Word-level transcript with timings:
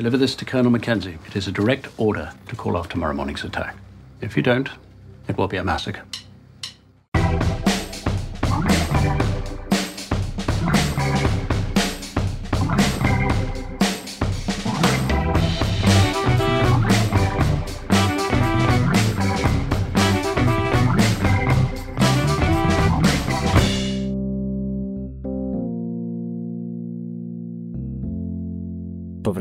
Deliver 0.00 0.16
this 0.16 0.34
to 0.36 0.46
Colonel 0.46 0.70
Mackenzie. 0.70 1.18
It 1.26 1.36
is 1.36 1.46
a 1.46 1.52
direct 1.52 1.86
order 1.98 2.32
to 2.48 2.56
call 2.56 2.74
off 2.74 2.88
tomorrow 2.88 3.12
morning's 3.12 3.44
attack. 3.44 3.76
If 4.22 4.34
you 4.34 4.42
don't, 4.42 4.70
it 5.28 5.36
will 5.36 5.46
be 5.46 5.58
a 5.58 5.62
massacre. 5.62 6.00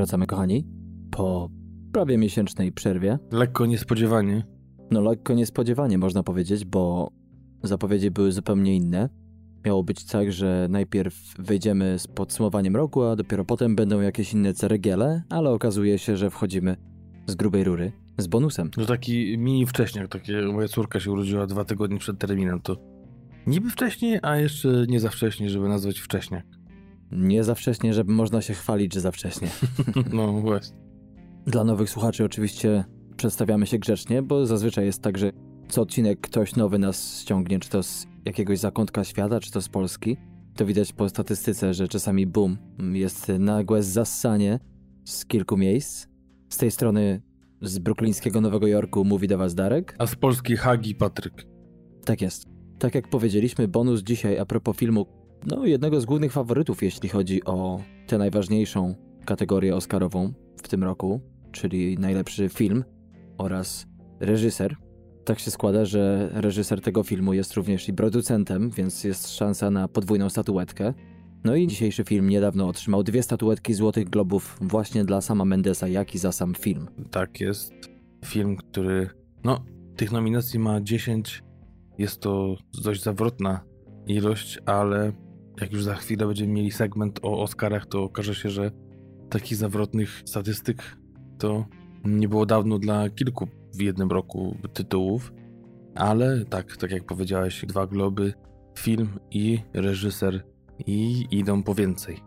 Powracamy, 0.09 0.27
kochani, 0.27 0.65
po 1.11 1.49
prawie 1.93 2.17
miesięcznej 2.17 2.71
przerwie. 2.71 3.19
Lekko 3.31 3.65
niespodziewanie. 3.65 4.43
No, 4.91 5.01
lekko 5.01 5.33
niespodziewanie 5.33 5.97
można 5.97 6.23
powiedzieć, 6.23 6.65
bo 6.65 7.11
zapowiedzi 7.63 8.11
były 8.11 8.31
zupełnie 8.31 8.75
inne. 8.75 9.09
Miało 9.65 9.83
być 9.83 10.05
tak, 10.05 10.31
że 10.31 10.67
najpierw 10.69 11.33
wyjdziemy 11.39 11.99
z 11.99 12.07
podsumowaniem 12.07 12.75
roku, 12.75 13.03
a 13.03 13.15
dopiero 13.15 13.45
potem 13.45 13.75
będą 13.75 14.01
jakieś 14.01 14.33
inne 14.33 14.53
ceregiele, 14.53 15.23
ale 15.29 15.49
okazuje 15.49 15.97
się, 15.97 16.17
że 16.17 16.29
wchodzimy 16.29 16.75
z 17.27 17.35
grubej 17.35 17.63
rury, 17.63 17.91
z 18.17 18.27
bonusem. 18.27 18.71
No 18.77 18.85
taki 18.85 19.37
mini 19.37 19.65
wcześniak, 19.65 20.07
takie 20.07 20.41
moja 20.41 20.67
córka 20.67 20.99
się 20.99 21.11
urodziła 21.11 21.47
dwa 21.47 21.65
tygodnie 21.65 21.97
przed 21.97 22.19
terminem, 22.19 22.61
to 22.61 22.77
niby 23.47 23.69
wcześniej, 23.69 24.19
a 24.21 24.37
jeszcze 24.37 24.85
nie 24.87 24.99
za 24.99 25.09
wcześnie, 25.09 25.49
żeby 25.49 25.69
nazwać 25.69 25.99
wcześniak. 25.99 26.58
Nie 27.11 27.43
za 27.43 27.55
wcześnie, 27.55 27.93
żeby 27.93 28.11
można 28.13 28.41
się 28.41 28.53
chwalić, 28.53 28.93
że 28.93 29.01
za 29.01 29.11
wcześnie. 29.11 29.47
No 30.13 30.33
właśnie. 30.33 30.77
Dla 31.45 31.63
nowych 31.63 31.89
słuchaczy 31.89 32.23
oczywiście 32.25 32.85
przedstawiamy 33.17 33.67
się 33.67 33.77
grzecznie, 33.79 34.21
bo 34.21 34.45
zazwyczaj 34.45 34.85
jest 34.85 35.01
tak, 35.01 35.17
że 35.17 35.31
co 35.69 35.81
odcinek 35.81 36.21
ktoś 36.21 36.55
nowy 36.55 36.79
nas 36.79 37.21
ściągnie, 37.21 37.59
czy 37.59 37.69
to 37.69 37.83
z 37.83 38.07
jakiegoś 38.25 38.59
zakątka 38.59 39.03
świata, 39.03 39.39
czy 39.39 39.51
to 39.51 39.61
z 39.61 39.69
Polski. 39.69 40.17
To 40.55 40.65
widać 40.65 40.93
po 40.93 41.09
statystyce, 41.09 41.73
że 41.73 41.87
czasami 41.87 42.27
boom, 42.27 42.57
jest 42.93 43.31
nagłe 43.39 43.83
zassanie 43.83 44.59
z 45.05 45.25
kilku 45.25 45.57
miejsc. 45.57 46.07
Z 46.49 46.57
tej 46.57 46.71
strony 46.71 47.21
z 47.61 47.79
bruklińskiego 47.79 48.41
Nowego 48.41 48.67
Jorku 48.67 49.05
mówi 49.05 49.27
do 49.27 49.37
was 49.37 49.55
Darek. 49.55 49.95
A 49.97 50.07
z 50.07 50.15
polskiej 50.15 50.57
Hagi 50.57 50.95
Patryk. 50.95 51.45
Tak 52.05 52.21
jest. 52.21 52.45
Tak 52.79 52.95
jak 52.95 53.09
powiedzieliśmy, 53.09 53.67
bonus 53.67 54.01
dzisiaj 54.01 54.37
a 54.39 54.45
propos 54.45 54.77
filmu, 54.77 55.05
no 55.45 55.65
jednego 55.65 56.01
z 56.01 56.05
głównych 56.05 56.31
faworytów, 56.31 56.83
jeśli 56.83 57.09
chodzi 57.09 57.43
o 57.43 57.81
tę 58.07 58.17
najważniejszą 58.17 58.95
kategorię 59.25 59.75
Oscarową 59.75 60.33
w 60.63 60.67
tym 60.67 60.83
roku, 60.83 61.21
czyli 61.51 61.97
najlepszy 61.97 62.49
film 62.49 62.83
oraz 63.37 63.87
reżyser. 64.19 64.75
Tak 65.25 65.39
się 65.39 65.51
składa, 65.51 65.85
że 65.85 66.29
reżyser 66.33 66.81
tego 66.81 67.03
filmu 67.03 67.33
jest 67.33 67.53
również 67.53 67.89
i 67.89 67.93
producentem, 67.93 68.69
więc 68.69 69.03
jest 69.03 69.35
szansa 69.35 69.71
na 69.71 69.87
podwójną 69.87 70.29
statuetkę. 70.29 70.93
No 71.43 71.55
i 71.55 71.67
dzisiejszy 71.67 72.03
film 72.03 72.29
niedawno 72.29 72.67
otrzymał 72.67 73.03
dwie 73.03 73.23
statuetki 73.23 73.73
Złotych 73.73 74.09
Globów 74.09 74.57
właśnie 74.61 75.05
dla 75.05 75.21
sama 75.21 75.45
Mendesa, 75.45 75.87
jak 75.87 76.15
i 76.15 76.17
za 76.17 76.31
sam 76.31 76.55
film. 76.55 76.87
Tak 77.11 77.39
jest. 77.41 77.73
Film, 78.25 78.55
który. 78.55 79.09
No, 79.43 79.63
tych 79.95 80.11
nominacji 80.11 80.59
ma 80.59 80.81
10. 80.81 81.43
Jest 81.97 82.19
to 82.21 82.55
dość 82.83 83.03
zawrotna 83.03 83.59
ilość, 84.07 84.59
ale 84.65 85.11
jak 85.61 85.73
już 85.73 85.83
za 85.83 85.95
chwilę 85.95 86.27
będziemy 86.27 86.53
mieli 86.53 86.71
segment 86.71 87.19
o 87.23 87.41
Oscarach, 87.41 87.85
to 87.85 88.03
okaże 88.03 88.35
się, 88.35 88.49
że 88.49 88.71
takich 89.29 89.57
zawrotnych 89.57 90.21
statystyk 90.25 90.97
to 91.37 91.65
nie 92.05 92.29
było 92.29 92.45
dawno 92.45 92.79
dla 92.79 93.09
kilku 93.09 93.47
w 93.73 93.81
jednym 93.81 94.09
roku 94.09 94.57
tytułów. 94.73 95.33
Ale 95.95 96.45
tak, 96.45 96.77
tak 96.77 96.91
jak 96.91 97.03
powiedziałeś, 97.03 97.65
dwa 97.65 97.87
globy, 97.87 98.33
film 98.77 99.09
i 99.31 99.59
reżyser 99.73 100.43
i 100.85 101.27
idą 101.31 101.63
po 101.63 101.75
więcej. 101.75 102.19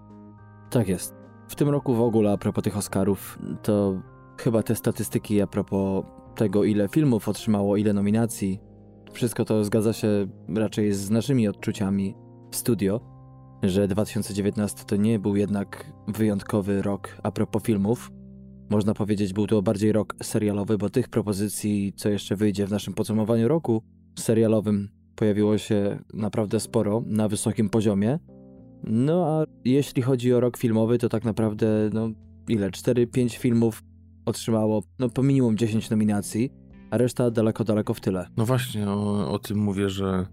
Tak 0.71 0.89
jest. 0.89 1.15
W 1.49 1.55
tym 1.55 1.69
roku 1.69 1.95
w 1.95 2.01
ogóle 2.01 2.33
a 2.33 2.37
propos 2.37 2.65
tych 2.65 2.77
Oscarów, 2.77 3.39
to 3.63 4.03
chyba 4.41 4.63
te 4.63 4.75
statystyki 4.75 5.41
a 5.41 5.47
propos 5.47 6.05
tego, 6.35 6.65
ile 6.65 6.89
filmów 6.89 7.29
otrzymało, 7.29 7.77
ile 7.77 7.93
nominacji, 7.93 8.61
wszystko 9.13 9.45
to 9.45 9.65
zgadza 9.65 9.93
się 9.93 10.27
raczej 10.57 10.93
z 10.93 11.11
naszymi 11.11 11.49
odczuciami 11.49 12.15
w 12.51 12.57
studio, 12.57 13.01
że 13.63 13.89
2019 13.89 14.85
to 14.87 14.97
nie 14.97 15.19
był 15.19 15.37
jednak 15.37 15.93
wyjątkowy 16.09 16.83
rok 16.83 17.17
a 17.23 17.31
propos 17.31 17.63
filmów. 17.63 18.11
Można 18.71 18.95
powiedzieć, 18.95 19.33
był 19.33 19.47
to 19.47 19.63
bardziej 19.63 19.93
rok 19.93 20.15
serialowy, 20.23 20.79
bo 20.79 20.91
tych 20.91 21.09
propozycji, 21.09 21.93
co 21.97 22.09
jeszcze 22.09 22.37
wyjdzie 22.37 22.67
w 22.67 22.71
naszym 22.71 22.95
podsumowaniu 22.95 23.49
roku 23.49 23.83
serialowym, 24.19 24.89
pojawiło 25.17 25.59
się 25.59 25.99
naprawdę 26.15 26.61
sporo 26.61 27.03
na 27.07 27.29
wysokim 27.29 27.71
poziomie. 27.71 28.19
No 28.85 29.27
a 29.27 29.45
jeśli 29.65 30.03
chodzi 30.03 30.35
o 30.35 30.41
rok 30.41 30.57
filmowy, 30.57 30.99
to 30.99 31.09
tak 31.09 31.25
naprawdę, 31.25 31.91
no 31.93 32.11
ile? 32.49 32.71
4-5 32.71 33.37
filmów 33.37 33.83
otrzymało, 34.27 34.83
no 34.99 35.09
po 35.09 35.23
minimum 35.23 35.57
10 35.57 35.91
nominacji, 35.91 36.51
a 36.91 36.99
reszta 36.99 37.31
daleko, 37.31 37.65
daleko 37.65 37.95
w 37.95 38.01
tyle. 38.01 38.27
No 38.37 38.47
właśnie, 38.47 38.89
o, 38.89 39.31
o 39.31 39.39
tym 39.39 39.59
mówię, 39.59 39.91
że 39.91 40.27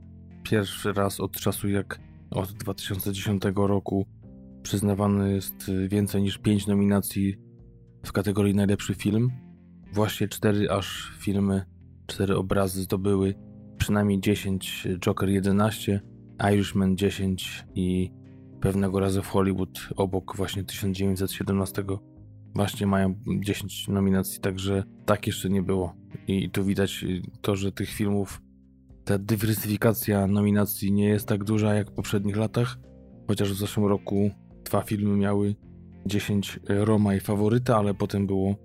pierwszy 0.44 0.94
raz 0.94 1.20
od 1.20 1.32
czasu 1.32 1.70
jak 1.70 2.09
od 2.32 2.52
2010 2.52 3.44
roku 3.56 4.06
przyznawane 4.62 5.32
jest 5.32 5.72
więcej 5.88 6.22
niż 6.22 6.38
5 6.38 6.68
nominacji 6.68 7.36
w 8.06 8.12
kategorii 8.12 8.56
najlepszy 8.56 8.96
film. 8.96 9.30
Właśnie 9.94 10.28
4 10.28 10.72
aż 10.72 11.14
filmy, 11.20 11.66
4 12.08 12.36
obrazy 12.36 12.82
zdobyły 12.82 13.36
przynajmniej 13.78 14.20
10, 14.20 14.88
Joker 15.00 15.30
11, 15.30 16.02
Irishman 16.54 16.98
10 16.98 17.66
i 17.76 18.12
pewnego 18.62 19.00
razu 19.00 19.22
w 19.22 19.28
Hollywood 19.28 19.90
obok 19.96 20.36
właśnie 20.36 20.64
1917 20.64 21.84
właśnie 22.56 22.88
mają 22.88 23.16
10 23.40 23.88
nominacji, 23.88 24.42
także 24.42 24.84
tak 25.06 25.28
jeszcze 25.28 25.50
nie 25.50 25.62
było. 25.62 25.96
I 26.28 26.50
tu 26.50 26.64
widać 26.64 27.06
to, 27.42 27.56
że 27.56 27.72
tych 27.72 27.90
filmów, 27.90 28.42
ta 29.10 29.18
dywersyfikacja 29.18 30.28
nominacji 30.28 30.92
nie 30.92 31.06
jest 31.06 31.28
tak 31.28 31.44
duża 31.44 31.74
jak 31.74 31.90
w 31.90 31.94
poprzednich 31.94 32.38
latach, 32.38 32.78
chociaż 33.28 33.54
w 33.54 33.58
zeszłym 33.58 33.86
roku 33.86 34.32
dwa 34.66 34.82
filmy 34.82 35.18
miały 35.18 35.56
10 36.06 36.60
Roma 36.68 37.16
i 37.16 37.20
faworyta, 37.20 37.78
ale 37.78 37.94
potem 37.94 38.28
było 38.28 38.56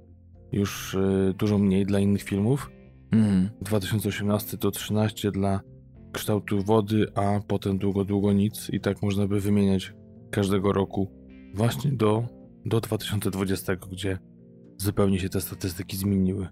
już 0.53 0.97
dużo 1.38 1.59
mniej 1.59 1.87
dla 1.87 1.99
innych 1.99 2.22
filmów. 2.22 2.71
Mhm. 3.12 3.50
2018 3.60 4.59
to 4.59 4.71
13 4.71 5.31
dla 5.31 5.60
kształtu 6.12 6.62
wody, 6.62 7.06
a 7.15 7.41
potem 7.49 7.78
długo, 7.78 8.05
długo 8.05 8.32
nic 8.32 8.71
i 8.71 8.81
tak 8.81 9.03
można 9.03 9.26
by 9.26 9.41
wymieniać 9.41 9.94
każdego 10.31 10.72
roku 10.72 11.11
właśnie 11.55 11.93
do, 11.93 12.25
do 12.66 12.81
2020, 12.81 13.76
gdzie 13.76 14.19
zupełnie 14.78 15.19
się 15.19 15.28
te 15.28 15.41
statystyki 15.41 15.97
zmieniły. 15.97 16.49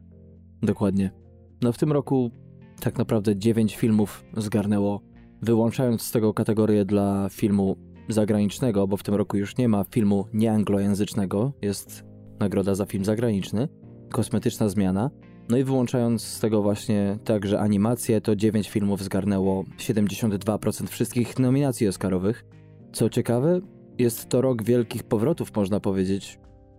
Dokładnie. 0.63 1.11
No 1.63 1.73
w 1.73 1.79
tym 1.79 1.93
roku 1.93 2.43
tak 2.83 2.99
naprawdę 2.99 3.37
9 3.37 3.77
filmów 3.77 4.25
zgarnęło, 4.37 5.01
wyłączając 5.43 6.03
z 6.03 6.13
tego 6.13 6.35
kategorię 6.35 6.85
dla 6.85 7.29
filmu 7.31 7.77
zagranicznego, 8.09 8.87
bo 8.87 8.97
w 8.97 9.03
tym 9.03 9.15
roku 9.15 9.37
już 9.37 9.57
nie 9.57 9.69
ma 9.69 9.85
filmu 9.85 10.27
nieanglojęzycznego, 10.33 11.53
jest 11.63 12.05
nagroda 12.41 12.75
za 12.75 12.87
film 12.87 13.05
zagraniczny, 13.05 13.69
kosmetyczna 14.11 14.69
zmiana. 14.69 15.11
No 15.49 15.57
i 15.57 15.65
wyłączając 15.65 16.23
z 16.23 16.41
tego 16.41 16.63
właśnie 16.63 17.19
także 17.25 17.61
animację, 17.61 18.21
to 18.21 18.37
9 18.37 18.71
filmów 18.71 19.03
zgarnęło 19.03 19.65
72% 19.79 20.87
wszystkich 20.87 21.39
nominacji 21.39 21.89
Oscarowych. 21.89 22.45
Co 22.93 23.11
ciekawe, 23.11 23.61
jest 23.99 24.29
to 24.29 24.41
rok 24.41 24.63
wielkich 24.63 25.03
powrotów, 25.03 25.57
można 25.57 25.81
powiedzieć, 25.81 26.39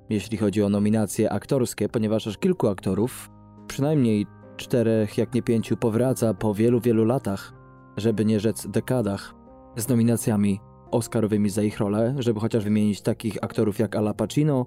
jeśli 0.09 0.37
chodzi 0.37 0.63
o 0.63 0.69
nominacje 0.69 1.31
aktorskie, 1.31 1.89
ponieważ 1.89 2.27
aż 2.27 2.37
kilku 2.37 2.67
aktorów, 2.67 3.29
przynajmniej 3.67 4.25
czterech, 4.55 5.17
jak 5.17 5.33
nie 5.33 5.41
pięciu, 5.41 5.77
powraca 5.77 6.33
po 6.33 6.53
wielu, 6.53 6.79
wielu 6.79 7.05
latach, 7.05 7.53
żeby 7.97 8.25
nie 8.25 8.39
rzec 8.39 8.67
dekadach, 8.67 9.35
z 9.77 9.87
nominacjami 9.87 10.59
Oscarowymi 10.91 11.49
za 11.49 11.63
ich 11.63 11.79
rolę, 11.79 12.15
żeby 12.19 12.39
chociaż 12.39 12.63
wymienić 12.63 13.01
takich 13.01 13.37
aktorów 13.41 13.79
jak 13.79 13.95
Al 13.95 14.15
Pacino, 14.15 14.65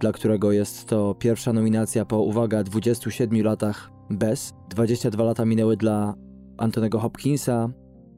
dla 0.00 0.12
którego 0.12 0.52
jest 0.52 0.88
to 0.88 1.14
pierwsza 1.14 1.52
nominacja 1.52 2.04
po, 2.04 2.18
uwaga, 2.18 2.62
27 2.62 3.42
latach 3.42 3.90
bez. 4.10 4.54
22 4.70 5.24
lata 5.24 5.44
minęły 5.44 5.76
dla 5.76 6.14
Antonego 6.58 6.98
Hopkinsa. 6.98 7.70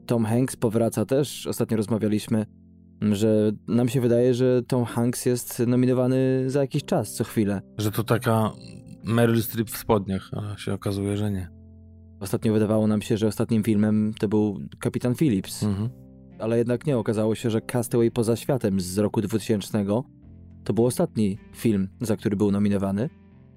Tom 0.05 0.25
Hanks 0.25 0.55
powraca 0.55 1.05
też. 1.05 1.47
Ostatnio 1.47 1.77
rozmawialiśmy, 1.77 2.45
że 3.01 3.51
nam 3.67 3.89
się 3.89 4.01
wydaje, 4.01 4.33
że 4.33 4.63
Tom 4.63 4.85
Hanks 4.85 5.25
jest 5.25 5.59
nominowany 5.67 6.43
za 6.47 6.61
jakiś 6.61 6.85
czas, 6.85 7.13
co 7.13 7.23
chwilę. 7.23 7.61
Że 7.77 7.91
to 7.91 8.03
taka 8.03 8.51
Meryl 9.03 9.43
Streep 9.43 9.69
w 9.69 9.77
spodniach, 9.77 10.31
a 10.33 10.57
się 10.57 10.73
okazuje, 10.73 11.17
że 11.17 11.31
nie. 11.31 11.49
Ostatnio 12.19 12.53
wydawało 12.53 12.87
nam 12.87 13.01
się, 13.01 13.17
że 13.17 13.27
ostatnim 13.27 13.63
filmem 13.63 14.13
to 14.19 14.27
był 14.27 14.59
Kapitan 14.79 15.15
Phillips. 15.15 15.63
Mhm. 15.63 15.89
ale 16.39 16.57
jednak 16.57 16.85
nie. 16.85 16.97
Okazało 16.97 17.35
się, 17.35 17.49
że 17.49 17.61
Castaway 17.61 18.11
poza 18.11 18.35
światem 18.35 18.79
z 18.79 18.97
roku 18.97 19.21
2000 19.21 19.85
to 20.63 20.73
był 20.73 20.85
ostatni 20.85 21.37
film, 21.55 21.89
za 22.01 22.17
który 22.17 22.35
był 22.35 22.51
nominowany. 22.51 23.09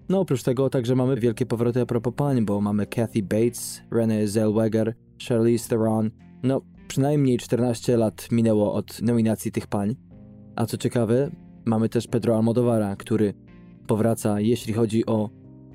No 0.08 0.20
oprócz 0.20 0.42
tego 0.42 0.70
także 0.70 0.94
mamy 0.94 1.16
wielkie 1.16 1.46
powroty 1.46 1.80
a 1.80 1.86
propos 1.86 2.14
pań, 2.16 2.44
bo 2.44 2.60
mamy 2.60 2.86
Kathy 2.86 3.22
Bates, 3.22 3.82
Renée 3.90 4.26
Zellweger, 4.26 4.94
Charlize 5.28 5.68
Theron. 5.68 6.10
No 6.42 6.60
przynajmniej 6.88 7.38
14 7.38 7.96
lat 7.96 8.28
minęło 8.30 8.74
od 8.74 9.02
nominacji 9.02 9.52
tych 9.52 9.66
pań. 9.66 9.96
A 10.56 10.66
co 10.66 10.76
ciekawe, 10.76 11.30
mamy 11.64 11.88
też 11.88 12.06
Pedro 12.06 12.36
Almodovara, 12.36 12.96
który 12.96 13.34
powraca, 13.86 14.40
jeśli 14.40 14.72
chodzi 14.72 15.06
o 15.06 15.30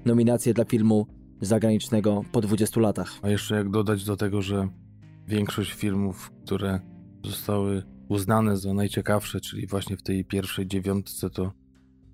nominację 0.05 0.53
dla 0.53 0.65
filmu 0.65 1.07
zagranicznego 1.41 2.21
po 2.31 2.41
20 2.41 2.81
latach. 2.81 3.19
A 3.21 3.29
jeszcze 3.29 3.55
jak 3.55 3.69
dodać 3.69 4.05
do 4.05 4.17
tego, 4.17 4.41
że 4.41 4.67
większość 5.27 5.73
filmów, 5.73 6.31
które 6.45 6.79
zostały 7.23 7.83
uznane 8.09 8.57
za 8.57 8.73
najciekawsze, 8.73 9.41
czyli 9.41 9.67
właśnie 9.67 9.97
w 9.97 10.03
tej 10.03 10.25
pierwszej 10.25 10.67
dziewiątce, 10.67 11.29
to 11.29 11.51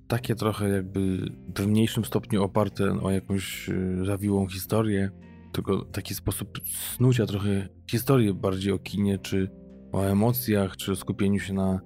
takie 0.08 0.36
trochę 0.36 0.70
jakby 0.70 1.32
w 1.58 1.68
mniejszym 1.68 2.06
stopniu 2.06 2.44
oparte 2.44 3.00
o 3.02 3.12
jakąś 3.12 3.70
e, 3.70 4.06
zawiłą 4.06 4.48
historię, 4.48 5.12
tylko 5.52 5.86
taki 5.86 6.16
sposób 6.16 6.60
snucia 6.66 7.26
trochę 7.26 7.70
historię 7.92 8.34
bardziej 8.34 8.74
o 8.74 8.80
kinie, 8.80 9.18
czy 9.18 9.50
o 9.92 10.04
emocjach, 10.04 10.78
czy 10.78 10.92
o 10.92 10.96
skupieniu 10.96 11.40
się 11.40 11.54
na, 11.54 11.80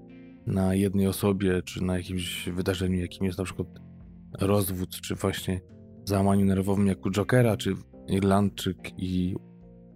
na 0.48 0.76
jednej 0.76 1.08
osobie, 1.08 1.62
czy 1.62 1.84
na 1.84 1.98
jakimś 1.98 2.50
wydarzeniu, 2.50 3.00
jakim 3.00 3.26
jest 3.26 3.38
na 3.38 3.44
przykład 3.44 3.68
rozwód, 4.40 5.02
czy 5.02 5.16
właśnie 5.16 5.62
załamaniu 6.06 6.46
nerwowym 6.46 6.88
jak 6.88 7.06
u 7.06 7.12
Jokera, 7.12 7.58
czy 7.58 7.74
Irlandczyk 8.08 8.78
i 8.98 9.36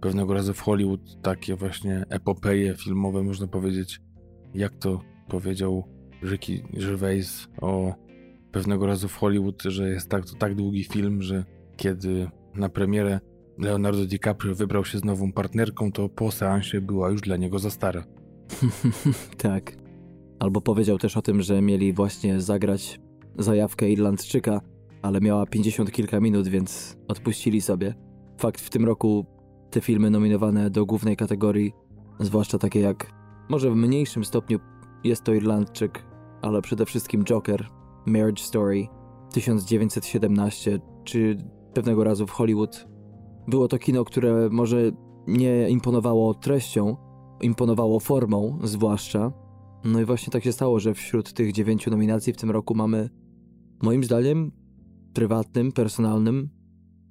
pewnego 0.00 0.34
razu 0.34 0.54
w 0.54 0.60
Hollywood 0.60 1.22
takie 1.22 1.56
właśnie 1.56 2.04
epopeje 2.10 2.74
filmowe, 2.76 3.22
można 3.22 3.46
powiedzieć, 3.46 4.00
jak 4.54 4.76
to 4.76 5.00
powiedział 5.28 5.84
Ricky 6.22 6.62
Gervais 6.72 7.48
o 7.60 7.94
pewnego 8.52 8.86
razu 8.86 9.08
w 9.08 9.16
Hollywood, 9.16 9.62
że 9.62 9.88
jest 9.88 10.08
tak, 10.08 10.26
to 10.26 10.34
tak 10.34 10.54
długi 10.54 10.84
film, 10.84 11.22
że 11.22 11.44
kiedy 11.76 12.30
na 12.54 12.68
premierę 12.68 13.20
Leonardo 13.58 14.06
DiCaprio 14.06 14.54
wybrał 14.54 14.84
się 14.84 14.98
z 14.98 15.04
nową 15.04 15.32
partnerką, 15.32 15.92
to 15.92 16.08
po 16.08 16.30
seansie 16.30 16.80
była 16.80 17.10
już 17.10 17.20
dla 17.20 17.36
niego 17.36 17.58
za 17.58 17.70
stara. 17.70 18.04
tak. 19.38 19.72
Albo 20.38 20.60
powiedział 20.60 20.98
też 20.98 21.16
o 21.16 21.22
tym, 21.22 21.42
że 21.42 21.62
mieli 21.62 21.92
właśnie 21.92 22.40
zagrać 22.40 23.00
zajawkę 23.38 23.90
Irlandczyka, 23.90 24.60
ale 25.02 25.20
miała 25.20 25.46
50 25.46 25.92
kilka 25.92 26.20
minut, 26.20 26.48
więc 26.48 26.96
odpuścili 27.08 27.60
sobie. 27.60 27.94
Fakt, 28.38 28.60
w 28.60 28.70
tym 28.70 28.84
roku 28.84 29.26
te 29.70 29.80
filmy 29.80 30.10
nominowane 30.10 30.70
do 30.70 30.86
głównej 30.86 31.16
kategorii, 31.16 31.72
zwłaszcza 32.20 32.58
takie 32.58 32.80
jak, 32.80 33.12
może 33.48 33.70
w 33.70 33.76
mniejszym 33.76 34.24
stopniu 34.24 34.58
jest 35.04 35.22
to 35.22 35.34
Irlandczyk, 35.34 36.04
ale 36.42 36.62
przede 36.62 36.86
wszystkim 36.86 37.24
Joker, 37.24 37.68
Marriage 38.06 38.42
Story, 38.42 38.86
1917, 39.32 40.80
czy 41.04 41.36
pewnego 41.74 42.04
razu 42.04 42.26
w 42.26 42.30
Hollywood. 42.30 42.86
Było 43.48 43.68
to 43.68 43.78
kino, 43.78 44.04
które 44.04 44.48
może 44.50 44.92
nie 45.26 45.68
imponowało 45.68 46.34
treścią, 46.34 46.96
imponowało 47.42 48.00
formą 48.00 48.58
zwłaszcza. 48.62 49.32
No 49.84 50.00
i 50.00 50.04
właśnie 50.04 50.30
tak 50.30 50.44
się 50.44 50.52
stało, 50.52 50.80
że 50.80 50.94
wśród 50.94 51.32
tych 51.32 51.52
dziewięciu 51.52 51.90
nominacji 51.90 52.32
w 52.32 52.36
tym 52.36 52.50
roku 52.50 52.74
mamy, 52.74 53.10
moim 53.82 54.04
zdaniem, 54.04 54.52
prywatnym, 55.14 55.72
personalnym, 55.72 56.48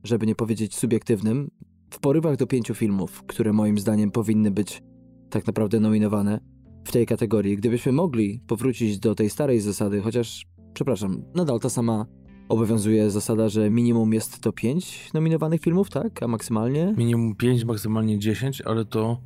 żeby 0.04 0.28
nie 0.28 0.36
powiedzieć 0.36 0.76
subiektywnym, 0.76 1.52
w 1.90 2.00
porywach 2.00 2.38
do 2.38 2.48
pięciu 2.48 2.76
filmów, 2.76 3.24
które 3.28 3.54
moim 3.54 3.80
zdaniem 3.80 4.12
powinny 4.12 4.52
być 4.52 4.84
tak 5.30 5.48
naprawdę 5.48 5.80
nominowane 5.80 6.40
w 6.86 6.92
tej 6.92 7.06
kategorii. 7.06 7.58
Gdybyśmy 7.58 7.92
mogli 7.92 8.42
powrócić 8.48 9.00
do 9.00 9.16
tej 9.16 9.30
starej 9.30 9.60
zasady, 9.60 10.02
chociaż, 10.02 10.46
przepraszam, 10.74 11.24
nadal 11.36 11.60
ta 11.60 11.70
sama 11.70 12.06
obowiązuje 12.50 13.10
zasada, 13.10 13.50
że 13.50 13.70
minimum 13.70 14.14
jest 14.14 14.40
to 14.40 14.52
pięć 14.52 15.14
nominowanych 15.14 15.62
filmów, 15.62 15.90
tak? 15.90 16.24
A 16.24 16.28
maksymalnie? 16.28 16.94
Minimum 16.98 17.36
pięć, 17.36 17.66
maksymalnie 17.66 18.20
dziesięć, 18.20 18.62
ale 18.62 18.86
to 18.86 19.18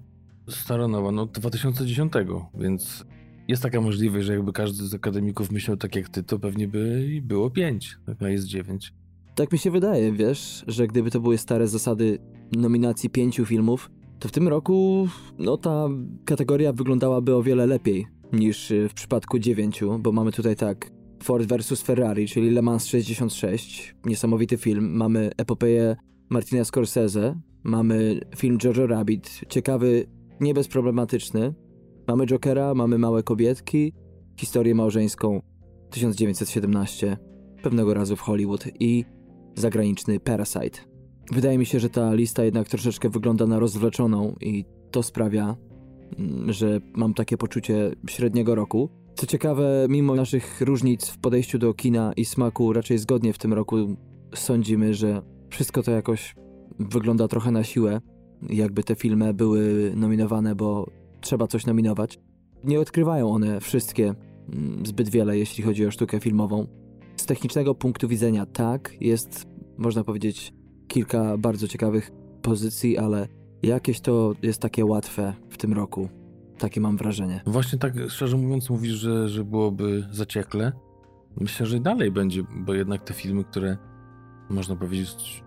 stara 0.50 0.88
nowa, 0.88 1.12
no 1.12 1.26
2010, 1.26 2.14
więc 2.56 3.06
jest 3.48 3.64
taka 3.64 3.82
możliwość, 3.82 4.26
że 4.26 4.34
jakby 4.34 4.54
każdy 4.54 4.88
z 4.88 4.94
akademików 4.94 5.52
myślał 5.52 5.78
tak 5.78 5.96
jak 5.96 6.10
ty, 6.10 6.24
to 6.24 6.40
pewnie 6.40 6.68
by 6.68 7.08
było 7.22 7.50
pięć, 7.50 7.98
a 8.20 8.30
jest 8.30 8.46
dziewięć. 8.46 8.94
Tak 9.36 9.52
mi 9.52 9.60
się 9.60 9.72
wydaje, 9.72 10.12
wiesz, 10.12 10.64
że 10.68 10.88
gdyby 10.88 11.12
to 11.12 11.20
były 11.20 11.38
stare 11.38 11.68
zasady 11.68 12.20
nominacji 12.58 13.10
pięciu 13.10 13.46
filmów, 13.46 13.92
to 14.20 14.30
w 14.30 14.32
tym 14.32 14.48
roku 14.48 15.08
no 15.40 15.58
ta 15.58 15.88
kategoria 16.26 16.74
wyglądałaby 16.74 17.36
o 17.36 17.44
wiele 17.44 17.66
lepiej 17.66 18.08
niż 18.34 18.74
w 18.90 18.94
przypadku 18.94 19.40
dziewięciu, 19.40 20.00
bo 20.00 20.12
mamy 20.12 20.32
tutaj 20.32 20.56
tak 20.56 20.92
Ford 21.24 21.46
vs 21.46 21.82
Ferrari, 21.82 22.28
czyli 22.28 22.50
Le 22.50 22.62
Mans 22.62 22.86
66, 22.86 23.96
niesamowity 24.06 24.58
film, 24.58 24.98
mamy 24.98 25.32
epopeję 25.38 25.96
Martina 26.30 26.64
Scorsese, 26.64 27.36
mamy 27.64 28.20
film 28.36 28.58
Jojo 28.64 28.88
Rabbit, 28.88 29.42
ciekawy, 29.50 30.06
nie 30.40 30.54
bezproblematyczny, 30.54 31.54
mamy 32.08 32.26
Jokera, 32.26 32.74
mamy 32.74 32.98
Małe 32.98 33.24
Kobietki, 33.24 33.94
historię 34.40 34.76
małżeńską 34.76 35.42
1917, 35.90 37.18
pewnego 37.64 37.94
razu 37.94 38.16
w 38.16 38.20
Hollywood 38.20 38.64
i 38.80 39.06
zagraniczny 39.56 40.20
Parasite. 40.20 40.80
Wydaje 41.32 41.58
mi 41.58 41.66
się, 41.66 41.80
że 41.80 41.90
ta 41.90 42.14
lista 42.14 42.44
jednak 42.44 42.70
troszeczkę 42.70 43.10
wygląda 43.10 43.48
na 43.48 43.60
rozwleczoną 43.60 44.36
i 44.42 44.66
to 44.92 45.04
sprawia, 45.04 45.56
mm, 46.20 46.54
że 46.54 46.80
mam 46.94 47.14
takie 47.14 47.38
poczucie 47.38 47.92
średniego 48.10 48.56
roku. 48.56 48.90
Co 49.16 49.26
ciekawe, 49.26 49.88
mimo 49.90 50.16
naszych 50.16 50.62
różnic 50.62 51.08
w 51.08 51.18
podejściu 51.18 51.60
do 51.60 51.74
kina 51.74 52.14
i 52.14 52.26
smaku, 52.26 52.74
raczej 52.74 52.98
zgodnie 52.98 53.34
w 53.34 53.38
tym 53.38 53.54
roku 53.54 53.76
sądzimy, 54.36 54.94
że 54.94 55.22
wszystko 55.50 55.84
to 55.84 55.92
jakoś 55.92 56.36
wygląda 56.80 57.28
trochę 57.28 57.52
na 57.52 57.64
siłę, 57.64 58.02
jakby 58.50 58.84
te 58.84 58.96
filmy 58.96 59.34
były 59.34 59.94
nominowane, 59.96 60.56
bo 60.56 60.90
trzeba 61.26 61.48
coś 61.48 61.66
nominować. 61.66 62.20
Nie 62.64 62.80
odkrywają 62.80 63.32
one 63.32 63.60
wszystkie 63.60 64.14
mm, 64.50 64.86
zbyt 64.86 65.10
wiele, 65.10 65.38
jeśli 65.38 65.64
chodzi 65.64 65.86
o 65.86 65.92
sztukę 65.92 66.20
filmową. 66.20 66.68
Z 67.16 67.26
technicznego 67.26 67.76
punktu 67.76 68.08
widzenia 68.08 68.46
tak, 68.46 68.94
jest, 69.02 69.48
można 69.78 70.04
powiedzieć, 70.04 70.54
kilka 70.88 71.38
bardzo 71.38 71.68
ciekawych 71.68 72.12
pozycji, 72.42 72.98
ale 72.98 73.28
jakieś 73.64 74.02
to 74.02 74.34
jest 74.42 74.62
takie 74.62 74.86
łatwe 74.86 75.34
w 75.50 75.58
tym 75.58 75.74
roku. 75.74 76.10
Takie 76.58 76.82
mam 76.82 76.98
wrażenie. 76.98 77.42
Właśnie 77.46 77.80
tak 77.80 77.94
szczerze 78.10 78.38
mówiąc 78.38 78.70
mówisz, 78.70 78.94
że, 78.94 79.30
że 79.30 79.44
byłoby 79.44 80.08
zaciekle. 80.12 80.72
Myślę, 81.40 81.66
że 81.66 81.80
dalej 81.80 82.12
będzie, 82.12 82.44
bo 82.56 82.74
jednak 82.74 83.04
te 83.04 83.14
filmy, 83.14 83.44
które 83.44 83.78
można 84.50 84.76
powiedzieć 84.76 85.44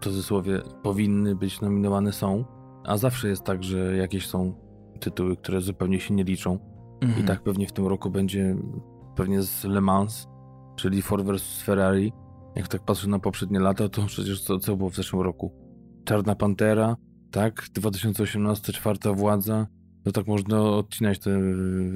w 0.00 0.04
cudzysłowie 0.04 0.60
powinny 0.82 1.36
być 1.36 1.60
nominowane 1.60 2.12
są, 2.12 2.44
a 2.84 2.96
zawsze 2.96 3.28
jest 3.28 3.44
tak, 3.44 3.64
że 3.64 3.96
jakieś 3.96 4.26
są 4.26 4.69
tytuły, 5.00 5.36
które 5.36 5.60
zupełnie 5.60 6.00
się 6.00 6.14
nie 6.14 6.24
liczą. 6.24 6.58
Mhm. 7.00 7.24
I 7.24 7.26
tak 7.26 7.42
pewnie 7.42 7.66
w 7.66 7.72
tym 7.72 7.86
roku 7.86 8.10
będzie 8.10 8.56
pewnie 9.16 9.42
z 9.42 9.64
Le 9.64 9.80
Mans, 9.80 10.28
czyli 10.76 11.02
Ford 11.02 11.26
vs 11.26 11.62
Ferrari. 11.62 12.12
Jak 12.56 12.68
tak 12.68 12.84
patrzę 12.84 13.08
na 13.08 13.18
poprzednie 13.18 13.60
lata, 13.60 13.88
to 13.88 14.06
przecież 14.06 14.42
co, 14.42 14.58
co 14.58 14.76
było 14.76 14.90
w 14.90 14.96
zeszłym 14.96 15.22
roku? 15.22 15.52
Czarna 16.04 16.34
Pantera, 16.34 16.96
tak? 17.30 17.66
2018, 17.72 18.72
Czwarta 18.72 19.12
Władza. 19.12 19.66
To 20.04 20.12
tak 20.12 20.26
można 20.26 20.62
odcinać 20.62 21.18
te 21.18 21.30
e, 21.30 21.42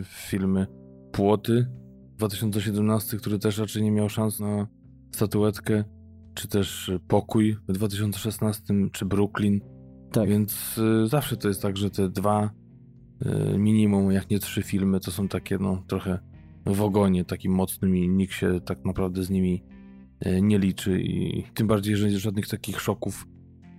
filmy. 0.04 0.66
Płoty 1.12 1.66
2017, 2.16 3.16
który 3.16 3.38
też 3.38 3.58
raczej 3.58 3.82
nie 3.82 3.90
miał 3.90 4.08
szans 4.08 4.40
na 4.40 4.66
statuetkę. 5.14 5.84
Czy 6.34 6.48
też 6.48 6.90
Pokój 7.08 7.56
w 7.68 7.72
2016, 7.72 8.74
czy 8.92 9.04
Brooklyn. 9.04 9.60
Tak. 10.12 10.28
Więc 10.28 10.78
y, 10.78 11.06
zawsze 11.06 11.36
to 11.36 11.48
jest 11.48 11.62
tak, 11.62 11.76
że 11.76 11.90
te 11.90 12.08
dwa 12.08 12.50
minimum, 13.58 14.12
jak 14.12 14.30
nie 14.30 14.38
trzy 14.38 14.62
filmy, 14.62 15.00
to 15.00 15.10
są 15.10 15.28
takie 15.28 15.58
no 15.58 15.82
trochę 15.86 16.18
w 16.66 16.82
ogonie 16.82 17.24
takim 17.24 17.52
mocnym 17.52 17.96
i 17.96 18.08
nikt 18.08 18.34
się 18.34 18.60
tak 18.60 18.84
naprawdę 18.84 19.24
z 19.24 19.30
nimi 19.30 19.62
y, 20.26 20.42
nie 20.42 20.58
liczy 20.58 21.00
i 21.00 21.44
tym 21.54 21.66
bardziej, 21.66 21.96
że 21.96 22.10
żadnych 22.10 22.48
takich 22.48 22.80
szoków 22.80 23.26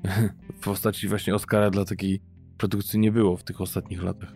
w 0.61 0.63
postaci 0.63 1.07
właśnie 1.07 1.35
Oscara 1.35 1.69
dla 1.69 1.85
takiej 1.85 2.21
produkcji 2.57 2.99
nie 2.99 3.11
było 3.11 3.37
w 3.37 3.43
tych 3.43 3.61
ostatnich 3.61 4.03
latach. 4.03 4.35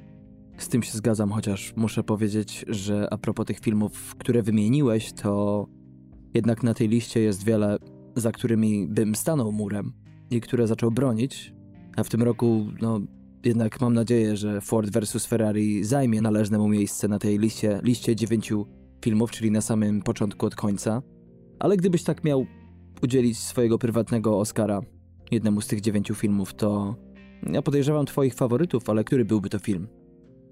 Z 0.57 0.67
tym 0.67 0.83
się 0.83 0.97
zgadzam, 0.97 1.31
chociaż 1.31 1.73
muszę 1.75 2.03
powiedzieć, 2.03 2.65
że 2.67 3.07
a 3.13 3.17
propos 3.17 3.45
tych 3.45 3.59
filmów, 3.59 4.15
które 4.15 4.43
wymieniłeś, 4.43 5.13
to 5.13 5.65
jednak 6.33 6.63
na 6.63 6.73
tej 6.73 6.87
liście 6.87 7.19
jest 7.19 7.45
wiele, 7.45 7.77
za 8.15 8.31
którymi 8.31 8.87
bym 8.87 9.15
stanął 9.15 9.51
murem 9.51 9.93
i 10.29 10.41
które 10.41 10.67
zaczął 10.67 10.91
bronić, 10.91 11.53
a 11.95 12.03
w 12.03 12.09
tym 12.09 12.23
roku, 12.23 12.67
no, 12.81 12.99
jednak 13.43 13.81
mam 13.81 13.93
nadzieję, 13.93 14.37
że 14.37 14.61
Ford 14.61 14.89
vs 14.89 15.25
Ferrari 15.25 15.83
zajmie 15.83 16.21
należne 16.21 16.57
mu 16.57 16.67
miejsce 16.67 17.07
na 17.07 17.19
tej 17.19 17.39
liście, 17.39 17.79
liście 17.83 18.15
dziewięciu 18.15 18.65
filmów, 19.05 19.31
czyli 19.31 19.51
na 19.51 19.61
samym 19.61 20.01
początku 20.01 20.45
od 20.45 20.55
końca. 20.55 21.01
Ale 21.59 21.77
gdybyś 21.77 22.03
tak 22.03 22.23
miał 22.23 22.45
udzielić 23.01 23.37
swojego 23.37 23.77
prywatnego 23.77 24.39
Oscara 24.39 24.81
jednemu 25.31 25.61
z 25.61 25.67
tych 25.67 25.81
dziewięciu 25.81 26.15
filmów, 26.15 26.53
to 26.53 26.95
ja 27.51 27.61
podejrzewam 27.61 28.05
twoich 28.05 28.33
faworytów, 28.33 28.89
ale 28.89 29.03
który 29.03 29.25
byłby 29.25 29.49
to 29.49 29.59
film? 29.59 29.87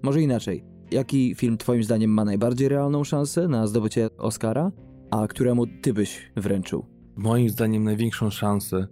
Może 0.02 0.22
inaczej. 0.22 0.64
Jaki 0.90 1.34
film 1.34 1.58
Twoim 1.58 1.82
zdaniem 1.82 2.10
ma 2.10 2.24
najbardziej 2.24 2.68
realną 2.68 3.04
szansę 3.04 3.48
na 3.48 3.66
zdobycie 3.66 4.08
Oscara, 4.18 4.72
a 5.10 5.26
któremu 5.26 5.66
Ty 5.66 5.94
byś 5.94 6.32
wręczył? 6.36 6.86
Moim 7.16 7.48
zdaniem 7.48 7.84
największą 7.84 8.30
szansę, 8.30 8.86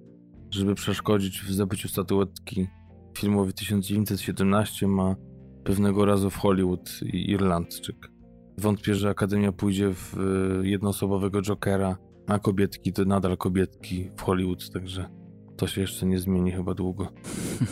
żeby 0.50 0.75
przeszkodzić 0.75 1.41
w 1.43 1.53
zdobyciu 1.53 1.88
statuetki 1.88 2.67
filmowi 3.16 3.52
1917 3.52 4.88
ma 4.88 5.16
pewnego 5.64 6.04
razu 6.04 6.30
w 6.30 6.37
Hollywood 6.37 7.00
Irlandczyk. 7.12 8.11
Wątpię, 8.58 8.94
że 8.94 9.08
Akademia 9.08 9.52
pójdzie 9.52 9.94
w 9.94 10.14
e, 10.62 10.68
jednoosobowego 10.68 11.42
Jokera, 11.42 11.96
a 12.26 12.38
kobietki 12.38 12.92
to 12.92 13.04
nadal 13.04 13.37
kobietki 13.37 14.11
w 14.16 14.23
Hollywood, 14.23 14.70
także 14.70 15.08
to 15.56 15.66
się 15.66 15.80
jeszcze 15.80 16.06
nie 16.06 16.18
zmieni 16.18 16.52
chyba 16.52 16.75
długo. 16.75 17.08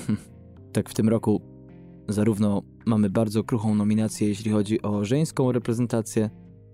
tak 0.73 0.91
w 0.91 0.95
tym 0.95 1.09
roku 1.09 1.43
zarówno 2.09 2.63
mamy 2.87 3.11
bardzo 3.11 3.45
kruchą 3.45 3.75
nominację, 3.75 4.29
jeśli 4.29 4.51
chodzi 4.51 4.83
o 4.83 5.05
żeńską 5.05 5.53
reprezentację 5.53 6.31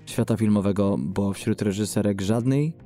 świata 0.06 0.36
filmowego, 0.36 0.96
bo 0.98 1.32
wśród 1.32 1.62
reżyserek 1.62 2.20
żadnej. 2.20 2.76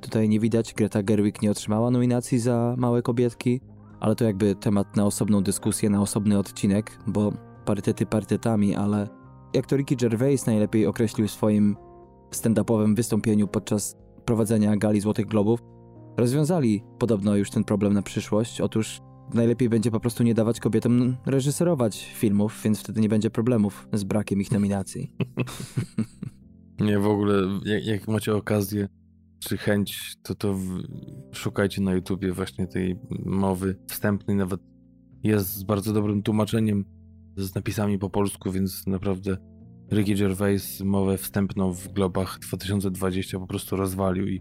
Tutaj 0.00 0.28
nie 0.28 0.40
widać, 0.40 0.74
Greta 0.74 1.02
Gerwig 1.02 1.42
nie 1.42 1.50
otrzymała 1.50 1.90
nominacji 1.90 2.38
za 2.38 2.74
Małe 2.78 3.02
Kobietki, 3.02 3.60
ale 4.02 4.16
to 4.16 4.24
jakby 4.24 4.54
temat 4.54 4.96
na 4.96 5.06
osobną 5.06 5.42
dyskusję, 5.42 5.90
na 5.90 6.00
osobny 6.00 6.38
odcinek, 6.38 6.98
bo 7.06 7.32
parytety 7.64 8.06
parytetami, 8.06 8.74
ale 8.74 9.08
jak 9.54 9.66
to 9.66 9.76
Ricky 9.76 9.96
Gervais 9.96 10.46
najlepiej 10.46 10.86
określił 10.86 11.28
w 11.28 11.30
swoim 11.30 11.76
stand-upowym 12.30 12.96
wystąpieniu 12.96 13.48
podczas 13.48 13.96
prowadzenia 14.24 14.76
Gali 14.76 15.00
Złotych 15.00 15.26
Globów, 15.26 15.60
rozwiązali 16.16 16.84
podobno 16.98 17.36
już 17.36 17.50
ten 17.50 17.64
problem 17.64 17.92
na 17.92 18.02
przyszłość. 18.02 18.60
Otóż 18.60 19.00
najlepiej 19.34 19.68
będzie 19.68 19.90
po 19.90 20.00
prostu 20.00 20.22
nie 20.22 20.34
dawać 20.34 20.60
kobietom 20.60 21.16
reżyserować 21.26 22.12
filmów, 22.14 22.60
więc 22.64 22.80
wtedy 22.80 23.00
nie 23.00 23.08
będzie 23.08 23.30
problemów 23.30 23.88
z 23.92 24.04
brakiem 24.04 24.40
ich 24.40 24.52
nominacji. 24.52 25.16
nie, 26.86 26.98
w 26.98 27.06
ogóle, 27.06 27.34
jak, 27.64 27.86
jak 27.86 28.08
macie 28.08 28.34
okazję 28.36 28.88
czy 29.44 29.56
chęć, 29.56 30.16
to 30.22 30.34
to 30.34 30.58
szukajcie 31.32 31.82
na 31.82 31.92
YouTubie 31.92 32.32
właśnie 32.32 32.66
tej 32.66 32.98
mowy 33.24 33.76
wstępnej, 33.88 34.36
nawet 34.36 34.60
jest 35.22 35.54
z 35.54 35.62
bardzo 35.62 35.92
dobrym 35.92 36.22
tłumaczeniem, 36.22 36.84
z 37.36 37.54
napisami 37.54 37.98
po 37.98 38.10
polsku, 38.10 38.52
więc 38.52 38.86
naprawdę 38.86 39.36
Ricky 39.92 40.14
Gervais 40.14 40.80
mowę 40.80 41.18
wstępną 41.18 41.72
w 41.72 41.88
Globach 41.88 42.38
2020 42.38 43.38
po 43.38 43.46
prostu 43.46 43.76
rozwalił 43.76 44.28
i 44.28 44.40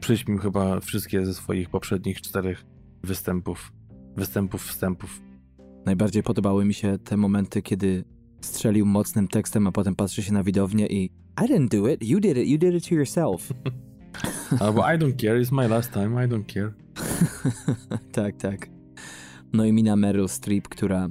przyśmił 0.00 0.38
chyba 0.38 0.80
wszystkie 0.80 1.26
ze 1.26 1.34
swoich 1.34 1.70
poprzednich 1.70 2.20
czterech 2.20 2.64
występów, 3.04 3.72
występów, 4.16 4.62
wstępów. 4.62 5.22
Najbardziej 5.86 6.22
podobały 6.22 6.64
mi 6.64 6.74
się 6.74 6.98
te 6.98 7.16
momenty, 7.16 7.62
kiedy 7.62 8.04
strzelił 8.40 8.86
mocnym 8.86 9.28
tekstem, 9.28 9.66
a 9.66 9.72
potem 9.72 9.94
patrzy 9.94 10.22
się 10.22 10.32
na 10.32 10.42
widownię 10.42 10.86
i 10.86 11.10
I 11.44 11.48
didn't 11.48 11.68
do 11.68 11.88
it, 11.88 12.02
you 12.02 12.20
did 12.20 12.36
it, 12.36 12.48
you 12.48 12.58
did 12.58 12.74
it 12.74 12.88
to 12.88 12.94
yourself. 12.94 13.52
Albo 14.60 14.80
I 14.94 14.98
don't 14.98 15.16
care, 15.16 15.40
it's 15.40 15.52
my 15.52 15.68
last 15.68 15.92
time, 15.92 16.24
I 16.24 16.28
don't 16.28 16.46
care. 16.54 16.72
tak, 18.12 18.36
tak. 18.36 18.68
No 19.52 19.64
i 19.64 19.72
mina 19.72 19.96
Meryl 19.96 20.28
Streep, 20.28 20.68
która 20.68 21.08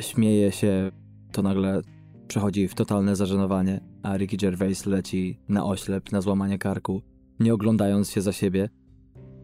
śmieje 0.00 0.52
się, 0.52 0.90
to 1.32 1.42
nagle 1.42 1.82
przechodzi 2.28 2.68
w 2.68 2.74
totalne 2.74 3.16
zażenowanie, 3.16 3.80
a 4.02 4.16
Ricky 4.16 4.36
Gervais 4.36 4.86
leci 4.86 5.38
na 5.48 5.64
oślep, 5.64 6.12
na 6.12 6.20
złamanie 6.20 6.58
karku, 6.58 7.02
nie 7.40 7.54
oglądając 7.54 8.10
się 8.10 8.20
za 8.20 8.32
siebie. 8.32 8.68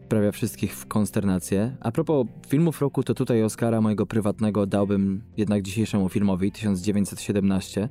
Wprawia 0.05 0.31
wszystkich 0.31 0.75
w 0.75 0.87
konsternację. 0.87 1.77
A 1.79 1.91
propos 1.91 2.27
filmów 2.47 2.81
roku, 2.81 3.03
to 3.03 3.13
tutaj 3.13 3.43
Oscara 3.43 3.81
mojego 3.81 4.05
prywatnego 4.05 4.65
dałbym 4.65 5.23
jednak 5.37 5.61
dzisiejszemu 5.61 6.09
filmowi 6.09 6.51
1917. 6.51 7.89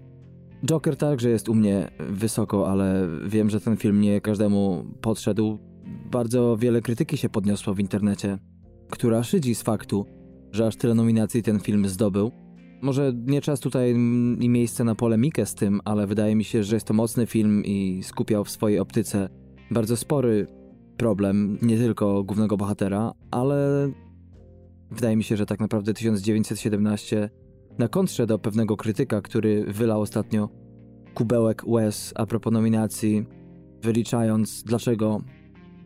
Joker 0.64 0.96
także 0.96 1.30
jest 1.30 1.48
u 1.48 1.54
mnie 1.54 1.90
wysoko, 2.10 2.70
ale 2.70 3.08
wiem, 3.26 3.50
że 3.50 3.60
ten 3.60 3.76
film 3.76 4.00
nie 4.00 4.20
każdemu 4.20 4.84
podszedł. 5.00 5.58
Bardzo 6.10 6.56
wiele 6.56 6.82
krytyki 6.82 7.16
się 7.16 7.28
podniosło 7.28 7.74
w 7.74 7.80
internecie, 7.80 8.38
która 8.90 9.22
szydzi 9.22 9.54
z 9.54 9.62
faktu, 9.62 10.06
że 10.52 10.66
aż 10.66 10.76
tyle 10.76 10.94
nominacji 10.94 11.42
ten 11.42 11.60
film 11.60 11.88
zdobył. 11.88 12.32
Może 12.82 13.12
nie 13.26 13.40
czas 13.40 13.60
tutaj 13.60 13.90
i 14.40 14.48
miejsce 14.48 14.84
na 14.84 14.94
polemikę 14.94 15.46
z 15.46 15.54
tym, 15.54 15.80
ale 15.84 16.06
wydaje 16.06 16.36
mi 16.36 16.44
się, 16.44 16.64
że 16.64 16.76
jest 16.76 16.86
to 16.86 16.94
mocny 16.94 17.26
film 17.26 17.64
i 17.64 18.02
skupiał 18.02 18.44
w 18.44 18.50
swojej 18.50 18.78
optyce 18.78 19.28
bardzo 19.70 19.96
spory 19.96 20.46
problem, 20.96 21.58
nie 21.62 21.76
tylko 21.76 22.24
głównego 22.24 22.56
bohatera, 22.56 23.12
ale 23.30 23.90
wydaje 24.90 25.16
mi 25.16 25.24
się, 25.24 25.36
że 25.36 25.46
tak 25.46 25.60
naprawdę 25.60 25.94
1917 25.94 27.30
na 27.78 27.88
kontrze 27.88 28.26
do 28.26 28.38
pewnego 28.38 28.76
krytyka, 28.76 29.20
który 29.20 29.64
wylał 29.64 30.00
ostatnio 30.00 30.48
kubełek 31.14 31.62
łez 31.66 32.12
a 32.16 32.26
propos 32.26 32.52
nominacji, 32.52 33.26
wyliczając 33.82 34.62
dlaczego 34.62 35.20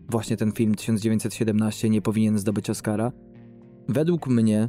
właśnie 0.08 0.36
ten 0.36 0.52
film 0.52 0.74
1917 0.74 1.90
nie 1.90 2.02
powinien 2.02 2.38
zdobyć 2.38 2.70
Oscara. 2.70 3.12
Według 3.88 4.26
mnie 4.26 4.68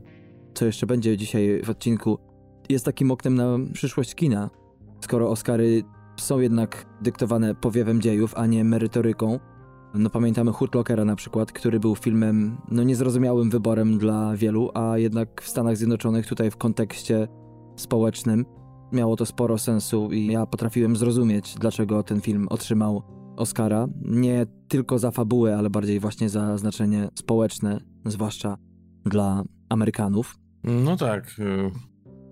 co 0.53 0.65
jeszcze 0.65 0.85
będzie 0.85 1.17
dzisiaj 1.17 1.61
w 1.63 1.69
odcinku, 1.69 2.17
jest 2.69 2.85
takim 2.85 3.11
oknem 3.11 3.35
na 3.35 3.57
przyszłość 3.73 4.15
kina. 4.15 4.49
Skoro 5.01 5.29
Oscary 5.29 5.83
są 6.17 6.39
jednak 6.39 6.85
dyktowane 7.01 7.55
powiewem 7.55 8.01
dziejów, 8.01 8.33
a 8.35 8.45
nie 8.45 8.63
merytoryką. 8.63 9.39
No 9.93 10.10
pamiętamy 10.10 10.51
Hurt 10.51 10.75
Lockera 10.75 11.05
na 11.05 11.15
przykład, 11.15 11.51
który 11.51 11.79
był 11.79 11.95
filmem 11.95 12.57
no 12.71 12.83
niezrozumiałym 12.83 13.50
wyborem 13.50 13.98
dla 13.98 14.36
wielu, 14.36 14.69
a 14.74 14.98
jednak 14.98 15.41
w 15.41 15.48
Stanach 15.48 15.77
Zjednoczonych 15.77 16.27
tutaj 16.27 16.51
w 16.51 16.57
kontekście 16.57 17.27
społecznym 17.75 18.45
miało 18.91 19.15
to 19.15 19.25
sporo 19.25 19.57
sensu 19.57 20.12
i 20.12 20.27
ja 20.27 20.45
potrafiłem 20.45 20.95
zrozumieć, 20.95 21.55
dlaczego 21.60 22.03
ten 22.03 22.21
film 22.21 22.48
otrzymał 22.50 23.03
Oscara. 23.38 23.88
Nie 24.01 24.45
tylko 24.67 25.00
za 25.00 25.12
fabułę, 25.12 25.57
ale 25.57 25.69
bardziej 25.69 26.00
właśnie 26.00 26.29
za 26.29 26.57
znaczenie 26.57 27.10
społeczne, 27.15 27.79
zwłaszcza 28.05 28.57
dla 29.05 29.43
Amerykanów. 29.69 30.36
No 30.63 30.98
tak. 30.98 31.39
Y, 31.39 31.71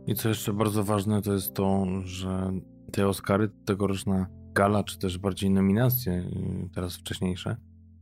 I 0.07 0.15
co 0.15 0.29
jeszcze 0.29 0.53
bardzo 0.53 0.83
ważne, 0.83 1.21
to 1.21 1.33
jest 1.33 1.53
to, 1.53 1.85
że 2.03 2.51
te 2.91 3.07
Oscary, 3.07 3.49
tegoroczna 3.65 4.27
gala, 4.53 4.83
czy 4.83 4.99
też 4.99 5.17
bardziej 5.17 5.49
nominacje, 5.49 6.13
y, 6.13 6.69
teraz 6.73 6.95
wcześniejsze, 6.95 7.57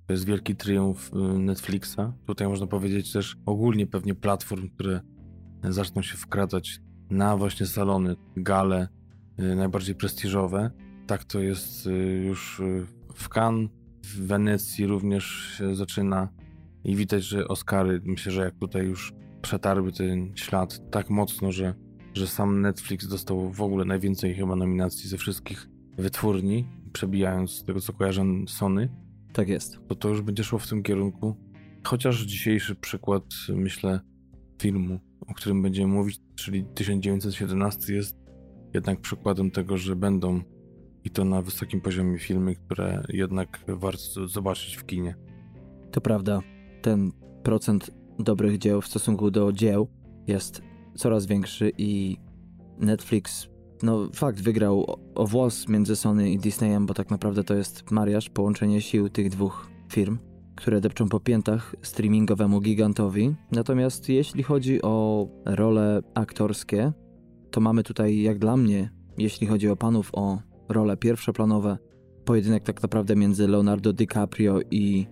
to 0.08 0.14
jest 0.14 0.26
wielki 0.26 0.56
triumf 0.56 1.12
y, 1.14 1.40
Netflixa. 1.40 2.14
Tutaj 2.26 2.48
można 2.48 2.68
powiedzieć 2.68 3.12
też 3.12 3.38
ogólnie 3.46 3.88
pewnie 3.88 4.16
platform, 4.16 4.70
które 4.70 5.02
zaczną 5.64 6.02
się 6.02 6.18
wkradać 6.18 6.80
na 7.10 7.38
właśnie 7.38 7.66
salony, 7.66 8.16
gale 8.36 8.88
najbardziej 9.38 9.96
prestiżowe. 9.96 10.72
Tak 11.08 11.24
to 11.24 11.40
jest 11.40 11.90
już 12.26 12.62
w 13.16 13.30
Cannes, 13.30 13.70
w 14.04 14.28
Wenecji 14.28 14.88
również 14.88 15.56
się 15.58 15.76
zaczyna 15.76 16.30
i 16.84 16.96
widać, 16.96 17.24
że 17.24 17.48
Oscary, 17.48 18.02
myślę, 18.06 18.32
że 18.32 18.42
jak 18.42 18.56
tutaj 18.60 18.86
już 18.86 19.14
przetarły 19.42 19.92
ten 19.92 20.36
ślad 20.36 20.92
tak 20.92 21.10
mocno, 21.10 21.52
że, 21.52 21.74
że 22.14 22.28
sam 22.28 22.62
Netflix 22.62 23.08
dostał 23.08 23.52
w 23.52 23.62
ogóle 23.62 23.86
najwięcej 23.86 24.36
chyba 24.36 24.56
nominacji 24.56 25.10
ze 25.10 25.18
wszystkich 25.18 25.68
wytwórni, 25.98 26.68
przebijając 26.94 27.52
z 27.52 27.64
tego 27.64 27.82
co 27.82 27.94
kojarzę 27.94 28.24
Sony. 28.48 28.90
Tak 29.34 29.50
jest. 29.50 29.80
To 29.88 29.96
to 29.96 30.10
już 30.10 30.22
będzie 30.22 30.44
szło 30.44 30.60
w 30.60 30.70
tym 30.70 30.84
kierunku. 30.84 31.36
Chociaż 31.84 32.22
dzisiejszy 32.22 32.76
przykład, 32.76 33.24
myślę, 33.50 34.00
filmu, 34.62 35.00
o 35.28 35.34
którym 35.34 35.62
będziemy 35.62 35.94
mówić, 35.94 36.20
czyli 36.36 36.66
1917 36.66 37.94
jest 37.94 38.18
jednak 38.74 39.02
przykładem 39.02 39.52
tego, 39.52 39.78
że 39.78 39.96
będą 39.96 40.42
i 41.04 41.10
to 41.10 41.26
na 41.26 41.42
wysokim 41.42 41.82
poziomie 41.82 42.20
filmy, 42.20 42.56
które 42.56 43.04
jednak 43.10 43.64
warto 43.68 44.28
zobaczyć 44.28 44.76
w 44.76 44.86
kinie. 44.86 45.16
To 45.92 46.02
prawda. 46.02 46.42
Ten 46.82 47.12
procent 47.44 47.92
dobrych 48.20 48.58
dzieł 48.58 48.82
w 48.82 48.88
stosunku 48.88 49.32
do 49.32 49.52
dzieł 49.52 49.88
jest 50.28 50.62
coraz 50.96 51.26
większy 51.26 51.72
i 51.78 52.18
Netflix, 52.78 53.50
no 53.84 54.10
fakt, 54.14 54.42
wygrał 54.42 54.98
o, 55.16 55.28
włos 55.28 55.68
między 55.68 55.96
Sony 55.96 56.32
i 56.32 56.38
Disneyem, 56.38 56.86
bo 56.86 56.94
tak 56.94 57.10
naprawdę 57.10 57.44
to 57.44 57.54
jest 57.54 57.92
mariaż, 57.92 58.30
połączenie 58.30 58.82
sił 58.82 59.10
tych 59.10 59.30
dwóch 59.30 59.68
firm, 59.92 60.18
które 60.56 60.82
depczą 60.82 61.10
po 61.10 61.20
piętach 61.20 61.76
streamingowemu 61.82 62.62
gigantowi. 62.62 63.36
Natomiast 63.52 64.10
jeśli 64.10 64.44
chodzi 64.44 64.82
o 64.82 65.28
role 65.46 66.02
aktorskie, 66.14 66.94
to 67.52 67.62
mamy 67.62 67.84
tutaj, 67.84 68.22
jak 68.22 68.40
dla 68.40 68.58
mnie, 68.58 68.92
jeśli 69.18 69.48
chodzi 69.48 69.70
o 69.70 69.76
panów, 69.76 70.10
o 70.14 70.40
role 70.70 70.98
pierwszoplanowe, 70.98 71.78
pojedynek 72.26 72.64
tak 72.64 72.82
naprawdę 72.82 73.16
między 73.16 73.48
Leonardo 73.48 73.94
DiCaprio 73.94 74.60
i 74.72 75.08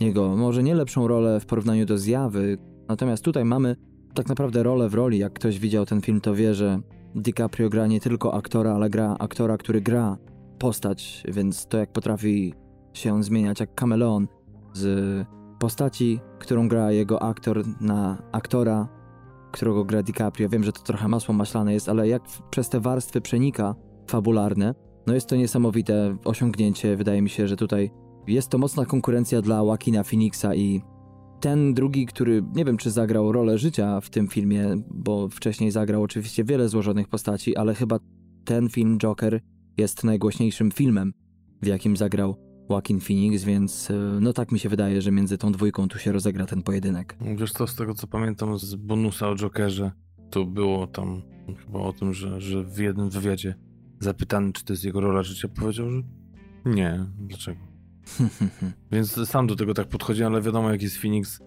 jego 0.00 0.36
może 0.36 0.62
nie 0.62 0.74
lepszą 0.74 1.08
rolę 1.08 1.40
w 1.40 1.46
porównaniu 1.46 1.86
do 1.86 1.98
zjawy, 1.98 2.58
natomiast 2.88 3.24
tutaj 3.24 3.44
mamy 3.44 3.76
tak 4.14 4.28
naprawdę 4.28 4.62
rolę 4.62 4.88
w 4.88 4.94
roli. 4.94 5.18
Jak 5.18 5.32
ktoś 5.32 5.58
widział 5.58 5.86
ten 5.86 6.00
film, 6.00 6.20
to 6.20 6.34
wie, 6.34 6.54
że 6.54 6.80
DiCaprio 7.14 7.68
gra 7.68 7.86
nie 7.86 8.00
tylko 8.00 8.34
aktora, 8.34 8.74
ale 8.74 8.90
gra 8.90 9.16
aktora, 9.18 9.58
który 9.58 9.80
gra 9.80 10.16
postać, 10.58 11.24
więc 11.28 11.66
to 11.66 11.78
jak 11.78 11.92
potrafi 11.92 12.54
się 12.92 13.22
zmieniać 13.22 13.60
jak 13.60 13.74
kameleon 13.74 14.28
z 14.72 15.26
postaci, 15.58 16.20
którą 16.38 16.68
gra 16.68 16.92
jego 16.92 17.22
aktor 17.22 17.62
na 17.80 18.22
aktora, 18.32 18.88
którego 19.52 19.84
gra 19.84 20.02
DiCaprio. 20.02 20.48
Wiem, 20.48 20.64
że 20.64 20.72
to 20.72 20.82
trochę 20.82 21.08
masło 21.08 21.34
maślane 21.34 21.72
jest, 21.72 21.88
ale 21.88 22.08
jak 22.08 22.22
przez 22.50 22.68
te 22.68 22.80
warstwy 22.80 23.20
przenika 23.20 23.74
fabularne, 24.06 24.74
no 25.06 25.14
jest 25.14 25.28
to 25.28 25.36
niesamowite 25.36 26.16
osiągnięcie. 26.24 26.96
Wydaje 26.96 27.22
mi 27.22 27.30
się, 27.30 27.48
że 27.48 27.56
tutaj 27.56 27.90
jest 28.26 28.48
to 28.48 28.58
mocna 28.58 28.84
konkurencja 28.84 29.42
dla 29.42 29.56
Joaquina 29.56 30.02
Phoenixa 30.02 30.54
i 30.54 30.82
ten 31.42 31.74
drugi, 31.74 32.06
który 32.06 32.42
nie 32.54 32.64
wiem, 32.64 32.76
czy 32.76 32.90
zagrał 32.90 33.32
rolę 33.32 33.58
życia 33.58 34.00
w 34.00 34.10
tym 34.10 34.28
filmie, 34.28 34.76
bo 34.90 35.28
wcześniej 35.28 35.70
zagrał 35.70 36.02
oczywiście 36.02 36.44
wiele 36.44 36.68
złożonych 36.68 37.08
postaci, 37.08 37.56
ale 37.56 37.74
chyba 37.74 37.98
ten 38.44 38.68
film 38.68 38.98
Joker 38.98 39.40
jest 39.78 40.04
najgłośniejszym 40.04 40.70
filmem, 40.70 41.12
w 41.62 41.66
jakim 41.66 41.96
zagrał 41.96 42.36
Joaquin 42.70 43.00
Phoenix, 43.00 43.44
więc 43.44 43.90
e, 43.90 43.94
no 44.20 44.32
tak 44.32 44.52
mi 44.52 44.58
się 44.58 44.68
wydaje, 44.68 45.02
że 45.02 45.12
między 45.12 45.38
tą 45.38 45.52
dwójką 45.52 45.88
tu 45.88 45.98
się 45.98 46.12
rozegra 46.12 46.46
ten 46.46 46.62
pojedynek. 46.62 47.16
Wiesz 47.36 47.52
co, 47.52 47.66
z 47.66 47.76
tego 47.76 47.94
co 47.94 48.06
pamiętam 48.06 48.58
z 48.58 48.74
bonusa 48.74 49.28
o 49.28 49.36
Jokerze, 49.36 49.92
to 50.30 50.44
było 50.44 50.86
tam 50.86 51.22
chyba 51.66 51.78
o 51.78 51.92
tym, 51.92 52.14
że, 52.14 52.40
że 52.40 52.64
w 52.64 52.78
jednym 52.78 53.10
wywiadzie 53.10 53.54
zapytany, 54.00 54.52
czy 54.52 54.64
to 54.64 54.72
jest 54.72 54.84
jego 54.84 55.00
rola 55.00 55.22
życia, 55.22 55.48
powiedział, 55.48 55.90
że 55.90 56.02
nie. 56.64 57.06
Dlaczego? 57.18 57.71
Więc 58.92 59.28
sam 59.28 59.46
do 59.46 59.56
tego 59.56 59.74
tak 59.74 59.88
podchodziłem, 59.88 60.32
ale 60.32 60.42
wiadomo, 60.42 60.70
jak 60.70 60.82
jest 60.82 60.96
Phoenix, 60.96 61.40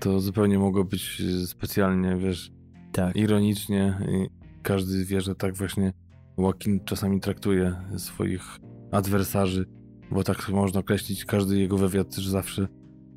to 0.00 0.20
zupełnie 0.20 0.58
mogło 0.58 0.84
być 0.84 1.22
specjalnie, 1.46 2.16
wiesz, 2.16 2.52
tak. 2.92 3.16
ironicznie. 3.16 3.98
I 4.08 4.40
każdy 4.62 5.04
wie, 5.04 5.20
że 5.20 5.34
tak 5.34 5.56
właśnie 5.56 5.92
Joaquin 6.38 6.80
czasami 6.84 7.20
traktuje 7.20 7.74
swoich 7.96 8.58
adwersarzy, 8.92 9.66
bo 10.10 10.24
tak 10.24 10.48
można 10.48 10.80
określić 10.80 11.24
każdy 11.24 11.58
jego 11.58 11.78
wywiad, 11.78 12.14
że 12.14 12.30
zawsze 12.30 12.68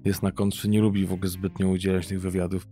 jest 0.06 0.24
na 0.24 0.32
kontrze, 0.32 0.70
nie 0.70 0.82
lubi 0.82 1.06
w 1.06 1.14
ogóle 1.14 1.30
zbytnio 1.30 1.70
udzielać 1.70 2.08
tych 2.08 2.22
wywiadów, 2.22 2.68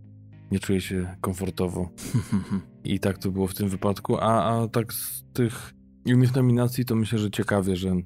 nie 0.50 0.58
czuje 0.58 0.80
się 0.80 1.16
komfortowo. 1.20 1.90
I 2.84 3.00
tak 3.00 3.18
to 3.18 3.30
było 3.30 3.46
w 3.46 3.54
tym 3.54 3.68
wypadku, 3.68 4.16
a, 4.16 4.44
a 4.44 4.68
tak 4.68 4.92
z 4.92 5.24
tych 5.32 5.74
innych 6.04 6.34
nominacji 6.34 6.84
to 6.84 6.94
myślę, 6.94 7.18
że 7.18 7.30
ciekawie, 7.30 7.76
że 7.76 7.96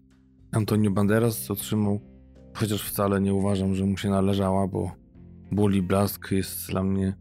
Antonio 0.53 0.91
Banderas 0.91 1.51
otrzymał, 1.51 2.01
chociaż 2.55 2.83
wcale 2.83 3.21
nie 3.21 3.35
uważam, 3.35 3.75
że 3.75 3.85
mu 3.85 3.97
się 3.97 4.11
należała, 4.11 4.69
bo 4.69 4.91
Bully 5.53 5.83
Blask 5.83 6.31
jest 6.31 6.71
dla 6.71 6.83
mnie 6.83 7.17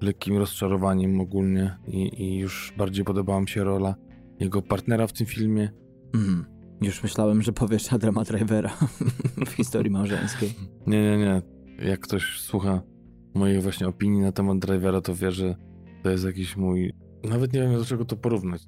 lekkim 0.00 0.36
rozczarowaniem 0.36 1.20
ogólnie 1.20 1.78
i, 1.86 2.22
i 2.22 2.38
już 2.38 2.74
bardziej 2.78 3.04
podobała 3.04 3.40
mi 3.40 3.48
się 3.48 3.64
rola 3.64 3.94
jego 4.40 4.62
partnera 4.62 5.06
w 5.06 5.12
tym 5.12 5.26
filmie. 5.26 5.70
Mm. 6.14 6.46
Już 6.82 7.02
myślałem, 7.02 7.42
że 7.42 7.52
powiesz 7.52 7.92
Adama 7.92 8.24
Drivera 8.24 8.76
w 9.46 9.50
historii 9.50 9.90
małżeńskiej. 9.90 10.54
Nie, 10.86 11.02
nie, 11.02 11.18
nie. 11.18 11.42
Jak 11.88 12.00
ktoś 12.00 12.40
słucha 12.40 12.82
mojej 13.34 13.60
właśnie 13.60 13.88
opinii 13.88 14.20
na 14.20 14.32
temat 14.32 14.58
Drivera, 14.58 15.00
to 15.00 15.14
wie, 15.14 15.32
że 15.32 15.56
to 16.02 16.10
jest 16.10 16.24
jakiś 16.24 16.56
mój... 16.56 16.92
Nawet 17.24 17.52
nie 17.52 17.60
wiem, 17.60 17.72
do 17.72 17.84
czego 17.84 18.04
to 18.04 18.16
porównać. 18.16 18.62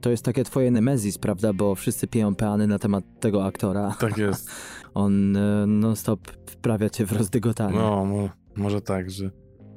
To 0.00 0.10
jest 0.10 0.24
takie 0.24 0.44
twoje 0.44 0.70
nemezis, 0.70 1.18
prawda? 1.18 1.52
Bo 1.52 1.74
wszyscy 1.74 2.06
piją 2.06 2.34
peany 2.34 2.66
na 2.66 2.78
temat 2.78 3.04
tego 3.20 3.44
aktora. 3.44 3.96
Tak 4.00 4.18
jest. 4.18 4.50
On 4.94 5.36
e, 5.36 5.66
non-stop 5.66 6.30
wprawia 6.46 6.90
cię 6.90 7.06
w 7.06 7.12
rozdygotanie. 7.12 7.78
No, 7.78 8.04
mo 8.04 8.28
może 8.56 8.80
tak, 8.80 9.10
że 9.10 9.30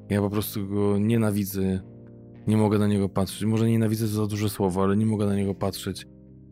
ja 0.10 0.22
po 0.22 0.30
prostu 0.30 0.68
go 0.68 0.98
nienawidzę. 0.98 1.82
Nie 2.48 2.58
mogę 2.58 2.80
na 2.80 2.88
niego 2.88 3.10
patrzeć. 3.10 3.46
Może 3.46 3.70
nienawidzę 3.70 4.06
to 4.06 4.12
za 4.12 4.27
duże 4.27 4.50
słowo, 4.50 4.84
ale 4.84 4.98
nie 4.98 5.06
mogę 5.06 5.25
na 5.25 5.36
niego 5.36 5.56
patrzeć. 5.56 6.08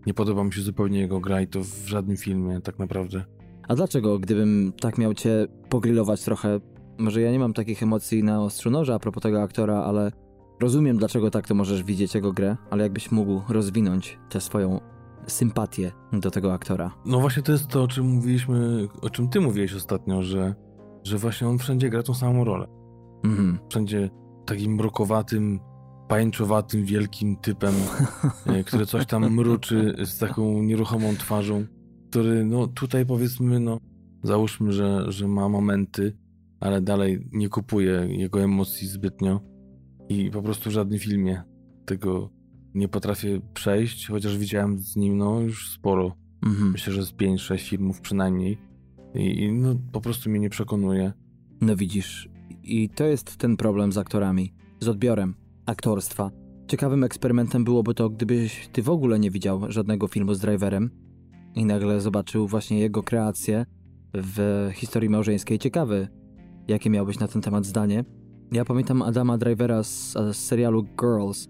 Nie 0.06 0.14
podoba 0.14 0.44
mi 0.44 0.54
się 0.54 0.62
zupełnie 0.62 1.00
jego 1.00 1.20
gra 1.20 1.42
i 1.42 1.48
to 1.48 1.64
w 1.64 1.88
żadnym 1.88 2.18
filmie 2.18 2.62
tak 2.62 2.80
naprawdę. 2.80 3.24
A 3.68 3.76
dlaczego, 3.76 4.20
gdybym 4.20 4.74
tak 4.82 4.98
miał 4.98 5.14
cię 5.14 5.48
pogrillować 5.70 6.24
trochę, 6.24 6.60
może 6.98 7.22
ja 7.22 7.32
nie 7.32 7.40
mam 7.40 7.54
takich 7.54 7.84
emocji 7.84 8.24
na 8.24 8.44
ostrzu 8.44 8.70
noża 8.70 8.96
a 8.96 9.00
propos 9.00 9.24
tego 9.24 9.42
aktora, 9.42 9.84
ale 9.84 10.12
rozumiem 10.62 10.98
dlaczego 10.98 11.32
tak 11.32 11.48
to 11.48 11.56
możesz 11.56 11.84
widzieć 11.84 12.16
jego 12.16 12.34
grę, 12.34 12.58
ale 12.70 12.84
jakbyś 12.84 13.12
mógł 13.12 13.42
rozwinąć 13.50 14.20
tę 14.30 14.42
swoją 14.42 14.80
sympatię 15.28 15.92
do 16.14 16.32
tego 16.32 16.54
aktora. 16.54 16.92
No 17.06 17.20
właśnie 17.20 17.44
to 17.44 17.52
jest 17.52 17.68
to, 17.68 17.84
o 17.84 17.88
czym 17.88 18.06
mówiliśmy, 18.06 18.88
o 19.02 19.10
czym 19.10 19.30
ty 19.30 19.42
mówiłeś 19.42 19.74
ostatnio, 19.74 20.24
że, 20.24 20.56
że 21.04 21.18
właśnie 21.18 21.48
on 21.48 21.58
wszędzie 21.58 21.90
gra 21.90 22.04
tą 22.04 22.14
samą 22.14 22.44
rolę. 22.44 22.68
Mhm. 23.24 23.60
Wszędzie 23.70 24.10
takim 24.46 24.76
mrokowatym, 24.76 25.60
pajęczowatym, 26.08 26.86
wielkim 26.86 27.36
typem, 27.36 27.74
e, 28.46 28.64
który 28.64 28.86
coś 28.86 29.06
tam 29.06 29.34
mruczy 29.34 29.96
z 30.06 30.18
taką 30.18 30.64
nieruchomą 30.64 31.16
twarzą, 31.16 31.66
który 32.10 32.46
no 32.46 32.68
tutaj 32.68 33.06
powiedzmy, 33.06 33.60
no 33.60 33.78
załóżmy, 34.24 34.72
że, 34.72 35.12
że 35.12 35.28
ma 35.28 35.50
momenty, 35.50 36.18
ale 36.60 36.82
dalej 36.82 37.30
nie 37.32 37.50
kupuje 37.50 38.08
jego 38.10 38.42
emocji 38.42 38.88
zbytnio 38.88 39.51
i 40.12 40.32
po 40.32 40.42
prostu 40.42 40.70
w 40.70 40.74
żadnym 40.74 41.00
filmie 41.00 41.44
tego 41.86 42.30
nie 42.74 42.88
potrafię 42.88 43.42
przejść, 43.54 44.08
chociaż 44.08 44.38
widziałem 44.38 44.80
z 44.80 44.96
nim 44.96 45.18
no 45.18 45.40
już 45.40 45.70
sporo. 45.70 46.16
Mhm. 46.46 46.72
Myślę, 46.72 46.94
że 46.94 47.04
z 47.04 47.14
5-6 47.14 47.70
filmów 47.70 48.02
przynajmniej. 48.02 48.58
I, 49.16 49.44
I 49.44 49.54
no 49.54 49.76
po 49.92 50.02
prostu 50.02 50.30
mnie 50.30 50.40
nie 50.40 50.50
przekonuje. 50.50 51.14
No 51.62 51.76
widzisz, 51.76 52.30
i 52.64 52.90
to 52.90 53.04
jest 53.04 53.38
ten 53.38 53.58
problem 53.58 53.92
z 53.92 53.98
aktorami, 53.98 54.54
z 54.80 54.88
odbiorem 54.88 55.36
aktorstwa. 55.66 56.32
Ciekawym 56.68 57.04
eksperymentem 57.04 57.64
byłoby 57.64 57.94
to, 57.94 58.10
gdybyś 58.10 58.70
ty 58.72 58.82
w 58.82 58.90
ogóle 58.90 59.20
nie 59.20 59.32
widział 59.32 59.72
żadnego 59.72 60.08
filmu 60.08 60.34
z 60.34 60.40
driverem 60.40 60.90
i 61.56 61.66
nagle 61.66 62.02
zobaczył 62.02 62.48
właśnie 62.48 62.80
jego 62.80 63.04
kreację 63.04 63.66
w 64.14 64.70
historii 64.74 65.10
małżeńskiej. 65.10 65.60
Ciekawy, 65.60 66.08
jakie 66.68 66.90
miałbyś 66.90 67.20
na 67.20 67.28
ten 67.28 67.42
temat 67.42 67.66
zdanie. 67.66 68.04
Ja 68.52 68.66
pamiętam 68.66 69.02
Adama 69.02 69.38
Drivera 69.38 69.84
z, 69.84 70.14
z 70.14 70.36
serialu 70.36 70.84
Girls. 70.84 71.48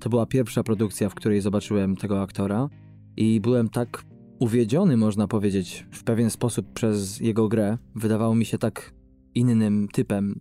To 0.00 0.10
była 0.10 0.26
pierwsza 0.26 0.62
produkcja, 0.62 1.08
w 1.08 1.14
której 1.14 1.40
zobaczyłem 1.40 1.96
tego 1.96 2.22
aktora 2.22 2.68
i 3.16 3.40
byłem 3.40 3.68
tak 3.68 4.04
uwiedziony, 4.38 4.96
można 4.96 5.28
powiedzieć, 5.28 5.86
w 5.90 6.04
pewien 6.04 6.30
sposób 6.30 6.72
przez 6.72 7.20
jego 7.20 7.48
grę. 7.48 7.78
Wydawało 7.94 8.34
mi 8.34 8.44
się 8.44 8.58
tak 8.58 8.94
innym 9.34 9.88
typem, 9.92 10.40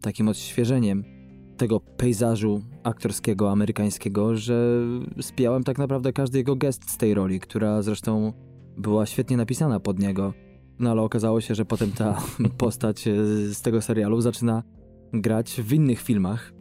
takim 0.00 0.28
odświeżeniem 0.28 1.04
tego 1.56 1.80
pejzażu 1.80 2.62
aktorskiego 2.82 3.50
amerykańskiego, 3.50 4.36
że 4.36 4.82
spijałem 5.20 5.64
tak 5.64 5.78
naprawdę 5.78 6.12
każdy 6.12 6.38
jego 6.38 6.56
gest 6.56 6.90
z 6.90 6.96
tej 6.96 7.14
roli, 7.14 7.40
która 7.40 7.82
zresztą 7.82 8.32
była 8.76 9.06
świetnie 9.06 9.36
napisana 9.36 9.80
pod 9.80 9.98
niego. 9.98 10.32
No 10.78 10.90
ale 10.90 11.02
okazało 11.02 11.40
się, 11.40 11.54
że 11.54 11.64
potem 11.64 11.92
ta 11.92 12.22
postać 12.58 13.08
z 13.50 13.62
tego 13.62 13.82
serialu 13.82 14.20
zaczyna 14.20 14.62
grać 15.12 15.60
w 15.64 15.72
innych 15.72 16.00
filmach 16.00 16.52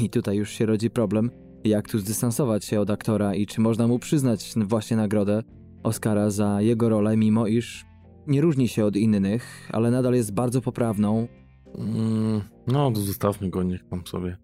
i 0.00 0.10
tutaj 0.10 0.36
już 0.36 0.50
się 0.50 0.66
rodzi 0.66 0.90
problem, 0.90 1.30
jak 1.64 1.88
tu 1.88 1.98
zdystansować 1.98 2.64
się 2.64 2.80
od 2.80 2.90
aktora 2.90 3.34
i 3.34 3.46
czy 3.46 3.60
można 3.60 3.86
mu 3.86 3.98
przyznać 3.98 4.54
właśnie 4.56 4.96
nagrodę 4.96 5.42
Oscara 5.82 6.30
za 6.30 6.62
jego 6.62 6.88
rolę, 6.88 7.16
mimo 7.16 7.46
iż 7.46 7.86
nie 8.26 8.40
różni 8.40 8.68
się 8.68 8.84
od 8.84 8.96
innych, 8.96 9.68
ale 9.72 9.90
nadal 9.90 10.14
jest 10.14 10.34
bardzo 10.34 10.62
poprawną. 10.62 11.28
Mm, 11.78 12.40
no, 12.66 12.90
to 12.90 13.00
zostawmy 13.00 13.50
go, 13.50 13.62
niech 13.62 13.88
tam 13.88 14.06
sobie 14.06 14.36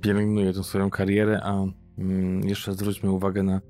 pielęgnuje 0.00 0.52
tę 0.52 0.64
swoją 0.64 0.90
karierę, 0.90 1.40
a 1.42 1.64
mm, 1.98 2.48
jeszcze 2.48 2.72
zwróćmy 2.72 3.10
uwagę 3.10 3.42
na 3.42 3.60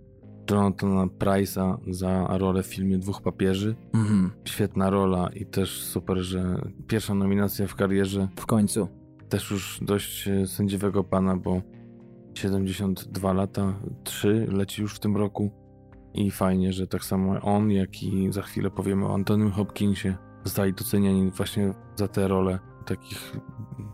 Jonathana 0.50 1.06
Price'a 1.06 1.76
za 1.90 2.26
rolę 2.38 2.62
w 2.62 2.66
filmie 2.66 2.98
Dwóch 2.98 3.22
Papieży. 3.22 3.74
Mhm. 3.94 4.30
Świetna 4.44 4.90
rola 4.90 5.28
i 5.34 5.46
też 5.46 5.82
super, 5.82 6.18
że 6.18 6.60
pierwsza 6.86 7.14
nominacja 7.14 7.66
w 7.66 7.74
karierze. 7.74 8.28
W 8.36 8.46
końcu. 8.46 8.88
Też 9.28 9.50
już 9.50 9.80
dość 9.82 10.28
e, 10.28 10.46
sędziwego 10.46 11.04
pana, 11.04 11.36
bo 11.36 11.62
72 12.34 13.32
lata, 13.32 13.74
3 14.04 14.46
leci 14.52 14.82
już 14.82 14.94
w 14.94 14.98
tym 14.98 15.16
roku 15.16 15.50
i 16.14 16.30
fajnie, 16.30 16.72
że 16.72 16.86
tak 16.86 17.04
samo 17.04 17.40
on, 17.40 17.70
jak 17.70 18.02
i 18.02 18.32
za 18.32 18.42
chwilę 18.42 18.70
powiemy 18.70 19.06
o 19.06 19.14
Antonym 19.14 19.50
Hopkinsie 19.50 20.14
zostali 20.44 20.72
doceniani 20.72 21.30
właśnie 21.30 21.74
za 21.96 22.08
tę 22.08 22.28
rolę 22.28 22.58
takich 22.86 23.36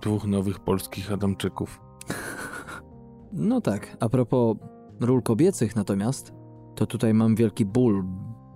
dwóch 0.03 0.27
nowych 0.27 0.61
polskich 0.61 1.13
Adamczyków. 1.13 1.81
No 3.35 3.61
tak, 3.61 3.97
a 4.01 4.09
propos 4.09 4.57
ról 5.01 5.23
kobiecych 5.23 5.77
natomiast, 5.77 6.33
to 6.75 6.87
tutaj 6.87 7.15
mam 7.15 7.35
wielki 7.35 7.65
ból 7.65 8.05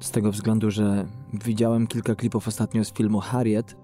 z 0.00 0.10
tego 0.10 0.32
względu, 0.32 0.70
że 0.70 1.06
widziałem 1.44 1.86
kilka 1.86 2.14
klipów 2.14 2.48
ostatnio 2.48 2.84
z 2.84 2.92
filmu 2.92 3.20
Harriet 3.20 3.76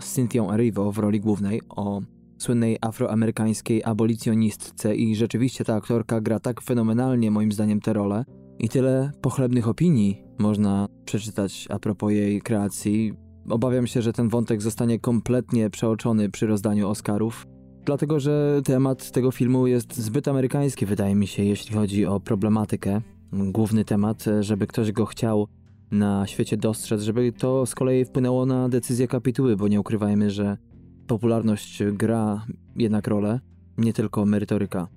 z 0.00 0.12
Cynthią 0.12 0.52
Erivo 0.52 0.92
w 0.92 0.98
roli 0.98 1.20
głównej 1.20 1.60
o 1.68 2.00
słynnej 2.38 2.78
afroamerykańskiej 2.80 3.84
abolicjonistce 3.84 4.96
i 4.96 5.16
rzeczywiście 5.16 5.64
ta 5.64 5.74
aktorka 5.74 6.20
gra 6.20 6.40
tak 6.40 6.60
fenomenalnie 6.60 7.30
moim 7.30 7.52
zdaniem 7.52 7.80
tę 7.80 7.92
rolę 7.92 8.24
i 8.58 8.68
tyle 8.68 9.10
pochlebnych 9.20 9.68
opinii 9.68 10.22
można 10.38 10.88
przeczytać 11.04 11.66
a 11.70 11.78
propos 11.78 12.12
jej 12.12 12.42
kreacji. 12.42 13.12
Obawiam 13.48 13.86
się, 13.86 14.02
że 14.02 14.12
ten 14.12 14.28
wątek 14.28 14.62
zostanie 14.62 14.98
kompletnie 14.98 15.70
przeoczony 15.70 16.30
przy 16.30 16.46
rozdaniu 16.46 16.88
Oscarów, 16.88 17.46
dlatego 17.84 18.20
że 18.20 18.60
temat 18.64 19.10
tego 19.10 19.30
filmu 19.30 19.66
jest 19.66 19.96
zbyt 19.96 20.28
amerykański, 20.28 20.86
wydaje 20.86 21.14
mi 21.14 21.26
się, 21.26 21.44
jeśli 21.44 21.74
chodzi 21.74 22.06
o 22.06 22.20
problematykę. 22.20 23.00
Główny 23.32 23.84
temat, 23.84 24.24
żeby 24.40 24.66
ktoś 24.66 24.92
go 24.92 25.06
chciał 25.06 25.48
na 25.90 26.26
świecie 26.26 26.56
dostrzec, 26.56 27.02
żeby 27.02 27.32
to 27.32 27.66
z 27.66 27.74
kolei 27.74 28.04
wpłynęło 28.04 28.46
na 28.46 28.68
decyzję 28.68 29.08
kapituły, 29.08 29.56
bo 29.56 29.68
nie 29.68 29.80
ukrywajmy, 29.80 30.30
że 30.30 30.56
popularność 31.06 31.82
gra 31.92 32.46
jednak 32.76 33.06
rolę. 33.06 33.40
nie 33.78 33.92
tylko 33.92 34.26
merytoryka. 34.26 34.88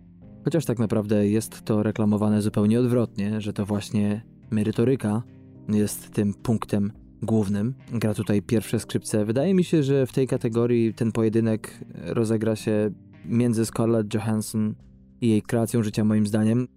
Chociaż 0.43 0.65
tak 0.65 0.79
naprawdę 0.79 1.27
jest 1.27 1.61
to 1.61 1.83
reklamowane 1.83 2.41
zupełnie 2.41 2.79
odwrotnie, 2.79 3.41
że 3.41 3.53
to 3.53 3.65
właśnie 3.65 4.21
merytoryka 4.51 5.23
jest 5.69 6.13
tym 6.13 6.33
punktem 6.33 6.91
głównym. 7.21 7.73
Gra 7.91 8.13
tutaj 8.13 8.41
pierwsze 8.41 8.79
skrzypce. 8.79 9.25
Wydaje 9.25 9.53
mi 9.53 9.63
się, 9.63 9.83
że 9.83 10.05
w 10.05 10.13
tej 10.13 10.27
kategorii 10.27 10.93
ten 10.93 11.11
pojedynek 11.11 11.85
rozegra 12.05 12.55
się 12.55 12.91
między 13.25 13.65
Scarlett 13.65 14.13
Johansson 14.13 14.75
i 15.21 15.29
jej 15.29 15.41
kreacją 15.41 15.83
życia, 15.83 16.03
moim 16.03 16.27
zdaniem. 16.27 16.67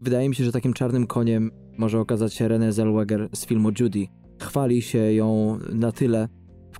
Wydaje 0.00 0.28
mi 0.28 0.34
się, 0.34 0.44
że 0.44 0.52
takim 0.52 0.72
czarnym 0.72 1.06
koniem 1.06 1.50
może 1.78 2.00
okazać 2.00 2.34
się 2.34 2.48
Renée 2.48 2.72
Zellweger 2.72 3.28
z 3.34 3.46
filmu 3.46 3.70
Judy. 3.80 4.06
Chwali 4.40 4.82
się 4.82 4.98
ją 4.98 5.58
na 5.72 5.92
tyle 5.92 6.28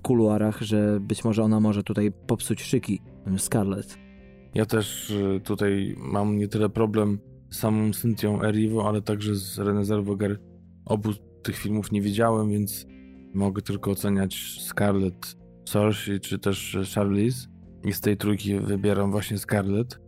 kuluarach, 0.01 0.61
że 0.61 0.99
być 0.99 1.23
może 1.23 1.43
ona 1.43 1.59
może 1.59 1.83
tutaj 1.83 2.11
popsuć 2.27 2.61
szyki 2.61 3.01
Scarlett. 3.37 3.97
Ja 4.55 4.65
też 4.65 5.09
y, 5.09 5.41
tutaj 5.43 5.95
mam 5.97 6.37
nie 6.37 6.47
tyle 6.47 6.69
problem 6.69 7.19
z 7.49 7.59
samą 7.59 7.93
Cynthią 7.93 8.41
Erivo, 8.41 8.87
ale 8.87 9.01
także 9.01 9.35
z 9.35 9.59
Renée 9.59 9.85
Zellweger. 9.85 10.39
Obu 10.85 11.09
tych 11.43 11.57
filmów 11.57 11.91
nie 11.91 12.01
widziałem, 12.01 12.49
więc 12.49 12.85
mogę 13.33 13.61
tylko 13.61 13.91
oceniać 13.91 14.57
Scarlett 14.61 15.37
Sorsi 15.69 16.19
czy 16.19 16.39
też 16.39 16.77
Charlize. 16.95 17.47
I 17.83 17.93
z 17.93 18.01
tej 18.01 18.17
trójki 18.17 18.59
wybieram 18.59 19.11
właśnie 19.11 19.37
Scarlett, 19.37 19.99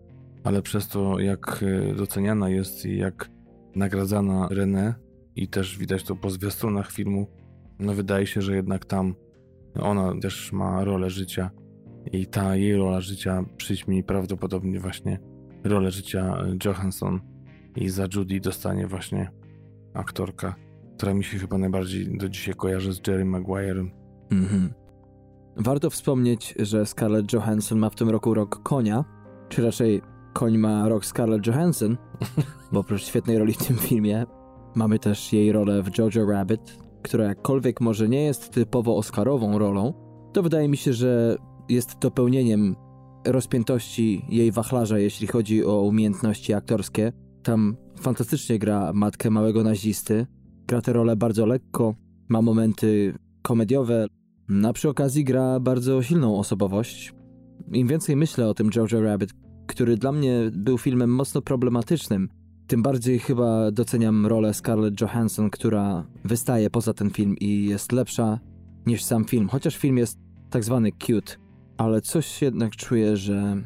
ale 0.43 0.62
przez 0.62 0.88
to 0.88 1.19
jak 1.19 1.63
y, 1.63 1.95
doceniana 1.97 2.49
jest 2.49 2.86
i 2.86 2.97
jak 2.97 3.29
nagradzana 3.75 4.47
René 4.47 4.93
i 5.36 5.47
też 5.47 5.77
widać 5.77 6.03
to 6.03 6.15
po 6.15 6.29
zwiastunach 6.29 6.91
filmu, 6.91 7.27
no 7.79 7.93
wydaje 7.93 8.27
się, 8.27 8.41
że 8.41 8.56
jednak 8.56 8.86
tam 8.86 9.15
ona 9.80 10.20
też 10.22 10.52
ma 10.52 10.84
rolę 10.84 11.10
życia 11.10 11.52
i 12.12 12.28
ta 12.28 12.56
jej 12.56 12.76
rola 12.76 13.02
życia 13.02 13.46
przyćmi 13.58 14.04
prawdopodobnie 14.04 14.80
właśnie 14.80 15.20
rolę 15.64 15.92
życia 15.92 16.38
Johansson 16.66 17.20
i 17.76 17.90
za 17.90 18.08
Judy 18.16 18.40
dostanie 18.40 18.88
właśnie 18.88 19.32
aktorka, 19.94 20.56
która 20.98 21.14
mi 21.14 21.24
się 21.24 21.38
chyba 21.38 21.58
najbardziej 21.58 22.18
do 22.18 22.30
dzisiaj 22.30 22.56
kojarzy 22.56 22.94
z 22.94 23.08
Jerry 23.08 23.26
Maguire'em. 23.26 23.90
Mhm. 24.32 24.74
Warto 25.58 25.90
wspomnieć, 25.90 26.56
że 26.60 26.86
Scarlett 26.86 27.34
Johansson 27.34 27.80
ma 27.80 27.90
w 27.90 27.96
tym 27.96 28.10
roku 28.10 28.34
rok 28.34 28.64
konia, 28.64 29.06
czy 29.50 29.62
raczej 29.62 30.02
koń 30.34 30.58
ma 30.58 30.90
rok 30.90 31.06
Scarlett 31.06 31.48
Johansson, 31.48 31.98
bo 32.72 32.80
oprócz 32.80 33.04
świetnej 33.04 33.38
roli 33.38 33.54
w 33.54 33.68
tym 33.68 33.78
filmie 33.78 34.26
mamy 34.76 35.00
też 35.00 35.34
jej 35.34 35.52
rolę 35.52 35.84
w 35.84 35.98
Jojo 35.98 36.26
Rabbit, 36.32 36.80
która 37.04 37.26
jakkolwiek 37.26 37.82
może 37.82 38.10
nie 38.10 38.24
jest 38.24 38.50
typowo 38.50 38.98
oscarową 38.98 39.58
rolą, 39.58 39.94
to 40.34 40.44
wydaje 40.44 40.68
mi 40.68 40.78
się, 40.78 40.94
że 40.94 41.38
jest 41.70 42.00
dopełnieniem 42.00 42.76
rozpiętości 43.26 44.26
jej 44.30 44.52
wachlarza, 44.52 45.00
jeśli 45.00 45.28
chodzi 45.28 45.66
o 45.66 45.82
umiejętności 45.82 46.54
aktorskie. 46.54 47.13
Tam 47.44 47.76
fantastycznie 48.00 48.60
gra 48.60 48.94
matkę 48.94 49.30
małego 49.30 49.63
nazisty, 49.63 50.28
gra 50.68 50.82
tę 50.82 50.94
rolę 50.94 51.16
bardzo 51.16 51.46
lekko, 51.46 51.96
ma 52.30 52.42
momenty 52.42 53.13
komediowe, 53.42 54.08
a 54.68 54.74
przy 54.74 54.89
okazji 54.89 55.24
gra 55.24 55.60
bardzo 55.60 56.04
silną 56.04 56.39
osobowość. 56.39 57.13
Im 57.74 57.88
więcej 57.88 58.16
myślę 58.16 58.48
o 58.48 58.54
tym 58.54 58.70
Jojo 58.76 59.02
Rabbit, 59.02 59.34
który 59.68 59.98
dla 59.98 60.12
mnie 60.12 60.52
był 60.54 60.78
filmem 60.78 61.10
mocno 61.16 61.42
problematycznym, 61.42 62.30
tym 62.74 62.84
bardziej 62.84 63.20
chyba 63.20 63.72
doceniam 63.72 64.26
rolę 64.26 64.54
Scarlett 64.54 65.02
Johansson, 65.02 65.50
która 65.50 66.06
wystaje 66.24 66.70
poza 66.70 66.94
ten 66.94 67.10
film 67.10 67.36
i 67.40 67.66
jest 67.66 67.92
lepsza 67.92 68.40
niż 68.86 69.04
sam 69.04 69.26
film, 69.26 69.48
chociaż 69.50 69.78
film 69.78 69.98
jest 69.98 70.20
tak 70.50 70.64
zwany 70.64 70.92
cute, 70.92 71.36
ale 71.78 72.02
coś 72.02 72.42
jednak 72.42 72.76
czuję, 72.76 73.18
że 73.18 73.64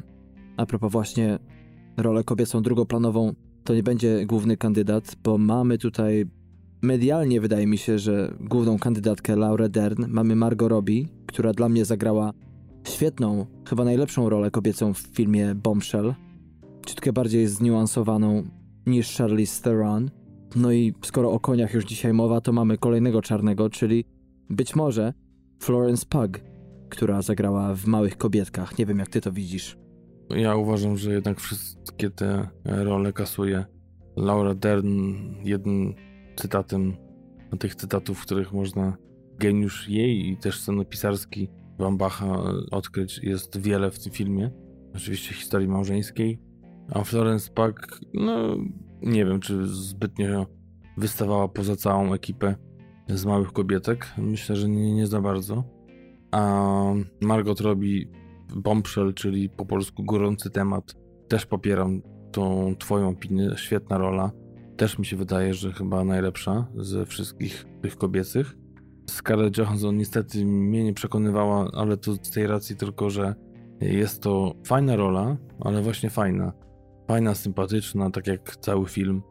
a 0.56 0.66
propos 0.66 0.92
właśnie 0.92 1.38
rolę 1.96 2.24
kobiecą 2.24 2.62
drugoplanową, 2.62 3.34
to 3.64 3.74
nie 3.74 3.82
będzie 3.82 4.26
główny 4.26 4.56
kandydat, 4.56 5.16
bo 5.24 5.38
mamy 5.38 5.78
tutaj 5.78 6.24
medialnie 6.82 7.40
wydaje 7.40 7.66
mi 7.66 7.78
się, 7.78 7.98
że 7.98 8.34
główną 8.40 8.78
kandydatkę 8.78 9.36
Laurę 9.36 9.68
Dern 9.68 10.04
mamy 10.08 10.36
Margot 10.36 10.70
Robbie, 10.70 11.08
która 11.26 11.52
dla 11.52 11.68
mnie 11.68 11.84
zagrała 11.84 12.32
świetną, 12.84 13.46
chyba 13.68 13.84
najlepszą 13.84 14.28
rolę 14.28 14.50
kobiecą 14.50 14.94
w 14.94 14.98
filmie 14.98 15.54
Bombshell. 15.54 16.14
Ciutkę 16.86 17.12
bardziej 17.12 17.46
zniuansowaną 17.46 18.57
niż 18.88 19.16
Charlize 19.16 19.62
Theron. 19.62 20.10
No 20.56 20.72
i 20.72 20.94
skoro 21.04 21.32
o 21.32 21.40
koniach 21.40 21.74
już 21.74 21.84
dzisiaj 21.84 22.12
mowa, 22.12 22.40
to 22.40 22.52
mamy 22.52 22.78
kolejnego 22.78 23.22
czarnego, 23.22 23.70
czyli 23.70 24.04
być 24.50 24.76
może 24.76 25.12
Florence 25.60 26.06
Pug, 26.08 26.40
która 26.88 27.22
zagrała 27.22 27.74
w 27.74 27.86
Małych 27.86 28.16
Kobietkach. 28.16 28.78
Nie 28.78 28.86
wiem, 28.86 28.98
jak 28.98 29.08
ty 29.08 29.20
to 29.20 29.32
widzisz. 29.32 29.78
Ja 30.30 30.56
uważam, 30.56 30.96
że 30.96 31.12
jednak 31.12 31.40
wszystkie 31.40 32.10
te 32.10 32.48
role 32.64 33.12
kasuje 33.12 33.64
Laura 34.16 34.54
Dern 34.54 35.14
jednym 35.44 35.94
cytatem, 36.36 36.96
tych 37.58 37.74
cytatów, 37.74 38.18
w 38.18 38.22
których 38.22 38.52
można 38.52 38.96
geniusz 39.38 39.88
jej 39.88 40.28
i 40.28 40.36
też 40.36 40.60
scenopisarski 40.60 41.48
Bambacha 41.78 42.42
odkryć 42.70 43.20
jest 43.22 43.60
wiele 43.60 43.90
w 43.90 43.98
tym 43.98 44.12
filmie. 44.12 44.50
Oczywiście 44.94 45.34
historii 45.34 45.68
małżeńskiej, 45.68 46.38
a 46.92 47.04
Florence 47.04 47.50
Pug, 47.50 48.00
no 48.14 48.56
nie 49.02 49.24
wiem, 49.24 49.40
czy 49.40 49.66
zbytnio 49.66 50.46
wystawała 50.96 51.48
poza 51.48 51.76
całą 51.76 52.12
ekipę 52.12 52.54
z 53.08 53.24
małych 53.24 53.52
kobietek. 53.52 54.06
Myślę, 54.18 54.56
że 54.56 54.68
nie, 54.68 54.94
nie 54.94 55.06
za 55.06 55.20
bardzo. 55.20 55.64
A 56.30 56.92
Margot 57.20 57.60
robi 57.60 58.10
Bombshell, 58.56 59.14
czyli 59.14 59.48
po 59.48 59.66
polsku 59.66 60.04
gorący 60.04 60.50
temat. 60.50 60.94
Też 61.28 61.46
popieram 61.46 62.02
tą 62.32 62.74
twoją 62.78 63.08
opinię. 63.08 63.50
Świetna 63.56 63.98
rola. 63.98 64.30
Też 64.76 64.98
mi 64.98 65.06
się 65.06 65.16
wydaje, 65.16 65.54
że 65.54 65.72
chyba 65.72 66.04
najlepsza 66.04 66.66
ze 66.76 67.06
wszystkich 67.06 67.66
tych 67.82 67.96
kobiecych. 67.96 68.56
Scarlett 69.10 69.58
Johansson 69.58 69.96
niestety 69.96 70.44
mnie 70.44 70.84
nie 70.84 70.94
przekonywała, 70.94 71.70
ale 71.74 71.96
to 71.96 72.14
z 72.14 72.30
tej 72.30 72.46
racji 72.46 72.76
tylko, 72.76 73.10
że 73.10 73.34
jest 73.80 74.22
to 74.22 74.54
fajna 74.66 74.96
rola, 74.96 75.36
ale 75.60 75.82
właśnie 75.82 76.10
fajna 76.10 76.52
fajna, 77.08 77.34
sympatyczna, 77.34 78.10
tak 78.10 78.26
jak 78.26 78.56
cały 78.56 78.86
film. 78.86 79.22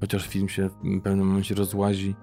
Chociaż 0.00 0.28
film 0.28 0.48
się 0.48 0.68
w 0.68 1.02
pewnym 1.02 1.26
momencie 1.26 1.54
rozłazi, 1.54 2.14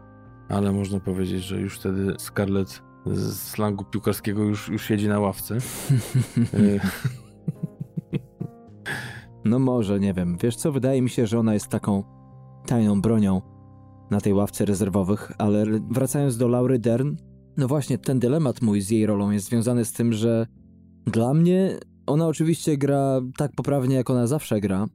ale 0.50 0.72
można 0.72 1.00
powiedzieć, 1.00 1.44
że 1.44 1.62
już 1.62 1.80
wtedy 1.80 2.14
Scarlett 2.18 2.82
z 3.06 3.40
slangu 3.40 3.86
piłkarskiego 3.86 4.44
już, 4.44 4.70
już 4.70 4.86
siedzi 4.86 5.08
na 5.08 5.20
ławce. 5.20 5.58
no 9.46 9.60
może, 9.60 10.00
nie 10.00 10.14
wiem. 10.14 10.38
Wiesz 10.44 10.56
co, 10.56 10.72
wydaje 10.72 11.02
mi 11.02 11.10
się, 11.10 11.28
że 11.28 11.40
ona 11.40 11.54
jest 11.54 11.68
taką 11.68 12.04
tajną 12.66 13.02
bronią 13.02 13.42
na 14.12 14.22
tej 14.22 14.34
ławce 14.34 14.66
rezerwowych, 14.66 15.32
ale 15.38 15.66
wracając 15.92 16.38
do 16.38 16.48
Laury 16.48 16.80
Dern, 16.80 17.16
no 17.58 17.68
właśnie 17.68 17.98
ten 17.98 18.20
dylemat 18.20 18.62
mój 18.62 18.82
z 18.82 18.90
jej 18.90 19.06
rolą 19.06 19.32
jest 19.32 19.46
związany 19.46 19.86
z 19.86 19.94
tym, 19.94 20.14
że 20.14 20.48
dla 21.06 21.34
mnie 21.34 21.80
ona 22.08 22.28
oczywiście 22.28 22.78
gra 22.78 23.22
tak 23.38 23.52
poprawnie, 23.56 23.96
jak 23.96 24.10
ona 24.10 24.28
zawsze 24.28 24.62
gra, 24.62 24.86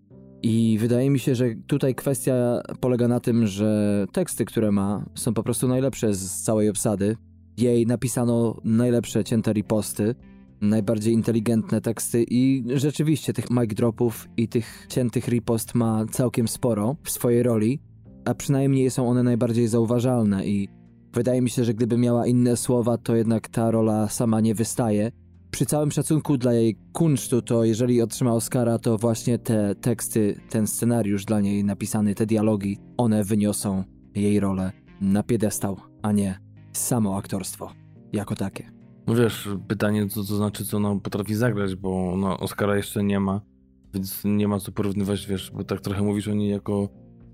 i 0.48 0.78
wydaje 0.78 1.10
mi 1.10 1.18
się, 1.18 1.34
że 1.34 1.54
tutaj 1.66 1.94
kwestia 1.94 2.62
polega 2.80 3.08
na 3.08 3.20
tym, 3.20 3.46
że 3.46 4.06
teksty, 4.12 4.44
które 4.44 4.72
ma, 4.72 5.04
są 5.14 5.34
po 5.34 5.42
prostu 5.42 5.68
najlepsze 5.68 6.14
z 6.14 6.42
całej 6.42 6.68
obsady. 6.68 7.16
Jej 7.56 7.86
napisano 7.86 8.60
najlepsze 8.64 9.24
cięte 9.24 9.52
riposty, 9.52 10.14
najbardziej 10.60 11.14
inteligentne 11.14 11.80
teksty 11.80 12.24
i 12.30 12.64
rzeczywiście 12.74 13.32
tych 13.32 13.50
mic 13.50 13.74
dropów 13.74 14.28
i 14.36 14.48
tych 14.48 14.86
ciętych 14.88 15.28
ripost 15.28 15.74
ma 15.74 16.04
całkiem 16.10 16.48
sporo 16.48 16.96
w 17.02 17.10
swojej 17.10 17.42
roli, 17.42 17.80
a 18.24 18.34
przynajmniej 18.34 18.90
są 18.90 19.08
one 19.08 19.22
najbardziej 19.22 19.68
zauważalne 19.68 20.46
i 20.46 20.68
wydaje 21.12 21.42
mi 21.42 21.50
się, 21.50 21.64
że 21.64 21.74
gdyby 21.74 21.98
miała 21.98 22.26
inne 22.26 22.56
słowa, 22.56 22.98
to 22.98 23.16
jednak 23.16 23.48
ta 23.48 23.70
rola 23.70 24.08
sama 24.08 24.40
nie 24.40 24.54
wystaje 24.54 25.12
przy 25.50 25.66
całym 25.66 25.90
szacunku 25.90 26.36
dla 26.36 26.52
jej 26.52 26.78
kunsztu, 26.92 27.42
to 27.42 27.64
jeżeli 27.64 28.02
otrzyma 28.02 28.32
Oscara, 28.32 28.78
to 28.78 28.98
właśnie 28.98 29.38
te 29.38 29.74
teksty, 29.74 30.40
ten 30.50 30.66
scenariusz 30.66 31.24
dla 31.24 31.40
niej 31.40 31.64
napisany, 31.64 32.14
te 32.14 32.26
dialogi, 32.26 32.78
one 32.96 33.24
wyniosą 33.24 33.84
jej 34.14 34.40
rolę 34.40 34.72
na 35.00 35.22
piedestał, 35.22 35.80
a 36.02 36.12
nie 36.12 36.38
samo 36.72 37.16
aktorstwo 37.16 37.72
jako 38.12 38.34
takie. 38.34 38.70
No 39.06 39.14
wiesz, 39.14 39.48
pytanie 39.68 40.08
co 40.08 40.14
to 40.24 40.36
znaczy, 40.36 40.64
co 40.64 40.76
ona 40.76 41.00
potrafi 41.00 41.34
zagrać, 41.34 41.74
bo 41.74 42.14
no, 42.16 42.38
Oscara 42.38 42.76
jeszcze 42.76 43.04
nie 43.04 43.20
ma, 43.20 43.40
więc 43.94 44.22
nie 44.24 44.48
ma 44.48 44.60
co 44.60 44.72
porównywać, 44.72 45.26
wiesz, 45.26 45.50
bo 45.50 45.64
tak 45.64 45.80
trochę 45.80 46.02
mówisz 46.02 46.28
o 46.28 46.34
niej 46.34 46.50
jako 46.50 46.88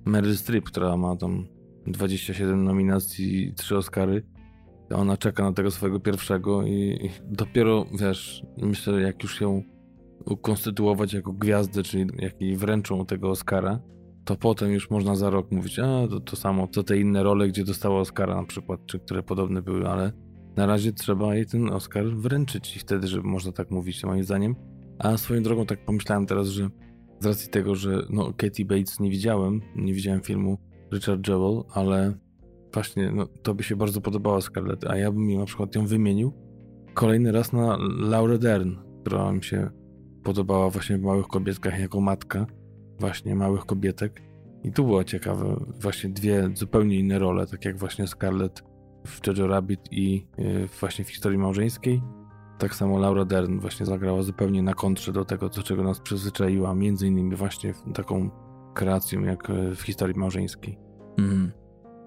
Meryl 0.05 0.37
Streep, 0.37 0.65
która 0.65 0.97
ma 0.97 1.17
tam 1.17 1.47
27 1.87 2.65
nominacji 2.65 3.49
i 3.49 3.55
3 3.55 3.77
Oscary, 3.77 4.23
ona 4.97 5.17
czeka 5.17 5.43
na 5.43 5.53
tego 5.53 5.71
swojego 5.71 6.01
pierwszego 6.01 6.63
i, 6.63 6.99
i 7.03 7.11
dopiero, 7.25 7.87
wiesz, 8.01 8.43
myślę, 8.57 9.01
jak 9.01 9.23
już 9.23 9.41
ją 9.41 9.63
ukonstytuować 10.27 11.13
jako 11.13 11.33
gwiazdę, 11.33 11.83
czyli 11.83 12.07
jak 12.19 12.41
jej 12.41 12.57
wręczą 12.57 13.07
tego 13.07 13.31
Oscara, 13.31 13.81
to 14.25 14.37
potem 14.37 14.73
już 14.73 14.91
można 14.91 15.17
za 15.17 15.31
rok 15.31 15.51
mówić, 15.51 15.79
a 15.79 16.09
to, 16.11 16.21
to 16.21 16.37
samo, 16.37 16.69
co 16.69 16.83
te 16.83 16.99
inne 16.99 17.23
role, 17.23 17.49
gdzie 17.49 17.65
dostała 17.65 18.01
Oscara 18.01 18.37
na 18.37 18.45
przykład, 18.45 18.81
czy 18.87 18.99
które 18.99 19.23
podobne 19.23 19.63
były, 19.63 19.89
ale 19.89 20.13
na 20.57 20.67
razie 20.67 20.93
trzeba 20.93 21.35
jej 21.35 21.47
ten 21.47 21.71
Oscar 21.71 22.05
wręczyć 22.07 22.77
i 22.77 22.79
wtedy, 22.79 23.07
żeby 23.07 23.29
można 23.29 23.53
tak 23.53 23.71
mówić, 23.71 24.05
moim 24.05 24.25
zdaniem. 24.25 24.57
A 24.99 25.17
swoją 25.17 25.43
drogą 25.43 25.67
tak 25.67 25.85
pomyślałem 25.85 26.27
teraz, 26.27 26.49
że 26.49 26.69
z 27.21 27.27
racji 27.27 27.51
tego, 27.51 27.75
że 27.75 28.07
no, 28.11 28.33
Katie 28.37 28.65
Bates 28.65 29.01
nie 29.01 29.11
widziałem, 29.11 29.61
nie 29.77 29.95
widziałem 29.95 30.21
filmu 30.21 30.59
Richard 30.93 31.29
Jewell, 31.29 31.63
ale 31.75 32.15
właśnie 32.75 33.11
no, 33.11 33.27
to 33.27 33.55
by 33.55 33.63
się 33.63 33.77
bardzo 33.77 34.01
podobała 34.01 34.41
Scarlett, 34.41 34.85
a 34.85 34.97
ja 34.97 35.13
bym 35.13 35.39
na 35.39 35.45
przykład 35.45 35.75
ją 35.75 35.87
wymienił 35.87 36.33
kolejny 36.95 37.33
raz 37.33 37.53
na 37.53 37.79
Laura 37.99 38.39
Dern, 38.39 38.75
która 39.01 39.33
mi 39.33 39.45
się 39.45 39.71
podobała 40.23 40.71
właśnie 40.71 40.99
w 40.99 41.03
Małych 41.03 41.27
Kobietkach 41.27 41.81
jako 41.81 42.01
matka 42.01 42.47
właśnie 43.01 43.35
Małych 43.35 43.67
Kobietek. 43.67 44.23
I 44.65 44.73
tu 44.73 44.85
było 44.85 45.05
ciekawe, 45.05 45.57
właśnie 45.81 46.11
dwie 46.11 46.51
zupełnie 46.55 46.99
inne 46.99 47.19
role, 47.19 47.47
tak 47.47 47.65
jak 47.65 47.79
właśnie 47.79 48.07
Scarlett 48.07 48.63
w 49.07 49.27
Jojo 49.27 49.47
Rabbit 49.47 49.81
i 49.91 50.27
y, 50.39 50.69
właśnie 50.81 51.05
w 51.05 51.09
historii 51.09 51.39
małżeńskiej. 51.39 52.03
Tak 52.59 52.75
samo 52.75 52.99
Laura 52.99 53.25
Dern 53.25 53.59
właśnie 53.59 53.87
zagrała 53.87 54.23
zupełnie 54.23 54.63
na 54.63 54.75
kontrze 54.75 55.13
do 55.13 55.25
tego, 55.25 55.49
do 55.49 55.63
czego 55.63 55.83
nas 55.83 56.01
przyzwyczaiła, 56.01 56.75
między 56.75 57.07
innymi 57.07 57.37
właśnie 57.37 57.75
taką 57.95 58.31
kreacją 58.75 59.21
jak 59.21 59.51
y, 59.51 59.75
w 59.75 59.83
historii 59.83 60.19
małżeńskiej. 60.19 60.79
Mm. 61.19 61.53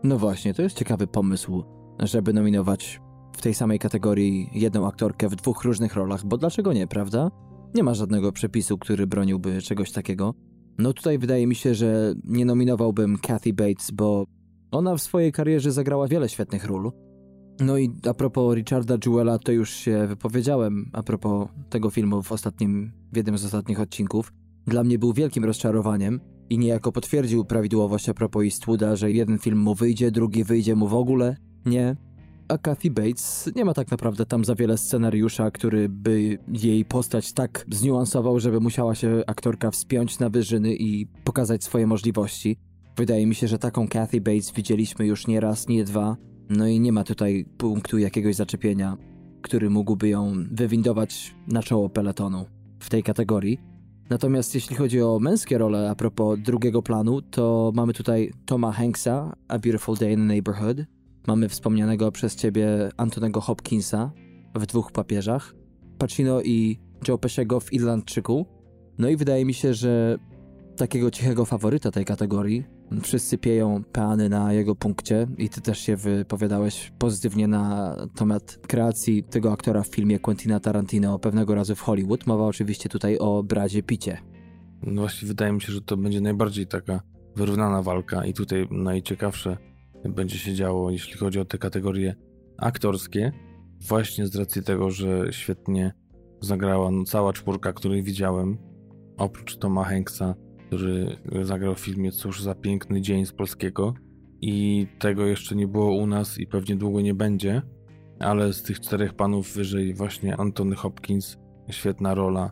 No 0.06 0.18
właśnie, 0.18 0.54
to 0.54 0.62
jest 0.62 0.78
ciekawy 0.78 1.08
pomysł, 1.08 1.64
żeby 2.00 2.34
nominować 2.34 3.02
w 3.38 3.42
tej 3.42 3.54
samej 3.54 3.80
kategorii 3.80 4.50
jedną 4.54 4.88
aktorkę 4.88 5.30
w 5.30 5.36
dwóch 5.36 5.64
różnych 5.64 5.96
rolach, 5.96 6.26
bo 6.26 6.38
dlaczego 6.38 6.74
nie, 6.74 6.88
prawda? 6.88 7.32
Nie 7.76 7.84
ma 7.84 7.94
żadnego 7.94 8.32
przepisu, 8.32 8.78
który 8.78 9.08
broniłby 9.08 9.62
czegoś 9.62 9.92
takiego. 9.92 10.34
No 10.78 10.94
tutaj 10.94 11.18
wydaje 11.18 11.48
mi 11.48 11.56
się, 11.56 11.76
że 11.76 12.14
nie 12.24 12.46
nominowałbym 12.46 13.18
Kathy 13.18 13.54
Bates, 13.54 13.92
bo 13.92 14.26
ona 14.72 14.96
w 14.96 15.02
swojej 15.02 15.32
karierze 15.32 15.72
zagrała 15.72 16.08
wiele 16.08 16.30
świetnych 16.30 16.66
ról. 16.66 16.92
No 17.60 17.78
i 17.78 17.90
a 18.10 18.14
propos 18.14 18.56
Richarda 18.56 18.98
Jewella, 19.06 19.40
to 19.40 19.52
już 19.52 19.70
się 19.70 20.08
wypowiedziałem 20.08 20.90
a 20.94 21.04
propos 21.04 21.48
tego 21.70 21.90
filmu 21.90 22.24
w 22.24 22.32
ostatnim, 22.32 22.92
w 23.14 23.18
jednym 23.18 23.38
z 23.38 23.46
ostatnich 23.46 23.80
odcinków. 23.80 24.34
Dla 24.68 24.84
mnie 24.84 25.00
był 25.00 25.14
wielkim 25.14 25.46
rozczarowaniem 25.46 26.20
i 26.50 26.58
niejako 26.58 26.92
potwierdził 26.92 27.46
prawidłowość 27.46 28.10
a 28.10 28.14
propos 28.14 28.44
Eastwooda, 28.44 28.96
że 28.96 29.12
jeden 29.12 29.40
film 29.40 29.60
mu 29.60 29.76
wyjdzie, 29.76 30.12
drugi 30.12 30.44
wyjdzie 30.44 30.76
mu 30.76 30.88
w 30.88 30.94
ogóle. 30.94 31.38
Nie. 31.66 31.96
A 32.48 32.58
Kathy 32.58 32.92
Bates 32.92 33.50
nie 33.56 33.66
ma 33.66 33.74
tak 33.74 33.92
naprawdę 33.92 34.26
tam 34.26 34.46
za 34.46 34.56
wiele 34.56 34.78
scenariusza, 34.78 35.52
który 35.52 35.90
by 35.90 36.38
jej 36.48 36.86
postać 36.86 37.34
tak 37.34 37.66
zniuansował, 37.72 38.40
żeby 38.40 38.60
musiała 38.60 38.96
się 38.96 39.24
aktorka 39.28 39.72
wspiąć 39.72 40.20
na 40.20 40.30
wyżyny 40.30 40.76
i 40.76 41.08
pokazać 41.24 41.64
swoje 41.64 41.88
możliwości. 41.88 42.58
Wydaje 42.98 43.28
mi 43.28 43.36
się, 43.36 43.48
że 43.48 43.60
taką 43.60 43.88
Kathy 43.88 44.22
Bates 44.22 44.52
widzieliśmy 44.52 45.06
już 45.06 45.28
nie 45.28 45.40
raz, 45.40 45.68
nie 45.68 45.84
dwa. 45.84 46.18
No 46.50 46.68
i 46.68 46.80
nie 46.80 46.92
ma 46.92 47.04
tutaj 47.04 47.46
punktu 47.58 47.98
jakiegoś 47.98 48.36
zaczepienia, 48.36 48.98
który 49.42 49.70
mógłby 49.70 50.10
ją 50.10 50.34
wywindować 50.52 51.36
na 51.48 51.64
czoło 51.64 51.90
peletonu 51.90 52.46
w 52.80 52.90
tej 52.90 53.04
kategorii. 53.04 53.75
Natomiast 54.10 54.56
jeśli 54.56 54.76
chodzi 54.76 55.02
o 55.02 55.20
męskie 55.20 55.58
role, 55.58 55.90
a 55.90 55.96
propos 55.96 56.40
drugiego 56.40 56.82
planu, 56.82 57.22
to 57.22 57.72
mamy 57.76 57.94
tutaj 57.94 58.32
Toma 58.46 58.72
Hanksa, 58.72 59.36
A 59.48 59.60
Beautiful 59.60 59.96
Day 59.96 60.12
in 60.14 60.20
the 60.20 60.26
Neighborhood. 60.26 60.78
Mamy 61.28 61.50
wspomnianego 61.50 62.12
przez 62.12 62.36
ciebie 62.36 62.90
Antonego 62.98 63.42
Hopkinsa 63.42 64.12
w 64.56 64.66
dwóch 64.66 64.92
papieżach, 64.92 65.56
Pacino 65.98 66.42
i 66.42 66.80
Joe 67.08 67.18
Pesciego 67.18 67.60
w 67.60 67.74
Irlandczyku. 67.74 68.46
No 68.98 69.10
i 69.10 69.18
wydaje 69.18 69.46
mi 69.46 69.54
się, 69.54 69.74
że 69.74 70.18
takiego 70.78 71.12
cichego 71.12 71.46
faworyta 71.46 71.92
tej 71.92 72.06
kategorii 72.06 72.75
Wszyscy 73.02 73.38
pieją 73.38 73.84
peany 73.92 74.30
na 74.30 74.54
jego 74.54 74.76
punkcie 74.76 75.28
i 75.38 75.50
ty 75.50 75.62
też 75.62 75.80
się 75.80 75.96
wypowiadałeś 75.96 76.92
pozytywnie 76.98 77.48
na 77.48 77.96
temat 78.16 78.60
kreacji 78.68 79.24
tego 79.24 79.52
aktora 79.52 79.84
w 79.84 79.88
filmie 79.88 80.20
Quentina 80.20 80.60
Tarantino 80.60 81.20
pewnego 81.20 81.56
razu 81.56 81.76
w 81.76 81.82
Hollywood. 81.82 82.28
Mowa 82.28 82.46
oczywiście 82.46 82.90
tutaj 82.90 83.18
o 83.18 83.44
Bradzie 83.44 83.84
Picie. 83.84 84.18
No 84.84 85.02
właśnie 85.02 85.28
wydaje 85.28 85.54
mi 85.54 85.62
się, 85.62 85.74
że 85.74 85.82
to 85.82 85.98
będzie 85.98 86.22
najbardziej 86.22 86.68
taka 86.68 87.02
wyrównana 87.36 87.82
walka 87.82 88.26
i 88.26 88.34
tutaj 88.34 88.68
najciekawsze 88.72 89.58
będzie 90.10 90.38
się 90.38 90.54
działo, 90.54 90.92
jeśli 90.92 91.18
chodzi 91.18 91.40
o 91.40 91.46
te 91.46 91.58
kategorie 91.58 92.16
aktorskie, 92.58 93.32
właśnie 93.88 94.28
z 94.28 94.36
racji 94.36 94.64
tego, 94.64 94.92
że 94.92 95.34
świetnie 95.34 95.94
zagrała 96.42 96.92
no, 96.92 97.04
cała 97.04 97.34
czwórka, 97.34 97.74
której 97.74 98.04
widziałem, 98.04 98.58
oprócz 99.18 99.58
Toma 99.58 99.84
Hanksa, 99.84 100.36
który 100.76 101.18
zagrał 101.46 101.76
w 101.76 101.80
filmie 101.80 102.12
Cóż 102.12 102.42
za 102.42 102.56
piękny 102.56 103.02
dzień 103.02 103.26
z 103.26 103.32
polskiego. 103.32 103.94
I 104.42 104.88
tego 105.00 105.26
jeszcze 105.26 105.56
nie 105.56 105.68
było 105.68 105.96
u 105.96 106.08
nas 106.08 106.38
i 106.38 106.48
pewnie 106.48 106.76
długo 106.76 107.02
nie 107.02 107.14
będzie. 107.14 107.62
Ale 108.20 108.54
z 108.54 108.64
tych 108.64 108.80
czterech 108.80 109.14
panów 109.14 109.54
wyżej 109.54 109.94
właśnie 109.94 110.38
Antony 110.38 110.76
Hopkins, 110.76 111.38
świetna 111.70 112.16
rola. 112.16 112.52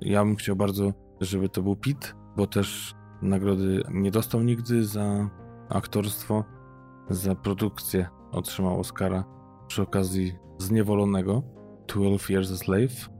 Ja 0.00 0.24
bym 0.24 0.36
chciał 0.36 0.56
bardzo, 0.56 0.92
żeby 1.20 1.48
to 1.48 1.62
był 1.62 1.76
Pete, 1.76 2.08
bo 2.36 2.46
też 2.46 2.94
nagrody 3.22 3.82
nie 3.90 4.10
dostał 4.10 4.42
nigdy 4.42 4.84
za 4.84 5.30
aktorstwo, 5.68 6.44
za 7.10 7.34
produkcję 7.34 8.06
otrzymał 8.32 8.80
Oscara 8.80 9.24
przy 9.68 9.82
okazji 9.82 10.32
Zniewolonego 10.58 11.42
12 11.88 12.34
Years 12.34 12.52
a 12.52 12.56
Slave. 12.56 13.10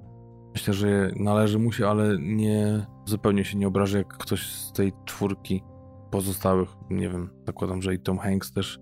Myślę, 0.53 0.75
że 0.75 1.13
należy 1.17 1.59
mu 1.59 1.73
się, 1.73 1.89
ale 1.89 2.19
nie 2.21 2.87
zupełnie 3.11 3.45
się 3.45 3.59
nie 3.59 3.69
obrażę, 3.69 3.99
jak 3.99 4.19
ktoś 4.19 4.47
z 4.47 4.73
tej 4.73 4.93
czwórki 5.05 5.63
pozostałych, 6.11 6.69
nie 6.91 7.09
wiem, 7.09 7.31
zakładam, 7.47 7.83
że 7.83 7.95
i 7.95 7.99
Tom 7.99 8.19
Hanks 8.19 8.53
też 8.53 8.79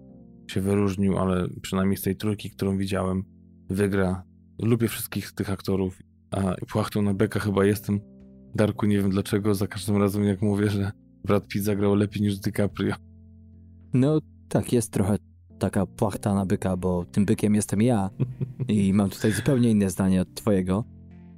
się 0.51 0.61
wyróżnił, 0.61 1.19
ale 1.19 1.49
przynajmniej 1.63 1.97
z 1.97 2.03
tej 2.03 2.17
trójki, 2.17 2.51
którą 2.51 2.77
widziałem, 2.77 3.25
wygra. 3.71 4.23
Lubię 4.63 4.89
wszystkich 4.89 5.33
tych 5.33 5.51
aktorów, 5.51 5.99
a 6.31 6.55
płachtą 6.73 7.03
na 7.03 7.15
beka 7.15 7.41
chyba 7.41 7.65
jestem. 7.65 8.01
Darku, 8.55 8.87
nie 8.87 8.99
wiem 8.99 9.11
dlaczego, 9.11 9.55
za 9.55 9.67
każdym 9.67 9.97
razem 9.97 10.25
jak 10.25 10.43
mówię, 10.43 10.71
że 10.71 10.93
Brad 11.25 11.47
Pitt 11.47 11.65
zagrał 11.65 11.95
lepiej 11.95 12.23
niż 12.23 12.39
DiCaprio. 12.39 12.95
No 13.95 14.21
tak, 14.49 14.73
jest 14.73 14.93
trochę 14.93 15.17
taka 15.59 15.87
płachta 15.87 16.35
na 16.35 16.47
byka, 16.47 16.77
bo 16.77 17.05
tym 17.05 17.25
bykiem 17.25 17.55
jestem 17.55 17.83
ja 17.83 18.11
i 18.69 18.93
mam 18.93 19.11
tutaj 19.11 19.33
zupełnie 19.33 19.71
inne 19.71 19.91
zdanie 19.91 20.21
od 20.21 20.35
twojego. 20.35 20.85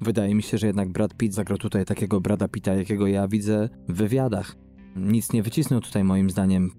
Wydaje 0.01 0.35
mi 0.35 0.43
się, 0.43 0.59
że 0.59 0.67
jednak 0.67 0.89
Brad 0.89 1.15
Pitt 1.15 1.35
zagrał 1.35 1.59
tutaj 1.59 1.85
takiego 1.85 2.21
Brada 2.21 2.49
Pitta, 2.49 2.75
jakiego 2.75 3.07
ja 3.07 3.29
widzę 3.29 3.69
w 3.89 3.95
wywiadach. 3.95 4.57
Nic 4.97 5.33
nie 5.33 5.43
wycisnął 5.43 5.81
tutaj 5.81 6.05
moim 6.05 6.31
zdaniem. 6.31 6.71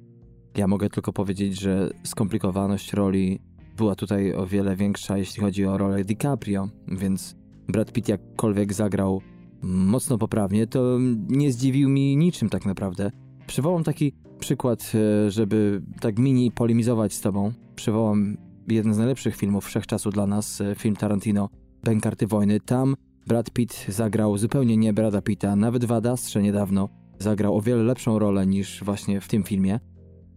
Ja 0.57 0.67
mogę 0.67 0.89
tylko 0.89 1.13
powiedzieć, 1.13 1.59
że 1.59 1.89
skomplikowaność 2.03 2.93
roli 2.93 3.39
była 3.77 3.95
tutaj 3.95 4.33
o 4.33 4.47
wiele 4.47 4.75
większa, 4.75 5.17
jeśli 5.17 5.41
chodzi 5.41 5.65
o 5.65 5.77
rolę 5.77 6.03
DiCaprio, 6.03 6.69
więc 6.87 7.35
Brad 7.67 7.91
Pitt 7.91 8.09
jakkolwiek 8.09 8.73
zagrał 8.73 9.21
mocno 9.61 10.17
poprawnie, 10.17 10.67
to 10.67 10.97
nie 11.27 11.51
zdziwił 11.51 11.89
mi 11.89 12.17
niczym 12.17 12.49
tak 12.49 12.65
naprawdę. 12.65 13.11
Przywołam 13.47 13.83
taki 13.83 14.13
przykład, 14.39 14.91
e, 14.95 15.31
żeby 15.31 15.81
tak 15.99 16.19
mini 16.19 16.51
polemizować 16.51 17.13
z 17.13 17.21
tobą. 17.21 17.51
Przywołam 17.75 18.37
jeden 18.67 18.93
z 18.93 18.97
najlepszych 18.97 19.35
filmów 19.35 19.65
wszechczasu 19.65 20.09
dla 20.09 20.27
nas, 20.27 20.61
e, 20.61 20.75
film 20.75 20.95
Tarantino, 20.95 21.49
Bękarty 21.83 22.27
Wojny. 22.27 22.59
Tam 22.59 22.95
Brad 23.27 23.51
Pitt 23.51 23.85
zagrał 23.89 24.37
zupełnie 24.37 24.77
nie 24.77 24.93
Brada 24.93 25.21
Pitta, 25.21 25.55
nawet 25.55 25.85
w 25.85 25.91
Adastrze 25.91 26.41
niedawno 26.41 26.89
zagrał 27.19 27.57
o 27.57 27.61
wiele 27.61 27.83
lepszą 27.83 28.19
rolę 28.19 28.47
niż 28.47 28.83
właśnie 28.83 29.21
w 29.21 29.27
tym 29.27 29.43
filmie. 29.43 29.79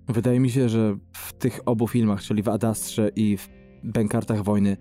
Wydaje 0.09 0.41
mi 0.41 0.51
się, 0.51 0.69
że 0.69 0.97
w 1.13 1.33
tych 1.33 1.61
obu 1.67 1.89
filmach, 1.89 2.23
czyli 2.23 2.43
w 2.43 2.49
Adastrze 2.49 3.11
i 3.17 3.37
w 3.37 3.49
Bękartach 3.85 4.43
Wojny, 4.43 4.77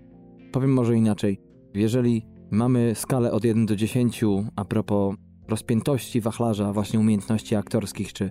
powiem 0.52 0.72
może 0.72 0.96
inaczej. 0.96 1.40
Jeżeli 1.74 2.26
mamy 2.50 2.94
skalę 2.94 3.32
od 3.32 3.44
1 3.44 3.66
do 3.66 3.76
10 3.76 4.24
a 4.56 4.64
propos 4.64 5.16
rozpiętości 5.48 6.20
wachlarza 6.20 6.72
właśnie 6.72 7.00
umiejętności 7.00 7.56
aktorskich 7.56 8.12
czy 8.12 8.30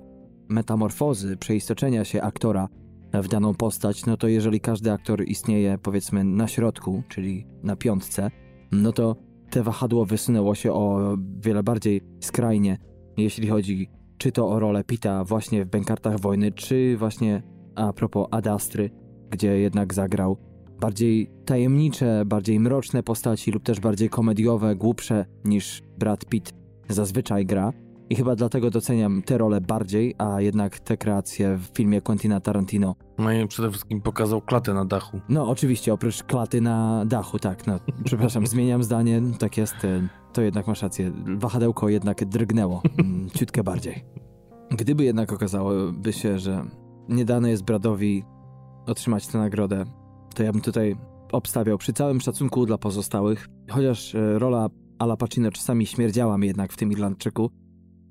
metamorfozy, 0.50 1.38
przeistoczenia 1.38 2.06
się 2.06 2.22
aktora 2.22 2.68
w 3.14 3.28
daną 3.28 3.54
postać, 3.54 4.06
no 4.06 4.18
to 4.18 4.28
jeżeli 4.28 4.60
każdy 4.60 4.92
aktor 4.92 5.24
istnieje 5.28 5.78
powiedzmy 5.78 6.24
na 6.24 6.48
środku, 6.48 7.04
czyli 7.10 7.48
na 7.64 7.76
piątce, 7.76 8.32
no 8.72 8.92
to 8.92 9.16
te 9.54 9.64
wahadło 9.64 10.06
wysunęło 10.06 10.56
się 10.56 10.74
o 10.74 11.16
wiele 11.40 11.64
bardziej 11.64 12.02
skrajnie, 12.20 12.78
jeśli 13.18 13.48
chodzi 13.48 13.90
czy 14.18 14.32
to 14.32 14.50
o 14.50 14.60
rolę 14.60 14.84
Pita 14.84 15.24
właśnie 15.24 15.66
w 15.66 15.70
Bękartach 15.70 16.20
Wojny, 16.20 16.52
czy 16.52 16.98
właśnie 16.98 17.44
a 17.76 17.94
propos 17.94 18.28
Adastry, 18.32 18.90
gdzie 19.30 19.60
jednak 19.60 19.94
zagrał 19.94 20.38
bardziej 20.80 21.30
tajemnicze, 21.46 22.24
bardziej 22.26 22.60
mroczne 22.60 23.04
postaci 23.04 23.52
lub 23.52 23.64
też 23.64 23.80
bardziej 23.80 24.10
komediowe, 24.10 24.76
głupsze 24.76 25.26
niż 25.46 25.82
Brad 25.98 26.26
Pitt 26.26 26.54
zazwyczaj 26.90 27.46
gra. 27.46 27.74
I 28.10 28.16
chyba 28.16 28.36
dlatego 28.36 28.70
doceniam 28.70 29.22
te 29.22 29.38
role 29.38 29.62
bardziej, 29.62 30.16
a 30.18 30.42
jednak 30.42 30.80
te 30.80 30.98
kreacje 30.98 31.58
w 31.58 31.78
filmie 31.78 32.02
Quentina 32.02 32.40
Tarantino. 32.40 32.96
No 33.18 33.32
i 33.32 33.48
przede 33.48 33.70
wszystkim 33.70 34.02
pokazał 34.02 34.42
klatę 34.42 34.74
na 34.74 34.86
dachu. 34.86 35.20
No 35.30 35.50
oczywiście, 35.50 35.94
oprócz 35.94 36.24
klaty 36.24 36.62
na 36.62 37.06
dachu, 37.06 37.40
tak. 37.40 37.68
No, 37.68 37.80
przepraszam, 38.06 38.48
zmieniam 38.48 38.84
zdanie, 38.84 39.22
tak 39.40 39.58
jest. 39.58 39.86
E, 39.86 40.08
to 40.34 40.42
jednak 40.42 40.68
masz 40.68 40.82
rację. 40.82 41.12
Wahadełko 41.38 41.90
jednak 41.90 42.26
drgnęło 42.26 42.82
mm, 42.98 43.30
ciutkę 43.38 43.64
bardziej. 43.64 44.06
Gdyby 44.72 45.04
jednak 45.04 45.34
okazałoby 45.34 46.14
się, 46.14 46.40
że 46.40 46.66
nie 47.10 47.26
dane 47.26 47.50
jest 47.50 47.64
Bradowi 47.64 48.24
otrzymać 48.86 49.28
tę 49.28 49.38
nagrodę, 49.38 49.86
to 50.36 50.44
ja 50.44 50.52
bym 50.52 50.62
tutaj 50.62 50.96
obstawiał 51.32 51.78
przy 51.78 51.94
całym 51.94 52.22
szacunku 52.22 52.66
dla 52.66 52.78
pozostałych, 52.78 53.48
chociaż 53.70 54.16
e, 54.16 54.40
rola 54.40 54.70
Al 55.00 55.18
Pacino 55.18 55.52
czasami 55.52 55.86
śmierdziała 55.86 56.38
mi 56.38 56.48
jednak 56.48 56.74
w 56.74 56.78
tym 56.78 56.92
Irlandczyku 56.92 57.52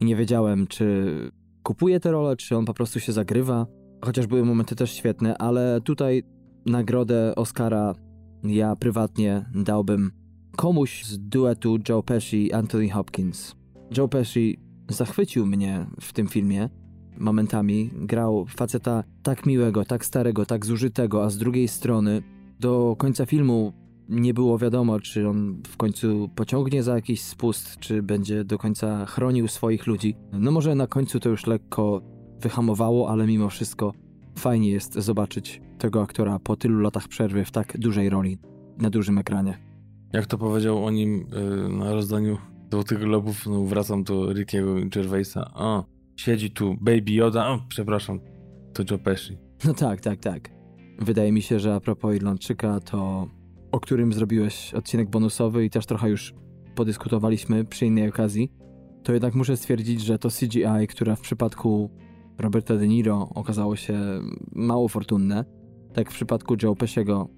i 0.02 0.04
nie 0.04 0.16
wiedziałem, 0.16 0.66
czy 0.66 1.14
kupuje 1.62 2.00
tę 2.00 2.10
rolę, 2.10 2.36
czy 2.36 2.56
on 2.56 2.64
po 2.64 2.74
prostu 2.74 3.00
się 3.00 3.12
zagrywa. 3.12 3.66
Chociaż 4.04 4.26
były 4.26 4.44
momenty 4.44 4.76
też 4.76 4.92
świetne, 4.92 5.38
ale 5.38 5.80
tutaj 5.84 6.22
nagrodę 6.66 7.34
Oscara 7.36 7.94
ja 8.44 8.76
prywatnie 8.76 9.44
dałbym 9.54 10.12
komuś 10.56 11.04
z 11.04 11.18
duetu 11.18 11.78
Joe 11.88 12.02
Pesci 12.02 12.46
i 12.46 12.52
Anthony 12.52 12.90
Hopkins. 12.90 13.56
Joe 13.96 14.08
Pesci 14.08 14.58
zachwycił 14.88 15.46
mnie 15.46 15.86
w 16.00 16.12
tym 16.12 16.28
filmie. 16.28 16.68
Momentami 17.18 17.90
grał 17.94 18.46
faceta 18.46 19.04
tak 19.22 19.46
miłego, 19.46 19.84
tak 19.84 20.04
starego, 20.04 20.46
tak 20.46 20.66
zużytego, 20.66 21.24
a 21.24 21.30
z 21.30 21.38
drugiej 21.38 21.68
strony 21.68 22.22
do 22.60 22.96
końca 22.98 23.26
filmu 23.26 23.72
nie 24.08 24.34
było 24.34 24.58
wiadomo, 24.58 25.00
czy 25.00 25.28
on 25.28 25.62
w 25.66 25.76
końcu 25.76 26.30
pociągnie 26.34 26.82
za 26.82 26.94
jakiś 26.94 27.22
spust, 27.22 27.78
czy 27.78 28.02
będzie 28.02 28.44
do 28.44 28.58
końca 28.58 29.06
chronił 29.06 29.48
swoich 29.48 29.86
ludzi. 29.86 30.16
No 30.32 30.50
może 30.50 30.74
na 30.74 30.86
końcu 30.86 31.20
to 31.20 31.28
już 31.28 31.46
lekko 31.46 32.02
wyhamowało, 32.40 33.10
ale 33.10 33.26
mimo 33.26 33.48
wszystko 33.48 33.92
fajnie 34.38 34.70
jest 34.70 34.94
zobaczyć 34.94 35.60
tego 35.78 36.02
aktora 36.02 36.38
po 36.38 36.56
tylu 36.56 36.80
latach 36.80 37.08
przerwy 37.08 37.44
w 37.44 37.50
tak 37.50 37.78
dużej 37.78 38.10
roli 38.10 38.38
na 38.78 38.90
dużym 38.90 39.18
ekranie. 39.18 39.58
Jak 40.12 40.26
to 40.26 40.38
powiedział 40.38 40.84
o 40.84 40.90
nim 40.90 41.26
yy, 41.32 41.68
na 41.68 41.92
rozdaniu 41.92 42.38
Złotych 42.72 42.98
Globów, 42.98 43.46
no 43.46 43.64
wracam 43.64 44.04
do 44.04 44.32
Rickiego 44.32 44.74
Gervaisa. 44.84 45.54
O, 45.54 45.84
siedzi 46.16 46.50
tu 46.50 46.76
Baby 46.80 47.12
Yoda, 47.12 47.48
o, 47.48 47.60
przepraszam, 47.68 48.20
to 48.72 48.82
Joe 48.90 48.98
Pesci. 48.98 49.38
No 49.64 49.74
tak, 49.74 50.00
tak, 50.00 50.20
tak. 50.20 50.50
Wydaje 50.98 51.32
mi 51.32 51.42
się, 51.42 51.60
że 51.60 51.74
a 51.74 51.80
propos 51.80 52.16
Irlandczyka, 52.16 52.80
to 52.80 53.28
o 53.72 53.80
którym 53.80 54.12
zrobiłeś 54.12 54.74
odcinek 54.74 55.11
bonusowy 55.11 55.64
i 55.64 55.70
też 55.70 55.87
trochę 55.87 56.11
już 56.11 56.35
podyskutowaliśmy 56.74 57.64
przy 57.64 57.87
innej 57.87 58.08
okazji, 58.08 58.52
to 59.02 59.12
jednak 59.12 59.35
muszę 59.35 59.56
stwierdzić, 59.56 60.00
że 60.00 60.18
to 60.18 60.28
CGI, 60.28 60.87
które 60.88 61.16
w 61.16 61.20
przypadku 61.20 61.90
Roberta 62.38 62.76
De 62.76 62.88
Niro 62.88 63.28
okazało 63.35 63.76
się 63.76 63.98
mało 64.52 64.88
fortunne, 64.88 65.44
tak 65.92 66.11
w 66.11 66.14
przypadku 66.14 66.56
Joe 66.62 66.76
Pesciego 66.76 67.28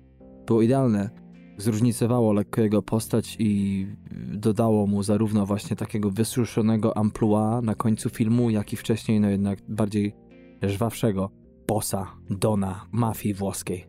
było 0.47 0.63
idealne. 0.63 1.11
Zróżnicowało 1.57 2.33
lekko 2.33 2.61
jego 2.61 2.83
postać 2.83 3.37
i 3.39 3.87
dodało 4.33 4.87
mu 4.87 5.03
zarówno 5.03 5.47
właśnie 5.47 5.77
takiego 5.77 6.11
wysuszonego 6.11 6.97
amplua 6.97 7.61
na 7.63 7.75
końcu 7.75 8.11
filmu, 8.11 8.51
jak 8.51 8.73
i 8.73 8.77
wcześniej, 8.77 9.21
no 9.21 9.29
jednak 9.29 9.59
bardziej 9.69 10.15
żwawszego 10.63 11.31
bossa, 11.69 12.07
dona 12.31 12.87
mafii 12.93 13.35
włoskiej. 13.35 13.87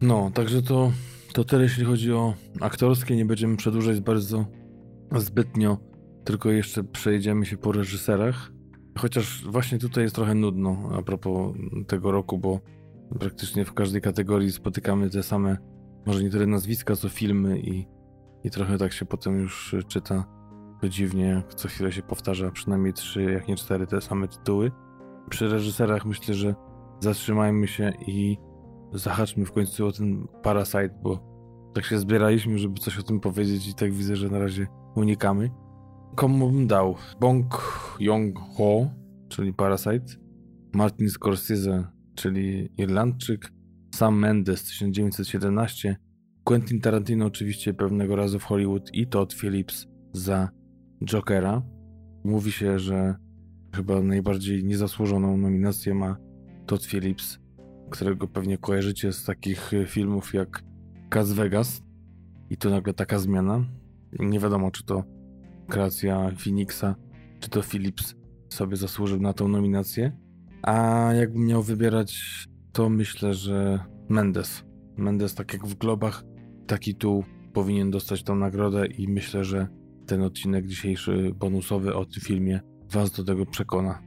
No, 0.00 0.30
także 0.34 0.62
to, 0.62 0.92
to 1.32 1.44
tyle 1.44 1.62
jeśli 1.62 1.84
chodzi 1.84 2.12
o 2.12 2.34
aktorskie. 2.60 3.16
Nie 3.16 3.24
będziemy 3.24 3.56
przedłużać 3.56 4.00
bardzo 4.00 4.46
zbytnio, 5.16 5.78
tylko 6.24 6.50
jeszcze 6.50 6.84
przejdziemy 6.84 7.46
się 7.46 7.56
po 7.56 7.72
reżyserach. 7.72 8.52
Chociaż 8.98 9.44
właśnie 9.44 9.78
tutaj 9.78 10.04
jest 10.04 10.14
trochę 10.14 10.34
nudno 10.34 10.90
a 10.98 11.02
propos 11.02 11.56
tego 11.86 12.12
roku, 12.12 12.38
bo 12.38 12.60
praktycznie 13.18 13.64
w 13.64 13.74
każdej 13.74 14.00
kategorii 14.00 14.52
spotykamy 14.52 15.10
te 15.10 15.22
same, 15.22 15.56
może 16.06 16.22
nie 16.22 16.30
tyle 16.30 16.46
nazwiska, 16.46 16.96
co 16.96 17.08
filmy 17.08 17.58
i, 17.60 17.86
i 18.44 18.50
trochę 18.50 18.78
tak 18.78 18.92
się 18.92 19.06
potem 19.06 19.40
już 19.40 19.76
czyta 19.88 20.24
to 20.80 20.88
dziwnie, 20.88 21.24
jak 21.24 21.54
co 21.54 21.68
chwilę 21.68 21.92
się 21.92 22.02
powtarza 22.02 22.50
przynajmniej 22.50 22.92
trzy, 22.92 23.22
jak 23.22 23.48
nie 23.48 23.56
cztery 23.56 23.86
te 23.86 24.00
same 24.00 24.28
tytuły. 24.28 24.72
Przy 25.30 25.48
reżyserach 25.48 26.04
myślę, 26.04 26.34
że 26.34 26.54
zatrzymajmy 27.00 27.68
się 27.68 27.92
i 28.06 28.38
zahaczmy 28.92 29.44
w 29.44 29.52
końcu 29.52 29.86
o 29.86 29.92
ten 29.92 30.26
Parasite, 30.42 30.98
bo 31.02 31.28
tak 31.74 31.84
się 31.84 31.98
zbieraliśmy, 31.98 32.58
żeby 32.58 32.80
coś 32.80 32.98
o 32.98 33.02
tym 33.02 33.20
powiedzieć 33.20 33.68
i 33.68 33.74
tak 33.74 33.92
widzę, 33.92 34.16
że 34.16 34.28
na 34.28 34.38
razie 34.38 34.66
unikamy. 34.96 35.50
Komu 36.16 36.50
bym 36.50 36.66
dał? 36.66 36.94
Bong 37.20 37.62
Joon-ho, 38.00 38.90
czyli 39.28 39.54
Parasite, 39.54 40.06
Martin 40.74 41.10
Scorsese, 41.10 41.84
czyli 42.14 42.68
Irlandczyk, 42.78 43.52
Sam 43.94 44.18
Mendes 44.18 44.64
1917, 44.64 45.96
Quentin 46.44 46.80
Tarantino 46.80 47.26
oczywiście 47.26 47.74
pewnego 47.74 48.16
razu 48.16 48.38
w 48.38 48.44
Hollywood 48.44 48.94
i 48.94 49.06
Todd 49.06 49.34
Phillips 49.34 49.86
za 50.12 50.48
Jokera. 51.04 51.62
Mówi 52.24 52.52
się, 52.52 52.78
że 52.78 53.14
chyba 53.74 54.02
najbardziej 54.02 54.64
niezasłużoną 54.64 55.36
nominację 55.36 55.94
ma 55.94 56.16
Todd 56.66 56.84
Phillips, 56.84 57.38
którego 57.88 58.28
pewnie 58.28 58.58
kojarzycie 58.58 59.12
z 59.12 59.24
takich 59.24 59.72
filmów 59.86 60.34
jak 60.34 60.62
Cas 61.08 61.32
Vegas 61.32 61.82
i 62.50 62.56
tu 62.56 62.70
nagle 62.70 62.94
taka 62.94 63.18
zmiana. 63.18 63.64
Nie 64.18 64.40
wiadomo, 64.40 64.70
czy 64.70 64.84
to 64.84 65.04
kreacja 65.68 66.30
Phoenixa, 66.38 66.94
czy 67.40 67.50
to 67.50 67.62
Phillips 67.62 68.14
sobie 68.48 68.76
zasłużył 68.76 69.20
na 69.20 69.32
tą 69.32 69.48
nominację. 69.48 70.12
A 70.62 71.08
jakbym 71.12 71.46
miał 71.46 71.62
wybierać, 71.62 72.22
to 72.72 72.88
myślę, 72.88 73.34
że 73.34 73.84
Mendes. 74.08 74.64
Mendes, 74.96 75.34
tak 75.34 75.52
jak 75.52 75.66
w 75.66 75.74
Globach, 75.74 76.24
taki 76.66 76.94
tu 76.94 77.24
powinien 77.52 77.90
dostać 77.90 78.22
tą 78.22 78.36
nagrodę 78.36 78.86
i 78.86 79.08
myślę, 79.08 79.44
że 79.44 79.68
ten 80.06 80.22
odcinek 80.22 80.66
dzisiejszy 80.66 81.32
bonusowy 81.34 81.94
o 81.94 82.04
tym 82.04 82.22
filmie 82.22 82.60
Was 82.92 83.10
do 83.10 83.24
tego 83.24 83.46
przekona. 83.46 84.02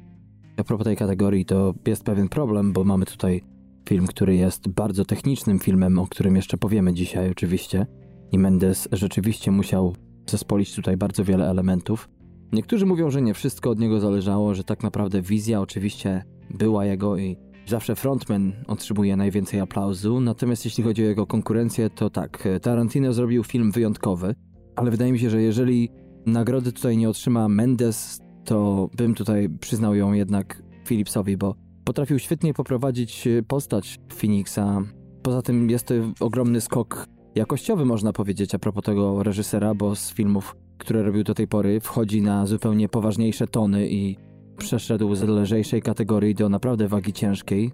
A 0.58 0.64
propos 0.64 0.86
tej 0.86 0.98
kategorii, 0.98 1.46
to 1.46 1.74
jest 1.88 2.04
pewien 2.04 2.30
problem, 2.30 2.74
bo 2.74 2.84
mamy 2.84 3.06
tutaj 3.06 3.44
film, 3.90 4.08
który 4.08 4.36
jest 4.36 4.68
bardzo 4.68 5.06
technicznym 5.06 5.60
filmem, 5.60 6.00
o 6.00 6.08
którym 6.08 6.36
jeszcze 6.36 6.58
powiemy 6.58 6.94
dzisiaj 6.94 7.32
oczywiście. 7.32 7.86
I 8.32 8.40
Mendes 8.40 8.88
rzeczywiście 8.92 9.52
musiał 9.52 9.96
zespolić 10.30 10.76
tutaj 10.76 10.98
bardzo 10.98 11.24
wiele 11.24 11.50
elementów. 11.50 12.10
Niektórzy 12.52 12.86
mówią, 12.86 13.10
że 13.10 13.22
nie 13.22 13.34
wszystko 13.34 13.70
od 13.70 13.80
niego 13.80 14.00
zależało, 14.00 14.56
że 14.56 14.64
tak 14.64 14.84
naprawdę 14.84 15.22
wizja 15.22 15.62
oczywiście 15.62 16.24
była 16.50 16.86
jego 16.86 17.18
i 17.18 17.38
zawsze 17.68 17.96
frontman 17.96 18.54
otrzymuje 18.68 19.16
najwięcej 19.18 19.60
aplauzu, 19.60 20.20
natomiast 20.20 20.66
jeśli 20.66 20.84
chodzi 20.84 21.04
o 21.04 21.08
jego 21.08 21.28
konkurencję, 21.28 21.90
to 21.90 22.10
tak, 22.10 22.48
Tarantino 22.62 23.14
zrobił 23.14 23.44
film 23.44 23.72
wyjątkowy, 23.72 24.36
ale 24.76 24.92
wydaje 24.92 25.12
mi 25.12 25.20
się, 25.20 25.30
że 25.30 25.42
jeżeli 25.42 25.90
nagrody 26.26 26.72
tutaj 26.72 26.98
nie 26.98 27.10
otrzyma 27.10 27.48
Mendes, 27.48 28.20
to 28.46 28.90
bym 28.98 29.16
tutaj 29.16 29.50
przyznał 29.50 29.96
ją 29.96 30.14
jednak 30.14 30.64
Phillipsowi, 30.88 31.38
bo 31.38 31.56
potrafił 31.86 32.20
świetnie 32.20 32.54
poprowadzić 32.54 33.28
postać 33.48 34.00
Phoenixa. 34.10 34.82
Poza 35.24 35.42
tym 35.42 35.70
jest 35.70 35.88
to 35.88 35.94
ogromny 36.20 36.62
skok 36.62 37.06
jakościowy, 37.36 37.86
można 37.86 38.14
powiedzieć, 38.14 38.56
a 38.56 38.60
propos 38.60 38.84
tego 38.84 39.24
reżysera, 39.24 39.76
bo 39.76 39.96
z 39.96 40.14
filmów, 40.14 40.56
które 40.78 41.04
robił 41.04 41.24
do 41.24 41.34
tej 41.34 41.48
pory, 41.48 41.80
wchodzi 41.80 42.22
na 42.22 42.46
zupełnie 42.46 42.90
poważniejsze 42.90 43.48
tony 43.48 43.90
i 43.90 44.18
przeszedł 44.58 45.16
z 45.16 45.24
lżejszej 45.24 45.82
kategorii 45.82 46.36
do 46.36 46.50
naprawdę 46.50 46.88
wagi 46.88 47.14
ciężkiej. 47.14 47.72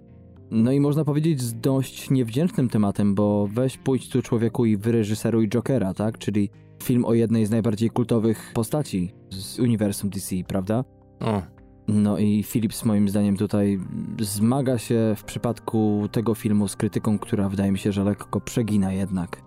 No 0.50 0.72
i 0.72 0.80
można 0.80 1.04
powiedzieć 1.04 1.42
z 1.42 1.60
dość 1.60 2.10
niewdzięcznym 2.10 2.68
tematem, 2.68 3.14
bo 3.14 3.48
weź 3.52 3.78
pójdź 3.78 4.08
tu 4.08 4.22
człowieku 4.22 4.64
i 4.64 4.76
wyreżyseruj 4.76 5.48
Jokera, 5.48 5.94
tak? 5.94 6.18
Czyli 6.18 6.50
film 6.82 7.04
o 7.04 7.14
jednej 7.14 7.46
z 7.46 7.50
najbardziej 7.50 7.90
kultowych 7.90 8.50
postaci 8.54 9.12
z 9.30 9.58
uniwersum 9.58 10.10
DC, 10.10 10.36
prawda? 10.46 10.84
O. 11.20 11.57
No 11.88 12.18
i 12.18 12.42
Phillips 12.42 12.84
moim 12.84 13.08
zdaniem 13.08 13.36
tutaj 13.36 13.78
zmaga 14.20 14.78
się 14.78 15.14
w 15.16 15.24
przypadku 15.24 16.08
tego 16.12 16.34
filmu 16.34 16.68
z 16.68 16.76
krytyką, 16.76 17.18
która 17.18 17.48
wydaje 17.48 17.72
mi 17.72 17.78
się, 17.78 17.92
że 17.92 18.04
lekko 18.04 18.40
przegina 18.40 18.92
jednak 18.92 19.42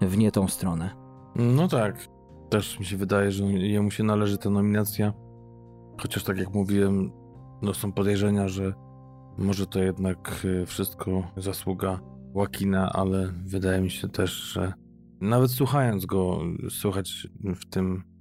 w 0.00 0.16
nie 0.16 0.32
tą 0.32 0.48
stronę. 0.48 0.90
No 1.36 1.68
tak. 1.68 2.08
Też 2.50 2.78
mi 2.78 2.86
się 2.86 2.96
wydaje, 2.96 3.32
że 3.32 3.44
jemu 3.44 3.90
się 3.90 4.04
należy 4.04 4.38
ta 4.38 4.50
nominacja. 4.50 5.12
Chociaż 6.00 6.24
tak 6.24 6.38
jak 6.38 6.54
mówiłem, 6.54 7.12
no 7.62 7.74
są 7.74 7.92
podejrzenia, 7.92 8.48
że 8.48 8.74
może 9.38 9.66
to 9.66 9.78
jednak 9.78 10.44
y, 10.44 10.66
wszystko 10.66 11.22
zasługa 11.36 12.00
Łakina, 12.34 12.92
ale 12.92 13.32
wydaje 13.44 13.80
mi 13.80 13.90
się 13.90 14.08
też, 14.08 14.30
że 14.30 14.72
nawet 15.20 15.50
słuchając 15.50 16.06
go, 16.06 16.40
słychać 16.70 17.28
w 17.44 17.64
tym 17.70 18.13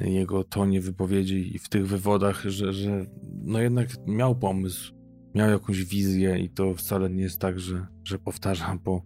jego 0.00 0.44
tonie 0.44 0.80
wypowiedzi 0.80 1.56
i 1.56 1.58
w 1.58 1.68
tych 1.68 1.86
wywodach, 1.86 2.42
że, 2.44 2.72
że 2.72 3.06
no 3.42 3.60
jednak 3.60 3.88
miał 4.06 4.34
pomysł, 4.34 4.94
miał 5.34 5.50
jakąś 5.50 5.84
wizję 5.84 6.38
i 6.38 6.50
to 6.50 6.74
wcale 6.74 7.10
nie 7.10 7.22
jest 7.22 7.40
tak, 7.40 7.60
że, 7.60 7.86
że 8.04 8.18
powtarza 8.18 8.78
po 8.84 9.02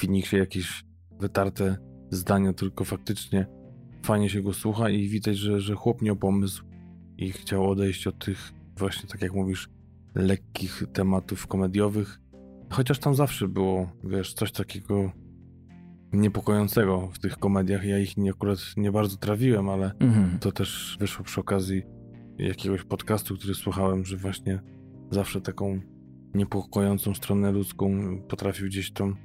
Finiksie 0.00 0.36
jakieś 0.36 0.84
wytarte 1.20 1.76
zdania, 2.10 2.52
tylko 2.52 2.84
faktycznie 2.84 3.46
fajnie 4.02 4.28
się 4.30 4.42
go 4.42 4.52
słucha 4.52 4.90
i 4.90 5.08
widać, 5.08 5.36
że, 5.36 5.60
że 5.60 5.74
chłop 5.74 6.02
miał 6.02 6.16
pomysł 6.16 6.64
i 7.16 7.32
chciał 7.32 7.70
odejść 7.70 8.06
od 8.06 8.24
tych 8.24 8.52
właśnie, 8.76 9.08
tak 9.08 9.22
jak 9.22 9.32
mówisz, 9.32 9.68
lekkich 10.14 10.82
tematów 10.92 11.46
komediowych. 11.46 12.20
Chociaż 12.70 12.98
tam 12.98 13.14
zawsze 13.14 13.48
było, 13.48 13.92
wiesz, 14.04 14.34
coś 14.34 14.52
takiego 14.52 15.12
niepokojącego 16.12 17.08
w 17.12 17.18
tych 17.18 17.38
komediach. 17.38 17.84
Ja 17.84 17.98
ich 17.98 18.16
nie, 18.16 18.30
akurat 18.30 18.58
nie 18.76 18.92
bardzo 18.92 19.16
trawiłem, 19.16 19.68
ale 19.68 19.92
mhm. 20.00 20.38
to 20.38 20.52
też 20.52 20.96
wyszło 21.00 21.24
przy 21.24 21.40
okazji 21.40 21.82
jakiegoś 22.38 22.84
podcastu, 22.84 23.36
który 23.36 23.54
słuchałem, 23.54 24.04
że 24.04 24.16
właśnie 24.16 24.60
zawsze 25.10 25.40
taką 25.40 25.80
niepokojącą 26.34 27.14
stronę 27.14 27.52
ludzką 27.52 28.18
potrafił 28.28 28.66
gdzieś 28.66 28.92
tam 28.92 29.16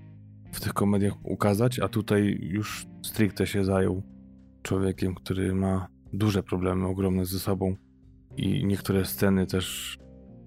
w 0.52 0.62
tych 0.62 0.74
komediach 0.74 1.14
ukazać, 1.26 1.80
a 1.80 1.88
tutaj 1.88 2.38
już 2.42 2.86
stricte 3.02 3.48
się 3.48 3.66
zajął 3.66 4.04
człowiekiem, 4.62 5.16
który 5.16 5.56
ma 5.56 5.88
duże 6.14 6.44
problemy, 6.44 6.88
ogromne 6.88 7.26
ze 7.26 7.40
sobą 7.40 7.76
i 8.38 8.66
niektóre 8.66 9.06
sceny 9.06 9.48
też 9.48 9.98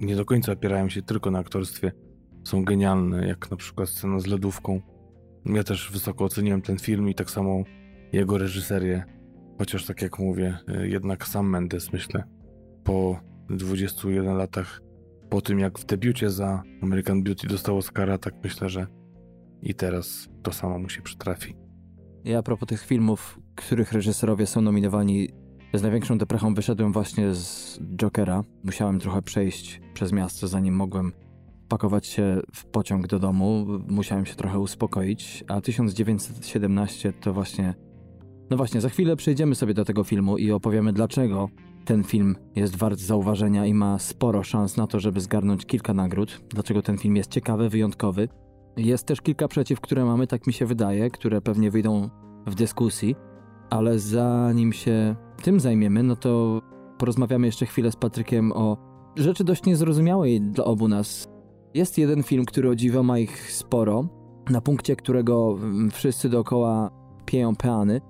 nie 0.01 0.17
do 0.17 0.25
końca 0.25 0.53
opierają 0.53 0.89
się 0.89 1.03
tylko 1.03 1.31
na 1.31 1.39
aktorstwie. 1.39 1.93
Są 2.45 2.65
genialne, 2.65 3.29
jak 3.29 3.51
na 3.51 3.57
przykład 3.57 3.89
scena 3.89 4.21
z 4.21 4.27
lodówką. 4.27 4.81
Ja 5.47 5.65
też 5.65 5.91
wysoko 5.93 6.25
oceniłem 6.25 6.63
ten 6.63 6.79
film 6.79 7.09
i 7.09 7.15
tak 7.15 7.31
samo 7.31 7.63
jego 8.13 8.39
reżyserię. 8.39 9.05
Chociaż 9.59 9.87
tak 9.87 10.03
jak 10.03 10.19
mówię, 10.19 10.59
jednak 10.83 11.27
sam 11.27 11.51
Mendes 11.51 11.93
myślę 11.93 12.25
po 12.85 13.21
21 13.51 14.37
latach 14.37 14.81
po 15.31 15.41
tym 15.41 15.59
jak 15.59 15.79
w 15.79 15.85
debiucie 15.85 16.31
za 16.31 16.63
American 16.83 17.23
Beauty 17.23 17.47
dostał 17.47 17.79
Oscara, 17.79 18.19
tak 18.19 18.35
myślę, 18.45 18.69
że 18.69 18.87
i 19.63 19.75
teraz 19.75 20.29
to 20.43 20.53
samo 20.53 20.79
mu 20.79 20.89
się 20.89 21.03
przytrafi. 21.03 21.57
Ja 22.25 22.39
a 22.39 22.43
propos 22.43 22.69
tych 22.69 22.85
filmów, 22.85 23.41
których 23.55 23.93
reżyserowie 23.93 24.47
są 24.47 24.61
nominowani, 24.61 25.29
z 25.75 25.83
największą 25.83 26.19
deprechą 26.19 26.55
wyszedłem 26.55 26.93
właśnie 26.93 27.35
z 27.35 27.79
Jokera. 27.97 28.43
Musiałem 28.65 29.01
trochę 29.01 29.23
przejść 29.23 29.81
przez 29.95 30.13
miasto, 30.13 30.49
zanim 30.49 30.75
mogłem 30.75 31.13
pakować 31.69 32.07
się 32.07 32.41
w 32.55 32.65
pociąg 32.67 33.07
do 33.07 33.19
domu. 33.19 33.67
Musiałem 33.89 34.27
się 34.27 34.35
trochę 34.35 34.59
uspokoić, 34.59 35.45
a 35.49 35.61
1917 35.61 37.13
to 37.13 37.33
właśnie. 37.33 37.75
No 38.51 38.57
właśnie, 38.57 38.81
za 38.81 38.89
chwilę 38.89 39.17
przejdziemy 39.17 39.55
sobie 39.55 39.75
do 39.75 39.85
tego 39.85 40.05
filmu 40.05 40.39
i 40.39 40.51
opowiemy, 40.51 40.93
dlaczego 40.93 41.49
ten 41.85 42.05
film 42.05 42.37
jest 42.57 42.77
wart 42.77 42.99
zauważenia 42.99 43.67
i 43.67 43.75
ma 43.75 43.99
sporo 43.99 44.43
szans 44.43 44.77
na 44.77 44.87
to, 44.87 45.01
żeby 45.01 45.21
zgarnąć 45.21 45.67
kilka 45.67 45.95
nagród. 45.95 46.41
Dlaczego 46.49 46.83
ten 46.83 46.99
film 46.99 47.17
jest 47.17 47.31
ciekawy, 47.31 47.69
wyjątkowy. 47.69 48.29
Jest 48.77 49.07
też 49.07 49.21
kilka 49.21 49.49
przeciw, 49.49 49.81
które 49.81 50.05
mamy, 50.05 50.27
tak 50.27 50.47
mi 50.47 50.53
się 50.53 50.67
wydaje, 50.67 51.11
które 51.11 51.41
pewnie 51.41 51.71
wyjdą 51.71 52.11
w 52.47 52.55
dyskusji, 52.55 53.17
ale 53.71 53.99
zanim 53.99 54.73
się 54.73 55.17
tym 55.43 55.61
zajmiemy, 55.61 56.03
no 56.03 56.17
to 56.17 56.63
porozmawiamy 56.99 57.47
jeszcze 57.47 57.67
chwilę 57.67 57.93
z 57.93 57.97
Patrykiem 57.97 58.53
o 58.53 58.77
rzeczy 59.17 59.45
dość 59.45 59.65
niezrozumiałej 59.65 60.41
dla 60.41 60.65
obu 60.65 60.89
nas. 60.89 61.29
Jest 61.77 61.99
jeden 61.99 62.23
film, 62.23 62.45
który 62.45 62.71
o 62.71 62.75
dziwo 62.75 63.03
ma 63.03 63.19
ich 63.19 63.53
sporo, 63.53 64.09
na 64.51 64.61
punkcie 64.61 64.97
którego 64.97 65.59
wszyscy 65.93 66.29
dookoła 66.29 66.91
pieją 67.27 67.57
peany, 67.57 68.01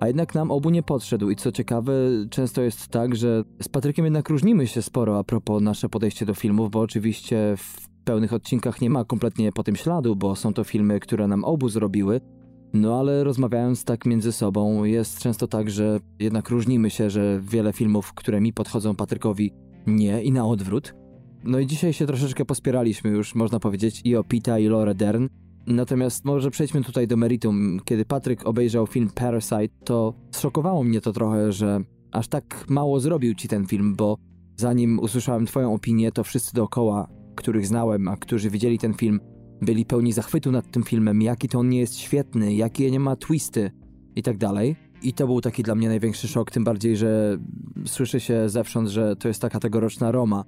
a 0.00 0.06
jednak 0.06 0.34
nam 0.34 0.50
obu 0.50 0.70
nie 0.70 0.82
podszedł 0.82 1.30
i 1.30 1.36
co 1.36 1.52
ciekawe, 1.52 1.92
często 2.30 2.62
jest 2.62 2.88
tak, 2.88 3.16
że 3.16 3.44
z 3.62 3.68
Patrykiem 3.68 4.04
jednak 4.04 4.28
różnimy 4.28 4.66
się 4.66 4.82
sporo 4.82 5.18
a 5.18 5.24
propos 5.24 5.62
nasze 5.62 5.88
podejście 5.88 6.26
do 6.26 6.34
filmów, 6.34 6.70
bo 6.70 6.80
oczywiście 6.80 7.54
w 7.56 7.88
pełnych 8.04 8.32
odcinkach 8.32 8.80
nie 8.80 8.90
ma 8.90 9.04
kompletnie 9.04 9.52
po 9.52 9.62
tym 9.62 9.76
śladu, 9.76 10.16
bo 10.16 10.36
są 10.36 10.54
to 10.54 10.64
filmy, 10.64 11.00
które 11.00 11.26
nam 11.26 11.44
obu 11.44 11.68
zrobiły, 11.68 12.20
no 12.72 12.98
ale 12.98 13.24
rozmawiając 13.24 13.84
tak 13.84 14.06
między 14.06 14.32
sobą, 14.32 14.84
jest 14.84 15.18
często 15.18 15.46
tak, 15.46 15.70
że 15.70 16.00
jednak 16.18 16.50
różnimy 16.50 16.90
się, 16.90 17.10
że 17.10 17.40
wiele 17.42 17.72
filmów, 17.72 18.12
które 18.12 18.40
mi 18.40 18.52
podchodzą 18.52 18.96
Patrykowi, 18.96 19.52
nie 19.86 20.22
i 20.22 20.32
na 20.32 20.46
odwrót. 20.46 20.97
No 21.44 21.58
i 21.58 21.66
dzisiaj 21.66 21.92
się 21.92 22.06
troszeczkę 22.06 22.44
pospieraliśmy 22.44 23.10
już, 23.10 23.34
można 23.34 23.60
powiedzieć, 23.60 24.00
i 24.04 24.16
o 24.16 24.24
Pita, 24.24 24.58
i 24.58 24.68
Laura 24.68 24.94
Dern. 24.94 25.28
Natomiast 25.66 26.24
może 26.24 26.50
przejdźmy 26.50 26.84
tutaj 26.84 27.06
do 27.06 27.16
meritum. 27.16 27.80
Kiedy 27.84 28.04
Patryk 28.04 28.46
obejrzał 28.46 28.86
film 28.86 29.10
Parasite, 29.14 29.68
to 29.84 30.14
zszokowało 30.30 30.84
mnie 30.84 31.00
to 31.00 31.12
trochę, 31.12 31.52
że 31.52 31.80
aż 32.12 32.28
tak 32.28 32.64
mało 32.68 33.00
zrobił 33.00 33.34
ci 33.34 33.48
ten 33.48 33.66
film, 33.66 33.94
bo 33.96 34.16
zanim 34.56 34.98
usłyszałem 34.98 35.46
twoją 35.46 35.74
opinię, 35.74 36.12
to 36.12 36.24
wszyscy 36.24 36.54
dookoła, 36.54 37.08
których 37.34 37.66
znałem, 37.66 38.08
a 38.08 38.16
którzy 38.16 38.50
widzieli 38.50 38.78
ten 38.78 38.94
film, 38.94 39.20
byli 39.62 39.86
pełni 39.86 40.12
zachwytu 40.12 40.52
nad 40.52 40.70
tym 40.70 40.82
filmem, 40.82 41.22
jaki 41.22 41.48
to 41.48 41.58
on 41.58 41.68
nie 41.68 41.80
jest 41.80 41.98
świetny, 41.98 42.54
jakie 42.54 42.90
nie 42.90 43.00
ma 43.00 43.16
twisty 43.16 43.70
i 44.16 44.22
tak 44.22 44.38
dalej. 44.38 44.76
I 45.02 45.12
to 45.12 45.26
był 45.26 45.40
taki 45.40 45.62
dla 45.62 45.74
mnie 45.74 45.88
największy 45.88 46.28
szok, 46.28 46.50
tym 46.50 46.64
bardziej, 46.64 46.96
że 46.96 47.38
słyszy 47.86 48.20
się 48.20 48.48
zewsząd, 48.48 48.88
że 48.88 49.16
to 49.16 49.28
jest 49.28 49.40
taka 49.40 49.60
tegoroczna 49.60 50.12
Roma. 50.12 50.44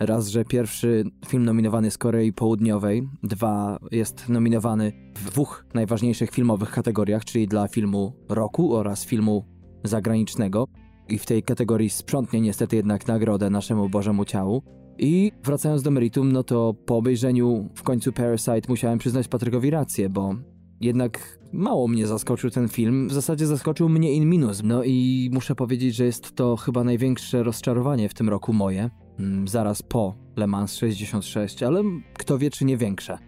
Raz, 0.00 0.28
że 0.28 0.44
pierwszy 0.44 1.04
film 1.26 1.44
nominowany 1.44 1.90
z 1.90 1.98
Korei 1.98 2.32
Południowej, 2.32 3.08
dwa, 3.22 3.78
jest 3.90 4.28
nominowany 4.28 4.92
w 5.14 5.30
dwóch 5.30 5.66
najważniejszych 5.74 6.30
filmowych 6.30 6.70
kategoriach, 6.70 7.24
czyli 7.24 7.48
dla 7.48 7.68
filmu 7.68 8.12
roku 8.28 8.74
oraz 8.74 9.06
filmu 9.06 9.44
zagranicznego. 9.84 10.66
I 11.08 11.18
w 11.18 11.26
tej 11.26 11.42
kategorii 11.42 11.90
sprzątnie 11.90 12.40
niestety 12.40 12.76
jednak 12.76 13.08
nagrodę 13.08 13.50
naszemu 13.50 13.88
Bożemu 13.88 14.24
Ciału. 14.24 14.62
I 14.98 15.32
wracając 15.44 15.82
do 15.82 15.90
meritum, 15.90 16.32
no 16.32 16.42
to 16.42 16.74
po 16.86 16.96
obejrzeniu 16.96 17.68
w 17.74 17.82
końcu 17.82 18.12
Parasite 18.12 18.68
musiałem 18.68 18.98
przyznać 18.98 19.28
Patrykowi 19.28 19.70
rację, 19.70 20.08
bo 20.08 20.34
jednak 20.80 21.38
mało 21.52 21.88
mnie 21.88 22.06
zaskoczył 22.06 22.50
ten 22.50 22.68
film. 22.68 23.08
W 23.08 23.12
zasadzie 23.12 23.46
zaskoczył 23.46 23.88
mnie 23.88 24.12
in 24.12 24.28
minus. 24.28 24.62
No 24.64 24.84
i 24.84 25.30
muszę 25.32 25.54
powiedzieć, 25.54 25.94
że 25.94 26.04
jest 26.04 26.34
to 26.34 26.56
chyba 26.56 26.84
największe 26.84 27.42
rozczarowanie 27.42 28.08
w 28.08 28.14
tym 28.14 28.28
roku 28.28 28.52
moje. 28.52 28.90
Mm, 29.18 29.48
zaraz 29.48 29.82
po 29.82 30.14
Le 30.36 30.46
Mans 30.46 30.74
66, 30.74 31.62
ale 31.62 31.82
kto 32.14 32.38
wie, 32.38 32.50
czy 32.50 32.64
nie 32.64 32.76
większe. 32.76 33.18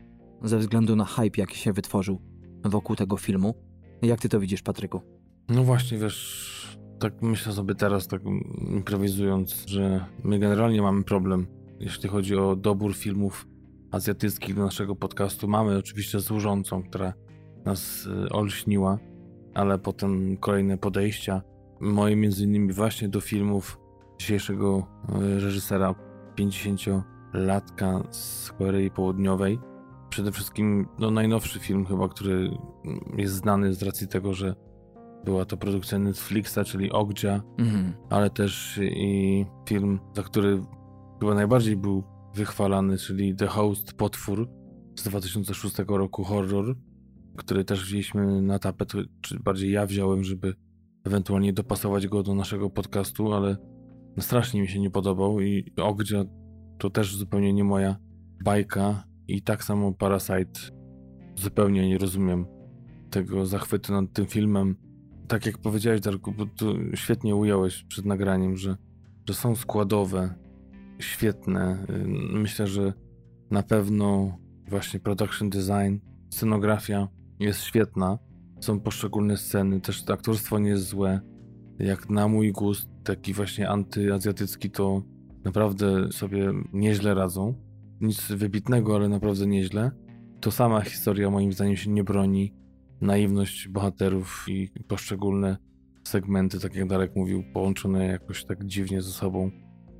Ze 0.43 0.59
względu 0.59 0.97
na 0.97 1.05
hype, 1.05 1.41
jaki 1.41 1.59
się 1.59 1.73
wytworzył 1.73 2.21
wokół 2.65 2.97
tego 2.97 3.17
filmu. 3.17 3.55
Jak 4.03 4.21
ty 4.21 4.29
to 4.29 4.41
widzisz, 4.41 4.63
Patryku? 4.63 5.01
No 5.49 5.65
właśnie, 5.65 5.99
wiesz, 5.99 6.79
tak 6.99 7.23
myślę 7.23 7.53
sobie 7.53 7.75
teraz, 7.75 8.09
tak 8.09 8.23
improwizując, 8.71 9.65
że 9.67 10.05
my 10.25 10.39
generalnie 10.39 10.83
mamy 10.83 11.05
problem 11.05 11.47
jeśli 11.81 12.09
chodzi 12.09 12.37
o 12.37 12.57
dobór 12.57 12.95
filmów 12.95 13.47
azjatyckich 13.91 14.55
do 14.55 14.63
naszego 14.65 14.97
podcastu. 14.97 15.49
Mamy 15.49 15.79
oczywiście 15.79 16.21
służącą, 16.21 16.83
która 16.83 17.13
nas 17.65 18.07
y, 18.07 18.29
olśniła, 18.29 18.99
ale 19.55 19.79
potem 19.79 20.37
kolejne 20.37 20.79
podejścia. 20.79 21.43
Moje 21.81 22.17
między 22.17 22.45
innymi 22.45 22.73
właśnie 22.73 23.09
do 23.09 23.21
filmów 23.21 23.78
dzisiejszego 24.19 24.87
y, 25.09 25.41
reżysera 25.41 25.95
50-latka 26.39 28.03
z 28.11 28.53
Korei 28.53 28.91
Południowej. 28.91 29.59
Przede 30.11 30.33
wszystkim 30.33 30.87
no, 30.99 31.11
najnowszy 31.11 31.59
film 31.59 31.87
chyba, 31.87 32.09
który 32.09 32.51
jest 33.17 33.35
znany 33.35 33.75
z 33.75 33.83
racji 33.83 34.09
tego, 34.09 34.35
że 34.35 34.55
była 35.25 35.45
to 35.45 35.57
produkcja 35.57 35.99
Netflixa, 35.99 36.59
czyli 36.67 36.93
Ogja, 36.93 37.43
mhm. 37.59 37.93
ale 38.11 38.31
też 38.31 38.81
i 38.83 39.47
film, 39.69 40.01
za 40.17 40.23
który 40.23 40.63
chyba 41.21 41.35
najbardziej 41.35 41.77
był 41.77 42.05
wychwalany, 42.35 42.99
czyli 42.99 43.37
The 43.37 43.47
Host 43.47 43.93
Potwór 43.93 44.49
z 44.97 45.03
2006 45.03 45.77
roku, 45.89 46.25
horror, 46.25 46.77
który 47.37 47.65
też 47.65 47.85
wzięliśmy 47.85 48.43
na 48.43 48.59
tapet, 48.59 48.93
czy 49.21 49.41
bardziej 49.41 49.73
ja 49.73 49.87
wziąłem, 49.87 50.25
żeby 50.25 50.55
ewentualnie 51.05 51.53
dopasować 51.53 52.07
go 52.07 52.23
do 52.23 52.35
naszego 52.35 52.71
podcastu, 52.71 53.33
ale 53.33 53.57
no 54.19 54.23
strasznie 54.23 54.61
mi 54.61 54.69
się 54.69 54.81
nie 54.81 54.91
podobał 54.91 55.41
i 55.41 55.73
Ogdzia 55.77 56.25
to 56.79 56.91
też 56.91 57.17
zupełnie 57.17 57.53
nie 57.53 57.65
moja 57.65 57.97
bajka 58.45 59.05
i 59.29 59.43
tak 59.43 59.65
samo 59.65 59.93
Parasite 59.93 60.61
zupełnie 61.37 61.89
nie 61.89 61.99
rozumiem 61.99 62.47
tego 63.11 63.47
zachwytu 63.47 63.93
nad 63.93 64.13
tym 64.13 64.27
filmem. 64.27 64.77
Tak 65.29 65.47
jak 65.47 65.59
powiedziałeś, 65.59 66.01
Darku, 66.01 66.33
bo 66.33 66.47
tu 66.47 66.75
świetnie 66.95 67.37
ująłeś 67.37 67.85
przed 67.85 68.05
nagraniem, 68.05 68.57
że, 68.57 68.77
że 69.29 69.35
są 69.35 69.57
składowe 69.57 70.35
świetne. 70.99 71.87
Myślę, 72.33 72.67
że 72.67 72.93
na 73.51 73.63
pewno 73.63 74.39
właśnie 74.69 75.01
production 75.01 75.51
design, 75.51 75.99
scenografia 76.31 77.09
jest 77.41 77.63
świetna. 77.63 78.19
Są 78.61 78.81
poszczególne 78.81 79.37
sceny, 79.37 79.81
też 79.81 80.03
to 80.03 80.13
aktorstwo 80.13 80.59
nie 80.59 80.71
jest 80.71 80.87
złe. 80.87 81.21
Jak 81.79 82.11
na 82.11 82.29
mój 82.29 82.53
gust, 82.53 82.89
taki 83.09 83.33
właśnie 83.35 83.69
antyazjatycki, 83.69 84.71
to 84.71 85.03
naprawdę 85.45 86.13
sobie 86.13 86.53
nieźle 86.73 87.15
radzą. 87.15 87.55
Nic 88.01 88.33
wybitnego, 88.33 88.97
ale 88.97 89.09
naprawdę 89.09 89.47
nieźle. 89.47 89.91
To 90.41 90.51
sama 90.51 90.81
historia 90.81 91.31
moim 91.31 91.53
zdaniem 91.53 91.77
się 91.77 91.91
nie 91.91 92.05
broni. 92.05 92.55
Naiwność 93.01 93.69
bohaterów 93.69 94.45
i 94.49 94.69
poszczególne 94.89 95.57
segmenty, 96.05 96.61
tak 96.61 96.75
jak 96.75 96.89
Darek 96.89 97.17
mówił, 97.17 97.45
połączone 97.55 98.07
jakoś 98.07 98.45
tak 98.45 98.65
dziwnie 98.65 99.03
ze 99.03 99.11
sobą 99.11 99.51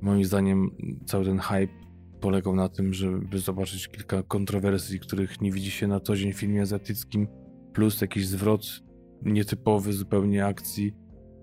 Moim 0.01 0.25
zdaniem 0.25 0.71
cały 1.05 1.25
ten 1.25 1.39
hype 1.39 1.73
polegał 2.21 2.55
na 2.55 2.69
tym, 2.69 2.93
żeby 2.93 3.39
zobaczyć 3.39 3.87
kilka 3.87 4.23
kontrowersji, 4.23 4.99
których 4.99 5.41
nie 5.41 5.51
widzi 5.51 5.71
się 5.71 5.87
na 5.87 5.99
co 5.99 6.15
dzień 6.15 6.33
w 6.33 6.39
filmie 6.39 6.61
azjatyckim, 6.61 7.27
plus 7.73 8.01
jakiś 8.01 8.27
zwrot 8.27 8.61
nietypowy 9.21 9.93
zupełnie 9.93 10.45
akcji 10.45 10.93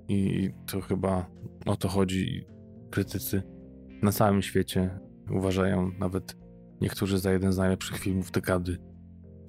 i 0.09 0.51
to 0.67 0.81
chyba 0.81 1.31
o 1.67 1.77
to 1.77 1.89
chodzi. 1.89 2.47
Krytycy 2.91 3.43
na 4.03 4.13
całym 4.13 4.43
świecie 4.43 4.99
uważają 5.31 5.91
nawet 5.99 6.37
niektórzy 6.81 7.19
za 7.19 7.33
jeden 7.33 7.53
z 7.53 7.59
najlepszych 7.59 7.99
filmów 7.99 8.31
dekady 8.31 8.79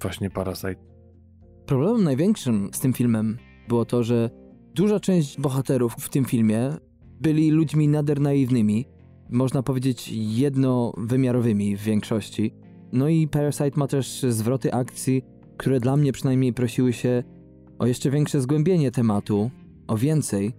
właśnie 0.02 0.30
Parasite. 0.30 0.76
Problemem 1.66 2.04
największym 2.04 2.70
z 2.72 2.80
tym 2.80 2.92
filmem 2.92 3.38
było 3.68 3.84
to, 3.84 4.02
że 4.02 4.30
duża 4.74 5.00
część 5.00 5.40
bohaterów 5.40 5.94
w 5.98 6.08
tym 6.08 6.24
filmie 6.24 6.70
byli 7.20 7.50
ludźmi 7.50 7.88
nader 7.88 8.20
naiwnymi, 8.20 8.86
można 9.30 9.62
powiedzieć, 9.62 10.10
jednowymiarowymi 10.12 11.76
w 11.76 11.80
większości. 11.80 12.54
No 12.92 13.08
i 13.08 13.28
Parasite 13.28 13.72
ma 13.76 13.86
też 13.86 14.22
zwroty 14.28 14.72
akcji, 14.72 15.24
które 15.56 15.80
dla 15.80 15.96
mnie 15.96 16.12
przynajmniej 16.12 16.52
prosiły 16.52 16.92
się 16.92 17.22
o 17.78 17.86
jeszcze 17.86 18.10
większe 18.10 18.40
zgłębienie 18.40 18.90
tematu. 18.90 19.50
o 19.86 19.96
więcej. 19.96 20.52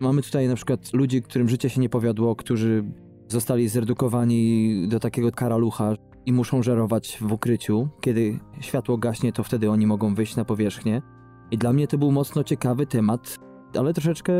Mamy 0.00 0.22
tutaj 0.22 0.48
na 0.48 0.54
przykład 0.54 0.92
ludzi, 0.92 1.22
którym 1.22 1.48
życie 1.48 1.70
się 1.70 1.80
nie 1.80 1.88
powiodło, 1.88 2.36
którzy 2.36 2.84
zostali 3.28 3.68
zredukowani 3.68 4.88
do 4.88 5.00
takiego 5.00 5.32
karalucha 5.32 5.94
i 6.26 6.32
muszą 6.32 6.62
żerować 6.62 7.18
w 7.20 7.32
ukryciu. 7.32 7.88
Kiedy 8.00 8.38
światło 8.60 8.98
gaśnie, 8.98 9.32
to 9.32 9.42
wtedy 9.42 9.70
oni 9.70 9.86
mogą 9.86 10.14
wyjść 10.14 10.36
na 10.36 10.44
powierzchnię. 10.44 11.02
I 11.50 11.58
dla 11.58 11.72
mnie 11.72 11.88
to 11.88 11.98
był 11.98 12.12
mocno 12.12 12.44
ciekawy 12.44 12.86
temat, 12.86 13.36
ale 13.78 13.94
troszeczkę 13.94 14.32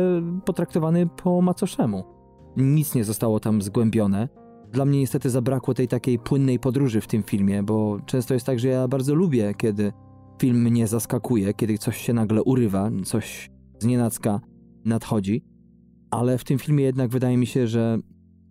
potraktowany 0.45 1.07
po 1.23 1.41
macoszemu. 1.41 2.03
Nic 2.57 2.95
nie 2.95 3.03
zostało 3.03 3.39
tam 3.39 3.61
zgłębione. 3.61 4.29
Dla 4.71 4.85
mnie 4.85 4.99
niestety 4.99 5.29
zabrakło 5.29 5.73
tej 5.73 5.87
takiej 5.87 6.19
płynnej 6.19 6.59
podróży 6.59 7.01
w 7.01 7.07
tym 7.07 7.23
filmie, 7.23 7.63
bo 7.63 7.99
często 8.05 8.33
jest 8.33 8.45
tak, 8.45 8.59
że 8.59 8.67
ja 8.67 8.87
bardzo 8.87 9.15
lubię, 9.15 9.53
kiedy 9.57 9.93
film 10.39 10.61
mnie 10.61 10.87
zaskakuje, 10.87 11.53
kiedy 11.53 11.77
coś 11.77 11.97
się 11.97 12.13
nagle 12.13 12.43
urywa, 12.43 12.89
coś 13.05 13.49
z 13.79 13.85
nadchodzi. 14.85 15.50
Ale 16.11 16.37
w 16.37 16.43
tym 16.43 16.59
filmie 16.59 16.83
jednak 16.83 17.09
wydaje 17.09 17.37
mi 17.37 17.45
się, 17.45 17.67
że 17.67 17.97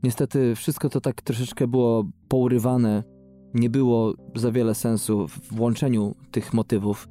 niestety 0.03 0.55
wszystko 0.55 0.89
to 0.89 1.01
tak 1.01 1.23
troszeczkę 1.23 1.67
było 1.69 2.05
pourywane. 2.29 3.05
Nie 3.55 3.71
było 3.71 4.15
za 4.35 4.53
wiele 4.53 4.75
sensu 4.75 5.29
w 5.29 5.61
łączeniu 5.61 6.15
tych 6.31 6.55
motywów. 6.55 7.09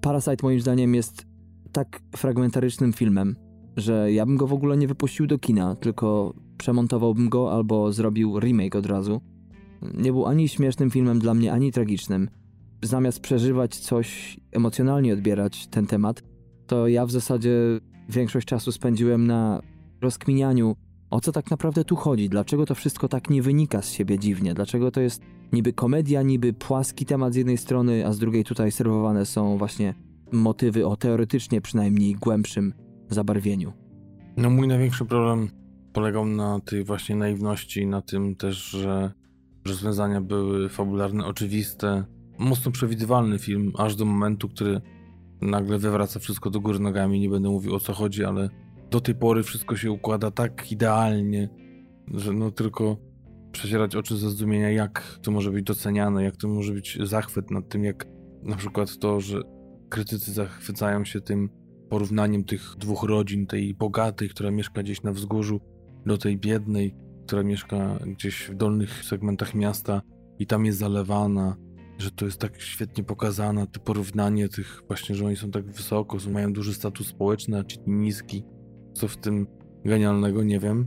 Parasite 0.00 0.36
moim 0.42 0.60
zdaniem 0.60 0.94
jest 0.94 1.26
tak 1.72 2.00
fragmentarycznym 2.16 2.92
filmem, 2.92 3.36
że 3.76 4.12
ja 4.12 4.26
bym 4.26 4.36
go 4.36 4.46
w 4.46 4.52
ogóle 4.52 4.76
nie 4.76 4.88
wypuścił 4.88 5.26
do 5.26 5.38
kina, 5.38 5.76
tylko 5.76 6.34
przemontowałbym 6.58 7.28
go 7.28 7.52
albo 7.52 7.92
zrobił 7.92 8.40
remake 8.40 8.76
od 8.76 8.86
razu. 8.86 9.20
Nie 9.94 10.12
był 10.12 10.26
ani 10.26 10.48
śmiesznym 10.48 10.90
filmem 10.90 11.18
dla 11.18 11.34
mnie, 11.34 11.52
ani 11.52 11.72
tragicznym. 11.72 12.28
Zamiast 12.82 13.20
przeżywać 13.20 13.76
coś, 13.76 14.40
emocjonalnie 14.52 15.12
odbierać 15.12 15.66
ten 15.66 15.86
temat, 15.86 16.22
to 16.66 16.88
ja 16.88 17.06
w 17.06 17.10
zasadzie 17.10 17.52
większość 18.08 18.46
czasu 18.46 18.72
spędziłem 18.72 19.26
na 19.26 19.62
rozkminianiu, 20.02 20.76
o 21.10 21.20
co 21.20 21.32
tak 21.32 21.50
naprawdę 21.50 21.84
tu 21.84 21.96
chodzi, 21.96 22.28
dlaczego 22.28 22.66
to 22.66 22.74
wszystko 22.74 23.08
tak 23.08 23.30
nie 23.30 23.42
wynika 23.42 23.82
z 23.82 23.92
siebie 23.92 24.18
dziwnie, 24.18 24.54
dlaczego 24.54 24.90
to 24.90 25.00
jest 25.00 25.22
niby 25.52 25.72
komedia, 25.72 26.22
niby 26.22 26.52
płaski 26.52 27.06
temat 27.06 27.32
z 27.32 27.36
jednej 27.36 27.58
strony, 27.58 28.06
a 28.06 28.12
z 28.12 28.18
drugiej 28.18 28.44
tutaj 28.44 28.72
serwowane 28.72 29.26
są 29.26 29.58
właśnie 29.58 29.94
motywy 30.32 30.86
o 30.86 30.96
teoretycznie 30.96 31.60
przynajmniej 31.60 32.14
głębszym 32.14 32.74
zabarwieniu. 33.10 33.72
No 34.36 34.50
mój 34.50 34.68
największy 34.68 35.04
problem 35.04 35.48
polegał 35.92 36.26
na 36.26 36.60
tej 36.60 36.84
właśnie 36.84 37.16
naiwności, 37.16 37.86
na 37.86 38.02
tym 38.02 38.36
też, 38.36 38.56
że 38.56 39.12
rozwiązania 39.66 40.20
były 40.20 40.68
fabularne, 40.68 41.26
oczywiste, 41.26 42.04
mocno 42.38 42.72
przewidywalny 42.72 43.38
film, 43.38 43.72
aż 43.78 43.96
do 43.96 44.04
momentu, 44.04 44.48
który 44.48 44.80
nagle 45.40 45.78
wywraca 45.78 46.20
wszystko 46.20 46.50
do 46.50 46.60
góry 46.60 46.78
nogami. 46.78 47.20
Nie 47.20 47.28
będę 47.28 47.48
mówił 47.48 47.74
o 47.74 47.80
co 47.80 47.92
chodzi, 47.92 48.24
ale 48.24 48.48
do 48.92 49.00
tej 49.00 49.14
pory 49.14 49.42
wszystko 49.42 49.76
się 49.76 49.90
układa 49.90 50.30
tak 50.30 50.72
idealnie, 50.72 51.48
że 52.14 52.32
no 52.32 52.50
tylko 52.50 52.96
przecierać 53.52 53.96
oczy 53.96 54.16
ze 54.16 54.30
zdumienia, 54.30 54.70
jak 54.70 55.18
to 55.22 55.30
może 55.30 55.50
być 55.50 55.64
doceniane, 55.64 56.24
jak 56.24 56.36
to 56.36 56.48
może 56.48 56.72
być 56.72 56.98
zachwyt 57.02 57.50
nad 57.50 57.68
tym, 57.68 57.84
jak 57.84 58.06
na 58.42 58.56
przykład 58.56 58.98
to, 58.98 59.20
że 59.20 59.40
krytycy 59.88 60.32
zachwycają 60.32 61.04
się 61.04 61.20
tym 61.20 61.48
porównaniem 61.90 62.44
tych 62.44 62.74
dwóch 62.78 63.02
rodzin, 63.02 63.46
tej 63.46 63.74
bogatej, 63.74 64.28
która 64.28 64.50
mieszka 64.50 64.82
gdzieś 64.82 65.02
na 65.02 65.12
wzgórzu, 65.12 65.60
do 66.06 66.18
tej 66.18 66.38
biednej, 66.38 66.94
która 67.26 67.42
mieszka 67.42 67.98
gdzieś 68.06 68.50
w 68.50 68.54
dolnych 68.54 69.04
segmentach 69.04 69.54
miasta 69.54 70.02
i 70.38 70.46
tam 70.46 70.66
jest 70.66 70.78
zalewana, 70.78 71.56
że 71.98 72.10
to 72.10 72.24
jest 72.24 72.38
tak 72.38 72.60
świetnie 72.60 73.04
pokazane, 73.04 73.66
to 73.66 73.80
porównanie 73.80 74.48
tych 74.48 74.82
właśnie, 74.86 75.14
że 75.14 75.26
oni 75.26 75.36
są 75.36 75.50
tak 75.50 75.66
wysoko, 75.66 76.16
mają 76.30 76.52
duży 76.52 76.74
status 76.74 77.06
społeczny, 77.06 77.58
a 77.58 77.64
ci 77.64 77.78
niski. 77.86 78.44
Co 78.92 79.08
w 79.08 79.16
tym 79.16 79.46
genialnego, 79.84 80.44
nie 80.44 80.58
wiem. 80.58 80.86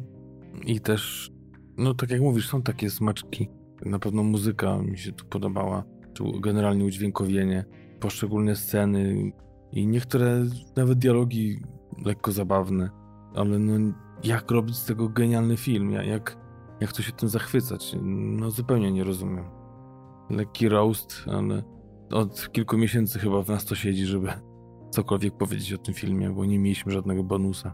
I 0.66 0.80
też, 0.80 1.32
no 1.78 1.94
tak 1.94 2.10
jak 2.10 2.22
mówisz, 2.22 2.50
są 2.50 2.62
takie 2.62 2.90
smaczki. 2.90 3.50
Na 3.86 4.00
pewno 4.00 4.24
muzyka 4.24 4.78
mi 4.78 4.98
się 4.98 5.12
tu 5.12 5.26
podobała, 5.26 5.84
czy 6.14 6.24
generalnie 6.40 6.86
udźwiękowienie, 6.86 7.66
poszczególne 8.00 8.56
sceny 8.56 9.32
i 9.72 9.88
niektóre 9.88 10.46
nawet 10.76 11.00
dialogi 11.00 11.60
lekko 12.06 12.32
zabawne, 12.32 12.90
ale 13.36 13.60
no 13.60 13.94
jak 14.24 14.52
robić 14.52 14.76
z 14.76 14.86
tego 14.86 15.10
genialny 15.10 15.58
film, 15.58 15.92
jak, 15.92 16.38
jak 16.80 16.94
to 16.94 17.02
się 17.02 17.12
tym 17.12 17.30
zachwycać, 17.30 17.96
no 18.02 18.52
zupełnie 18.52 18.92
nie 18.92 19.04
rozumiem. 19.04 19.46
Lekki 20.30 20.70
roast, 20.70 21.24
ale 21.28 21.64
od 22.12 22.52
kilku 22.52 22.78
miesięcy 22.78 23.20
chyba 23.20 23.42
w 23.42 23.50
nas 23.50 23.66
to 23.66 23.76
siedzi, 23.76 24.06
żeby 24.06 24.28
cokolwiek 24.90 25.38
powiedzieć 25.38 25.74
o 25.74 25.78
tym 25.78 25.94
filmie, 25.94 26.30
bo 26.30 26.46
nie 26.46 26.60
mieliśmy 26.60 26.92
żadnego 26.92 27.24
bonusa. 27.24 27.74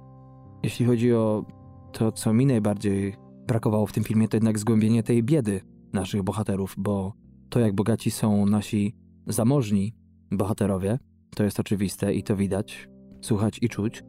Jeśli 0.64 0.86
chodzi 0.86 1.14
o 1.14 1.46
to, 1.92 2.12
co 2.12 2.34
mi 2.34 2.46
najbardziej 2.46 3.16
brakowało 3.48 3.86
w 3.86 3.94
tym 3.94 4.04
filmie, 4.04 4.28
to 4.28 4.38
jednak 4.38 4.60
zgłębienie 4.60 5.04
tej 5.04 5.24
biedy 5.24 5.62
naszych 5.94 6.24
bohaterów, 6.24 6.76
bo 6.78 7.14
to, 7.50 7.60
jak 7.60 7.76
bogaci 7.76 8.12
są 8.12 8.46
nasi 8.46 8.96
zamożni 9.28 9.96
bohaterowie, 10.32 11.00
to 11.36 11.44
jest 11.44 11.60
oczywiste 11.60 12.14
i 12.14 12.24
to 12.24 12.36
widać, 12.36 12.90
słuchać 13.22 13.60
i 13.62 13.70
czuć, 13.70 14.04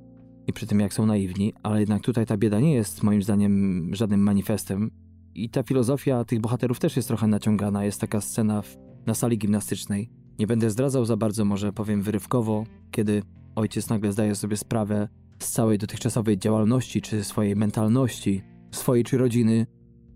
i 0.46 0.52
przy 0.52 0.66
tym 0.66 0.80
jak 0.80 0.94
są 0.94 1.06
naiwni, 1.06 1.52
ale 1.62 1.80
jednak 1.80 2.02
tutaj 2.02 2.26
ta 2.26 2.36
bieda 2.36 2.60
nie 2.60 2.74
jest 2.74 3.02
moim 3.02 3.22
zdaniem 3.22 3.94
żadnym 3.94 4.20
manifestem. 4.20 4.90
I 5.34 5.50
ta 5.50 5.62
filozofia 5.62 6.24
tych 6.24 6.40
bohaterów 6.40 6.78
też 6.78 6.96
jest 6.96 7.08
trochę 7.08 7.26
naciągana. 7.26 7.84
Jest 7.84 8.00
taka 8.00 8.20
scena 8.20 8.62
w, 8.62 8.76
na 9.06 9.14
sali 9.14 9.38
gimnastycznej. 9.38 10.10
Nie 10.38 10.46
będę 10.46 10.70
zdradzał 10.70 11.04
za 11.04 11.16
bardzo, 11.16 11.44
może 11.44 11.72
powiem 11.72 12.02
wyrywkowo, 12.02 12.64
kiedy 12.90 13.22
ojciec 13.54 13.88
nagle 13.88 14.12
zdaje 14.12 14.34
sobie 14.34 14.56
sprawę 14.56 15.08
z 15.44 15.50
całej 15.50 15.78
dotychczasowej 15.78 16.38
działalności, 16.38 17.02
czy 17.02 17.24
swojej 17.24 17.56
mentalności, 17.56 18.42
swojej 18.70 19.04
czy 19.04 19.18
rodziny, 19.18 19.66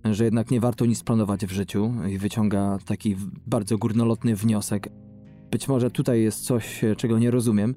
że 0.04 0.24
jednak 0.24 0.50
nie 0.50 0.60
warto 0.60 0.86
nic 0.86 1.02
planować 1.02 1.46
w 1.46 1.50
życiu 1.50 1.92
i 2.10 2.18
wyciąga 2.18 2.78
taki 2.84 3.16
bardzo 3.46 3.78
górnolotny 3.78 4.36
wniosek. 4.36 4.88
Być 5.50 5.68
może 5.68 5.90
tutaj 5.90 6.22
jest 6.22 6.44
coś, 6.44 6.84
czego 6.96 7.18
nie 7.18 7.30
rozumiem, 7.30 7.74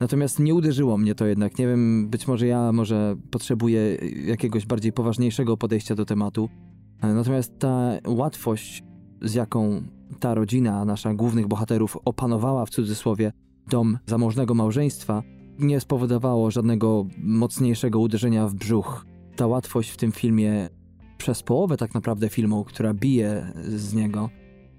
Natomiast 0.00 0.38
nie 0.38 0.54
uderzyło 0.54 0.98
mnie 0.98 1.14
to 1.14 1.26
jednak. 1.26 1.58
Nie 1.58 1.66
wiem, 1.66 2.08
być 2.08 2.28
może 2.28 2.46
ja 2.46 2.72
może 2.72 3.16
potrzebuję 3.30 3.94
jakiegoś 4.26 4.66
bardziej 4.66 4.92
poważniejszego 4.92 5.56
podejścia 5.56 5.94
do 5.94 6.04
tematu. 6.04 6.48
Natomiast 7.02 7.58
ta 7.58 7.92
łatwość, 8.06 8.82
z 9.22 9.34
jaką 9.34 9.82
ta 10.20 10.34
rodzina, 10.34 10.84
nasza 10.84 11.14
głównych 11.14 11.48
bohaterów, 11.48 11.96
opanowała 12.04 12.66
w 12.66 12.70
cudzysłowie 12.70 13.32
dom 13.70 13.98
zamożnego 14.06 14.54
małżeństwa, 14.54 15.22
nie 15.60 15.80
spowodowało 15.80 16.50
żadnego 16.50 17.06
mocniejszego 17.18 18.00
uderzenia 18.00 18.48
w 18.48 18.54
brzuch. 18.54 19.06
Ta 19.36 19.46
łatwość 19.46 19.90
w 19.90 19.96
tym 19.96 20.12
filmie, 20.12 20.68
przez 21.18 21.42
połowę 21.42 21.76
tak 21.76 21.94
naprawdę 21.94 22.28
filmu, 22.28 22.64
która 22.64 22.94
bije 22.94 23.52
z 23.68 23.94
niego, 23.94 24.30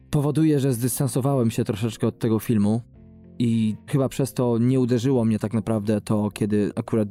powoduje, 0.09 0.59
że 0.59 0.73
zdystansowałem 0.73 1.51
się 1.51 1.63
troszeczkę 1.63 2.07
od 2.07 2.19
tego 2.19 2.39
filmu. 2.39 2.81
I 3.39 3.75
chyba 3.87 4.09
przez 4.09 4.33
to 4.33 4.57
nie 4.57 4.79
uderzyło 4.79 5.25
mnie 5.25 5.39
tak 5.39 5.53
naprawdę 5.53 6.01
to, 6.01 6.29
kiedy 6.33 6.71
akurat 6.75 7.07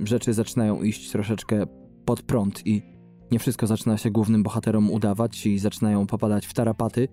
rzeczy 0.00 0.34
zaczynają 0.34 0.82
iść 0.82 1.10
troszeczkę 1.10 1.66
pod 2.04 2.22
prąd 2.22 2.66
i 2.66 2.82
nie 3.30 3.38
wszystko 3.38 3.66
zaczyna 3.66 3.98
się 3.98 4.10
głównym 4.10 4.42
bohaterom 4.42 4.90
udawać 4.90 5.46
i 5.46 5.58
zaczynają 5.58 6.06
popadać 6.06 6.46
w 6.46 6.54
tarapaty. 6.54 7.08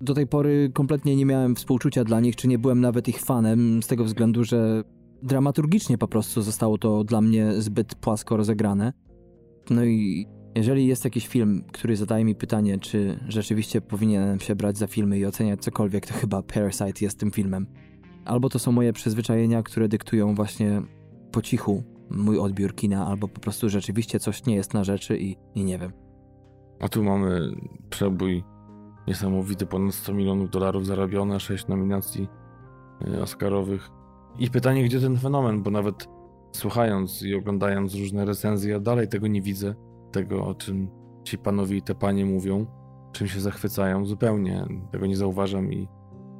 Do 0.00 0.14
tej 0.14 0.26
pory 0.26 0.70
kompletnie 0.74 1.16
nie 1.16 1.26
miałem 1.26 1.54
współczucia 1.54 2.04
dla 2.04 2.20
nich, 2.20 2.36
czy 2.36 2.48
nie 2.48 2.58
byłem 2.58 2.80
nawet 2.80 3.08
ich 3.08 3.20
fanem, 3.20 3.82
z 3.82 3.86
tego 3.86 4.04
względu, 4.04 4.44
że 4.44 4.84
dramaturgicznie 5.22 5.98
po 5.98 6.08
prostu 6.08 6.42
zostało 6.42 6.78
to 6.78 7.04
dla 7.04 7.20
mnie 7.20 7.52
zbyt 7.52 7.94
płasko 7.94 8.36
rozegrane. 8.36 8.92
No 9.70 9.84
i 9.84 10.26
jeżeli 10.54 10.86
jest 10.86 11.04
jakiś 11.04 11.28
film, 11.28 11.64
który 11.72 11.96
zadaje 11.96 12.24
mi 12.24 12.34
pytanie, 12.34 12.78
czy 12.78 13.20
rzeczywiście 13.28 13.80
powinienem 13.80 14.40
się 14.40 14.56
brać 14.56 14.78
za 14.78 14.86
filmy 14.86 15.18
i 15.18 15.26
oceniać 15.26 15.60
cokolwiek, 15.60 16.06
to 16.06 16.14
chyba 16.14 16.42
Parasite 16.42 17.04
jest 17.04 17.18
tym 17.18 17.30
filmem. 17.30 17.66
Albo 18.24 18.48
to 18.48 18.58
są 18.58 18.72
moje 18.72 18.92
przyzwyczajenia, 18.92 19.62
które 19.62 19.88
dyktują 19.88 20.34
właśnie 20.34 20.82
po 21.32 21.42
cichu 21.42 21.82
mój 22.10 22.38
odbiór 22.38 22.74
kina, 22.74 23.06
albo 23.06 23.28
po 23.28 23.40
prostu 23.40 23.68
rzeczywiście 23.68 24.20
coś 24.20 24.46
nie 24.46 24.54
jest 24.54 24.74
na 24.74 24.84
rzeczy 24.84 25.18
i, 25.18 25.36
i 25.54 25.64
nie 25.64 25.78
wiem. 25.78 25.92
A 26.80 26.88
tu 26.88 27.04
mamy 27.04 27.52
przebój 27.90 28.44
niesamowity, 29.06 29.66
ponad 29.66 29.94
100 29.94 30.14
milionów 30.14 30.50
dolarów 30.50 30.86
zarobione, 30.86 31.40
6 31.40 31.68
nominacji 31.68 32.28
y, 33.08 33.22
Oscarowych. 33.22 33.90
I 34.38 34.50
pytanie, 34.50 34.84
gdzie 34.84 35.00
ten 35.00 35.16
fenomen, 35.16 35.62
bo 35.62 35.70
nawet 35.70 36.08
słuchając 36.52 37.22
i 37.22 37.34
oglądając 37.34 37.94
różne 37.94 38.24
recenzje, 38.24 38.70
ja 38.72 38.80
dalej 38.80 39.08
tego 39.08 39.26
nie 39.26 39.42
widzę, 39.42 39.74
tego 40.12 40.46
o 40.46 40.54
czym 40.54 40.88
ci 41.24 41.38
panowie 41.38 41.76
i 41.76 41.82
te 41.82 41.94
panie 41.94 42.24
mówią, 42.24 42.66
czym 43.12 43.26
się 43.28 43.40
zachwycają, 43.40 44.06
zupełnie 44.06 44.66
tego 44.92 45.06
nie 45.06 45.16
zauważam 45.16 45.72
i 45.72 45.88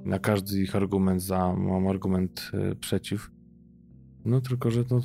na 0.05 0.18
każdy 0.18 0.61
ich 0.61 0.76
argument 0.76 1.22
za, 1.22 1.55
mam 1.55 1.86
argument 1.86 2.51
y, 2.72 2.76
przeciw. 2.76 3.30
No 4.24 4.40
tylko, 4.40 4.70
że 4.70 4.84
to 4.84 5.01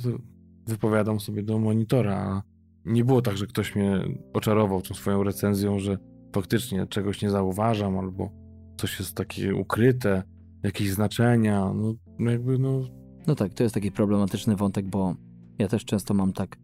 wypowiadam 0.66 1.20
sobie 1.20 1.42
do 1.42 1.58
monitora, 1.58 2.16
a 2.16 2.42
nie 2.84 3.04
było 3.04 3.22
tak, 3.22 3.36
że 3.36 3.46
ktoś 3.46 3.76
mnie 3.76 4.00
oczarował 4.32 4.82
tą 4.82 4.94
swoją 4.94 5.22
recenzją, 5.22 5.78
że 5.78 5.98
faktycznie 6.34 6.86
czegoś 6.86 7.22
nie 7.22 7.30
zauważam 7.30 7.98
albo 7.98 8.30
coś 8.76 8.98
jest 8.98 9.16
takie 9.16 9.54
ukryte, 9.54 10.22
jakieś 10.62 10.90
znaczenia, 10.90 11.72
no, 11.74 11.94
no 12.18 12.30
jakby 12.30 12.58
no... 12.58 12.80
No 13.26 13.34
tak, 13.34 13.54
to 13.54 13.62
jest 13.62 13.74
taki 13.74 13.92
problematyczny 13.92 14.56
wątek, 14.56 14.86
bo 14.86 15.14
Ja 15.58 15.68
też 15.68 15.84
często 15.84 16.14
mam 16.14 16.32
tak 16.32 16.56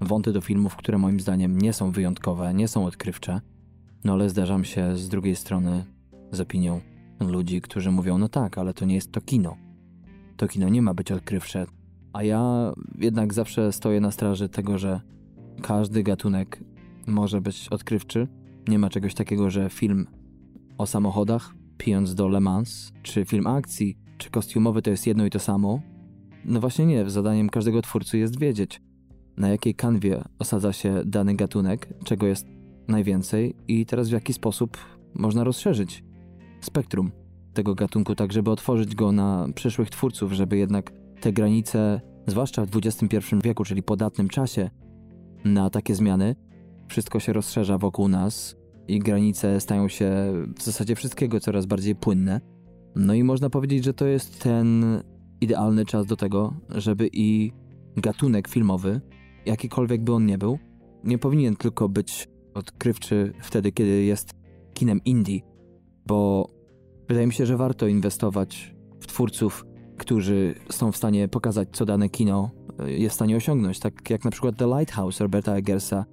wąty 0.00 0.32
do 0.32 0.40
filmów, 0.40 0.76
które 0.76 0.98
moim 0.98 1.20
zdaniem 1.20 1.58
nie 1.58 1.72
są 1.72 1.90
wyjątkowe, 1.90 2.54
nie 2.54 2.68
są 2.68 2.86
odkrywcze, 2.86 3.40
no 4.04 4.12
ale 4.12 4.30
zdarzam 4.30 4.64
się 4.64 4.96
z 4.96 5.08
drugiej 5.08 5.36
strony 5.36 5.84
z 6.32 6.40
opinią 6.40 6.80
ludzi, 7.20 7.60
którzy 7.60 7.90
mówią, 7.90 8.18
no 8.18 8.28
tak, 8.28 8.58
ale 8.58 8.74
to 8.74 8.84
nie 8.84 8.94
jest 8.94 9.12
to 9.12 9.20
kino. 9.20 9.56
To 10.36 10.48
kino 10.48 10.68
nie 10.68 10.82
ma 10.82 10.94
być 10.94 11.12
odkrywcze. 11.12 11.66
A 12.12 12.22
ja 12.22 12.72
jednak 12.98 13.34
zawsze 13.34 13.72
stoję 13.72 14.00
na 14.00 14.10
straży 14.10 14.48
tego, 14.48 14.78
że 14.78 15.00
każdy 15.62 16.02
gatunek 16.02 16.64
może 17.06 17.40
być 17.40 17.68
odkrywczy. 17.68 18.28
Nie 18.68 18.78
ma 18.78 18.90
czegoś 18.90 19.14
takiego, 19.14 19.50
że 19.50 19.70
film 19.70 20.06
o 20.78 20.86
samochodach, 20.86 21.54
pijąc 21.78 22.14
do 22.14 22.28
Le 22.28 22.40
Mans, 22.40 22.92
czy 23.02 23.24
film 23.24 23.46
akcji, 23.46 23.98
czy 24.22 24.30
kostiumowy 24.30 24.82
to 24.82 24.90
jest 24.90 25.06
jedno 25.06 25.26
i 25.26 25.30
to 25.30 25.38
samo. 25.38 25.80
No 26.44 26.60
właśnie 26.60 26.86
nie, 26.86 27.10
zadaniem 27.10 27.48
każdego 27.48 27.82
twórcy 27.82 28.18
jest 28.18 28.38
wiedzieć, 28.38 28.80
na 29.36 29.48
jakiej 29.48 29.74
kanwie 29.74 30.22
osadza 30.38 30.72
się 30.72 31.02
dany 31.04 31.34
gatunek, 31.34 31.88
czego 32.04 32.26
jest 32.26 32.46
najwięcej 32.88 33.54
i 33.68 33.86
teraz 33.86 34.08
w 34.08 34.12
jaki 34.12 34.32
sposób 34.32 34.78
można 35.14 35.44
rozszerzyć 35.44 36.04
spektrum 36.60 37.10
tego 37.54 37.74
gatunku, 37.74 38.14
tak 38.14 38.32
żeby 38.32 38.50
otworzyć 38.50 38.94
go 38.94 39.12
na 39.12 39.48
przyszłych 39.54 39.90
twórców, 39.90 40.32
żeby 40.32 40.56
jednak 40.56 40.92
te 41.20 41.32
granice, 41.32 42.00
zwłaszcza 42.26 42.66
w 42.66 42.76
XXI 42.76 43.18
wieku, 43.44 43.64
czyli 43.64 43.82
podatnym 43.82 44.28
czasie, 44.28 44.70
na 45.44 45.70
takie 45.70 45.94
zmiany, 45.94 46.36
wszystko 46.88 47.20
się 47.20 47.32
rozszerza 47.32 47.78
wokół 47.78 48.08
nas 48.08 48.56
i 48.88 48.98
granice 48.98 49.60
stają 49.60 49.88
się 49.88 50.32
w 50.58 50.62
zasadzie 50.62 50.94
wszystkiego 50.94 51.40
coraz 51.40 51.66
bardziej 51.66 51.94
płynne. 51.94 52.40
No 52.96 53.14
i 53.14 53.24
można 53.24 53.50
powiedzieć, 53.50 53.84
że 53.84 53.94
to 53.94 54.06
jest 54.06 54.42
ten 54.42 54.84
idealny 55.40 55.84
czas 55.84 56.06
do 56.06 56.16
tego, 56.16 56.54
żeby 56.68 57.08
i 57.12 57.52
gatunek 57.96 58.48
filmowy, 58.48 59.00
jakikolwiek 59.46 60.04
by 60.04 60.12
on 60.12 60.26
nie 60.26 60.38
był, 60.38 60.58
nie 61.04 61.18
powinien 61.18 61.56
tylko 61.56 61.88
być 61.88 62.28
odkrywczy 62.54 63.32
wtedy, 63.40 63.72
kiedy 63.72 64.02
jest 64.02 64.30
kinem 64.74 65.00
indie, 65.04 65.40
bo 66.06 66.48
wydaje 67.08 67.26
mi 67.26 67.32
się, 67.32 67.46
że 67.46 67.56
warto 67.56 67.86
inwestować 67.86 68.74
w 69.00 69.06
twórców, 69.06 69.66
którzy 69.98 70.54
są 70.70 70.92
w 70.92 70.96
stanie 70.96 71.28
pokazać, 71.28 71.68
co 71.72 71.84
dane 71.84 72.08
kino 72.08 72.50
e, 72.78 72.92
jest 72.92 73.12
w 73.12 73.14
stanie 73.14 73.36
osiągnąć. 73.36 73.78
Tak 73.78 74.10
jak 74.10 74.24
na 74.24 74.30
przykład 74.30 74.56
The 74.56 74.66
Lighthouse 74.66 75.20
Roberta 75.20 75.56
Eggersa, 75.56 76.04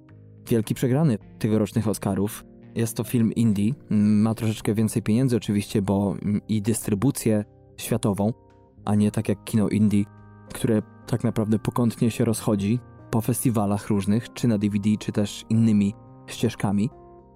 wielki 0.48 0.74
przegrany 0.74 1.18
tegorocznych 1.38 1.88
Oscarów. 1.88 2.44
Jest 2.74 2.96
to 2.96 3.04
film 3.04 3.32
indie, 3.32 3.74
ma 3.90 4.34
troszeczkę 4.34 4.74
więcej 4.74 5.02
pieniędzy 5.02 5.36
oczywiście, 5.36 5.82
bo 5.82 6.14
i 6.48 6.62
dystrybucję 6.62 7.44
światową, 7.76 8.32
a 8.84 8.94
nie 8.94 9.10
tak 9.10 9.28
jak 9.28 9.44
kino 9.44 9.68
indie, 9.68 10.04
które 10.54 10.82
tak 11.06 11.24
naprawdę 11.24 11.58
pokątnie 11.58 12.10
się 12.10 12.24
rozchodzi 12.24 12.78
po 13.10 13.20
festiwalach 13.20 13.88
różnych, 13.88 14.32
czy 14.32 14.48
na 14.48 14.58
DVD, 14.58 14.90
czy 14.98 15.12
też 15.12 15.44
innymi 15.48 15.94
ścieżkami. 16.26 16.90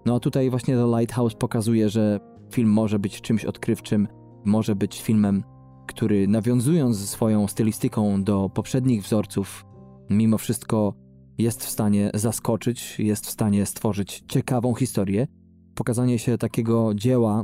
No 0.06 0.14
a 0.14 0.20
tutaj 0.20 0.50
właśnie 0.50 0.76
The 0.76 0.86
Lighthouse 0.98 1.34
pokazuje, 1.34 1.88
że 1.88 2.20
film 2.50 2.70
może 2.70 2.98
być 2.98 3.20
czymś 3.20 3.44
odkrywczym, 3.44 4.08
może 4.44 4.76
być 4.76 5.02
filmem, 5.02 5.44
który 5.86 6.28
nawiązując 6.28 7.08
swoją 7.08 7.48
stylistyką 7.48 8.24
do 8.24 8.50
poprzednich 8.54 9.02
wzorców, 9.02 9.64
mimo 10.10 10.38
wszystko 10.38 10.94
jest 11.38 11.64
w 11.64 11.70
stanie 11.70 12.10
zaskoczyć, 12.14 12.98
jest 12.98 13.26
w 13.26 13.30
stanie 13.30 13.66
stworzyć 13.66 14.24
ciekawą 14.28 14.74
historię. 14.74 15.26
Pokazanie 15.74 16.18
się 16.18 16.38
takiego 16.38 16.94
dzieła, 16.94 17.42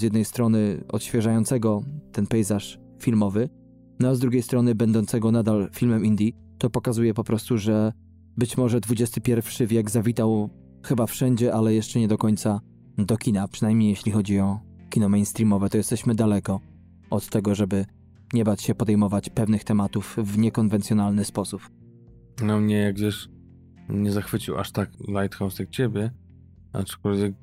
z 0.00 0.02
jednej 0.02 0.24
strony 0.24 0.84
odświeżającego 0.88 1.82
ten 2.12 2.26
pejzaż 2.26 2.78
filmowy, 2.98 3.48
no 4.00 4.08
a 4.08 4.14
z 4.14 4.18
drugiej 4.18 4.42
strony 4.42 4.74
będącego 4.74 5.32
nadal 5.32 5.68
filmem 5.72 6.04
indie, 6.04 6.32
to 6.58 6.70
pokazuje 6.70 7.14
po 7.14 7.24
prostu, 7.24 7.58
że 7.58 7.92
być 8.36 8.56
może 8.56 8.78
XXI 8.90 9.32
wiek 9.66 9.90
zawitał 9.90 10.50
chyba 10.82 11.06
wszędzie, 11.06 11.54
ale 11.54 11.74
jeszcze 11.74 12.00
nie 12.00 12.08
do 12.08 12.18
końca 12.18 12.60
do 12.98 13.16
kina, 13.16 13.48
przynajmniej 13.48 13.90
jeśli 13.90 14.12
chodzi 14.12 14.38
o 14.38 14.60
kino 14.90 15.08
mainstreamowe, 15.08 15.68
to 15.68 15.76
jesteśmy 15.76 16.14
daleko 16.14 16.60
od 17.10 17.28
tego, 17.28 17.54
żeby 17.54 17.86
nie 18.32 18.44
bać 18.44 18.62
się 18.62 18.74
podejmować 18.74 19.30
pewnych 19.30 19.64
tematów 19.64 20.16
w 20.18 20.38
niekonwencjonalny 20.38 21.24
sposób. 21.24 21.79
No 22.42 22.60
mnie 22.60 22.94
wiesz, 22.96 23.28
nie 23.88 24.12
zachwycił 24.12 24.58
aż 24.58 24.72
tak 24.72 24.90
Lighthouse 25.08 25.58
jak 25.58 25.70
ciebie, 25.70 26.10
aczkolwiek 26.72 27.34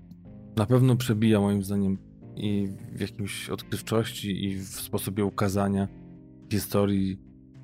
na 0.56 0.66
pewno 0.66 0.96
przebija 0.96 1.40
moim 1.40 1.64
zdaniem 1.64 1.98
i 2.36 2.68
w 2.92 3.00
jakimś 3.00 3.50
odkrywczości 3.50 4.46
i 4.46 4.56
w 4.56 4.66
sposobie 4.66 5.26
ukazania 5.26 5.88
historii, 6.52 7.20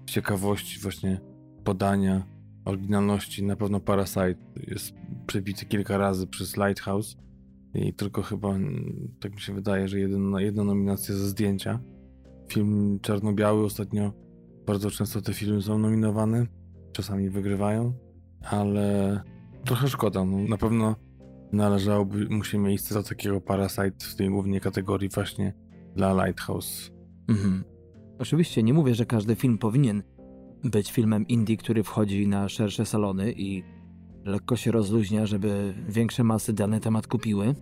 ciekawości 0.06 0.80
właśnie 0.80 1.22
podania, 1.64 2.28
oryginalności. 2.66 3.44
Na 3.44 3.56
pewno 3.56 3.80
Parasite 3.80 4.36
jest 4.68 4.94
przebity 5.28 5.66
kilka 5.66 5.98
razy 5.98 6.28
przez 6.28 6.58
Lighthouse 6.58 7.18
i 7.74 7.94
tylko 7.94 8.22
chyba, 8.22 8.50
tak 9.20 9.36
mi 9.36 9.42
się 9.42 9.54
wydaje, 9.54 9.88
że 9.88 10.00
jedna, 10.00 10.42
jedna 10.42 10.64
nominacja 10.64 11.16
za 11.16 11.28
zdjęcia. 11.28 11.80
Film 12.48 13.00
czarno-biały 13.02 13.66
ostatnio, 13.66 14.14
bardzo 14.66 14.92
często 14.92 15.22
te 15.22 15.34
filmy 15.34 15.62
są 15.62 15.78
nominowane, 15.78 16.48
czasami 16.94 17.30
wygrywają, 17.30 17.94
ale 18.42 19.22
trochę 19.66 19.88
szkoda. 19.88 20.26
No, 20.26 20.38
na 20.38 20.58
pewno 20.58 20.96
należałoby 21.52 22.30
mu 22.30 22.44
się 22.44 22.58
miejsce 22.58 22.96
do 22.96 23.04
takiego 23.04 23.42
Parasite 23.42 24.06
w 24.06 24.16
tej 24.16 24.30
głównej 24.30 24.62
kategorii 24.62 25.10
właśnie 25.10 25.54
dla 25.96 26.26
Lighthouse. 26.26 26.92
Mhm. 27.28 27.64
Oczywiście 28.20 28.64
nie 28.64 28.74
mówię, 28.74 28.96
że 28.96 29.06
każdy 29.06 29.36
film 29.36 29.58
powinien 29.58 30.04
być 30.64 30.92
filmem 30.92 31.28
indie, 31.28 31.58
który 31.58 31.84
wchodzi 31.84 32.28
na 32.28 32.50
szersze 32.50 32.86
salony 32.86 33.34
i 33.38 33.64
lekko 34.26 34.56
się 34.56 34.72
rozluźnia, 34.72 35.26
żeby 35.26 35.74
większe 35.90 36.24
masy 36.24 36.54
dany 36.54 36.80
temat 36.80 37.08
kupiły, 37.08 37.56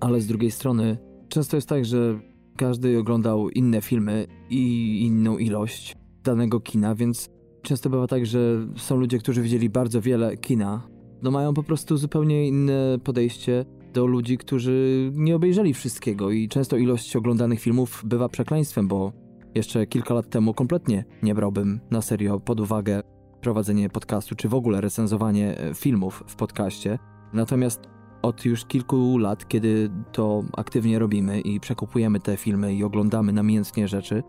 ale 0.00 0.20
z 0.20 0.26
drugiej 0.26 0.50
strony 0.50 0.98
często 1.28 1.56
jest 1.56 1.68
tak, 1.68 1.84
że 1.84 2.20
każdy 2.56 2.98
oglądał 2.98 3.48
inne 3.50 3.82
filmy 3.82 4.26
i 4.50 5.02
inną 5.06 5.38
ilość 5.38 5.96
danego 6.24 6.60
kina, 6.60 6.94
więc 6.94 7.30
często 7.62 7.90
bywa 7.90 8.06
tak, 8.06 8.26
że 8.26 8.66
są 8.76 8.96
ludzie, 8.96 9.18
którzy 9.18 9.42
widzieli 9.42 9.70
bardzo 9.70 10.00
wiele 10.00 10.36
kina, 10.36 10.88
no 11.22 11.30
mają 11.30 11.54
po 11.54 11.62
prostu 11.62 11.96
zupełnie 11.96 12.48
inne 12.48 12.98
podejście 13.04 13.64
do 13.94 14.06
ludzi, 14.06 14.38
którzy 14.38 15.10
nie 15.14 15.36
obejrzeli 15.36 15.74
wszystkiego 15.74 16.30
i 16.30 16.48
często 16.48 16.76
ilość 16.76 17.16
oglądanych 17.16 17.60
filmów 17.60 18.02
bywa 18.04 18.28
przekleństwem, 18.28 18.88
bo 18.88 19.12
jeszcze 19.54 19.86
kilka 19.86 20.14
lat 20.14 20.30
temu 20.30 20.54
kompletnie 20.54 21.04
nie 21.22 21.34
brałbym 21.34 21.80
na 21.90 22.02
serio 22.02 22.40
pod 22.40 22.60
uwagę 22.60 23.02
prowadzenie 23.40 23.88
podcastu, 23.88 24.34
czy 24.34 24.48
w 24.48 24.54
ogóle 24.54 24.80
recenzowanie 24.80 25.58
e, 25.58 25.74
filmów 25.74 26.24
w 26.26 26.36
podcaście. 26.36 26.98
Natomiast 27.32 27.80
od 28.22 28.44
już 28.44 28.64
kilku 28.64 29.18
lat, 29.18 29.48
kiedy 29.48 29.90
to 30.12 30.44
aktywnie 30.56 30.98
robimy 30.98 31.40
i 31.40 31.60
przekupujemy 31.60 32.20
te 32.20 32.36
filmy 32.36 32.74
i 32.74 32.84
oglądamy 32.84 33.32
namiętnie 33.32 33.88
rzeczy, 33.88 34.22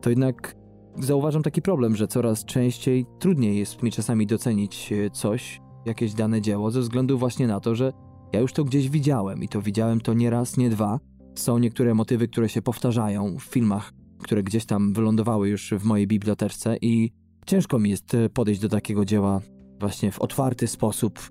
to 0.00 0.10
jednak 0.10 0.56
zauważam 0.98 1.42
taki 1.42 1.62
problem, 1.62 1.96
że 1.96 2.08
coraz 2.08 2.44
częściej 2.44 3.06
trudniej 3.18 3.58
jest 3.58 3.82
mi 3.82 3.92
czasami 3.92 4.26
docenić 4.26 4.92
e, 4.92 5.10
coś, 5.10 5.60
jakieś 5.86 6.14
dane 6.14 6.40
dzieło, 6.40 6.70
ze 6.70 6.80
względu 6.80 7.18
właśnie 7.18 7.46
na 7.46 7.60
to, 7.60 7.74
że 7.74 7.92
ja 8.32 8.40
już 8.40 8.52
to 8.52 8.64
gdzieś 8.64 8.88
widziałem 8.88 9.42
i 9.42 9.48
to 9.48 9.62
widziałem 9.62 10.00
to 10.00 10.14
nie 10.14 10.30
raz, 10.30 10.56
nie 10.56 10.70
dwa. 10.70 11.00
Są 11.34 11.58
niektóre 11.58 11.94
motywy, 11.94 12.28
które 12.28 12.48
się 12.48 12.62
powtarzają 12.62 13.36
w 13.38 13.42
filmach, 13.42 13.92
które 14.22 14.42
gdzieś 14.42 14.66
tam 14.66 14.92
wylądowały 14.92 15.48
już 15.48 15.74
w 15.78 15.84
mojej 15.84 16.06
biblioteczce 16.06 16.76
i 16.80 17.10
ciężko 17.46 17.78
mi 17.78 17.90
jest 17.90 18.14
e, 18.14 18.28
podejść 18.28 18.60
do 18.60 18.68
takiego 18.68 19.04
dzieła 19.04 19.40
właśnie 19.80 20.12
w 20.12 20.20
otwarty 20.20 20.66
sposób, 20.66 21.30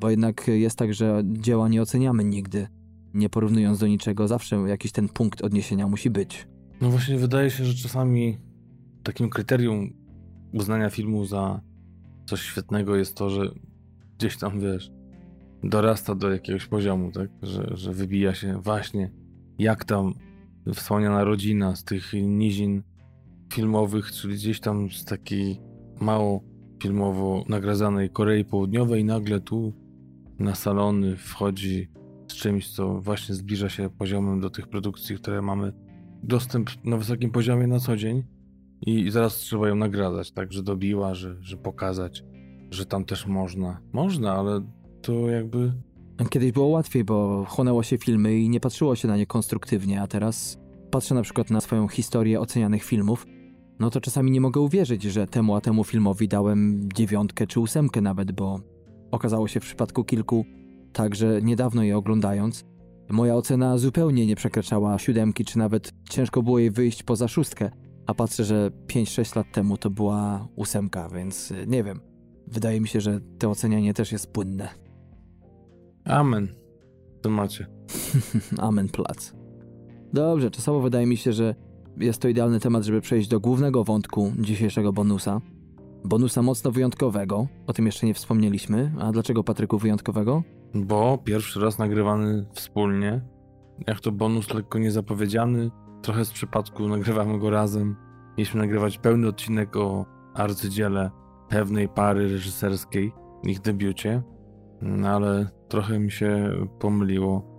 bo 0.00 0.10
jednak 0.10 0.48
jest 0.48 0.78
tak, 0.78 0.94
że 0.94 1.22
dzieła 1.24 1.68
nie 1.68 1.82
oceniamy 1.82 2.24
nigdy, 2.24 2.68
nie 3.14 3.28
porównując 3.28 3.78
do 3.78 3.86
niczego, 3.86 4.28
zawsze 4.28 4.56
jakiś 4.56 4.92
ten 4.92 5.08
punkt 5.08 5.42
odniesienia 5.42 5.88
musi 5.88 6.10
być. 6.10 6.48
No 6.80 6.90
właśnie 6.90 7.16
wydaje 7.16 7.50
się, 7.50 7.64
że 7.64 7.74
czasami 7.74 8.38
takim 9.08 9.30
kryterium 9.30 9.90
uznania 10.52 10.90
filmu 10.90 11.24
za 11.24 11.60
coś 12.26 12.42
świetnego 12.42 12.96
jest 12.96 13.16
to, 13.16 13.30
że 13.30 13.50
gdzieś 14.18 14.36
tam, 14.36 14.60
wiesz, 14.60 14.90
dorasta 15.64 16.14
do 16.14 16.30
jakiegoś 16.30 16.66
poziomu, 16.66 17.12
tak? 17.12 17.30
Że, 17.42 17.70
że 17.74 17.92
wybija 17.92 18.34
się 18.34 18.60
właśnie 18.60 19.10
jak 19.58 19.84
tam 19.84 20.14
wspomniana 20.74 21.24
rodzina 21.24 21.76
z 21.76 21.84
tych 21.84 22.12
nizin 22.12 22.82
filmowych, 23.52 24.12
czyli 24.12 24.34
gdzieś 24.34 24.60
tam 24.60 24.90
z 24.90 25.04
takiej 25.04 25.60
mało 26.00 26.44
filmowo 26.82 27.44
nagradzanej 27.48 28.10
Korei 28.10 28.44
Południowej 28.44 29.04
nagle 29.04 29.40
tu 29.40 29.72
na 30.38 30.54
salony 30.54 31.16
wchodzi 31.16 31.88
z 32.28 32.34
czymś, 32.34 32.70
co 32.70 33.00
właśnie 33.00 33.34
zbliża 33.34 33.68
się 33.68 33.90
poziomem 33.90 34.40
do 34.40 34.50
tych 34.50 34.68
produkcji, 34.68 35.16
które 35.16 35.42
mamy 35.42 35.72
dostęp 36.22 36.70
na 36.84 36.96
wysokim 36.96 37.30
poziomie 37.30 37.66
na 37.66 37.80
co 37.80 37.96
dzień 37.96 38.37
i 38.86 39.10
zaraz 39.10 39.36
trzeba 39.36 39.68
ją 39.68 39.76
nagradzać, 39.76 40.32
tak, 40.32 40.52
że 40.52 40.62
dobiła, 40.62 41.14
że, 41.14 41.36
że 41.40 41.56
pokazać, 41.56 42.24
że 42.70 42.86
tam 42.86 43.04
też 43.04 43.26
można. 43.26 43.80
Można, 43.92 44.32
ale 44.32 44.60
to 45.02 45.12
jakby 45.12 45.72
Kiedyś 46.30 46.52
było 46.52 46.66
łatwiej, 46.66 47.04
bo 47.04 47.44
chłonęło 47.48 47.82
się 47.82 47.98
filmy 47.98 48.38
i 48.38 48.48
nie 48.48 48.60
patrzyło 48.60 48.96
się 48.96 49.08
na 49.08 49.16
nie 49.16 49.26
konstruktywnie, 49.26 50.02
a 50.02 50.06
teraz 50.06 50.58
patrzę 50.90 51.14
na 51.14 51.22
przykład 51.22 51.50
na 51.50 51.60
swoją 51.60 51.88
historię 51.88 52.40
ocenianych 52.40 52.84
filmów 52.84 53.26
no 53.78 53.90
to 53.90 54.00
czasami 54.00 54.30
nie 54.30 54.40
mogę 54.40 54.60
uwierzyć, 54.60 55.02
że 55.02 55.26
temu 55.26 55.54
a 55.54 55.60
temu 55.60 55.84
filmowi 55.84 56.28
dałem 56.28 56.88
dziewiątkę 56.94 57.46
czy 57.46 57.60
ósemkę 57.60 58.00
nawet, 58.00 58.32
bo 58.32 58.60
okazało 59.10 59.48
się 59.48 59.60
w 59.60 59.62
przypadku 59.62 60.04
kilku, 60.04 60.44
także 60.92 61.42
niedawno 61.42 61.82
je 61.82 61.96
oglądając, 61.96 62.64
moja 63.10 63.34
ocena 63.34 63.78
zupełnie 63.78 64.26
nie 64.26 64.36
przekraczała 64.36 64.98
siódemki, 64.98 65.44
czy 65.44 65.58
nawet 65.58 65.92
ciężko 66.10 66.42
było 66.42 66.58
jej 66.58 66.70
wyjść 66.70 67.02
poza 67.02 67.28
szóstkę, 67.28 67.70
a 68.08 68.14
patrzę, 68.14 68.44
że 68.44 68.70
5-6 68.86 69.36
lat 69.36 69.52
temu 69.52 69.76
to 69.76 69.90
była 69.90 70.48
ósemka, 70.56 71.08
więc 71.08 71.50
y, 71.50 71.66
nie 71.66 71.84
wiem. 71.84 72.00
Wydaje 72.46 72.80
mi 72.80 72.88
się, 72.88 73.00
że 73.00 73.20
to 73.38 73.50
ocenianie 73.50 73.94
też 73.94 74.12
jest 74.12 74.32
płynne. 74.32 74.68
Amen. 76.04 76.48
To 77.22 77.30
macie. 77.30 77.66
Amen 78.58 78.88
plac. 78.88 79.32
Dobrze, 80.12 80.50
czasowo 80.50 80.80
wydaje 80.80 81.06
mi 81.06 81.16
się, 81.16 81.32
że 81.32 81.54
jest 81.96 82.22
to 82.22 82.28
idealny 82.28 82.60
temat, 82.60 82.84
żeby 82.84 83.00
przejść 83.00 83.28
do 83.28 83.40
głównego 83.40 83.84
wątku 83.84 84.32
dzisiejszego 84.38 84.92
bonusa. 84.92 85.40
Bonusa 86.04 86.42
mocno 86.42 86.70
wyjątkowego, 86.70 87.46
o 87.66 87.72
tym 87.72 87.86
jeszcze 87.86 88.06
nie 88.06 88.14
wspomnieliśmy. 88.14 88.92
A 88.98 89.12
dlaczego 89.12 89.44
Patryku 89.44 89.78
wyjątkowego? 89.78 90.42
Bo 90.74 91.18
pierwszy 91.24 91.60
raz 91.60 91.78
nagrywany 91.78 92.46
wspólnie. 92.52 93.20
Jak 93.86 94.00
to 94.00 94.12
bonus 94.12 94.54
lekko 94.54 94.78
niezapowiedziany. 94.78 95.70
Trochę 96.02 96.24
z 96.24 96.32
przypadku 96.32 96.88
nagrywamy 96.88 97.38
go 97.38 97.50
razem. 97.50 97.96
Mieliśmy 98.38 98.60
nagrywać 98.60 98.98
pełny 98.98 99.28
odcinek 99.28 99.76
o 99.76 100.06
arcydziele 100.34 101.10
pewnej 101.48 101.88
pary 101.88 102.28
reżyserskiej, 102.28 103.12
ich 103.44 103.60
debiucie. 103.60 104.22
No 104.82 105.08
ale 105.08 105.50
trochę 105.68 105.98
mi 105.98 106.10
się 106.10 106.50
pomyliło 106.78 107.58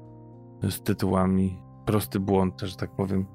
z 0.70 0.82
tytułami. 0.82 1.62
Prosty 1.86 2.20
błąd, 2.20 2.62
że 2.62 2.76
tak 2.76 2.96
powiem, 2.96 3.26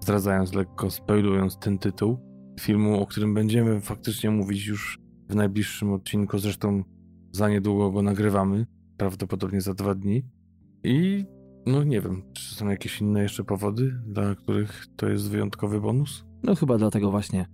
zdradzając 0.00 0.54
lekko, 0.54 0.90
spoilując 0.90 1.58
ten 1.58 1.78
tytuł 1.78 2.18
filmu, 2.60 3.00
o 3.00 3.06
którym 3.06 3.34
będziemy 3.34 3.80
faktycznie 3.80 4.30
mówić 4.30 4.66
już 4.66 4.98
w 5.28 5.34
najbliższym 5.34 5.92
odcinku. 5.92 6.38
Zresztą 6.38 6.82
za 7.32 7.48
niedługo 7.48 7.90
go 7.90 8.02
nagrywamy, 8.02 8.66
prawdopodobnie 8.96 9.60
za 9.60 9.74
dwa 9.74 9.94
dni. 9.94 10.22
I 10.84 11.24
no 11.66 11.84
nie 11.84 12.00
wiem, 12.00 12.22
czy 12.32 12.54
są 12.54 12.68
jakieś 12.68 13.00
inne 13.00 13.22
jeszcze 13.22 13.44
powody, 13.44 13.94
dla 14.06 14.34
których 14.34 14.86
to 14.96 15.08
jest 15.08 15.30
wyjątkowy 15.30 15.80
bonus? 15.80 16.24
No 16.42 16.54
chyba 16.54 16.78
dlatego 16.78 17.10
właśnie. 17.10 17.46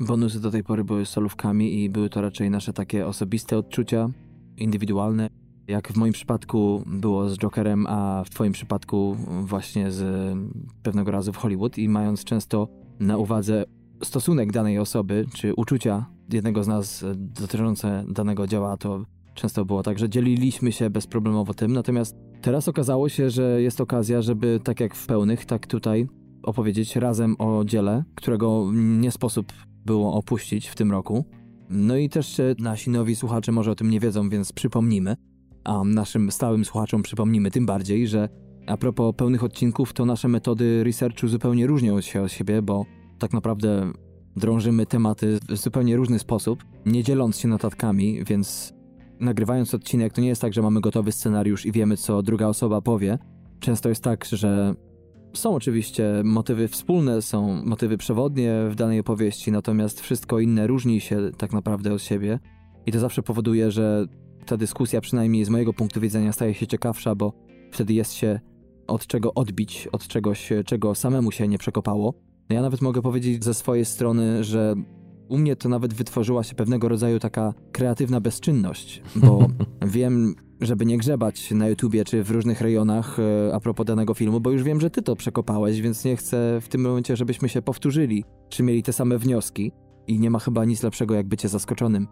Bonusy 0.00 0.40
do 0.40 0.50
tej 0.50 0.64
pory 0.64 0.84
były 0.84 1.06
solówkami 1.06 1.82
i 1.82 1.90
były 1.90 2.08
to 2.08 2.20
raczej 2.20 2.50
nasze 2.50 2.72
takie 2.72 3.06
osobiste 3.06 3.58
odczucia, 3.58 4.08
indywidualne. 4.56 5.28
Jak 5.68 5.92
w 5.92 5.96
moim 5.96 6.12
przypadku 6.12 6.82
było 6.86 7.28
z 7.28 7.38
Jokerem, 7.38 7.86
a 7.86 8.24
w 8.24 8.30
twoim 8.30 8.52
przypadku 8.52 9.16
właśnie 9.40 9.90
z 9.90 10.34
pewnego 10.82 11.10
razu 11.10 11.32
w 11.32 11.36
Hollywood 11.36 11.78
i 11.78 11.88
mając 11.88 12.24
często 12.24 12.68
na 13.00 13.16
uwadze 13.16 13.64
stosunek 14.02 14.52
danej 14.52 14.78
osoby, 14.78 15.26
czy 15.34 15.54
uczucia 15.54 16.06
jednego 16.32 16.64
z 16.64 16.68
nas 16.68 17.04
dotyczące 17.16 18.04
danego 18.08 18.46
dzieła, 18.46 18.76
to 18.76 19.04
często 19.34 19.64
było 19.64 19.82
tak, 19.82 19.98
że 19.98 20.08
dzieliliśmy 20.08 20.72
się 20.72 20.90
bezproblemowo 20.90 21.54
tym, 21.54 21.72
natomiast 21.72 22.16
teraz 22.42 22.68
okazało 22.68 23.08
się, 23.08 23.30
że 23.30 23.62
jest 23.62 23.80
okazja, 23.80 24.22
żeby 24.22 24.60
tak 24.64 24.80
jak 24.80 24.94
w 24.94 25.06
pełnych, 25.06 25.44
tak 25.44 25.66
tutaj 25.66 26.08
opowiedzieć 26.42 26.96
razem 26.96 27.36
o 27.38 27.64
dziele, 27.64 28.04
którego 28.14 28.70
nie 28.72 29.10
sposób 29.10 29.52
było 29.86 30.14
opuścić 30.14 30.68
w 30.68 30.74
tym 30.74 30.90
roku. 30.90 31.24
No 31.70 31.96
i 31.96 32.08
też 32.08 32.40
nasi 32.58 32.90
nowi 32.90 33.16
słuchacze 33.16 33.52
może 33.52 33.70
o 33.70 33.74
tym 33.74 33.90
nie 33.90 34.00
wiedzą, 34.00 34.28
więc 34.28 34.52
przypomnimy, 34.52 35.16
a 35.64 35.84
naszym 35.84 36.30
stałym 36.30 36.64
słuchaczom 36.64 37.02
przypomnimy 37.02 37.50
tym 37.50 37.66
bardziej, 37.66 38.08
że 38.08 38.28
a 38.66 38.76
propos 38.76 39.14
pełnych 39.16 39.44
odcinków, 39.44 39.92
to 39.92 40.04
nasze 40.04 40.28
metody 40.28 40.84
researchu 40.84 41.28
zupełnie 41.28 41.66
różnią 41.66 42.00
się 42.00 42.22
od 42.22 42.32
siebie, 42.32 42.62
bo 42.62 42.86
tak 43.18 43.32
naprawdę 43.32 43.92
drążymy 44.36 44.86
tematy 44.86 45.38
w 45.48 45.56
zupełnie 45.56 45.96
różny 45.96 46.18
sposób, 46.18 46.64
nie 46.86 47.02
dzieląc 47.02 47.38
się 47.38 47.48
notatkami, 47.48 48.24
więc 48.24 48.75
nagrywając 49.20 49.74
odcinek 49.74 50.12
to 50.12 50.20
nie 50.20 50.28
jest 50.28 50.40
tak, 50.40 50.54
że 50.54 50.62
mamy 50.62 50.80
gotowy 50.80 51.12
scenariusz 51.12 51.66
i 51.66 51.72
wiemy, 51.72 51.96
co 51.96 52.22
druga 52.22 52.46
osoba 52.46 52.80
powie. 52.80 53.18
Często 53.60 53.88
jest 53.88 54.04
tak, 54.04 54.24
że 54.24 54.74
są 55.34 55.54
oczywiście 55.54 56.22
motywy 56.24 56.68
wspólne, 56.68 57.22
są 57.22 57.62
motywy 57.64 57.98
przewodnie 57.98 58.54
w 58.70 58.74
danej 58.74 59.00
opowieści, 59.00 59.52
natomiast 59.52 60.00
wszystko 60.00 60.40
inne 60.40 60.66
różni 60.66 61.00
się 61.00 61.30
tak 61.38 61.52
naprawdę 61.52 61.94
od 61.94 62.02
siebie 62.02 62.38
i 62.86 62.92
to 62.92 63.00
zawsze 63.00 63.22
powoduje, 63.22 63.70
że 63.70 64.06
ta 64.46 64.56
dyskusja, 64.56 65.00
przynajmniej 65.00 65.44
z 65.44 65.48
mojego 65.48 65.72
punktu 65.72 66.00
widzenia, 66.00 66.32
staje 66.32 66.54
się 66.54 66.66
ciekawsza, 66.66 67.14
bo 67.14 67.32
wtedy 67.72 67.94
jest 67.94 68.12
się 68.12 68.40
od 68.86 69.06
czego 69.06 69.34
odbić, 69.34 69.88
od 69.92 70.06
czegoś, 70.08 70.52
czego 70.66 70.94
samemu 70.94 71.30
się 71.30 71.48
nie 71.48 71.58
przekopało. 71.58 72.14
Ja 72.48 72.62
nawet 72.62 72.82
mogę 72.82 73.02
powiedzieć 73.02 73.44
ze 73.44 73.54
swojej 73.54 73.84
strony, 73.84 74.44
że 74.44 74.74
u 75.28 75.38
mnie 75.38 75.56
to 75.56 75.68
nawet 75.68 75.94
wytworzyła 75.94 76.42
się 76.42 76.54
pewnego 76.54 76.88
rodzaju 76.88 77.18
taka 77.18 77.54
kreatywna 77.72 78.20
bezczynność, 78.20 79.02
bo 79.16 79.48
wiem, 79.96 80.34
żeby 80.60 80.86
nie 80.86 80.98
grzebać 80.98 81.50
na 81.50 81.68
YouTubie 81.68 82.04
czy 82.04 82.22
w 82.22 82.30
różnych 82.30 82.60
rejonach 82.60 83.18
e, 83.18 83.54
a 83.54 83.60
propos 83.60 83.86
danego 83.86 84.14
filmu, 84.14 84.40
bo 84.40 84.50
już 84.50 84.62
wiem, 84.62 84.80
że 84.80 84.90
ty 84.90 85.02
to 85.02 85.16
przekopałeś, 85.16 85.80
więc 85.80 86.04
nie 86.04 86.16
chcę 86.16 86.60
w 86.60 86.68
tym 86.68 86.80
momencie, 86.80 87.16
żebyśmy 87.16 87.48
się 87.48 87.62
powtórzyli, 87.62 88.24
czy 88.48 88.62
mieli 88.62 88.82
te 88.82 88.92
same 88.92 89.18
wnioski 89.18 89.72
i 90.06 90.18
nie 90.18 90.30
ma 90.30 90.38
chyba 90.38 90.64
nic 90.64 90.82
lepszego 90.82 91.14
jak 91.14 91.28
bycie 91.28 91.48
zaskoczonym. 91.48 92.06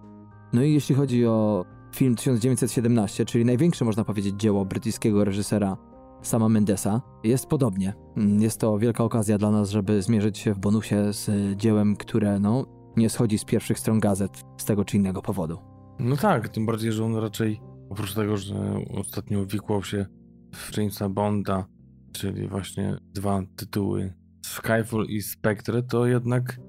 No 0.53 0.63
i 0.63 0.73
jeśli 0.73 0.95
chodzi 0.95 1.27
o 1.27 1.65
film 1.95 2.15
1917, 2.15 3.25
czyli 3.25 3.45
największe 3.45 3.85
można 3.85 4.05
powiedzieć 4.05 4.35
dzieło 4.41 4.65
brytyjskiego 4.65 5.25
reżysera 5.25 5.77
sama 6.23 6.49
Mendesa, 6.49 7.03
jest 7.25 7.47
podobnie. 7.47 7.95
Jest 8.39 8.61
to 8.61 8.79
wielka 8.79 9.05
okazja 9.05 9.39
dla 9.39 9.51
nas, 9.51 9.71
żeby 9.71 10.03
zmierzyć 10.03 10.39
się 10.39 10.55
w 10.55 10.59
bonusie 10.59 11.13
z 11.13 11.57
dziełem, 11.57 11.97
które 11.97 12.41
no, 12.41 12.67
nie 12.97 13.11
schodzi 13.11 13.39
z 13.39 13.45
pierwszych 13.45 13.79
stron 13.79 14.01
gazet 14.01 14.43
z 14.59 14.65
tego 14.65 14.85
czy 14.85 14.97
innego 14.97 15.23
powodu. 15.23 15.59
No 15.99 16.17
tak, 16.17 16.49
tym 16.49 16.67
bardziej, 16.67 16.93
że 16.93 17.05
on 17.05 17.17
raczej 17.17 17.61
oprócz 17.91 18.15
tego, 18.15 18.37
że 18.37 18.79
ostatnio 18.95 19.47
wikłał 19.47 19.83
się 19.83 20.07
w 20.55 20.77
Jamesa 20.77 21.09
Bonda, 21.09 21.67
czyli 22.13 22.49
właśnie 22.49 22.97
dwa 23.15 23.43
tytuły 23.57 24.15
Skyfall 24.47 25.05
i 25.09 25.23
Spectre, 25.23 25.83
to 25.83 26.07
jednak 26.07 26.61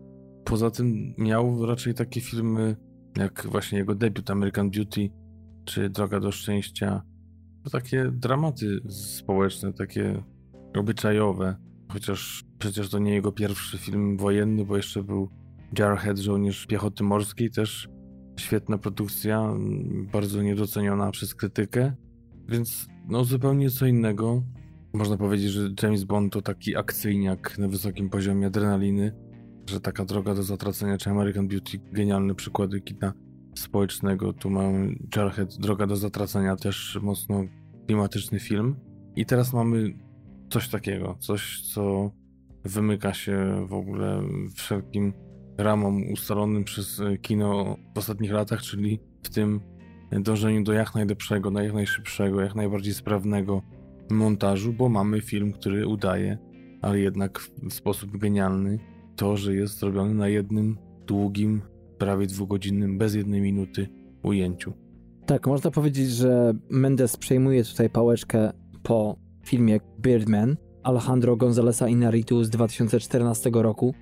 poza 0.46 0.72
tym 0.72 1.14
miał 1.18 1.66
raczej 1.66 1.94
takie 1.94 2.22
filmy 2.22 2.76
jak 3.18 3.48
właśnie 3.52 3.78
jego 3.78 3.96
debiut 3.96 4.32
American 4.32 4.72
Beauty 4.72 5.10
czy 5.66 5.90
Droga 5.90 6.20
do 6.20 6.32
Szczęścia. 6.32 7.02
To 7.64 7.70
takie 7.70 8.12
dramaty 8.12 8.80
społeczne, 8.90 9.74
takie 9.74 10.24
obyczajowe. 10.78 11.56
Chociaż 11.92 12.44
przecież 12.60 12.90
to 12.90 13.00
nie 13.00 13.14
jego 13.14 13.32
pierwszy 13.32 13.78
film 13.78 14.18
wojenny, 14.18 14.66
bo 14.66 14.78
jeszcze 14.78 15.04
był 15.04 15.30
Jarhead, 15.80 16.18
żołnierz 16.18 16.66
piechoty 16.66 17.04
morskiej, 17.04 17.52
też 17.52 17.90
świetna 18.40 18.78
produkcja, 18.78 19.54
bardzo 20.12 20.42
niedoceniona 20.42 21.12
przez 21.12 21.36
krytykę, 21.36 21.94
więc 22.50 22.88
no 23.08 23.24
zupełnie 23.24 23.70
co 23.70 23.86
innego. 23.86 24.44
Można 24.94 25.18
powiedzieć, 25.18 25.52
że 25.52 25.70
James 25.84 26.04
Bond 26.04 26.34
to 26.34 26.42
taki 26.42 26.76
akcyjniak 26.76 27.58
na 27.58 27.68
wysokim 27.68 28.10
poziomie 28.10 28.48
adrenaliny, 28.48 29.12
że 29.70 29.82
taka 29.82 30.06
droga 30.06 30.36
do 30.36 30.44
zatracenia, 30.44 30.98
czy 30.98 31.10
American 31.10 31.48
Beauty, 31.48 31.80
genialne 31.92 32.36
przykłady 32.36 32.82
kina 32.82 33.14
społecznego. 33.56 34.34
Tu 34.34 34.50
mamy 34.50 34.96
Jarhead, 35.16 35.58
Droga 35.58 35.88
do 35.88 35.96
zatracenia, 35.96 36.56
też 36.56 37.00
mocno 37.02 37.44
klimatyczny 37.86 38.40
film. 38.40 38.76
I 39.16 39.26
teraz 39.26 39.54
mamy 39.54 39.94
coś 40.50 40.70
takiego, 40.70 41.18
coś 41.20 41.62
co 41.74 42.12
wymyka 42.64 43.14
się 43.14 43.66
w 43.70 43.74
ogóle 43.74 44.22
wszelkim 44.56 45.14
ramom 45.58 46.12
ustalonym 46.12 46.64
przez 46.64 47.02
kino 47.22 47.78
w 47.96 47.98
ostatnich 47.98 48.32
latach, 48.32 48.62
czyli 48.62 49.00
w 49.24 49.30
tym 49.30 49.60
dążeniu 50.12 50.64
do 50.64 50.74
jak 50.74 50.96
najlepszego, 50.96 51.62
jak 51.62 51.74
najszybszego, 51.74 52.42
jak 52.42 52.56
najbardziej 52.56 52.94
sprawnego 52.94 53.62
montażu, 54.10 54.74
bo 54.74 54.90
mamy 54.90 55.22
film, 55.22 55.54
który 55.54 55.88
udaje, 55.88 56.38
ale 56.82 57.00
jednak 57.00 57.40
w 57.40 57.74
sposób 57.74 58.18
genialny, 58.18 58.80
to, 59.16 59.38
że 59.38 59.56
jest 59.56 59.80
zrobiony 59.80 60.14
na 60.14 60.28
jednym 60.28 60.78
długim, 61.08 61.62
prawie 61.98 62.28
dwugodzinnym, 62.28 62.98
bez 62.98 63.16
jednej 63.16 63.42
minuty 63.42 63.88
ujęciu. 64.24 64.74
Tak, 65.26 65.48
można 65.48 65.72
powiedzieć, 65.72 66.10
że 66.10 66.54
Mendes 66.70 67.18
przejmuje 67.18 67.64
tutaj 67.64 67.90
pałeczkę 67.90 68.52
po 68.84 69.16
filmie 69.46 69.80
Birdman 70.00 70.58
Alejandro 70.84 71.36
Gonzalesa 71.36 71.88
Inarritu 71.88 72.44
z 72.44 72.50
2014 72.50 73.50
roku, 73.54 73.94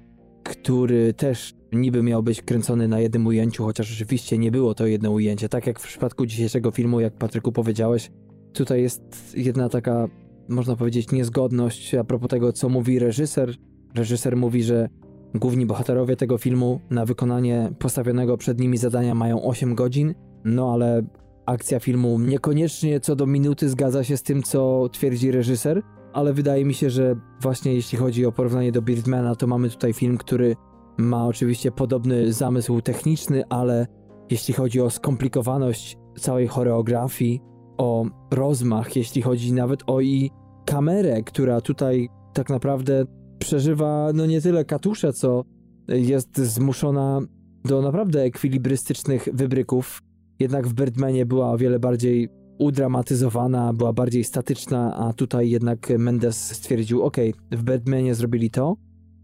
który 0.44 1.14
też 1.14 1.54
niby 1.72 2.04
miał 2.04 2.24
być 2.24 2.41
kręcony 2.41 2.88
na 2.88 3.00
jednym 3.00 3.28
ujęciu, 3.28 3.64
chociaż 3.64 3.94
oczywiście 3.94 4.38
nie 4.38 4.52
było 4.52 4.74
to 4.74 4.88
jedno 4.88 5.12
ujęcie. 5.12 5.50
Tak 5.50 5.68
jak 5.68 5.80
w 5.80 5.88
przypadku 5.88 6.26
dzisiejszego 6.26 6.72
filmu, 6.72 7.00
jak 7.00 7.14
Patryku 7.14 7.52
powiedziałeś, 7.52 8.12
tutaj 8.54 8.82
jest 8.82 9.34
jedna 9.38 9.70
taka, 9.70 10.08
można 10.50 10.76
powiedzieć, 10.76 11.12
niezgodność 11.12 11.96
a 11.96 12.04
propos 12.04 12.30
tego, 12.30 12.54
co 12.54 12.70
mówi 12.70 13.00
reżyser. 13.00 13.56
Reżyser 13.96 14.38
mówi, 14.38 14.64
że 14.64 14.89
główni 15.36 15.66
bohaterowie 15.66 16.16
tego 16.16 16.38
filmu 16.38 16.80
na 16.89 17.06
wykonanie 17.06 17.72
postawionego 17.80 18.38
przed 18.38 18.60
nimi 18.60 18.78
zadania 18.78 19.16
mają 19.16 19.44
8 19.44 19.76
godzin, 19.76 20.14
no 20.46 20.74
ale 20.74 21.04
akcja 21.46 21.80
filmu 21.80 22.20
niekoniecznie 22.20 23.00
co 23.00 23.16
do 23.16 23.26
minuty 23.26 23.70
zgadza 23.70 24.04
się 24.04 24.18
z 24.18 24.24
tym, 24.24 24.44
co 24.44 24.89
twierdzi 24.91 25.32
reżyser, 25.32 25.82
ale 26.14 26.34
wydaje 26.34 26.66
mi 26.66 26.74
się, 26.74 26.89
że 26.89 27.16
właśnie 27.41 27.74
jeśli 27.74 27.97
chodzi 27.97 28.26
o 28.26 28.32
porównanie 28.32 28.72
do 28.72 28.82
Birdmana, 28.82 29.36
to 29.36 29.47
mamy 29.47 29.70
tutaj 29.70 29.93
film, 29.93 30.18
który 30.18 30.55
ma 30.97 31.28
oczywiście 31.28 31.72
podobny 31.72 32.34
zamysł 32.34 32.82
techniczny, 32.82 33.43
ale 33.49 33.88
jeśli 34.30 34.53
chodzi 34.53 34.82
o 34.82 34.89
skomplikowaność 34.89 35.97
całej 36.20 36.47
choreografii, 36.47 37.41
o 37.78 38.05
rozmach, 38.32 38.95
jeśli 38.95 39.22
chodzi 39.22 39.53
nawet 39.53 39.84
o 39.88 40.01
i 40.01 40.32
kamerę, 40.66 41.24
która 41.24 41.61
tutaj 41.61 42.09
tak 42.34 42.49
naprawdę 42.49 43.05
przeżywa 43.39 44.09
no 44.14 44.26
nie 44.26 44.41
tyle 44.41 44.66
katusze, 44.66 45.14
co 45.14 45.43
jest 45.88 46.38
zmuszona 46.38 47.22
do 47.66 47.82
naprawdę 47.82 48.22
ekwilibrystycznych 48.22 49.28
wybryków. 49.34 49.99
Jednak 50.39 50.68
w 50.68 50.74
Birdmanie 50.74 51.26
była 51.26 51.51
o 51.51 51.57
wiele 51.57 51.80
bardziej 51.80 52.30
udramatyzowana, 52.58 53.74
była 53.74 53.93
bardziej 53.93 54.24
statyczna, 54.24 54.95
a 54.95 55.14
tutaj 55.14 55.49
jednak 55.49 55.89
Mendes 55.97 56.51
stwierdził, 56.51 57.04
ok, 57.04 57.18
w 57.51 57.64
Birdmanie 57.64 58.16
zrobili 58.16 58.51
to, 58.51 58.76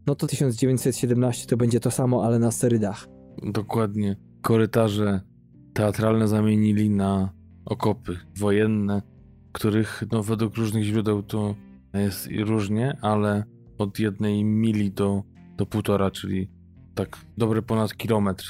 no 0.07 0.15
to 0.15 0.27
1917 0.27 1.47
to 1.47 1.57
będzie 1.57 1.79
to 1.79 1.91
samo, 1.91 2.25
ale 2.25 2.39
na 2.39 2.51
sterydach. 2.51 3.07
Dokładnie. 3.43 4.15
Korytarze 4.41 5.21
teatralne 5.73 6.27
zamienili 6.27 6.89
na 6.89 7.33
okopy 7.65 8.17
wojenne, 8.37 9.01
których 9.51 10.03
no, 10.11 10.23
według 10.23 10.55
różnych 10.55 10.83
źródeł 10.83 11.23
to 11.23 11.55
jest 11.93 12.29
różnie, 12.39 12.97
ale 13.01 13.43
od 13.77 13.99
jednej 13.99 14.43
mili 14.43 14.91
do, 14.91 15.23
do 15.57 15.65
półtora, 15.65 16.11
czyli 16.11 16.49
tak 16.95 17.17
dobry 17.37 17.61
ponad 17.61 17.93
kilometr, 17.93 18.45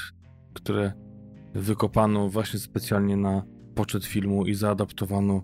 które 0.54 0.92
wykopano 1.54 2.28
właśnie 2.28 2.58
specjalnie 2.58 3.16
na 3.16 3.42
poczet 3.74 4.04
filmu 4.04 4.46
i 4.46 4.54
zaadaptowano. 4.54 5.42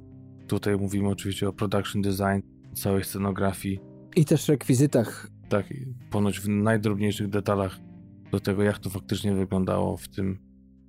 Tutaj 0.48 0.76
mówimy 0.76 1.08
oczywiście 1.08 1.48
o 1.48 1.52
production 1.52 2.02
design, 2.02 2.40
całej 2.74 3.04
scenografii. 3.04 3.80
I 4.16 4.24
też 4.24 4.48
rekwizytach. 4.48 5.30
Tak, 5.48 5.66
ponoć 6.10 6.40
w 6.40 6.48
najdrobniejszych 6.48 7.28
detalach 7.28 7.78
do 8.32 8.40
tego, 8.40 8.62
jak 8.62 8.78
to 8.78 8.90
faktycznie 8.90 9.34
wyglądało 9.34 9.96
w 9.96 10.08
tym 10.08 10.38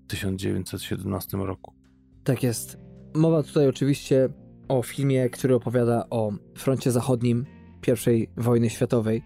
1917 0.08 1.38
roku. 1.38 1.74
Tak 2.24 2.44
jest. 2.44 2.78
Mowa 3.16 3.44
tutaj 3.44 3.68
oczywiście 3.68 4.30
o 4.68 4.84
filmie, 4.84 5.30
który 5.30 5.56
opowiada 5.56 6.06
o 6.10 6.32
froncie 6.56 6.92
zachodnim 6.92 7.46
I 8.08 8.28
wojny 8.38 8.70
światowej. 8.70 9.24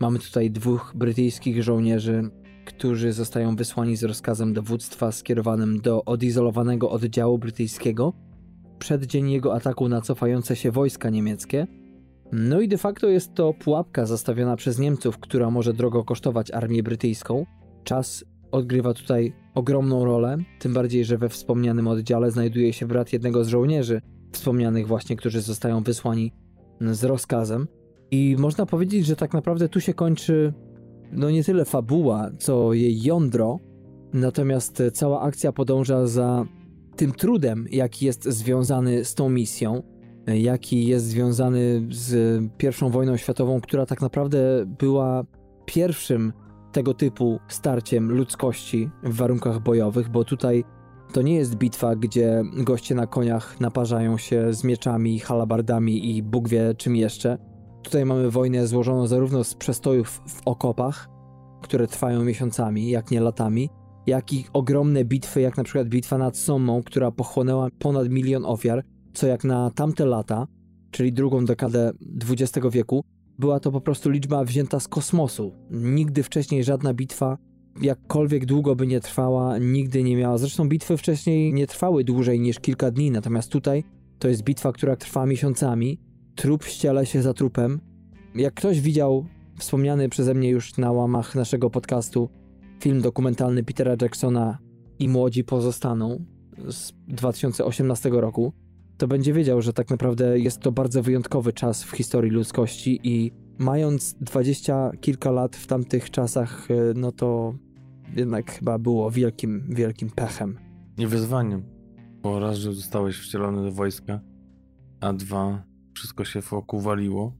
Mamy 0.00 0.18
tutaj 0.18 0.50
dwóch 0.50 0.92
brytyjskich 0.96 1.62
żołnierzy, 1.62 2.30
którzy 2.72 3.12
zostają 3.12 3.56
wysłani 3.56 3.96
z 3.96 4.04
rozkazem 4.04 4.52
dowództwa 4.52 5.12
skierowanym 5.12 5.80
do 5.80 6.04
odizolowanego 6.04 6.90
oddziału 6.90 7.38
brytyjskiego 7.38 8.12
przed 8.78 9.06
dzień 9.06 9.30
jego 9.30 9.54
ataku 9.54 9.88
na 9.88 10.00
cofające 10.00 10.56
się 10.56 10.70
wojska 10.70 11.10
niemieckie. 11.10 11.66
No 12.32 12.60
i 12.60 12.68
de 12.68 12.78
facto 12.78 13.08
jest 13.08 13.34
to 13.34 13.54
pułapka 13.54 14.06
zastawiona 14.06 14.56
przez 14.56 14.78
Niemców, 14.78 15.18
która 15.18 15.50
może 15.50 15.72
drogo 15.72 16.04
kosztować 16.04 16.50
armię 16.50 16.82
brytyjską. 16.82 17.46
Czas 17.84 18.24
odgrywa 18.50 18.94
tutaj 18.94 19.32
ogromną 19.54 20.04
rolę, 20.04 20.36
tym 20.58 20.74
bardziej, 20.74 21.04
że 21.04 21.18
we 21.18 21.28
wspomnianym 21.28 21.88
oddziale 21.88 22.30
znajduje 22.30 22.72
się 22.72 22.86
brat 22.86 23.12
jednego 23.12 23.44
z 23.44 23.48
żołnierzy, 23.48 24.00
wspomnianych 24.32 24.86
właśnie, 24.86 25.16
którzy 25.16 25.40
zostają 25.40 25.82
wysłani 25.82 26.32
z 26.80 27.04
rozkazem. 27.04 27.68
I 28.10 28.36
można 28.38 28.66
powiedzieć, 28.66 29.06
że 29.06 29.16
tak 29.16 29.32
naprawdę 29.32 29.68
tu 29.68 29.80
się 29.80 29.94
kończy 29.94 30.52
no 31.12 31.30
nie 31.30 31.44
tyle 31.44 31.64
fabuła, 31.64 32.30
co 32.38 32.72
jej 32.72 33.02
jądro, 33.02 33.58
natomiast 34.12 34.82
cała 34.92 35.20
akcja 35.20 35.52
podąża 35.52 36.06
za 36.06 36.44
tym 36.96 37.12
trudem, 37.12 37.66
jaki 37.70 38.06
jest 38.06 38.24
związany 38.24 39.04
z 39.04 39.14
tą 39.14 39.28
misją, 39.28 39.82
jaki 40.26 40.86
jest 40.86 41.06
związany 41.06 41.88
z 41.90 42.42
I 42.62 42.90
wojną 42.90 43.16
światową, 43.16 43.60
która 43.60 43.86
tak 43.86 44.00
naprawdę 44.00 44.66
była 44.78 45.24
pierwszym 45.64 46.32
tego 46.72 46.94
typu 46.94 47.40
starciem 47.48 48.10
ludzkości 48.12 48.90
w 49.02 49.16
warunkach 49.16 49.60
bojowych, 49.60 50.08
bo 50.08 50.24
tutaj 50.24 50.64
to 51.12 51.22
nie 51.22 51.34
jest 51.34 51.54
bitwa, 51.54 51.96
gdzie 51.96 52.42
goście 52.56 52.94
na 52.94 53.06
koniach 53.06 53.60
naparzają 53.60 54.18
się 54.18 54.54
z 54.54 54.64
mieczami, 54.64 55.18
halabardami 55.18 56.16
i 56.16 56.22
Bóg 56.22 56.48
wie 56.48 56.74
czym 56.74 56.96
jeszcze. 56.96 57.49
Tutaj 57.82 58.04
mamy 58.04 58.30
wojnę 58.30 58.66
złożoną 58.66 59.06
zarówno 59.06 59.44
z 59.44 59.54
przestojów 59.54 60.20
w 60.26 60.40
okopach, 60.44 61.08
które 61.62 61.86
trwają 61.86 62.24
miesiącami, 62.24 62.90
jak 62.90 63.10
nie 63.10 63.20
latami, 63.20 63.70
jak 64.06 64.32
i 64.32 64.44
ogromne 64.52 65.04
bitwy, 65.04 65.40
jak 65.40 65.56
na 65.56 65.64
przykład 65.64 65.88
bitwa 65.88 66.18
nad 66.18 66.36
Sommą, 66.36 66.82
która 66.82 67.10
pochłonęła 67.10 67.68
ponad 67.78 68.08
milion 68.08 68.44
ofiar, 68.44 68.84
co 69.14 69.26
jak 69.26 69.44
na 69.44 69.70
tamte 69.70 70.06
lata, 70.06 70.46
czyli 70.90 71.12
drugą 71.12 71.44
dekadę 71.44 71.92
XX 72.30 72.66
wieku, 72.70 73.04
była 73.38 73.60
to 73.60 73.72
po 73.72 73.80
prostu 73.80 74.10
liczba 74.10 74.44
wzięta 74.44 74.80
z 74.80 74.88
kosmosu. 74.88 75.52
Nigdy 75.70 76.22
wcześniej 76.22 76.64
żadna 76.64 76.94
bitwa, 76.94 77.38
jakkolwiek 77.82 78.46
długo 78.46 78.76
by 78.76 78.86
nie 78.86 79.00
trwała, 79.00 79.58
nigdy 79.58 80.02
nie 80.02 80.16
miała. 80.16 80.38
Zresztą 80.38 80.68
bitwy 80.68 80.96
wcześniej 80.96 81.52
nie 81.52 81.66
trwały 81.66 82.04
dłużej 82.04 82.40
niż 82.40 82.60
kilka 82.60 82.90
dni, 82.90 83.10
natomiast 83.10 83.52
tutaj 83.52 83.84
to 84.18 84.28
jest 84.28 84.42
bitwa, 84.42 84.72
która 84.72 84.96
trwa 84.96 85.26
miesiącami. 85.26 86.00
Trup 86.34 86.64
ściele 86.64 87.06
się 87.06 87.22
za 87.22 87.34
trupem. 87.34 87.80
Jak 88.34 88.54
ktoś 88.54 88.80
widział 88.80 89.26
wspomniany 89.58 90.08
przeze 90.08 90.34
mnie 90.34 90.48
już 90.48 90.76
na 90.76 90.92
łamach 90.92 91.34
naszego 91.34 91.70
podcastu 91.70 92.28
film 92.80 93.00
dokumentalny 93.00 93.64
Petera 93.64 93.96
Jacksona 94.02 94.58
i 94.98 95.08
Młodzi 95.08 95.44
pozostaną 95.44 96.24
z 96.68 96.92
2018 97.08 98.10
roku, 98.10 98.52
to 98.98 99.08
będzie 99.08 99.32
wiedział, 99.32 99.62
że 99.62 99.72
tak 99.72 99.90
naprawdę 99.90 100.38
jest 100.38 100.60
to 100.60 100.72
bardzo 100.72 101.02
wyjątkowy 101.02 101.52
czas 101.52 101.84
w 101.84 101.90
historii 101.90 102.30
ludzkości 102.30 103.00
i 103.02 103.32
mając 103.58 104.14
dwadzieścia 104.14 104.90
kilka 105.00 105.30
lat 105.30 105.56
w 105.56 105.66
tamtych 105.66 106.10
czasach, 106.10 106.70
e, 106.70 106.74
no 106.94 107.12
to 107.12 107.54
jednak 108.16 108.52
chyba 108.52 108.78
było 108.78 109.10
wielkim, 109.10 109.64
wielkim 109.68 110.10
pechem. 110.10 110.58
Nie 110.98 111.08
wyzwaniem, 111.08 111.62
bo 112.22 112.40
raz, 112.40 112.56
że 112.56 112.72
zostałeś 112.72 113.18
wcielony 113.18 113.62
do 113.62 113.72
wojska, 113.72 114.20
a 115.00 115.12
dwa, 115.12 115.62
wszystko 116.00 116.24
się 116.24 116.40
wokół 116.40 116.80
waliło. 116.80 117.32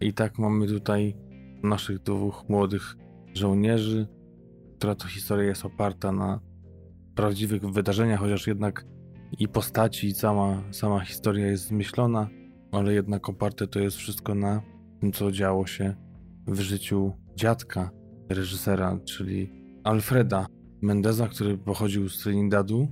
I 0.00 0.12
tak 0.12 0.38
mamy 0.38 0.66
tutaj 0.66 1.16
naszych 1.62 1.98
dwóch 1.98 2.44
młodych 2.48 2.96
żołnierzy, 3.34 4.06
która 4.76 4.94
to 4.94 5.08
historia 5.08 5.44
jest 5.44 5.64
oparta 5.64 6.12
na 6.12 6.40
prawdziwych 7.14 7.62
wydarzeniach, 7.62 8.20
chociaż 8.20 8.46
jednak 8.46 8.86
i 9.38 9.48
postaci, 9.48 10.06
i 10.06 10.14
sama, 10.14 10.62
sama 10.70 11.00
historia 11.00 11.46
jest 11.46 11.66
zmyślona, 11.66 12.28
ale 12.72 12.94
jednak 12.94 13.28
oparte 13.28 13.66
to 13.66 13.80
jest 13.80 13.96
wszystko 13.96 14.34
na 14.34 14.62
tym, 15.00 15.12
co 15.12 15.32
działo 15.32 15.66
się 15.66 15.94
w 16.46 16.60
życiu 16.60 17.12
dziadka 17.36 17.90
reżysera, 18.28 18.98
czyli 19.04 19.50
Alfreda 19.84 20.46
Mendeza, 20.82 21.28
który 21.28 21.58
pochodził 21.58 22.08
z 22.08 22.22
Trinidadu 22.22 22.88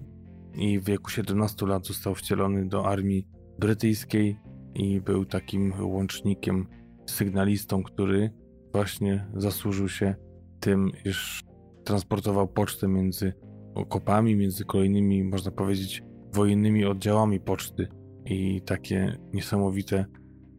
i 0.55 0.79
w 0.79 0.85
wieku 0.85 1.11
17 1.11 1.67
lat 1.67 1.87
został 1.87 2.15
wcielony 2.15 2.69
do 2.69 2.87
armii 2.87 3.27
brytyjskiej 3.59 4.39
i 4.75 5.01
był 5.01 5.25
takim 5.25 5.73
łącznikiem, 5.81 6.67
sygnalistą, 7.07 7.83
który 7.83 8.31
właśnie 8.73 9.27
zasłużył 9.35 9.89
się 9.89 10.15
tym, 10.61 10.91
iż 11.05 11.45
transportował 11.85 12.49
pocztę 12.49 12.89
między 12.89 13.33
okopami, 13.75 14.37
między 14.37 14.65
kolejnymi, 14.65 15.25
można 15.25 15.51
powiedzieć, 15.51 16.03
wojennymi 16.33 16.85
oddziałami 16.85 17.41
poczty 17.41 17.89
i 18.25 18.63
takie 18.63 19.17
niesamowite 19.33 20.05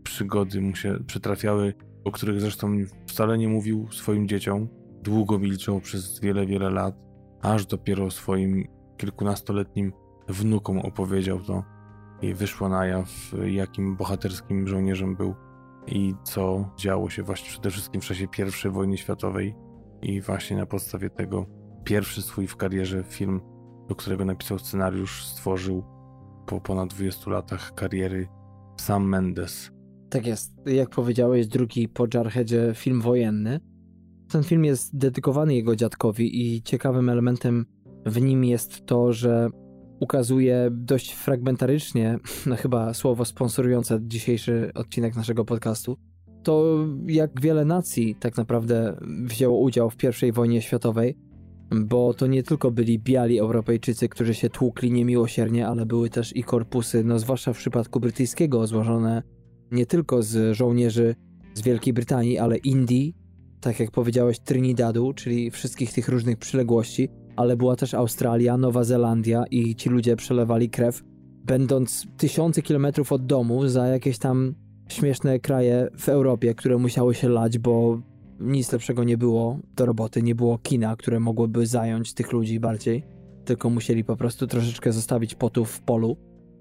przygody 0.04 0.62
mu 0.62 0.76
się 0.76 1.00
przytrafiały, 1.08 1.74
o 2.04 2.12
których 2.12 2.42
zresztą 2.42 2.78
wcale 3.08 3.38
nie 3.38 3.48
mówił 3.48 3.88
swoim 3.92 4.28
dzieciom. 4.28 4.68
Długo 5.04 5.40
milczał 5.40 5.80
przez 5.80 6.20
wiele, 6.20 6.46
wiele 6.46 6.70
lat, 6.70 6.96
aż 7.42 7.66
dopiero 7.66 8.12
swoim 8.12 8.68
kilkunastoletnim 8.98 9.94
wnukom 10.28 10.80
opowiedział 10.80 11.40
to 11.40 11.64
i 12.24 12.34
wyszło 12.34 12.70
na 12.70 12.86
jaw, 12.86 13.34
jakim 13.46 13.96
bohaterskim 13.96 14.68
żołnierzem 14.68 15.16
był 15.16 15.36
i 15.88 16.14
co 16.24 16.70
działo 16.78 17.10
się 17.10 17.24
właśnie 17.24 17.50
przede 17.50 17.70
wszystkim 17.70 18.02
w 18.02 18.06
czasie 18.06 18.28
I 18.68 18.70
wojny 18.70 18.98
światowej 18.98 19.56
i 20.02 20.22
właśnie 20.22 20.58
na 20.58 20.66
podstawie 20.66 21.10
tego 21.10 21.46
pierwszy 21.84 22.22
swój 22.22 22.48
w 22.48 22.56
karierze 22.56 23.04
film 23.04 23.42
do 23.90 23.96
którego 23.96 24.26
napisał 24.26 24.60
scenariusz, 24.60 25.26
stworzył 25.26 25.84
po 26.46 26.62
ponad 26.62 26.90
20 26.90 27.32
latach 27.32 27.74
kariery 27.76 28.28
Sam 28.80 29.10
Mendes. 29.10 29.72
Tak 30.10 30.26
jest. 30.28 30.54
Jak 30.66 30.90
powiedziałeś, 30.90 31.48
drugi 31.48 31.90
po 31.90 32.08
Jarheadzie 32.14 32.72
film 32.76 33.02
wojenny. 33.02 33.60
Ten 34.32 34.44
film 34.44 34.66
jest 34.66 34.98
dedykowany 34.98 35.56
jego 35.56 35.76
dziadkowi 35.76 36.56
i 36.56 36.62
ciekawym 36.62 37.10
elementem 37.10 37.66
w 38.06 38.22
nim 38.22 38.44
jest 38.44 38.86
to, 38.86 39.14
że 39.14 39.50
ukazuje 40.04 40.70
dość 40.72 41.14
fragmentarycznie, 41.14 42.18
no 42.46 42.56
chyba 42.56 42.94
słowo 42.94 43.26
sponsorujące 43.26 44.00
dzisiejszy 44.02 44.72
odcinek 44.76 45.16
naszego 45.16 45.46
podcastu, 45.46 45.98
to 46.44 46.86
jak 47.08 47.42
wiele 47.42 47.66
nacji 47.66 48.16
tak 48.16 48.38
naprawdę 48.38 48.98
wzięło 49.02 49.60
udział 49.60 49.90
w 49.90 50.24
I 50.24 50.32
wojnie 50.32 50.62
światowej 50.62 51.18
bo 51.82 52.14
to 52.14 52.28
nie 52.28 52.44
tylko 52.44 52.72
byli 52.72 53.00
biali 53.00 53.40
Europejczycy, 53.40 54.10
którzy 54.10 54.34
się 54.34 54.50
tłukli 54.50 54.92
niemiłosiernie, 54.92 55.68
ale 55.68 55.86
były 55.86 56.10
też 56.10 56.36
i 56.36 56.44
korpusy, 56.44 57.04
no 57.04 57.20
zwłaszcza 57.20 57.54
w 57.54 57.58
przypadku 57.58 58.00
brytyjskiego, 58.00 58.68
złożone 58.68 59.24
nie 59.72 59.86
tylko 59.86 60.24
z 60.24 60.58
żołnierzy 60.58 61.16
z 61.54 61.62
Wielkiej 61.62 61.94
Brytanii, 61.94 62.38
ale 62.38 62.58
Indii, 62.58 63.16
tak 63.62 63.80
jak 63.80 63.92
powiedziałeś, 63.92 64.40
Trinidadu, 64.40 65.14
czyli 65.14 65.52
wszystkich 65.52 65.94
tych 65.94 66.10
różnych 66.10 66.38
przyległości, 66.38 67.10
ale 67.36 67.58
była 67.58 67.76
też 67.76 67.94
Australia, 67.94 68.58
Nowa 68.58 68.84
Zelandia 68.84 69.44
i 69.52 69.76
ci 69.76 69.90
ludzie 69.90 70.16
przelewali 70.16 70.70
krew, 70.70 71.04
będąc 71.46 72.08
tysiące 72.18 72.62
kilometrów 72.62 73.12
od 73.12 73.26
domu 73.26 73.68
za 73.68 73.88
jakieś 73.88 74.18
tam 74.18 74.56
śmieszne 74.90 75.40
kraje 75.40 75.88
w 75.98 76.10
Europie, 76.10 76.56
które 76.56 76.78
musiały 76.78 77.14
się 77.14 77.30
lać, 77.30 77.60
bo 77.60 78.02
nic 78.40 78.72
lepszego 78.72 79.04
nie 79.04 79.18
było 79.18 79.60
do 79.76 79.86
roboty, 79.86 80.24
nie 80.24 80.36
było 80.36 80.58
kina, 80.58 80.96
które 80.96 81.20
mogłoby 81.20 81.66
zająć 81.68 82.14
tych 82.14 82.32
ludzi 82.32 82.60
bardziej, 82.60 83.04
tylko 83.46 83.70
musieli 83.70 84.04
po 84.04 84.18
prostu 84.18 84.48
troszeczkę 84.48 84.92
zostawić 84.92 85.36
potów 85.36 85.72
w 85.72 85.82
polu. 85.82 86.18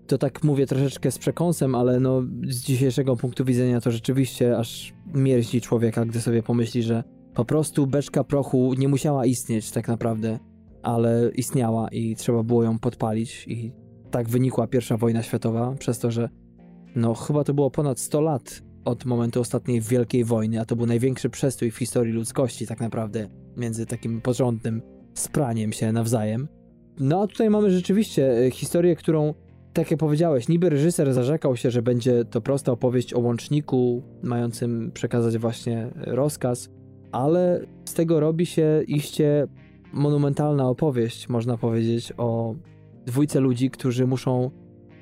To 0.06 0.18
tak 0.18 0.44
mówię 0.44 0.66
troszeczkę 0.66 1.10
z 1.10 1.18
przekąsem, 1.18 1.74
ale 1.74 2.00
no 2.00 2.22
z 2.48 2.56
dzisiejszego 2.56 3.16
punktu 3.16 3.44
widzenia 3.44 3.80
to 3.80 3.90
rzeczywiście 3.90 4.58
aż 4.58 4.94
mierzi 5.14 5.60
człowieka, 5.60 6.04
gdy 6.04 6.20
sobie 6.20 6.42
pomyśli, 6.42 6.82
że 6.82 7.04
po 7.34 7.44
prostu 7.44 7.86
beczka 7.86 8.24
prochu 8.24 8.74
nie 8.78 8.88
musiała 8.88 9.26
istnieć 9.26 9.70
tak 9.70 9.88
naprawdę, 9.88 10.38
ale 10.82 11.30
istniała 11.34 11.88
i 11.88 12.16
trzeba 12.16 12.42
było 12.42 12.62
ją 12.62 12.78
podpalić 12.78 13.44
i 13.48 13.72
tak 14.10 14.28
wynikła 14.28 14.66
pierwsza 14.66 14.96
wojna 14.96 15.22
światowa, 15.22 15.74
przez 15.78 15.98
to, 15.98 16.10
że 16.10 16.28
no 16.96 17.14
chyba 17.14 17.44
to 17.44 17.54
było 17.54 17.70
ponad 17.70 18.00
100 18.00 18.20
lat 18.20 18.62
od 18.84 19.04
momentu 19.04 19.40
ostatniej 19.40 19.80
wielkiej 19.80 20.24
wojny, 20.24 20.60
a 20.60 20.64
to 20.64 20.76
był 20.76 20.86
największy 20.86 21.30
przestój 21.30 21.70
w 21.70 21.76
historii 21.76 22.12
ludzkości 22.12 22.66
tak 22.66 22.80
naprawdę, 22.80 23.28
między 23.56 23.86
takim 23.86 24.20
porządnym 24.20 24.82
spraniem 25.14 25.72
się 25.72 25.92
nawzajem. 25.92 26.48
No 27.00 27.22
a 27.22 27.26
tutaj 27.26 27.50
mamy 27.50 27.70
rzeczywiście 27.70 28.46
e, 28.46 28.50
historię, 28.50 28.96
którą, 28.96 29.34
tak 29.72 29.90
jak 29.90 30.00
powiedziałeś, 30.00 30.48
niby 30.48 30.70
reżyser 30.70 31.14
zarzekał 31.14 31.56
się, 31.56 31.70
że 31.70 31.82
będzie 31.82 32.24
to 32.24 32.40
prosta 32.40 32.72
opowieść 32.72 33.14
o 33.14 33.20
łączniku 33.20 34.02
mającym 34.22 34.90
przekazać 34.94 35.38
właśnie 35.38 35.90
rozkaz, 35.96 36.68
ale 37.12 37.66
z 37.84 37.94
tego 37.94 38.20
robi 38.20 38.46
się 38.46 38.82
iście 38.86 39.46
monumentalna 39.92 40.68
opowieść, 40.68 41.28
można 41.28 41.56
powiedzieć, 41.56 42.12
o 42.16 42.54
dwójce 43.06 43.40
ludzi, 43.40 43.70
którzy 43.70 44.06
muszą 44.06 44.50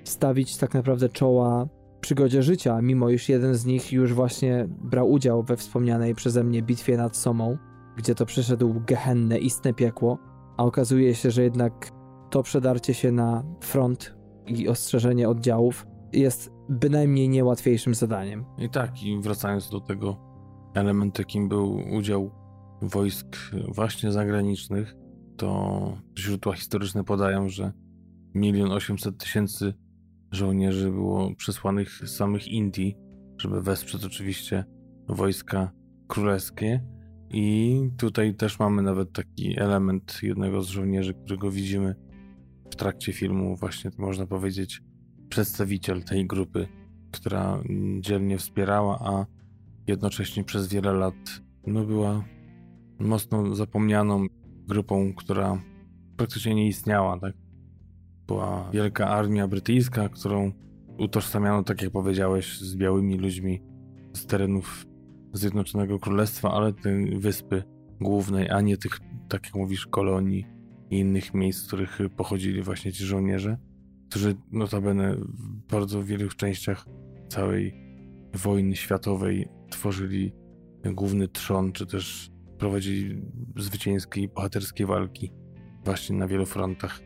stawić 0.04 0.56
tak 0.56 0.74
naprawdę 0.74 1.08
czoła 1.08 1.68
przygodzie 2.00 2.42
życia, 2.42 2.82
mimo 2.82 3.10
iż 3.10 3.28
jeden 3.28 3.54
z 3.54 3.66
nich 3.66 3.92
już 3.92 4.14
właśnie 4.14 4.66
brał 4.68 5.10
udział 5.10 5.42
we 5.42 5.56
wspomnianej 5.56 6.14
przeze 6.14 6.44
mnie 6.44 6.62
bitwie 6.62 6.96
nad 6.96 7.16
Somą, 7.16 7.56
gdzie 7.96 8.14
to 8.14 8.26
przeszedł 8.26 8.80
gehenne, 8.86 9.38
istne 9.38 9.74
piekło, 9.74 10.18
a 10.56 10.64
okazuje 10.64 11.14
się, 11.14 11.30
że 11.30 11.42
jednak 11.42 11.90
to 12.30 12.42
przedarcie 12.42 12.94
się 12.94 13.12
na 13.12 13.44
front 13.60 14.14
i 14.46 14.68
ostrzeżenie 14.68 15.28
oddziałów 15.28 15.86
jest 16.12 16.50
bynajmniej 16.68 17.28
niełatwiejszym 17.28 17.94
zadaniem. 17.94 18.44
I 18.58 18.68
tak, 18.68 19.02
i 19.02 19.20
wracając 19.20 19.70
do 19.70 19.80
tego 19.80 20.16
elementu, 20.74 21.22
jakim 21.22 21.48
był 21.48 21.80
udział 21.92 22.30
wojsk 22.82 23.36
właśnie 23.68 24.12
zagranicznych, 24.12 24.94
to 25.36 25.98
źródła 26.18 26.54
historyczne 26.54 27.04
podają, 27.04 27.48
że 27.48 27.72
milion 28.34 28.72
osiemset 28.72 29.18
tysięcy 29.18 29.74
żołnierzy 30.30 30.90
było 30.90 31.34
przesłanych 31.34 31.90
z 31.90 32.16
samych 32.16 32.48
Indii, 32.48 32.96
żeby 33.38 33.62
wesprzeć 33.62 34.04
oczywiście 34.04 34.64
wojska 35.08 35.72
królewskie. 36.08 36.84
I 37.32 37.80
tutaj 37.98 38.34
też 38.34 38.58
mamy 38.58 38.82
nawet 38.82 39.12
taki 39.12 39.60
element 39.60 40.18
jednego 40.22 40.62
z 40.62 40.68
żołnierzy, 40.68 41.14
którego 41.14 41.50
widzimy 41.50 41.94
w 42.70 42.76
trakcie 42.76 43.12
filmu, 43.12 43.56
właśnie 43.56 43.90
można 43.98 44.26
powiedzieć, 44.26 44.82
przedstawiciel 45.28 46.02
tej 46.02 46.26
grupy, 46.26 46.68
która 47.10 47.62
dzielnie 48.00 48.38
wspierała, 48.38 48.98
a 48.98 49.26
jednocześnie 49.86 50.44
przez 50.44 50.68
wiele 50.68 50.92
lat 50.92 51.40
no, 51.66 51.84
była 51.84 52.24
mocno 53.00 53.54
zapomnianą 53.54 54.26
grupą, 54.68 55.14
która 55.14 55.62
praktycznie 56.16 56.54
nie 56.54 56.68
istniała, 56.68 57.20
tak? 57.20 57.34
była 58.26 58.70
wielka 58.72 59.08
armia 59.08 59.48
brytyjska, 59.48 60.08
którą 60.08 60.52
utożsamiano, 60.98 61.62
tak 61.62 61.82
jak 61.82 61.90
powiedziałeś, 61.90 62.58
z 62.58 62.76
białymi 62.76 63.18
ludźmi 63.18 63.62
z 64.12 64.26
terenów 64.26 64.86
Zjednoczonego 65.32 65.98
Królestwa, 65.98 66.52
ale 66.52 66.72
tej 66.72 67.18
wyspy 67.18 67.62
głównej, 68.00 68.50
a 68.50 68.60
nie 68.60 68.76
tych, 68.76 69.00
tak 69.28 69.44
jak 69.44 69.54
mówisz, 69.54 69.86
kolonii 69.86 70.46
i 70.90 70.98
innych 70.98 71.34
miejsc, 71.34 71.62
z 71.62 71.66
których 71.66 71.98
pochodzili 72.16 72.62
właśnie 72.62 72.92
ci 72.92 73.04
żołnierze, 73.04 73.58
którzy 74.10 74.36
notabene 74.52 75.16
w 75.16 75.70
bardzo 75.70 76.04
wielu 76.04 76.28
częściach 76.28 76.86
całej 77.28 77.74
wojny 78.34 78.76
światowej 78.76 79.48
tworzyli 79.70 80.32
główny 80.84 81.28
trzon, 81.28 81.72
czy 81.72 81.86
też 81.86 82.30
prowadzili 82.60 83.22
zwycięskie 83.56 84.20
i 84.20 84.28
bohaterskie 84.28 84.86
walki 84.86 85.32
właśnie 85.84 86.16
na 86.16 86.28
wielu 86.28 86.46
frontach. 86.46 87.00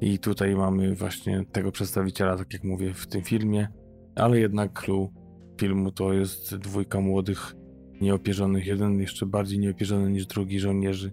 I 0.00 0.18
tutaj 0.18 0.56
mamy 0.56 0.94
właśnie 0.94 1.44
tego 1.52 1.72
przedstawiciela, 1.72 2.36
tak 2.36 2.52
jak 2.52 2.64
mówię, 2.64 2.94
w 2.94 3.06
tym 3.06 3.22
filmie, 3.22 3.68
ale 4.16 4.40
jednak 4.40 4.80
clue 4.80 5.12
filmu 5.60 5.92
to 5.92 6.12
jest 6.12 6.56
dwójka 6.56 7.00
młodych, 7.00 7.54
nieopierzonych, 8.00 8.66
jeden 8.66 9.00
jeszcze 9.00 9.26
bardziej 9.26 9.58
nieopierzony 9.58 10.10
niż 10.10 10.26
drugi 10.26 10.60
żołnierzy 10.60 11.12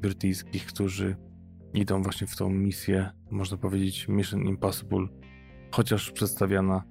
brytyjskich, 0.00 0.66
którzy 0.66 1.16
idą 1.74 2.02
właśnie 2.02 2.26
w 2.26 2.36
tą 2.36 2.50
misję, 2.50 3.10
można 3.30 3.56
powiedzieć 3.56 4.08
Mission 4.08 4.42
Impossible, 4.42 5.06
chociaż 5.70 6.10
przedstawiana 6.10 6.82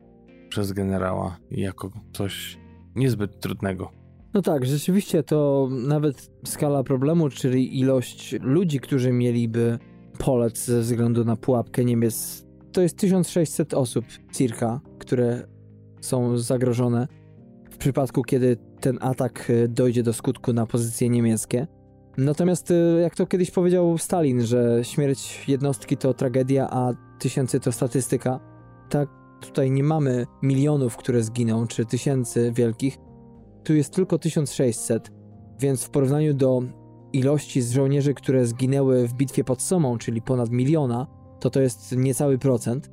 przez 0.49 0.71
generała 0.71 1.37
jako 1.51 1.91
coś 2.13 2.59
niezbyt 2.95 3.39
trudnego. 3.39 3.98
No 4.33 4.41
tak, 4.41 4.65
rzeczywiście 4.65 5.23
to 5.23 5.69
nawet 5.71 6.31
skala 6.45 6.83
problemu, 6.83 7.29
czyli 7.29 7.79
ilość 7.79 8.35
ludzi, 8.41 8.79
którzy 8.79 9.11
mieliby 9.11 9.79
polec 10.17 10.65
ze 10.65 10.79
względu 10.79 11.25
na 11.25 11.35
pułapkę 11.35 11.85
Niemiec. 11.85 12.45
To 12.71 12.81
jest 12.81 12.97
1600 12.97 13.73
osób 13.73 14.05
circa, 14.33 14.81
które 14.99 15.47
są 16.01 16.37
zagrożone 16.37 17.07
w 17.71 17.77
przypadku, 17.77 18.23
kiedy 18.23 18.57
ten 18.79 18.97
atak 19.01 19.49
e, 19.49 19.67
dojdzie 19.67 20.03
do 20.03 20.13
skutku 20.13 20.53
na 20.53 20.65
pozycje 20.65 21.09
niemieckie. 21.09 21.67
Natomiast, 22.17 22.71
e, 22.71 23.01
jak 23.01 23.15
to 23.15 23.27
kiedyś 23.27 23.51
powiedział 23.51 23.97
Stalin, 23.97 24.41
że 24.41 24.79
śmierć 24.83 25.43
jednostki 25.47 25.97
to 25.97 26.13
tragedia, 26.13 26.69
a 26.71 26.93
tysięcy 27.19 27.59
to 27.59 27.71
statystyka, 27.71 28.39
tak 28.89 29.09
tutaj 29.41 29.71
nie 29.71 29.83
mamy 29.83 30.25
milionów, 30.43 30.97
które 30.97 31.23
zginą, 31.23 31.67
czy 31.67 31.85
tysięcy 31.85 32.51
wielkich. 32.55 32.97
Tu 33.63 33.75
jest 33.75 33.93
tylko 33.93 34.19
1600, 34.19 35.11
więc 35.59 35.83
w 35.83 35.89
porównaniu 35.89 36.33
do 36.33 36.61
ilości 37.13 37.61
z 37.61 37.71
żołnierzy, 37.71 38.13
które 38.13 38.45
zginęły 38.45 39.07
w 39.07 39.13
bitwie 39.13 39.43
pod 39.43 39.61
Somą, 39.61 39.97
czyli 39.97 40.21
ponad 40.21 40.49
miliona, 40.49 41.07
to 41.39 41.49
to 41.49 41.61
jest 41.61 41.97
niecały 41.97 42.37
procent. 42.37 42.91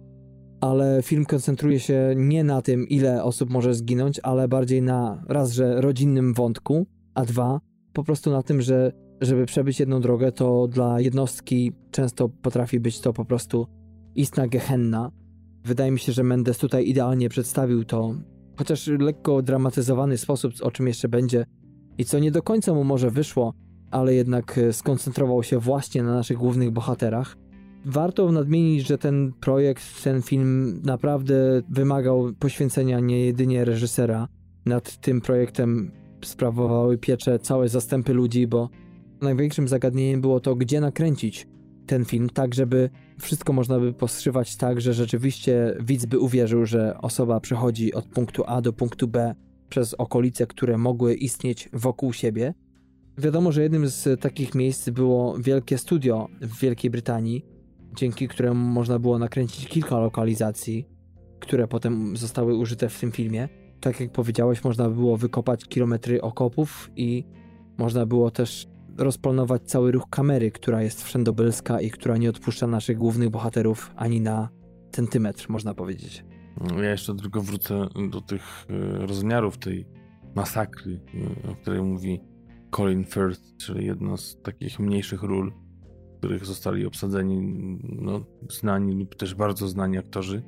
Ale 0.60 1.02
film 1.02 1.24
koncentruje 1.24 1.80
się 1.80 2.14
nie 2.16 2.44
na 2.44 2.62
tym, 2.62 2.88
ile 2.88 3.24
osób 3.24 3.50
może 3.50 3.74
zginąć, 3.74 4.20
ale 4.22 4.48
bardziej 4.48 4.82
na 4.82 5.24
raz, 5.28 5.52
że 5.52 5.80
rodzinnym 5.80 6.34
wątku, 6.34 6.86
a 7.14 7.24
dwa, 7.24 7.60
po 7.92 8.04
prostu 8.04 8.30
na 8.30 8.42
tym, 8.42 8.62
że 8.62 8.92
żeby 9.20 9.46
przebyć 9.46 9.80
jedną 9.80 10.00
drogę, 10.00 10.32
to 10.32 10.68
dla 10.68 11.00
jednostki 11.00 11.72
często 11.90 12.28
potrafi 12.28 12.80
być 12.80 13.00
to 13.00 13.12
po 13.12 13.24
prostu 13.24 13.66
istna 14.14 14.48
gehenna. 14.48 15.10
Wydaje 15.64 15.90
mi 15.90 15.98
się, 15.98 16.12
że 16.12 16.22
Mendes 16.22 16.58
tutaj 16.58 16.88
idealnie 16.88 17.28
przedstawił 17.28 17.84
to, 17.84 18.14
chociaż 18.56 18.86
lekko 18.86 19.42
dramatyzowany 19.42 20.18
sposób, 20.18 20.52
o 20.62 20.70
czym 20.70 20.86
jeszcze 20.86 21.08
będzie 21.08 21.46
i 21.98 22.04
co 22.04 22.18
nie 22.18 22.30
do 22.30 22.42
końca 22.42 22.74
mu 22.74 22.84
może 22.84 23.10
wyszło, 23.10 23.54
ale 23.90 24.14
jednak 24.14 24.58
e, 24.58 24.72
skoncentrował 24.72 25.42
się 25.42 25.58
właśnie 25.58 26.02
na 26.02 26.14
naszych 26.14 26.36
głównych 26.36 26.70
bohaterach. 26.70 27.36
Warto 27.84 28.32
nadmienić, 28.32 28.86
że 28.86 28.98
ten 28.98 29.32
projekt, 29.40 30.04
ten 30.04 30.22
film 30.22 30.80
naprawdę 30.84 31.62
wymagał 31.68 32.32
poświęcenia 32.38 33.00
nie 33.00 33.26
jedynie 33.26 33.64
reżysera. 33.64 34.28
Nad 34.66 35.00
tym 35.00 35.20
projektem 35.20 35.90
sprawowały 36.24 36.98
pieczę 36.98 37.38
całe 37.38 37.68
zastępy 37.68 38.14
ludzi, 38.14 38.46
bo 38.46 38.68
największym 39.20 39.68
zagadnieniem 39.68 40.20
było 40.20 40.40
to, 40.40 40.56
gdzie 40.56 40.80
nakręcić 40.80 41.48
ten 41.86 42.04
film, 42.04 42.30
tak 42.30 42.54
żeby 42.54 42.90
wszystko 43.20 43.52
można 43.52 43.78
by 43.78 43.92
postrzymać 43.92 44.56
tak, 44.56 44.80
że 44.80 44.94
rzeczywiście 44.94 45.76
widz 45.80 46.06
by 46.06 46.18
uwierzył, 46.18 46.66
że 46.66 46.98
osoba 46.98 47.40
przechodzi 47.40 47.94
od 47.94 48.06
punktu 48.06 48.42
A 48.46 48.60
do 48.60 48.72
punktu 48.72 49.08
B 49.08 49.34
przez 49.68 49.94
okolice, 49.94 50.46
które 50.46 50.78
mogły 50.78 51.14
istnieć 51.14 51.68
wokół 51.72 52.12
siebie 52.12 52.54
Wiadomo, 53.18 53.52
że 53.52 53.62
jednym 53.62 53.88
z 53.88 54.20
takich 54.20 54.54
miejsc 54.54 54.90
było 54.90 55.38
wielkie 55.38 55.78
studio 55.78 56.28
w 56.40 56.60
Wielkiej 56.60 56.90
Brytanii, 56.90 57.44
dzięki 57.94 58.28
któremu 58.28 58.70
można 58.70 58.98
było 58.98 59.18
nakręcić 59.18 59.68
kilka 59.68 59.98
lokalizacji, 59.98 60.88
które 61.40 61.68
potem 61.68 62.16
zostały 62.16 62.56
użyte 62.56 62.88
w 62.88 63.00
tym 63.00 63.12
filmie. 63.12 63.48
Tak 63.80 64.00
jak 64.00 64.12
powiedziałeś, 64.12 64.64
można 64.64 64.90
było 64.90 65.16
wykopać 65.16 65.64
kilometry 65.64 66.22
okopów 66.22 66.90
i 66.96 67.24
można 67.78 68.06
było 68.06 68.30
też 68.30 68.66
rozplanować 68.98 69.62
cały 69.62 69.92
ruch 69.92 70.04
kamery, 70.10 70.50
która 70.50 70.82
jest 70.82 71.04
wszędobylska 71.04 71.80
i 71.80 71.90
która 71.90 72.16
nie 72.16 72.30
odpuszcza 72.30 72.66
naszych 72.66 72.98
głównych 72.98 73.30
bohaterów 73.30 73.90
ani 73.96 74.20
na 74.20 74.48
centymetr, 74.92 75.46
można 75.48 75.74
powiedzieć. 75.74 76.24
Ja 76.76 76.90
jeszcze 76.90 77.14
tylko 77.16 77.42
wrócę 77.42 77.88
do 78.10 78.20
tych 78.20 78.66
e, 78.70 79.06
rozmiarów 79.06 79.58
tej 79.58 79.86
masakry, 80.34 81.00
e, 81.46 81.50
o 81.50 81.54
której 81.54 81.82
mówi 81.82 82.20
Colin 82.70 83.04
Firth, 83.04 83.56
czyli 83.56 83.86
jedna 83.86 84.16
z 84.16 84.42
takich 84.42 84.78
mniejszych 84.78 85.22
ról, 85.22 85.52
w 86.14 86.18
których 86.18 86.46
zostali 86.46 86.86
obsadzeni 86.86 87.40
no, 87.82 88.24
znani 88.50 88.98
lub 88.98 89.14
też 89.14 89.34
bardzo 89.34 89.68
znani 89.68 89.98
aktorzy. 89.98 90.42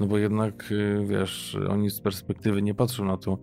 No 0.00 0.06
bo 0.06 0.18
jednak, 0.18 0.72
y, 0.72 1.06
wiesz, 1.08 1.58
oni 1.68 1.90
z 1.90 2.00
perspektywy 2.00 2.62
nie 2.62 2.74
patrzą 2.74 3.04
na 3.04 3.16
to, 3.16 3.38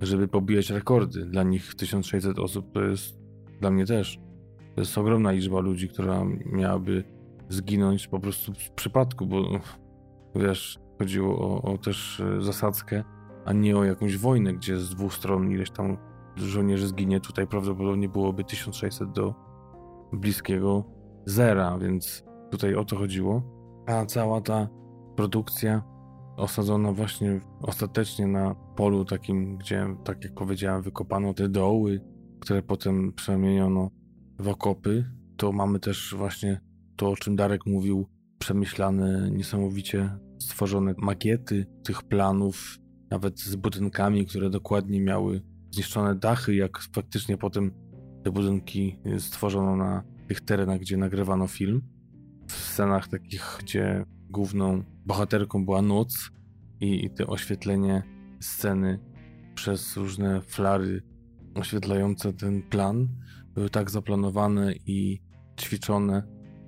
żeby 0.00 0.28
pobijać 0.28 0.70
rekordy. 0.70 1.26
Dla 1.26 1.42
nich 1.42 1.74
1600 1.74 2.38
osób 2.38 2.72
to 2.72 2.82
jest, 2.82 3.19
dla 3.60 3.70
mnie 3.70 3.86
też, 3.86 4.20
to 4.74 4.80
jest 4.80 4.98
ogromna 4.98 5.32
liczba 5.32 5.60
ludzi, 5.60 5.88
która 5.88 6.24
miałaby 6.46 7.04
zginąć 7.48 8.08
po 8.08 8.20
prostu 8.20 8.54
z 8.54 8.68
przypadku, 8.68 9.26
bo 9.26 9.42
wiesz, 10.34 10.78
chodziło 10.98 11.38
o, 11.38 11.62
o 11.62 11.78
też 11.78 12.20
e, 12.20 12.42
zasadzkę, 12.42 13.04
a 13.44 13.52
nie 13.52 13.76
o 13.76 13.84
jakąś 13.84 14.16
wojnę, 14.16 14.52
gdzie 14.54 14.76
z 14.76 14.90
dwóch 14.90 15.14
stron 15.14 15.50
ileś 15.50 15.70
tam 15.70 15.96
żołnierzy 16.36 16.86
zginie. 16.86 17.20
Tutaj 17.20 17.46
prawdopodobnie 17.46 18.08
byłoby 18.08 18.44
1600 18.44 19.12
do 19.12 19.34
bliskiego 20.12 20.84
zera, 21.24 21.78
więc 21.78 22.24
tutaj 22.50 22.74
o 22.74 22.84
to 22.84 22.96
chodziło. 22.96 23.42
A 23.86 24.06
cała 24.06 24.40
ta 24.40 24.68
produkcja 25.16 25.82
osadzona 26.36 26.92
właśnie 26.92 27.40
ostatecznie 27.62 28.26
na 28.26 28.54
polu 28.54 29.04
takim, 29.04 29.56
gdzie, 29.56 29.86
tak 30.04 30.24
jak 30.24 30.34
powiedziałem, 30.34 30.82
wykopano 30.82 31.34
te 31.34 31.48
doły, 31.48 32.00
które 32.40 32.62
potem 32.62 33.12
przemieniono 33.12 33.90
w 34.38 34.48
okopy, 34.48 35.10
to 35.36 35.52
mamy 35.52 35.80
też 35.80 36.14
właśnie 36.16 36.60
to, 36.96 37.10
o 37.10 37.16
czym 37.16 37.36
Darek 37.36 37.66
mówił, 37.66 38.06
przemyślane, 38.38 39.30
niesamowicie 39.30 40.18
stworzone 40.38 40.94
makiety 40.98 41.66
tych 41.84 42.02
planów, 42.02 42.78
nawet 43.10 43.40
z 43.40 43.56
budynkami, 43.56 44.26
które 44.26 44.50
dokładnie 44.50 45.00
miały 45.00 45.42
zniszczone 45.70 46.14
dachy, 46.14 46.54
jak 46.54 46.78
faktycznie 46.78 47.36
potem 47.36 47.70
te 48.24 48.30
budynki 48.30 48.98
stworzono 49.18 49.76
na 49.76 50.02
tych 50.28 50.40
terenach, 50.40 50.80
gdzie 50.80 50.96
nagrywano 50.96 51.46
film. 51.46 51.82
W 52.48 52.52
scenach 52.52 53.08
takich, 53.08 53.58
gdzie 53.60 54.04
główną 54.30 54.82
bohaterką 55.06 55.64
była 55.64 55.82
noc 55.82 56.30
i, 56.80 57.04
i 57.04 57.10
te 57.10 57.26
oświetlenie 57.26 58.02
sceny 58.40 58.98
przez 59.54 59.96
różne 59.96 60.42
flary 60.42 61.02
oświetlające 61.54 62.32
ten 62.32 62.62
plan 62.62 63.08
były 63.54 63.70
tak 63.70 63.90
zaplanowane 63.90 64.72
i 64.86 65.20
ćwiczone 65.60 66.22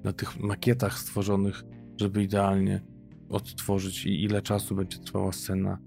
na 0.04 0.12
tych 0.12 0.40
makietach 0.40 0.98
stworzonych, 0.98 1.62
żeby 2.00 2.22
idealnie 2.22 2.80
odtworzyć 3.28 4.06
i 4.06 4.24
ile 4.24 4.42
czasu 4.42 4.74
będzie 4.74 4.98
trwała 4.98 5.32
scena, 5.32 5.78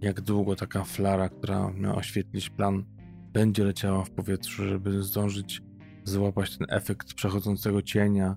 jak 0.00 0.20
długo 0.20 0.56
taka 0.56 0.84
flara, 0.84 1.28
która 1.28 1.72
miała 1.72 1.94
oświetlić 1.94 2.50
plan, 2.50 2.84
będzie 3.32 3.64
leciała 3.64 4.04
w 4.04 4.10
powietrzu, 4.10 4.68
żeby 4.68 5.02
zdążyć 5.02 5.62
złapać 6.04 6.58
ten 6.58 6.66
efekt 6.70 7.14
przechodzącego 7.14 7.82
cienia, 7.82 8.36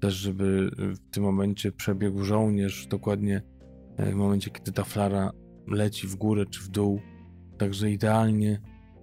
też 0.00 0.14
żeby 0.14 0.70
w 0.76 1.10
tym 1.10 1.22
momencie 1.22 1.72
przebiegł 1.72 2.24
żołnierz 2.24 2.86
dokładnie 2.86 3.42
e, 3.96 4.12
w 4.12 4.14
momencie, 4.14 4.50
kiedy 4.50 4.72
ta 4.72 4.84
flara 4.84 5.30
leci 5.66 6.06
w 6.06 6.16
górę 6.16 6.46
czy 6.46 6.60
w 6.60 6.68
dół. 6.68 7.00
Także 7.58 7.90
idealnie 7.90 8.60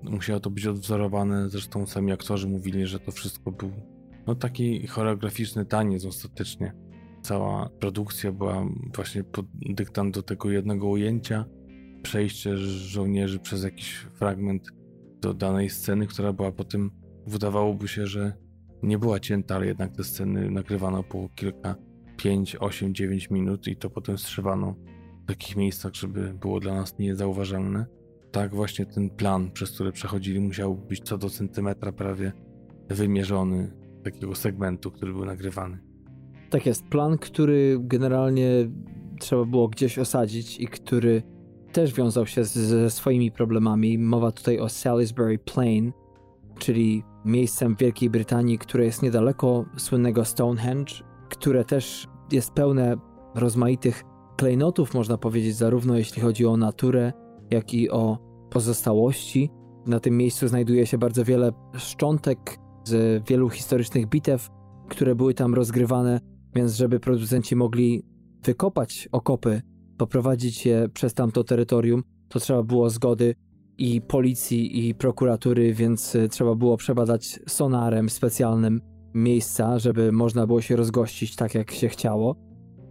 musiało 0.09 0.39
to 0.39 0.49
być 0.49 0.67
odwzorowane. 0.67 1.49
Zresztą 1.49 1.85
sami 1.85 2.11
aktorzy 2.11 2.47
mówili, 2.47 2.87
że 2.87 2.99
to 2.99 3.11
wszystko 3.11 3.51
był 3.51 3.71
no, 4.27 4.35
taki 4.35 4.87
choreograficzny 4.87 5.65
taniec 5.65 6.05
ostatecznie. 6.05 6.73
Cała 7.21 7.69
produkcja 7.69 8.31
była 8.31 8.67
właśnie 8.95 9.23
pod 9.23 9.45
dyktant 9.53 10.15
do 10.15 10.23
tego 10.23 10.51
jednego 10.51 10.87
ujęcia, 10.87 11.45
przejście 12.03 12.57
żołnierzy 12.57 13.39
przez 13.39 13.63
jakiś 13.63 13.95
fragment 13.95 14.67
do 15.21 15.33
danej 15.33 15.69
sceny, 15.69 16.07
która 16.07 16.33
była 16.33 16.51
potem, 16.51 16.91
wydawałoby 17.27 17.87
się, 17.87 18.07
że 18.07 18.33
nie 18.83 18.97
była 18.97 19.19
cięta, 19.19 19.55
ale 19.55 19.65
jednak 19.65 19.91
te 19.91 20.03
sceny 20.03 20.51
nagrywano 20.51 21.03
po 21.03 21.29
kilka, 21.35 21.75
5, 22.17 22.55
8, 22.59 22.93
9 22.93 23.29
minut 23.29 23.67
i 23.67 23.75
to 23.75 23.89
potem 23.89 24.17
strzywano 24.17 24.75
w 25.23 25.27
takich 25.27 25.55
miejscach, 25.55 25.93
żeby 25.93 26.33
było 26.33 26.59
dla 26.59 26.73
nas 26.73 26.99
niezauważalne. 26.99 27.85
Tak 28.31 28.55
właśnie 28.55 28.85
ten 28.85 29.09
plan, 29.09 29.51
przez 29.51 29.71
który 29.71 29.91
przechodzili, 29.91 30.39
musiał 30.39 30.75
być 30.75 30.99
co 31.03 31.17
do 31.17 31.29
centymetra 31.29 31.91
prawie 31.91 32.31
wymierzony 32.89 33.71
takiego 34.03 34.35
segmentu, 34.35 34.91
który 34.91 35.13
był 35.13 35.25
nagrywany. 35.25 35.79
Tak 36.49 36.65
jest. 36.65 36.85
Plan, 36.85 37.17
który 37.17 37.77
generalnie 37.81 38.49
trzeba 39.19 39.45
było 39.45 39.67
gdzieś 39.67 39.99
osadzić 39.99 40.59
i 40.59 40.67
który 40.67 41.23
też 41.71 41.93
wiązał 41.93 42.25
się 42.25 42.43
ze 42.43 42.89
swoimi 42.89 43.31
problemami. 43.31 43.97
Mowa 43.97 44.31
tutaj 44.31 44.59
o 44.59 44.69
Salisbury 44.69 45.39
Plain, 45.39 45.93
czyli 46.59 47.03
miejscem 47.25 47.75
w 47.75 47.79
Wielkiej 47.79 48.09
Brytanii, 48.09 48.57
które 48.57 48.85
jest 48.85 49.03
niedaleko 49.03 49.65
słynnego 49.77 50.25
Stonehenge, 50.25 50.93
które 51.29 51.65
też 51.65 52.07
jest 52.31 52.51
pełne 52.51 52.95
rozmaitych 53.35 54.03
klejnotów, 54.37 54.93
można 54.93 55.17
powiedzieć, 55.17 55.55
zarówno 55.55 55.97
jeśli 55.97 56.21
chodzi 56.21 56.45
o 56.45 56.57
naturę, 56.57 57.13
jak 57.51 57.73
i 57.73 57.89
o 57.89 58.17
pozostałości. 58.49 59.49
Na 59.85 59.99
tym 59.99 60.17
miejscu 60.17 60.47
znajduje 60.47 60.85
się 60.85 60.97
bardzo 60.97 61.23
wiele 61.23 61.51
szczątek 61.77 62.57
z 62.83 63.23
wielu 63.27 63.49
historycznych 63.49 64.09
bitew, 64.09 64.49
które 64.89 65.15
były 65.15 65.33
tam 65.33 65.53
rozgrywane, 65.53 66.19
więc 66.55 66.75
żeby 66.75 66.99
producenci 66.99 67.55
mogli 67.55 68.03
wykopać 68.43 69.09
okopy, 69.11 69.61
poprowadzić 69.97 70.65
je 70.65 70.89
przez 70.93 71.13
tamto 71.13 71.43
terytorium, 71.43 72.03
to 72.29 72.39
trzeba 72.39 72.63
było 72.63 72.89
zgody 72.89 73.35
i 73.77 74.01
policji, 74.01 74.87
i 74.87 74.95
prokuratury, 74.95 75.73
więc 75.73 76.15
e, 76.15 76.27
trzeba 76.27 76.55
było 76.55 76.77
przebadać 76.77 77.39
sonarem 77.47 78.09
specjalnym 78.09 78.81
miejsca, 79.13 79.79
żeby 79.79 80.11
można 80.11 80.47
było 80.47 80.61
się 80.61 80.75
rozgościć 80.75 81.35
tak, 81.35 81.55
jak 81.55 81.71
się 81.71 81.89
chciało 81.89 82.35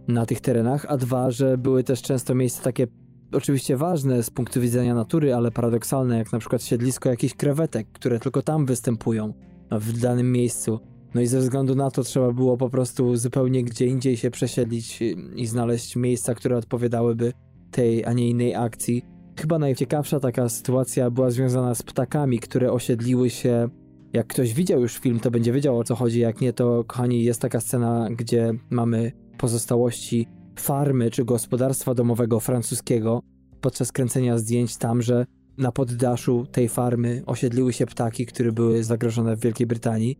na 0.07 0.25
tych 0.25 0.41
terenach, 0.41 0.85
a 0.89 0.97
dwa, 0.97 1.31
że 1.31 1.57
były 1.57 1.83
też 1.83 2.01
często 2.01 2.35
miejsca 2.35 2.63
takie 2.63 2.87
oczywiście 3.31 3.77
ważne 3.77 4.23
z 4.23 4.29
punktu 4.29 4.61
widzenia 4.61 4.95
natury, 4.95 5.33
ale 5.33 5.51
paradoksalne, 5.51 6.17
jak 6.17 6.33
na 6.33 6.39
przykład 6.39 6.63
siedlisko 6.63 7.09
jakichś 7.09 7.33
krewetek, 7.33 7.87
które 7.93 8.19
tylko 8.19 8.41
tam 8.41 8.65
występują 8.65 9.33
w 9.71 9.99
danym 9.99 10.31
miejscu. 10.31 10.79
No 11.15 11.21
i 11.21 11.27
ze 11.27 11.39
względu 11.39 11.75
na 11.75 11.91
to 11.91 12.03
trzeba 12.03 12.31
było 12.31 12.57
po 12.57 12.69
prostu 12.69 13.15
zupełnie 13.15 13.63
gdzie 13.63 13.85
indziej 13.85 14.17
się 14.17 14.31
przesiedlić 14.31 14.99
i 15.35 15.45
znaleźć 15.45 15.95
miejsca, 15.95 16.35
które 16.35 16.57
odpowiadałyby 16.57 17.33
tej, 17.71 18.05
a 18.05 18.13
nie 18.13 18.29
innej 18.29 18.55
akcji. 18.55 19.05
Chyba 19.39 19.59
najciekawsza 19.59 20.19
taka 20.19 20.49
sytuacja 20.49 21.11
była 21.11 21.31
związana 21.31 21.75
z 21.75 21.83
ptakami, 21.83 22.39
które 22.39 22.71
osiedliły 22.71 23.29
się. 23.29 23.69
Jak 24.13 24.27
ktoś 24.27 24.53
widział 24.53 24.81
już 24.81 24.97
film, 24.97 25.19
to 25.19 25.31
będzie 25.31 25.51
wiedział 25.51 25.79
o 25.79 25.83
co 25.83 25.95
chodzi. 25.95 26.19
Jak 26.19 26.41
nie, 26.41 26.53
to 26.53 26.83
kochani, 26.83 27.23
jest 27.23 27.41
taka 27.41 27.59
scena, 27.59 28.07
gdzie 28.11 28.53
mamy 28.69 29.11
pozostałości 29.37 30.27
farmy 30.59 31.11
czy 31.11 31.25
gospodarstwa 31.25 31.93
domowego 31.93 32.39
francuskiego 32.39 33.21
podczas 33.61 33.91
kręcenia 33.91 34.37
zdjęć 34.37 34.77
tam, 34.77 35.01
że 35.01 35.25
na 35.57 35.71
poddaszu 35.71 36.45
tej 36.51 36.69
farmy 36.69 37.23
osiedliły 37.25 37.73
się 37.73 37.85
ptaki, 37.85 38.25
które 38.25 38.51
były 38.51 38.83
zagrożone 38.83 39.35
w 39.35 39.39
Wielkiej 39.39 39.67
Brytanii 39.67 40.19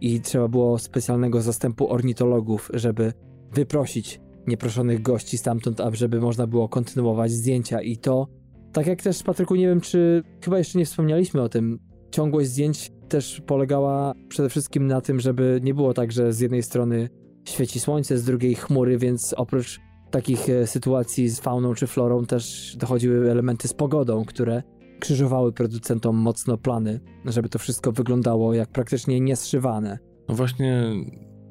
i 0.00 0.20
trzeba 0.20 0.48
było 0.48 0.78
specjalnego 0.78 1.42
zastępu 1.42 1.92
ornitologów, 1.92 2.70
żeby 2.74 3.12
wyprosić 3.52 4.20
nieproszonych 4.46 5.02
gości 5.02 5.38
stamtąd, 5.38 5.80
aby 5.80 6.20
można 6.20 6.46
było 6.46 6.68
kontynuować 6.68 7.32
zdjęcia. 7.32 7.82
I 7.82 7.96
to, 7.96 8.26
tak 8.72 8.86
jak 8.86 9.02
też 9.02 9.22
Patryku, 9.22 9.54
nie 9.54 9.68
wiem 9.68 9.80
czy 9.80 10.22
chyba 10.44 10.58
jeszcze 10.58 10.78
nie 10.78 10.84
wspomnieliśmy 10.84 11.42
o 11.42 11.48
tym, 11.48 11.78
ciągłość 12.10 12.48
zdjęć 12.48 12.92
też 13.08 13.42
polegała 13.46 14.14
przede 14.28 14.48
wszystkim 14.48 14.86
na 14.86 15.00
tym, 15.00 15.20
żeby 15.20 15.60
nie 15.62 15.74
było 15.74 15.94
tak, 15.94 16.12
że 16.12 16.32
z 16.32 16.40
jednej 16.40 16.62
strony 16.62 17.08
świeci 17.44 17.80
słońce, 17.80 18.18
z 18.18 18.24
drugiej 18.24 18.54
chmury, 18.54 18.98
więc 18.98 19.34
oprócz 19.36 19.80
takich 20.10 20.48
e, 20.48 20.66
sytuacji 20.66 21.28
z 21.28 21.40
fauną 21.40 21.74
czy 21.74 21.86
florą 21.86 22.26
też 22.26 22.76
dochodziły 22.76 23.30
elementy 23.30 23.68
z 23.68 23.74
pogodą, 23.74 24.24
które 24.24 24.62
krzyżowały 25.00 25.52
producentom 25.52 26.16
mocno 26.16 26.58
plany, 26.58 27.00
żeby 27.24 27.48
to 27.48 27.58
wszystko 27.58 27.92
wyglądało 27.92 28.54
jak 28.54 28.68
praktycznie 28.68 29.20
nieszywane. 29.20 29.98
No 30.28 30.34
właśnie 30.34 30.92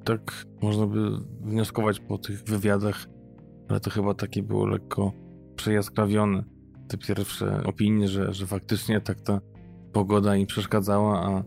tak 0.04 0.46
można 0.62 0.88
by 0.88 1.10
wnioskować 1.42 2.00
po 2.00 2.18
tych 2.18 2.44
wywiadach, 2.44 3.06
ale 3.70 3.80
to 3.80 3.90
chyba 3.90 4.14
takie 4.14 4.44
było 4.44 4.66
lekko 4.66 5.14
przejaskrawione. 5.56 6.44
Te 6.88 6.98
pierwsze 6.98 7.64
opinie, 7.64 8.08
że, 8.08 8.34
że 8.34 8.48
faktycznie 8.48 9.02
tak 9.02 9.22
ta 9.22 9.42
pogoda 9.94 10.36
im 10.36 10.48
przeszkadzała, 10.48 11.26
a 11.26 11.44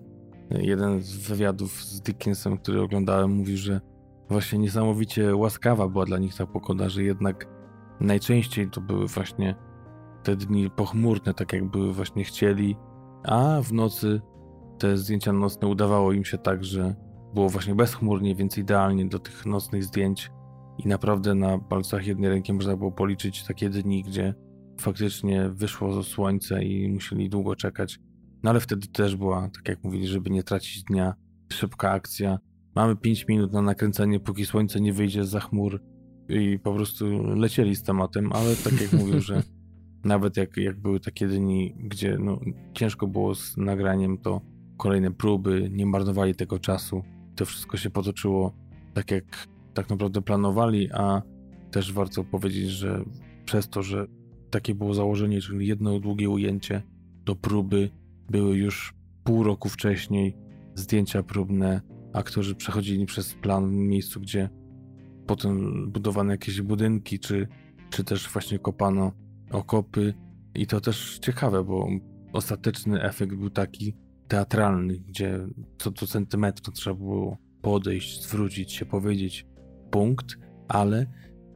jeden 0.58 1.02
z 1.02 1.16
wywiadów 1.16 1.84
z 1.84 2.00
Dickensem, 2.00 2.58
który 2.58 2.80
oglądałem, 2.80 3.30
mówi, 3.30 3.56
że 3.56 3.80
właśnie 4.30 4.58
niesamowicie 4.58 5.36
łaskawa 5.36 5.88
była 5.88 6.04
dla 6.04 6.18
nich 6.18 6.34
ta 6.34 6.46
pogoda, 6.46 6.88
że 6.88 7.02
jednak 7.02 7.46
najczęściej 8.00 8.70
to 8.70 8.80
były 8.80 9.06
właśnie 9.06 9.54
te 10.22 10.36
dni 10.36 10.70
pochmurne, 10.70 11.34
tak 11.34 11.52
jak 11.52 11.64
były 11.64 11.92
właśnie 11.92 12.24
chcieli, 12.24 12.76
a 13.24 13.60
w 13.62 13.72
nocy 13.72 14.20
te 14.78 14.96
zdjęcia 14.96 15.32
nocne 15.32 15.68
udawało 15.68 16.12
im 16.12 16.24
się 16.24 16.38
tak, 16.38 16.64
że 16.64 16.94
było 17.34 17.48
właśnie 17.48 17.74
bezchmurnie, 17.74 18.34
więc 18.34 18.58
idealnie 18.58 19.08
do 19.08 19.18
tych 19.18 19.46
nocnych 19.46 19.84
zdjęć 19.84 20.30
i 20.78 20.88
naprawdę 20.88 21.34
na 21.34 21.58
palcach 21.58 22.06
jednej 22.06 22.30
ręki 22.30 22.52
można 22.52 22.76
było 22.76 22.92
policzyć 22.92 23.44
takie 23.44 23.70
dni, 23.70 24.02
gdzie 24.02 24.34
faktycznie 24.80 25.48
wyszło 25.48 26.02
słońce 26.02 26.64
i 26.64 26.88
musieli 26.92 27.28
długo 27.28 27.56
czekać, 27.56 28.00
No 28.42 28.50
ale 28.50 28.60
wtedy 28.60 28.88
też 28.88 29.16
była, 29.16 29.48
tak 29.48 29.68
jak 29.68 29.84
mówili, 29.84 30.06
żeby 30.06 30.30
nie 30.30 30.42
tracić 30.42 30.84
dnia, 30.84 31.14
szybka 31.52 31.90
akcja. 31.90 32.38
Mamy 32.80 32.96
5 32.96 33.28
minut 33.28 33.52
na 33.52 33.62
nakręcenie, 33.62 34.20
póki 34.20 34.46
słońce 34.46 34.80
nie 34.80 34.92
wyjdzie 34.92 35.24
za 35.24 35.40
chmur 35.40 35.80
i 36.28 36.58
po 36.58 36.74
prostu 36.74 37.22
lecieli 37.22 37.76
z 37.76 37.82
tematem, 37.82 38.32
ale 38.32 38.56
tak 38.56 38.80
jak 38.80 38.92
mówił, 38.92 39.20
że 39.20 39.42
nawet 40.04 40.36
jak, 40.36 40.56
jak 40.56 40.80
były 40.80 41.00
takie 41.00 41.28
dni, 41.28 41.74
gdzie 41.78 42.18
no, 42.18 42.40
ciężko 42.74 43.06
było 43.06 43.34
z 43.34 43.56
nagraniem, 43.56 44.18
to 44.18 44.40
kolejne 44.76 45.10
próby, 45.10 45.70
nie 45.72 45.86
marnowali 45.86 46.34
tego 46.34 46.58
czasu. 46.58 47.02
To 47.36 47.44
wszystko 47.44 47.76
się 47.76 47.90
potoczyło 47.90 48.52
tak, 48.94 49.10
jak 49.10 49.48
tak 49.74 49.90
naprawdę 49.90 50.22
planowali, 50.22 50.92
a 50.92 51.22
też 51.70 51.92
warto 51.92 52.24
powiedzieć, 52.24 52.70
że 52.70 53.04
przez 53.44 53.68
to, 53.68 53.82
że 53.82 54.06
takie 54.50 54.74
było 54.74 54.94
założenie, 54.94 55.40
czyli 55.40 55.66
jedno 55.66 56.00
długie 56.00 56.30
ujęcie 56.30 56.82
do 57.24 57.36
próby, 57.36 57.90
były 58.30 58.56
już 58.56 58.94
pół 59.24 59.42
roku 59.42 59.68
wcześniej 59.68 60.36
zdjęcia 60.74 61.22
próbne, 61.22 61.80
aktorzy 62.12 62.54
przechodzili 62.54 63.06
przez 63.06 63.34
plan 63.34 63.68
w 63.68 63.72
miejscu, 63.72 64.20
gdzie 64.20 64.48
potem 65.26 65.86
budowano 65.90 66.32
jakieś 66.32 66.62
budynki, 66.62 67.18
czy, 67.18 67.48
czy 67.90 68.04
też 68.04 68.28
właśnie 68.28 68.58
kopano 68.58 69.12
okopy. 69.50 70.14
I 70.54 70.66
to 70.66 70.80
też 70.80 71.18
ciekawe, 71.18 71.64
bo 71.64 71.88
ostateczny 72.32 73.02
efekt 73.02 73.34
był 73.34 73.50
taki 73.50 73.96
teatralny, 74.28 74.98
gdzie 74.98 75.46
co 75.78 75.90
do 75.90 76.06
centymetru 76.06 76.72
trzeba 76.72 76.96
było 76.96 77.36
podejść, 77.62 78.22
zwrócić 78.22 78.72
się, 78.72 78.86
powiedzieć 78.86 79.46
punkt, 79.90 80.38
ale 80.68 81.06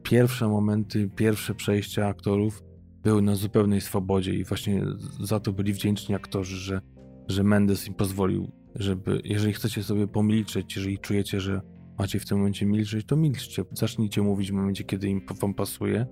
pierwsze 0.03 0.47
momenty, 0.47 1.09
pierwsze 1.15 1.55
przejścia 1.55 2.07
aktorów 2.07 2.63
były 3.03 3.21
na 3.21 3.35
zupełnej 3.35 3.81
swobodzie 3.81 4.33
i 4.33 4.43
właśnie 4.43 4.85
za 5.19 5.39
to 5.39 5.53
byli 5.53 5.73
wdzięczni 5.73 6.15
aktorzy, 6.15 6.57
że, 6.57 6.81
że 7.27 7.43
Mendes 7.43 7.87
im 7.87 7.93
pozwolił, 7.93 8.51
żeby, 8.75 9.21
jeżeli 9.23 9.53
chcecie 9.53 9.83
sobie 9.83 10.07
pomilczeć, 10.07 10.75
jeżeli 10.75 10.99
czujecie, 10.99 11.41
że 11.41 11.61
macie 11.99 12.19
w 12.19 12.25
tym 12.25 12.37
momencie 12.37 12.65
milczeć, 12.65 13.05
to 13.05 13.15
milczcie. 13.15 13.63
Zacznijcie 13.71 14.21
mówić 14.21 14.51
w 14.51 14.53
momencie, 14.53 14.83
kiedy 14.83 15.09
im 15.09 15.21
wam 15.41 15.53
pasuje 15.53 16.05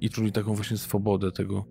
i 0.00 0.10
czuli 0.10 0.32
taką 0.32 0.54
właśnie 0.54 0.76
swobodę 0.76 1.32
tego, 1.32 1.64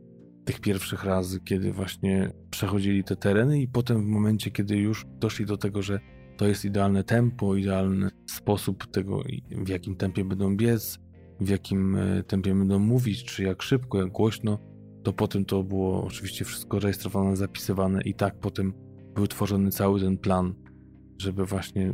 tych 0.45 0.59
pierwszych 0.59 1.03
razy, 1.03 1.39
kiedy 1.39 1.73
właśnie 1.73 2.31
przechodzili 2.49 3.03
te 3.03 3.15
tereny 3.15 3.61
i 3.61 3.67
potem 3.67 4.03
w 4.03 4.07
momencie, 4.07 4.51
kiedy 4.51 4.77
już 4.77 5.05
doszli 5.19 5.45
do 5.45 5.57
tego, 5.57 5.81
że 5.81 5.99
to 6.37 6.47
jest 6.47 6.65
idealne 6.65 7.03
tempo, 7.03 7.55
idealny 7.55 8.09
sposób 8.29 8.91
tego, 8.91 9.23
w 9.51 9.69
jakim 9.69 9.95
tempie 9.95 10.25
będą 10.25 10.57
biec, 10.57 10.99
w 11.39 11.49
jakim 11.49 11.95
e, 11.95 12.23
tempie 12.23 12.55
będą 12.55 12.79
mówić, 12.79 13.23
czy 13.23 13.43
jak 13.43 13.61
szybko, 13.61 13.97
jak 14.01 14.11
głośno, 14.11 14.59
to 15.03 15.13
potem 15.13 15.45
to 15.45 15.63
było 15.63 16.03
oczywiście 16.03 16.45
wszystko 16.45 16.79
rejestrowane, 16.79 17.35
zapisywane 17.35 18.01
i 18.01 18.13
tak 18.13 18.39
potem 18.39 18.73
był 19.17 19.27
tworzony 19.27 19.71
cały 19.71 19.99
ten 19.99 20.17
plan, 20.17 20.53
żeby 21.17 21.45
właśnie 21.45 21.93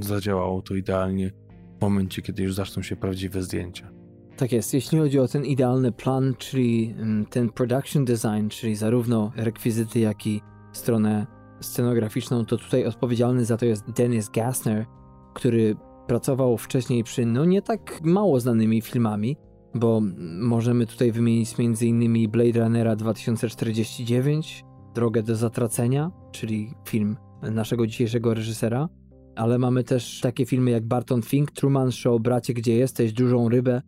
zadziałało 0.00 0.62
to 0.62 0.74
idealnie 0.74 1.30
w 1.78 1.82
momencie, 1.82 2.22
kiedy 2.22 2.42
już 2.42 2.54
zaczną 2.54 2.82
się 2.82 2.96
prawdziwe 2.96 3.42
zdjęcia. 3.42 3.90
Tak 4.36 4.52
jest. 4.52 4.74
Jeśli 4.74 4.98
chodzi 4.98 5.18
o 5.18 5.28
ten 5.28 5.44
idealny 5.44 5.92
plan, 5.92 6.34
czyli 6.38 6.94
mm, 6.98 7.26
ten 7.26 7.48
production 7.48 8.04
design, 8.04 8.48
czyli 8.48 8.76
zarówno 8.76 9.32
rekwizyty, 9.36 10.00
jak 10.00 10.26
i 10.26 10.40
stronę 10.72 11.26
scenograficzną, 11.60 12.44
to 12.44 12.56
tutaj 12.56 12.86
odpowiedzialny 12.86 13.44
za 13.44 13.56
to 13.56 13.66
jest 13.66 13.90
Dennis 13.90 14.30
Gassner, 14.30 14.86
który 15.34 15.76
pracował 16.06 16.58
wcześniej 16.58 17.04
przy 17.04 17.26
no 17.26 17.44
nie 17.44 17.62
tak 17.62 18.00
mało 18.02 18.40
znanymi 18.40 18.82
filmami, 18.82 19.36
bo 19.74 20.02
możemy 20.40 20.86
tutaj 20.86 21.12
wymienić 21.12 21.54
m.in. 21.58 22.30
Blade 22.30 22.60
Runnera 22.60 22.96
2049, 22.96 24.64
Drogę 24.94 25.22
do 25.22 25.36
Zatracenia, 25.36 26.10
czyli 26.32 26.70
film 26.88 27.16
naszego 27.42 27.86
dzisiejszego 27.86 28.34
reżysera, 28.34 28.88
ale 29.36 29.58
mamy 29.58 29.84
też 29.84 30.20
takie 30.20 30.46
filmy 30.46 30.70
jak 30.70 30.86
Barton 30.86 31.22
Fink, 31.22 31.50
Truman 31.50 31.92
Show, 31.92 32.22
Bracie, 32.22 32.54
gdzie 32.54 32.76
jesteś, 32.76 33.12
Dużą 33.12 33.48
Rybę. 33.48 33.82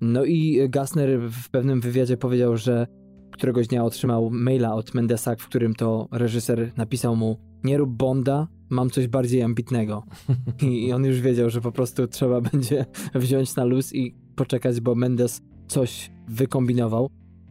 No 0.00 0.24
i 0.24 0.68
Gassner 0.68 1.20
w 1.30 1.50
pewnym 1.50 1.80
wywiadzie 1.80 2.16
powiedział, 2.16 2.56
że 2.56 2.86
któregoś 3.32 3.68
dnia 3.68 3.84
otrzymał 3.84 4.30
maila 4.30 4.74
od 4.74 4.94
Mendesa, 4.94 5.36
w 5.36 5.46
którym 5.46 5.74
to 5.74 6.08
reżyser 6.12 6.72
napisał 6.76 7.16
mu 7.16 7.38
nie 7.64 7.78
rób 7.78 7.90
Bonda, 7.90 8.48
mam 8.70 8.90
coś 8.90 9.08
bardziej 9.08 9.42
ambitnego. 9.42 10.04
I 10.62 10.92
on 10.92 11.04
już 11.04 11.20
wiedział, 11.20 11.50
że 11.50 11.60
po 11.60 11.72
prostu 11.72 12.06
trzeba 12.06 12.40
będzie 12.52 12.86
wziąć 13.14 13.56
na 13.56 13.64
luz 13.64 13.94
i 13.94 14.14
poczekać, 14.36 14.80
bo 14.80 14.94
Mendes 14.94 15.42
coś 15.68 16.10
wykombinował. 16.28 17.10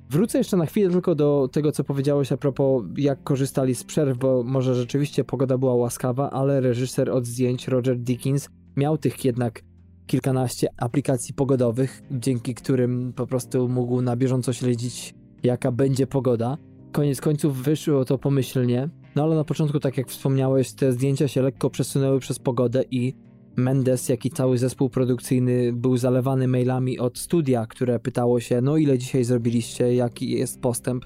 Wrócę 0.09 0.37
jeszcze 0.37 0.57
na 0.57 0.65
chwilę 0.65 0.89
tylko 0.89 1.15
do 1.15 1.49
tego, 1.51 1.71
co 1.71 1.83
powiedziałeś 1.83 2.31
a 2.31 2.37
propos, 2.37 2.83
jak 2.97 3.23
korzystali 3.23 3.75
z 3.75 3.83
przerw, 3.83 4.17
bo 4.17 4.43
może 4.43 4.75
rzeczywiście 4.75 5.23
pogoda 5.23 5.57
była 5.57 5.75
łaskawa, 5.75 6.29
ale 6.29 6.61
reżyser 6.61 7.09
od 7.09 7.25
zdjęć 7.25 7.67
Roger 7.67 7.99
Dickens 7.99 8.49
miał 8.77 8.97
tych 8.97 9.25
jednak 9.25 9.61
kilkanaście 10.07 10.67
aplikacji 10.77 11.33
pogodowych, 11.33 12.01
dzięki 12.11 12.55
którym 12.55 13.13
po 13.15 13.27
prostu 13.27 13.69
mógł 13.69 14.01
na 14.01 14.15
bieżąco 14.15 14.53
śledzić, 14.53 15.15
jaka 15.43 15.71
będzie 15.71 16.07
pogoda. 16.07 16.57
Koniec 16.91 17.21
końców 17.21 17.57
wyszło 17.57 18.05
to 18.05 18.17
pomyślnie, 18.17 18.89
no 19.15 19.23
ale 19.23 19.35
na 19.35 19.43
początku, 19.43 19.79
tak 19.79 19.97
jak 19.97 20.07
wspomniałeś, 20.07 20.73
te 20.73 20.91
zdjęcia 20.91 21.27
się 21.27 21.41
lekko 21.41 21.69
przesunęły 21.69 22.19
przez 22.19 22.39
pogodę 22.39 22.83
i 22.91 23.13
Mendes, 23.55 24.09
jak 24.09 24.25
i 24.25 24.29
cały 24.29 24.57
zespół 24.57 24.89
produkcyjny 24.89 25.73
był 25.73 25.97
zalewany 25.97 26.47
mailami 26.47 26.99
od 26.99 27.17
studia, 27.17 27.65
które 27.65 27.99
pytało 27.99 28.39
się, 28.39 28.61
no 28.61 28.77
ile 28.77 28.97
dzisiaj 28.97 29.23
zrobiliście, 29.23 29.95
jaki 29.95 30.31
jest 30.31 30.61
postęp. 30.61 31.05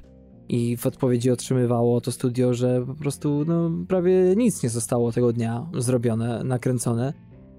I 0.49 0.77
w 0.77 0.85
odpowiedzi 0.85 1.31
otrzymywało 1.31 2.01
to 2.01 2.11
studio, 2.11 2.53
że 2.53 2.85
po 2.85 2.93
prostu 2.95 3.45
no, 3.47 3.71
prawie 3.87 4.33
nic 4.37 4.63
nie 4.63 4.69
zostało 4.69 5.11
tego 5.11 5.33
dnia 5.33 5.69
zrobione, 5.77 6.43
nakręcone. 6.43 7.13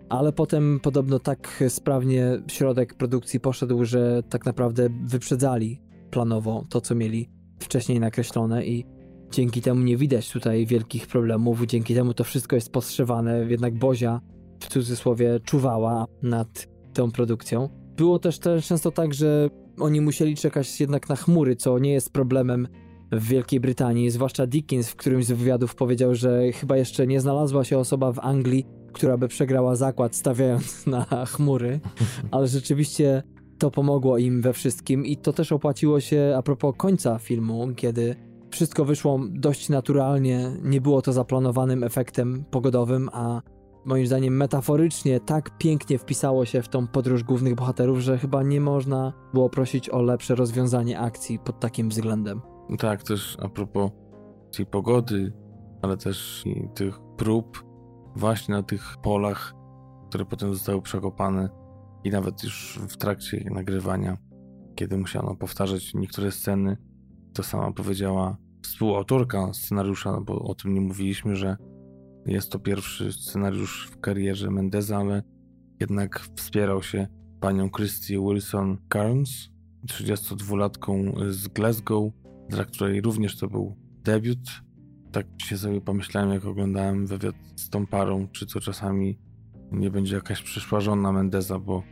Ale 0.08 0.32
potem 0.32 0.80
podobno 0.82 1.18
tak 1.18 1.64
sprawnie 1.68 2.42
środek 2.48 2.94
produkcji 2.94 3.40
poszedł, 3.40 3.84
że 3.84 4.22
tak 4.28 4.46
naprawdę 4.46 4.88
wyprzedzali 5.04 5.80
planowo 6.10 6.64
to, 6.68 6.80
co 6.80 6.94
mieli 6.94 7.28
wcześniej 7.58 8.00
nakreślone 8.00 8.66
i 8.66 8.84
dzięki 9.30 9.62
temu 9.62 9.80
nie 9.80 9.96
widać 9.96 10.32
tutaj 10.32 10.66
wielkich 10.66 11.06
problemów, 11.06 11.66
dzięki 11.66 11.94
temu 11.94 12.14
to 12.14 12.24
wszystko 12.24 12.56
jest 12.56 12.72
postrzewane, 12.72 13.46
jednak 13.48 13.78
Bozia 13.78 14.20
w 14.60 14.68
cudzysłowie 14.68 15.40
czuwała 15.44 16.06
nad 16.22 16.68
tą 16.94 17.10
produkcją. 17.10 17.68
Było 17.96 18.18
też, 18.18 18.38
też 18.38 18.66
często 18.66 18.90
tak, 18.90 19.14
że 19.14 19.50
oni 19.78 20.00
musieli 20.00 20.36
czekać 20.36 20.80
jednak 20.80 21.08
na 21.08 21.16
chmury, 21.16 21.56
co 21.56 21.78
nie 21.78 21.92
jest 21.92 22.12
problemem 22.12 22.68
w 23.12 23.28
Wielkiej 23.28 23.60
Brytanii, 23.60 24.10
zwłaszcza 24.10 24.46
Dickens 24.46 24.90
w 24.90 24.96
którymś 24.96 25.26
z 25.26 25.32
wywiadów 25.32 25.74
powiedział, 25.74 26.14
że 26.14 26.52
chyba 26.52 26.76
jeszcze 26.76 27.06
nie 27.06 27.20
znalazła 27.20 27.64
się 27.64 27.78
osoba 27.78 28.12
w 28.12 28.18
Anglii, 28.18 28.66
która 28.92 29.16
by 29.16 29.28
przegrała 29.28 29.76
zakład 29.76 30.16
stawiając 30.16 30.86
na 30.86 31.04
chmury, 31.26 31.80
ale 32.30 32.46
rzeczywiście 32.46 33.22
to 33.58 33.70
pomogło 33.70 34.18
im 34.18 34.42
we 34.42 34.52
wszystkim 34.52 35.06
i 35.06 35.16
to 35.16 35.32
też 35.32 35.52
opłaciło 35.52 36.00
się 36.00 36.34
a 36.38 36.42
propos 36.42 36.74
końca 36.76 37.18
filmu, 37.18 37.68
kiedy 37.76 38.16
wszystko 38.50 38.84
wyszło 38.84 39.20
dość 39.30 39.68
naturalnie, 39.68 40.52
nie 40.62 40.80
było 40.80 41.02
to 41.02 41.12
zaplanowanym 41.12 41.84
efektem 41.84 42.44
pogodowym, 42.50 43.08
a 43.12 43.42
moim 43.84 44.06
zdaniem 44.06 44.36
metaforycznie 44.36 45.20
tak 45.20 45.58
pięknie 45.58 45.98
wpisało 45.98 46.44
się 46.44 46.62
w 46.62 46.68
tą 46.68 46.86
podróż 46.86 47.24
głównych 47.24 47.54
bohaterów, 47.54 47.98
że 47.98 48.18
chyba 48.18 48.42
nie 48.42 48.60
można 48.60 49.12
było 49.32 49.50
prosić 49.50 49.90
o 49.90 50.02
lepsze 50.02 50.34
rozwiązanie 50.34 51.00
akcji 51.00 51.38
pod 51.38 51.60
takim 51.60 51.88
względem. 51.88 52.40
Tak, 52.78 53.02
też 53.02 53.36
a 53.42 53.48
propos 53.48 53.90
tej 54.56 54.66
pogody, 54.66 55.32
ale 55.82 55.96
też 55.96 56.44
tych 56.74 56.98
prób 57.16 57.64
właśnie 58.16 58.54
na 58.54 58.62
tych 58.62 58.96
polach, 59.02 59.54
które 60.08 60.24
potem 60.24 60.54
zostały 60.54 60.82
przekopane 60.82 61.48
i 62.04 62.10
nawet 62.10 62.44
już 62.44 62.80
w 62.88 62.96
trakcie 62.96 63.44
nagrywania, 63.50 64.16
kiedy 64.74 64.98
musiano 64.98 65.36
powtarzać 65.36 65.94
niektóre 65.94 66.30
sceny, 66.30 66.76
to 67.34 67.42
sama 67.42 67.72
powiedziała 67.72 68.36
współautorka 68.62 69.52
scenariusza, 69.52 70.20
bo 70.20 70.42
o 70.42 70.54
tym 70.54 70.74
nie 70.74 70.80
mówiliśmy, 70.80 71.36
że 71.36 71.56
jest 72.26 72.52
to 72.52 72.58
pierwszy 72.58 73.12
scenariusz 73.12 73.88
w 73.90 74.00
karierze 74.00 74.50
Mendeza, 74.50 74.98
ale 74.98 75.22
jednak 75.80 76.20
wspierał 76.36 76.82
się 76.82 77.06
panią 77.40 77.70
Christy 77.70 78.18
Wilson 78.18 78.78
Carnes, 78.92 79.48
32-latką 79.86 81.12
z 81.30 81.48
Glasgow, 81.48 82.12
dla 82.48 82.64
której 82.64 83.00
również 83.00 83.38
to 83.38 83.48
był 83.48 83.76
debiut. 84.02 84.38
Tak 85.12 85.26
się 85.38 85.58
sobie 85.58 85.80
pomyślałem, 85.80 86.30
jak 86.30 86.44
oglądałem 86.44 87.06
wywiad 87.06 87.34
z 87.56 87.70
tą 87.70 87.86
parą, 87.86 88.28
czy 88.28 88.46
to 88.46 88.60
czasami 88.60 89.18
nie 89.72 89.90
będzie 89.90 90.14
jakaś 90.14 90.42
przyszła 90.42 90.80
żona 90.80 91.12
Mendeza, 91.12 91.58
bo, 91.58 91.82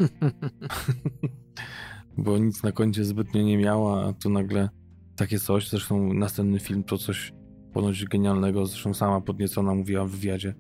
bo 2.19 2.39
nic 2.39 2.63
na 2.63 2.73
koncie 2.73 3.05
zbytnio 3.05 3.43
nie 3.43 3.59
miała, 3.59 4.07
a 4.07 4.13
tu 4.13 4.31
nagle 4.31 4.69
takie 5.17 5.39
coś. 5.39 5.69
Zresztą 5.69 6.13
następny 6.13 6.61
film 6.61 6.85
to 6.85 6.99
coś 6.99 7.33
ponoć 7.73 8.05
genialnego, 8.05 8.67
zresztą 8.67 8.95
sama 8.95 9.21
podniecona 9.21 9.75
mówiła 9.75 10.05
w 10.05 10.11
wywiadzie 10.11 10.55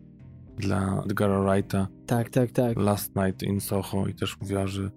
dla 0.58 1.02
Edgara 1.04 1.42
Wrighta. 1.42 1.88
Tak, 2.06 2.30
tak, 2.30 2.50
tak. 2.50 2.76
Last 2.76 3.16
Night 3.16 3.42
in 3.42 3.60
Soho 3.60 4.06
i 4.06 4.14
też 4.14 4.40
mówiła, 4.40 4.66
że 4.66 4.90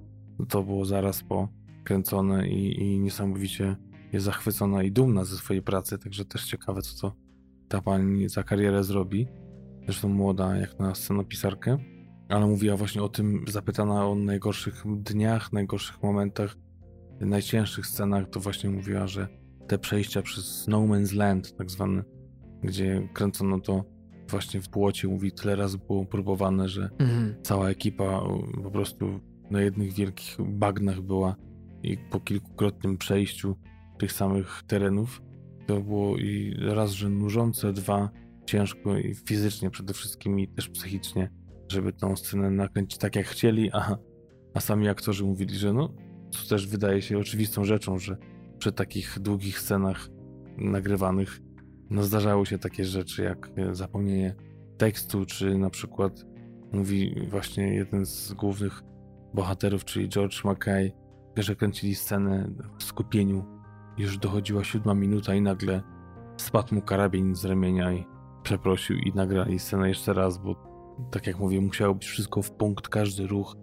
to 0.50 0.64
było 0.64 0.86
zaraz 0.86 1.24
po 1.24 1.48
kręcone 1.84 2.48
i, 2.48 2.84
i 2.84 3.00
niesamowicie 3.00 3.76
jest 4.14 4.26
zachwycona 4.26 4.84
i 4.84 4.92
dumna 4.92 5.26
ze 5.26 5.38
swojej 5.38 5.62
pracy, 5.62 5.98
także 5.98 6.26
też 6.26 6.46
ciekawe, 6.46 6.82
co 6.82 7.02
to 7.02 7.16
ta 7.68 7.82
pani 7.82 8.30
za 8.30 8.44
karierę 8.44 8.84
zrobi. 8.84 9.28
Zresztą 9.84 10.10
młoda 10.10 10.58
jak 10.58 10.80
na 10.80 10.96
scenopisarkę. 10.96 11.78
Ale 12.30 12.46
mówiła 12.48 12.78
właśnie 12.78 13.04
o 13.04 13.10
tym, 13.10 13.46
zapytana 13.48 14.08
o 14.08 14.16
najgorszych 14.16 14.84
dniach, 14.98 15.54
najgorszych 15.54 16.04
momentach, 16.04 16.58
najcięższych 17.20 17.88
scenach, 17.88 18.30
to 18.30 18.40
właśnie 18.40 18.70
mówiła, 18.70 19.08
że 19.08 19.28
te 19.68 19.78
przejścia 19.78 20.22
przez 20.22 20.68
No 20.68 20.82
Man's 20.82 21.16
Land, 21.16 21.58
tak 21.58 21.72
zwane, 21.72 22.04
gdzie 22.64 23.10
kręcono 23.14 23.60
to 23.60 23.96
właśnie 24.30 24.62
w 24.62 24.70
płocie, 24.70 25.08
mówi, 25.08 25.32
tyle 25.32 25.56
razy 25.56 25.78
było 25.78 26.06
próbowane, 26.06 26.70
że 26.70 26.90
mhm. 27.00 27.36
cała 27.44 27.70
ekipa 27.70 28.22
po 28.64 28.72
prostu 28.72 29.20
na 29.52 29.62
jednych 29.62 29.94
wielkich 29.94 30.38
bagnach 30.40 31.02
była 31.02 31.36
i 31.84 31.98
po 31.98 32.20
kilkukrotnym 32.20 32.98
przejściu 32.98 33.56
tych 34.00 34.12
samych 34.12 34.64
terenów. 34.68 35.22
To 35.68 35.82
było 35.82 36.18
i 36.18 36.56
raz, 36.60 36.92
że 36.92 37.10
nużące, 37.10 37.74
dwa, 37.74 38.10
ciężko 38.46 38.98
i 38.98 39.16
fizycznie 39.16 39.70
przede 39.70 39.94
wszystkim 39.94 40.40
i 40.40 40.48
też 40.48 40.70
psychicznie, 40.70 41.30
żeby 41.72 41.94
tą 41.94 42.16
scenę 42.16 42.52
nakręcić 42.52 43.00
tak 43.00 43.16
jak 43.16 43.26
chcieli, 43.26 43.70
a, 43.74 43.98
a 44.54 44.60
sami 44.60 44.90
aktorzy 44.90 45.24
mówili, 45.24 45.56
że 45.56 45.74
no, 45.74 45.94
to 46.32 46.50
też 46.50 46.68
wydaje 46.68 47.02
się 47.02 47.18
oczywistą 47.18 47.66
rzeczą, 47.66 48.00
że 48.00 48.18
przy 48.58 48.72
takich 48.72 49.20
długich 49.20 49.60
scenach 49.60 50.10
nagrywanych 50.58 51.42
no 51.90 52.04
zdarzały 52.04 52.46
się 52.46 52.60
takie 52.60 52.86
rzeczy 52.86 53.24
jak 53.24 53.52
zapomnienie 53.72 54.36
tekstu, 54.78 55.26
czy 55.26 55.58
na 55.58 55.70
przykład 55.70 56.26
mówi 56.72 57.16
właśnie 57.30 57.74
jeden 57.74 58.06
z 58.06 58.34
głównych 58.34 58.84
bohaterów, 59.34 59.86
czyli 59.86 60.10
George 60.10 60.44
Mackay, 60.44 60.94
że 61.38 61.56
kręcili 61.56 61.96
scenę 61.96 62.50
w 62.78 62.84
skupieniu. 62.84 63.46
Już 63.98 64.18
dochodziła 64.18 64.64
siódma 64.64 64.94
minuta 64.94 65.36
i 65.36 65.42
nagle 65.42 65.82
spadł 66.38 66.76
mu 66.76 66.82
karabin 66.82 67.36
z 67.36 67.46
ramienia 67.46 67.94
i 67.94 68.06
przeprosił 68.44 68.98
i 68.98 69.12
nagrali 69.16 69.60
scenę 69.60 69.90
jeszcze 69.90 70.14
raz, 70.14 70.38
bo 70.38 70.56
tak 71.12 71.28
jak 71.28 71.40
mówię, 71.40 71.62
musiało 71.62 71.96
być 71.96 72.06
wszystko 72.06 72.42
w 72.42 72.52
punkt, 72.52 72.88
każdy 72.88 73.28
ruch. 73.28 73.56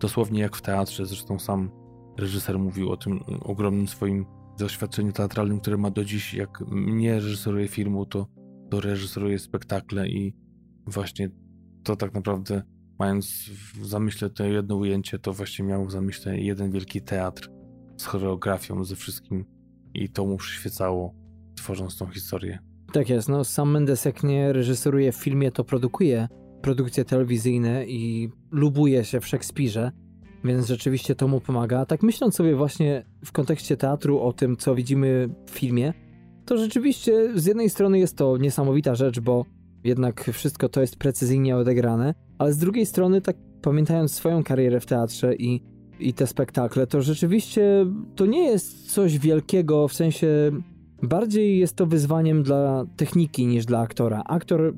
Dosłownie 0.00 0.40
jak 0.40 0.56
w 0.56 0.62
teatrze, 0.62 1.06
zresztą 1.06 1.38
sam 1.38 1.70
reżyser 2.16 2.58
mówił 2.58 2.90
o 2.90 2.96
tym 2.96 3.20
ogromnym 3.40 3.88
swoim 3.88 4.26
doświadczeniu 4.58 5.12
teatralnym, 5.12 5.60
które 5.60 5.76
ma 5.76 5.90
do 5.90 6.04
dziś. 6.04 6.34
Jak 6.34 6.64
nie 6.72 7.14
reżyseruje 7.14 7.68
filmu, 7.68 8.06
to, 8.06 8.26
to 8.70 8.80
reżyseruje 8.80 9.38
spektakle 9.38 10.08
i 10.08 10.34
właśnie 10.86 11.30
to 11.84 11.96
tak 11.96 12.14
naprawdę 12.14 12.62
mając 12.98 13.50
w 13.74 13.86
zamyśle 13.86 14.30
to 14.30 14.44
jedno 14.44 14.76
ujęcie, 14.76 15.18
to 15.18 15.32
właśnie 15.32 15.64
miał 15.64 15.86
w 15.86 15.92
zamyśle 15.92 16.38
jeden 16.38 16.70
wielki 16.70 17.02
teatr 17.02 17.50
z 17.96 18.04
choreografią, 18.04 18.84
ze 18.84 18.96
wszystkim 18.96 19.44
i 19.94 20.08
to 20.08 20.26
mu 20.26 20.36
przyświecało, 20.36 21.14
tworząc 21.56 21.98
tą 21.98 22.06
historię. 22.06 22.58
Tak 22.92 23.08
jest, 23.08 23.28
no 23.28 23.44
sam 23.44 23.70
Mendes 23.70 24.04
jak 24.04 24.22
nie 24.22 24.52
reżyseruje 24.52 25.12
w 25.12 25.16
filmie, 25.16 25.52
to 25.52 25.64
produkuje 25.64 26.28
produkcje 26.62 27.04
telewizyjne 27.04 27.86
i 27.86 28.28
lubuje 28.50 29.04
się 29.04 29.20
w 29.20 29.26
Szekspirze, 29.26 29.92
więc 30.44 30.66
rzeczywiście 30.66 31.14
to 31.14 31.28
mu 31.28 31.40
pomaga. 31.40 31.86
Tak 31.86 32.02
myśląc 32.02 32.34
sobie 32.34 32.56
właśnie 32.56 33.04
w 33.24 33.32
kontekście 33.32 33.76
teatru 33.76 34.20
o 34.20 34.32
tym, 34.32 34.56
co 34.56 34.74
widzimy 34.74 35.28
w 35.46 35.50
filmie, 35.50 35.92
to 36.46 36.58
rzeczywiście 36.58 37.30
z 37.34 37.46
jednej 37.46 37.70
strony 37.70 37.98
jest 37.98 38.16
to 38.16 38.36
niesamowita 38.36 38.94
rzecz, 38.94 39.20
bo 39.20 39.44
jednak 39.84 40.30
wszystko 40.32 40.68
to 40.68 40.80
jest 40.80 40.96
precyzyjnie 40.96 41.56
odegrane, 41.56 42.14
ale 42.38 42.52
z 42.52 42.58
drugiej 42.58 42.86
strony, 42.86 43.20
tak 43.20 43.36
pamiętając 43.62 44.14
swoją 44.14 44.44
karierę 44.44 44.80
w 44.80 44.86
teatrze 44.86 45.34
i, 45.34 45.62
i 46.00 46.14
te 46.14 46.26
spektakle, 46.26 46.86
to 46.86 47.02
rzeczywiście 47.02 47.86
to 48.16 48.26
nie 48.26 48.44
jest 48.44 48.92
coś 48.92 49.18
wielkiego, 49.18 49.88
w 49.88 49.94
sensie 49.94 50.50
bardziej 51.02 51.58
jest 51.58 51.76
to 51.76 51.86
wyzwaniem 51.86 52.42
dla 52.42 52.86
techniki 52.96 53.46
niż 53.46 53.66
dla 53.66 53.80
aktora. 53.80 54.22
Aktor 54.26 54.74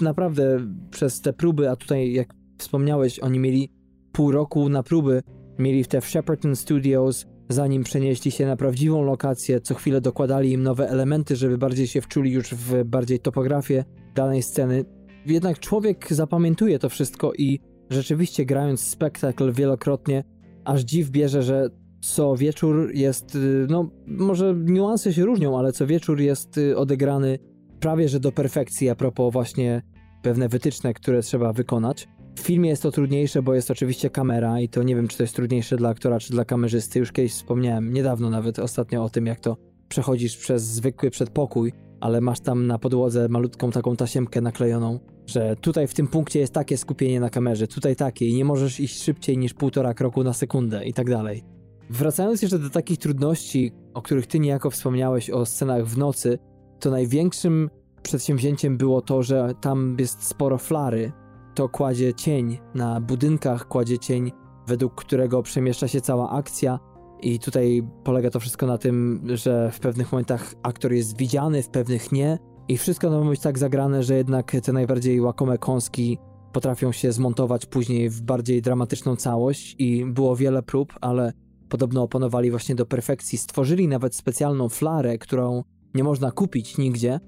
naprawdę 0.00 0.66
przez 0.90 1.20
te 1.20 1.32
próby, 1.32 1.70
a 1.70 1.76
tutaj 1.76 2.12
jak 2.12 2.34
wspomniałeś, 2.58 3.18
oni 3.18 3.38
mieli 3.38 3.68
pół 4.12 4.30
roku 4.30 4.68
na 4.68 4.82
próby, 4.82 5.22
mieli 5.58 5.84
te 5.84 6.00
w 6.00 6.06
Shepperton 6.06 6.56
Studios, 6.56 7.26
zanim 7.48 7.84
przenieśli 7.84 8.30
się 8.30 8.46
na 8.46 8.56
prawdziwą 8.56 9.02
lokację, 9.02 9.60
co 9.60 9.74
chwilę 9.74 10.00
dokładali 10.00 10.52
im 10.52 10.62
nowe 10.62 10.88
elementy, 10.88 11.36
żeby 11.36 11.58
bardziej 11.58 11.86
się 11.86 12.00
wczuli 12.00 12.32
już 12.32 12.54
w 12.54 12.84
bardziej 12.84 13.20
topografię 13.20 13.84
danej 14.14 14.42
sceny. 14.42 14.84
Jednak 15.26 15.58
człowiek 15.58 16.06
zapamiętuje 16.10 16.78
to 16.78 16.88
wszystko 16.88 17.32
i 17.38 17.60
rzeczywiście 17.90 18.44
grając 18.44 18.80
spektakl 18.80 19.52
wielokrotnie, 19.52 20.24
aż 20.64 20.80
dziw 20.80 21.10
bierze, 21.10 21.42
że 21.42 21.68
co 22.00 22.36
wieczór 22.36 22.90
jest, 22.94 23.34
y, 23.34 23.66
no 23.70 23.90
może 24.06 24.54
niuanse 24.54 25.12
się 25.12 25.24
różnią, 25.24 25.58
ale 25.58 25.72
co 25.72 25.86
wieczór 25.86 26.20
jest 26.20 26.58
y, 26.58 26.76
odegrany 26.76 27.38
prawie 27.80 28.08
że 28.08 28.20
do 28.20 28.32
perfekcji 28.32 28.90
a 28.90 28.94
propos 28.94 29.32
właśnie 29.32 29.82
pewne 30.22 30.48
wytyczne, 30.48 30.94
które 30.94 31.22
trzeba 31.22 31.52
wykonać. 31.52 32.08
W 32.40 32.42
filmie 32.42 32.68
jest 32.68 32.82
to 32.82 32.90
trudniejsze, 32.90 33.42
bo 33.42 33.54
jest 33.54 33.70
oczywiście 33.70 34.10
kamera 34.10 34.60
i 34.60 34.68
to 34.68 34.82
nie 34.82 34.96
wiem, 34.96 35.08
czy 35.08 35.16
to 35.16 35.22
jest 35.22 35.36
trudniejsze 35.36 35.76
dla 35.76 35.88
aktora, 35.88 36.20
czy 36.20 36.32
dla 36.32 36.44
kamerzysty. 36.44 36.98
Już 36.98 37.12
kiedyś 37.12 37.32
wspomniałem, 37.32 37.92
niedawno 37.92 38.30
nawet, 38.30 38.58
ostatnio 38.58 39.04
o 39.04 39.10
tym, 39.10 39.26
jak 39.26 39.40
to 39.40 39.56
przechodzisz 39.88 40.36
przez 40.36 40.62
zwykły 40.62 41.10
przedpokój, 41.10 41.72
ale 42.00 42.20
masz 42.20 42.40
tam 42.40 42.66
na 42.66 42.78
podłodze 42.78 43.28
malutką 43.28 43.70
taką 43.70 43.96
tasiemkę 43.96 44.40
naklejoną, 44.40 45.00
że 45.26 45.56
tutaj 45.56 45.86
w 45.86 45.94
tym 45.94 46.08
punkcie 46.08 46.40
jest 46.40 46.52
takie 46.52 46.76
skupienie 46.76 47.20
na 47.20 47.30
kamerze, 47.30 47.66
tutaj 47.66 47.96
takie 47.96 48.26
i 48.26 48.34
nie 48.34 48.44
możesz 48.44 48.80
iść 48.80 49.02
szybciej 49.02 49.38
niż 49.38 49.54
półtora 49.54 49.94
kroku 49.94 50.24
na 50.24 50.32
sekundę 50.32 50.84
i 50.84 50.92
tak 50.92 51.10
dalej. 51.10 51.44
Wracając 51.90 52.42
jeszcze 52.42 52.58
do 52.58 52.70
takich 52.70 52.98
trudności, 52.98 53.72
o 53.94 54.02
których 54.02 54.26
ty 54.26 54.38
niejako 54.38 54.70
wspomniałeś 54.70 55.30
o 55.30 55.46
scenach 55.46 55.86
w 55.86 55.98
nocy, 55.98 56.38
to 56.78 56.90
największym 56.90 57.70
przedsięwzięciem 58.02 58.76
było 58.76 59.00
to, 59.00 59.22
że 59.22 59.52
tam 59.60 59.96
jest 59.98 60.22
sporo 60.22 60.58
flary. 60.58 61.12
To 61.54 61.68
kładzie 61.68 62.14
cień 62.14 62.58
na 62.74 63.00
budynkach, 63.00 63.68
kładzie 63.68 63.98
cień, 63.98 64.32
według 64.66 64.94
którego 64.94 65.42
przemieszcza 65.42 65.88
się 65.88 66.00
cała 66.00 66.30
akcja. 66.30 66.78
I 67.22 67.38
tutaj 67.38 67.82
polega 68.04 68.30
to 68.30 68.40
wszystko 68.40 68.66
na 68.66 68.78
tym, 68.78 69.26
że 69.34 69.70
w 69.70 69.80
pewnych 69.80 70.12
momentach 70.12 70.54
aktor 70.62 70.92
jest 70.92 71.16
widziany, 71.16 71.62
w 71.62 71.68
pewnych 71.68 72.12
nie. 72.12 72.38
I 72.68 72.76
wszystko 72.76 73.10
ma 73.10 73.30
być 73.30 73.40
tak 73.40 73.58
zagrane, 73.58 74.02
że 74.02 74.16
jednak 74.16 74.56
te 74.62 74.72
najbardziej 74.72 75.20
łakome 75.20 75.58
kąski 75.58 76.18
potrafią 76.52 76.92
się 76.92 77.12
zmontować 77.12 77.66
później 77.66 78.10
w 78.10 78.22
bardziej 78.22 78.62
dramatyczną 78.62 79.16
całość. 79.16 79.76
I 79.78 80.04
było 80.04 80.36
wiele 80.36 80.62
prób, 80.62 80.92
ale 81.00 81.32
podobno 81.68 82.02
opanowali 82.02 82.50
właśnie 82.50 82.74
do 82.74 82.86
perfekcji. 82.86 83.38
Stworzyli 83.38 83.88
nawet 83.88 84.14
specjalną 84.14 84.68
flarę, 84.68 85.18
którą 85.18 85.64
nie 85.94 86.04
można 86.04 86.30
kupić 86.30 86.78
nigdzie, 86.78 87.20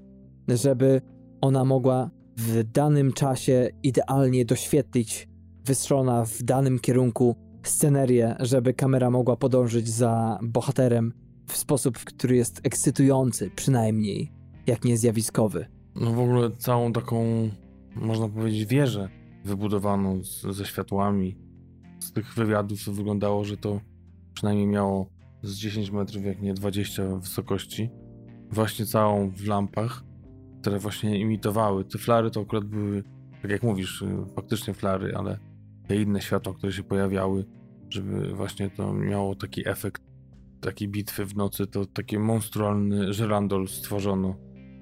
żeby 0.47 1.01
ona 1.41 1.65
mogła 1.65 2.09
w 2.37 2.63
danym 2.63 3.13
czasie 3.13 3.69
idealnie 3.83 4.45
doświetlić 4.45 5.27
wystrzona 5.65 6.25
w 6.25 6.43
danym 6.43 6.79
kierunku 6.79 7.35
scenerię, 7.63 8.35
żeby 8.39 8.73
kamera 8.73 9.09
mogła 9.09 9.35
podążyć 9.35 9.89
za 9.89 10.39
bohaterem 10.41 11.13
w 11.47 11.57
sposób, 11.57 11.97
który 11.97 12.35
jest 12.35 12.61
ekscytujący, 12.63 13.51
przynajmniej, 13.55 14.31
jak 14.67 14.85
nie 14.85 14.97
zjawiskowy. 14.97 15.65
No 15.95 16.11
w 16.11 16.19
ogóle 16.19 16.51
całą 16.51 16.93
taką, 16.93 17.49
można 17.95 18.29
powiedzieć, 18.29 18.65
wieżę 18.65 19.09
wybudowaną 19.45 20.23
z, 20.23 20.41
ze 20.41 20.65
światłami. 20.65 21.37
Z 21.99 22.11
tych 22.11 22.33
wywiadów 22.33 22.79
wyglądało, 22.79 23.43
że 23.43 23.57
to 23.57 23.81
przynajmniej 24.33 24.67
miało 24.67 25.07
z 25.43 25.55
10 25.55 25.91
metrów, 25.91 26.25
jak 26.25 26.41
nie 26.41 26.53
20 26.53 27.03
wysokości. 27.15 27.89
Właśnie 28.51 28.85
całą 28.85 29.29
w 29.29 29.47
lampach 29.47 30.03
które 30.63 30.79
właśnie 30.79 31.19
imitowały. 31.19 31.85
Te 31.85 31.97
flary 31.97 32.31
to 32.31 32.41
akurat 32.41 32.63
były, 32.63 33.03
tak 33.41 33.51
jak 33.51 33.63
mówisz, 33.63 34.01
y, 34.01 34.07
faktycznie 34.35 34.73
flary, 34.73 35.13
ale 35.15 35.39
te 35.87 35.95
inne 35.95 36.21
światła, 36.21 36.53
które 36.53 36.73
się 36.73 36.83
pojawiały, 36.83 37.45
żeby 37.89 38.33
właśnie 38.33 38.69
to 38.69 38.93
miało 38.93 39.35
taki 39.35 39.69
efekt 39.69 40.01
takiej 40.61 40.87
bitwy 40.87 41.25
w 41.25 41.35
nocy, 41.35 41.67
to 41.67 41.85
taki 41.85 42.19
monstrualny 42.19 43.13
żerandol 43.13 43.67
stworzono, 43.67 44.35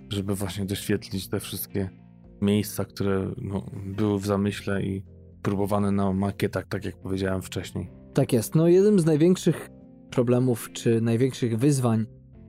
żeby 0.10 0.36
właśnie 0.36 0.66
doświetlić 0.66 1.28
te 1.28 1.40
wszystkie 1.40 1.90
miejsca, 2.42 2.86
które 2.86 3.32
no, 3.38 3.66
były 3.86 4.20
w 4.20 4.26
zamyśle 4.26 4.84
i 4.84 5.04
próbowane 5.42 5.92
na 5.92 6.14
makietach, 6.14 6.68
tak 6.68 6.86
jak 6.86 6.98
powiedziałem 6.98 7.42
wcześniej. 7.42 7.90
Tak 8.14 8.34
jest. 8.34 8.56
No 8.56 8.68
jednym 8.68 9.00
z 9.00 9.06
największych 9.06 9.70
problemów, 10.12 10.70
czy 10.74 11.02
największych 11.02 11.58
wyzwań 11.58 12.06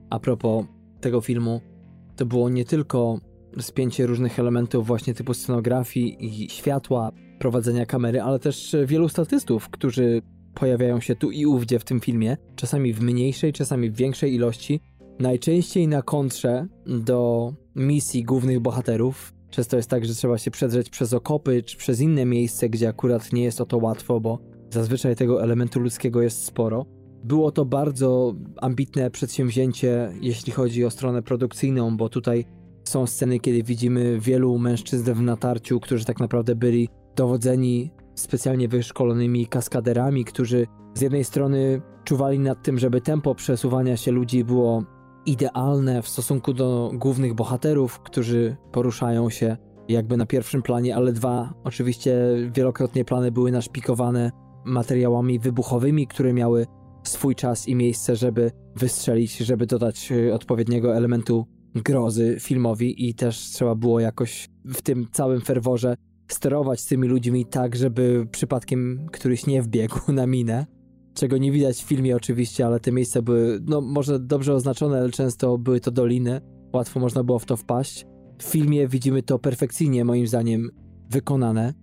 a 0.09 0.19
propos 0.19 0.65
tego 1.01 1.21
filmu 1.21 1.72
to 2.15 2.25
było 2.25 2.49
nie 2.49 2.65
tylko 2.65 3.19
spięcie 3.59 4.05
różnych 4.05 4.39
elementów 4.39 4.87
właśnie 4.87 5.13
typu 5.13 5.33
scenografii 5.33 6.43
i 6.43 6.49
światła, 6.49 7.11
prowadzenia 7.39 7.85
kamery, 7.85 8.21
ale 8.21 8.39
też 8.39 8.75
wielu 8.85 9.09
statystów, 9.09 9.69
którzy 9.69 10.21
pojawiają 10.53 10.99
się 10.99 11.15
tu 11.15 11.31
i 11.31 11.45
ówdzie 11.45 11.79
w 11.79 11.83
tym 11.83 11.99
filmie, 11.99 12.37
czasami 12.55 12.93
w 12.93 13.01
mniejszej, 13.01 13.53
czasami 13.53 13.89
w 13.89 13.95
większej 13.95 14.33
ilości, 14.33 14.79
najczęściej 15.19 15.87
na 15.87 16.01
kontrze 16.01 16.67
do 16.85 17.53
misji 17.75 18.23
głównych 18.23 18.59
bohaterów. 18.59 19.33
Często 19.49 19.77
jest 19.77 19.89
tak, 19.89 20.05
że 20.05 20.15
trzeba 20.15 20.37
się 20.37 20.51
przedrzeć 20.51 20.89
przez 20.89 21.13
okopy 21.13 21.63
czy 21.63 21.77
przez 21.77 22.01
inne 22.01 22.25
miejsce, 22.25 22.69
gdzie 22.69 22.89
akurat 22.89 23.33
nie 23.33 23.43
jest 23.43 23.61
o 23.61 23.65
to 23.65 23.77
łatwo, 23.77 24.19
bo 24.19 24.39
zazwyczaj 24.69 25.15
tego 25.15 25.43
elementu 25.43 25.79
ludzkiego 25.79 26.21
jest 26.21 26.45
sporo. 26.45 26.85
Było 27.23 27.51
to 27.51 27.65
bardzo 27.65 28.33
ambitne 28.61 29.11
przedsięwzięcie, 29.11 30.13
jeśli 30.21 30.53
chodzi 30.53 30.85
o 30.85 30.89
stronę 30.89 31.21
produkcyjną, 31.21 31.97
bo 31.97 32.09
tutaj 32.09 32.45
Są 32.87 33.07
sceny, 33.07 33.39
kiedy 33.39 33.63
widzimy 33.63 34.19
wielu 34.19 34.57
mężczyzn 34.59 35.13
w 35.13 35.21
natarciu, 35.21 35.79
którzy 35.79 36.05
tak 36.05 36.19
naprawdę 36.19 36.55
byli 36.55 36.89
dowodzeni 37.15 37.91
specjalnie 38.15 38.67
wyszkolonymi 38.67 39.47
kaskaderami, 39.47 40.25
którzy 40.25 40.67
z 40.93 41.01
jednej 41.01 41.23
strony 41.23 41.81
czuwali 42.03 42.39
nad 42.39 42.63
tym, 42.63 42.79
żeby 42.79 43.01
tempo 43.01 43.35
przesuwania 43.35 43.97
się 43.97 44.11
ludzi 44.11 44.43
było 44.43 44.83
idealne 45.25 46.01
w 46.01 46.07
stosunku 46.07 46.53
do 46.53 46.91
głównych 46.93 47.33
bohaterów, 47.33 47.99
którzy 47.99 48.55
poruszają 48.71 49.29
się 49.29 49.57
jakby 49.87 50.17
na 50.17 50.25
pierwszym 50.25 50.61
planie, 50.61 50.95
ale 50.95 51.11
dwa, 51.11 51.53
oczywiście 51.63 52.15
wielokrotnie 52.51 53.05
plany 53.05 53.31
były 53.31 53.51
naszpikowane 53.51 54.31
materiałami 54.65 55.39
wybuchowymi, 55.39 56.07
które 56.07 56.33
miały 56.33 56.65
swój 57.03 57.35
czas 57.35 57.67
i 57.67 57.75
miejsce, 57.75 58.15
żeby 58.15 58.51
wystrzelić, 58.75 59.37
żeby 59.37 59.65
dodać 59.65 60.11
y, 60.11 60.33
odpowiedniego 60.33 60.95
elementu 60.95 61.45
grozy 61.75 62.37
filmowi 62.39 63.09
i 63.09 63.13
też 63.13 63.39
trzeba 63.39 63.75
było 63.75 63.99
jakoś 63.99 64.49
w 64.65 64.81
tym 64.81 65.07
całym 65.11 65.41
ferworze 65.41 65.95
sterować 66.27 66.85
tymi 66.85 67.07
ludźmi 67.07 67.45
tak, 67.45 67.75
żeby 67.75 68.27
przypadkiem 68.31 69.07
któryś 69.11 69.45
nie 69.45 69.61
wbiegł 69.61 69.99
na 70.11 70.27
minę. 70.27 70.65
Czego 71.13 71.37
nie 71.37 71.51
widać 71.51 71.77
w 71.83 71.87
filmie 71.87 72.15
oczywiście, 72.15 72.65
ale 72.65 72.79
te 72.79 72.91
miejsca 72.91 73.21
były, 73.21 73.59
no 73.65 73.81
może 73.81 74.19
dobrze 74.19 74.53
oznaczone, 74.53 74.97
ale 74.97 75.09
często 75.09 75.57
były 75.57 75.79
to 75.79 75.91
doliny. 75.91 76.41
Łatwo 76.73 76.99
można 76.99 77.23
było 77.23 77.39
w 77.39 77.45
to 77.45 77.57
wpaść. 77.57 78.05
W 78.39 78.43
filmie 78.43 78.87
widzimy 78.87 79.23
to 79.23 79.39
perfekcyjnie, 79.39 80.05
moim 80.05 80.27
zdaniem, 80.27 80.69
wykonane. 81.09 81.73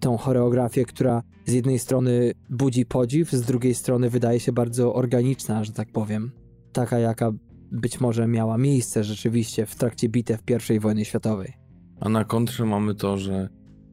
Tą 0.00 0.16
choreografię, 0.16 0.84
która 0.84 1.22
z 1.46 1.52
jednej 1.52 1.78
strony 1.78 2.32
budzi 2.50 2.86
podziw, 2.86 3.30
z 3.30 3.42
drugiej 3.42 3.74
strony 3.74 4.10
wydaje 4.10 4.40
się 4.40 4.52
bardzo 4.52 4.94
organiczna, 4.94 5.64
że 5.64 5.72
tak 5.72 5.92
powiem. 5.92 6.30
Taka, 6.72 6.98
jaka 6.98 7.32
być 7.72 8.00
może 8.00 8.26
miała 8.26 8.58
miejsce 8.58 9.04
rzeczywiście 9.04 9.66
w 9.66 9.74
trakcie 9.74 10.08
bitew 10.08 10.40
I 10.74 10.80
wojny 10.80 11.04
światowej. 11.04 11.52
A 12.00 12.08
na 12.08 12.24
kontrze 12.24 12.64
mamy 12.64 12.94
to, 12.94 13.18
że 13.18 13.48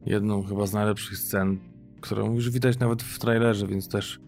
jedną 0.06 0.42
chyba 0.42 0.66
z 0.66 0.72
najlepszych 0.72 1.18
scen, 1.18 1.58
którą 2.00 2.34
już 2.34 2.50
widać 2.50 2.78
nawet 2.78 3.02
w 3.02 3.18
trailerze, 3.18 3.66
więc 3.66 3.88
też 3.88 4.20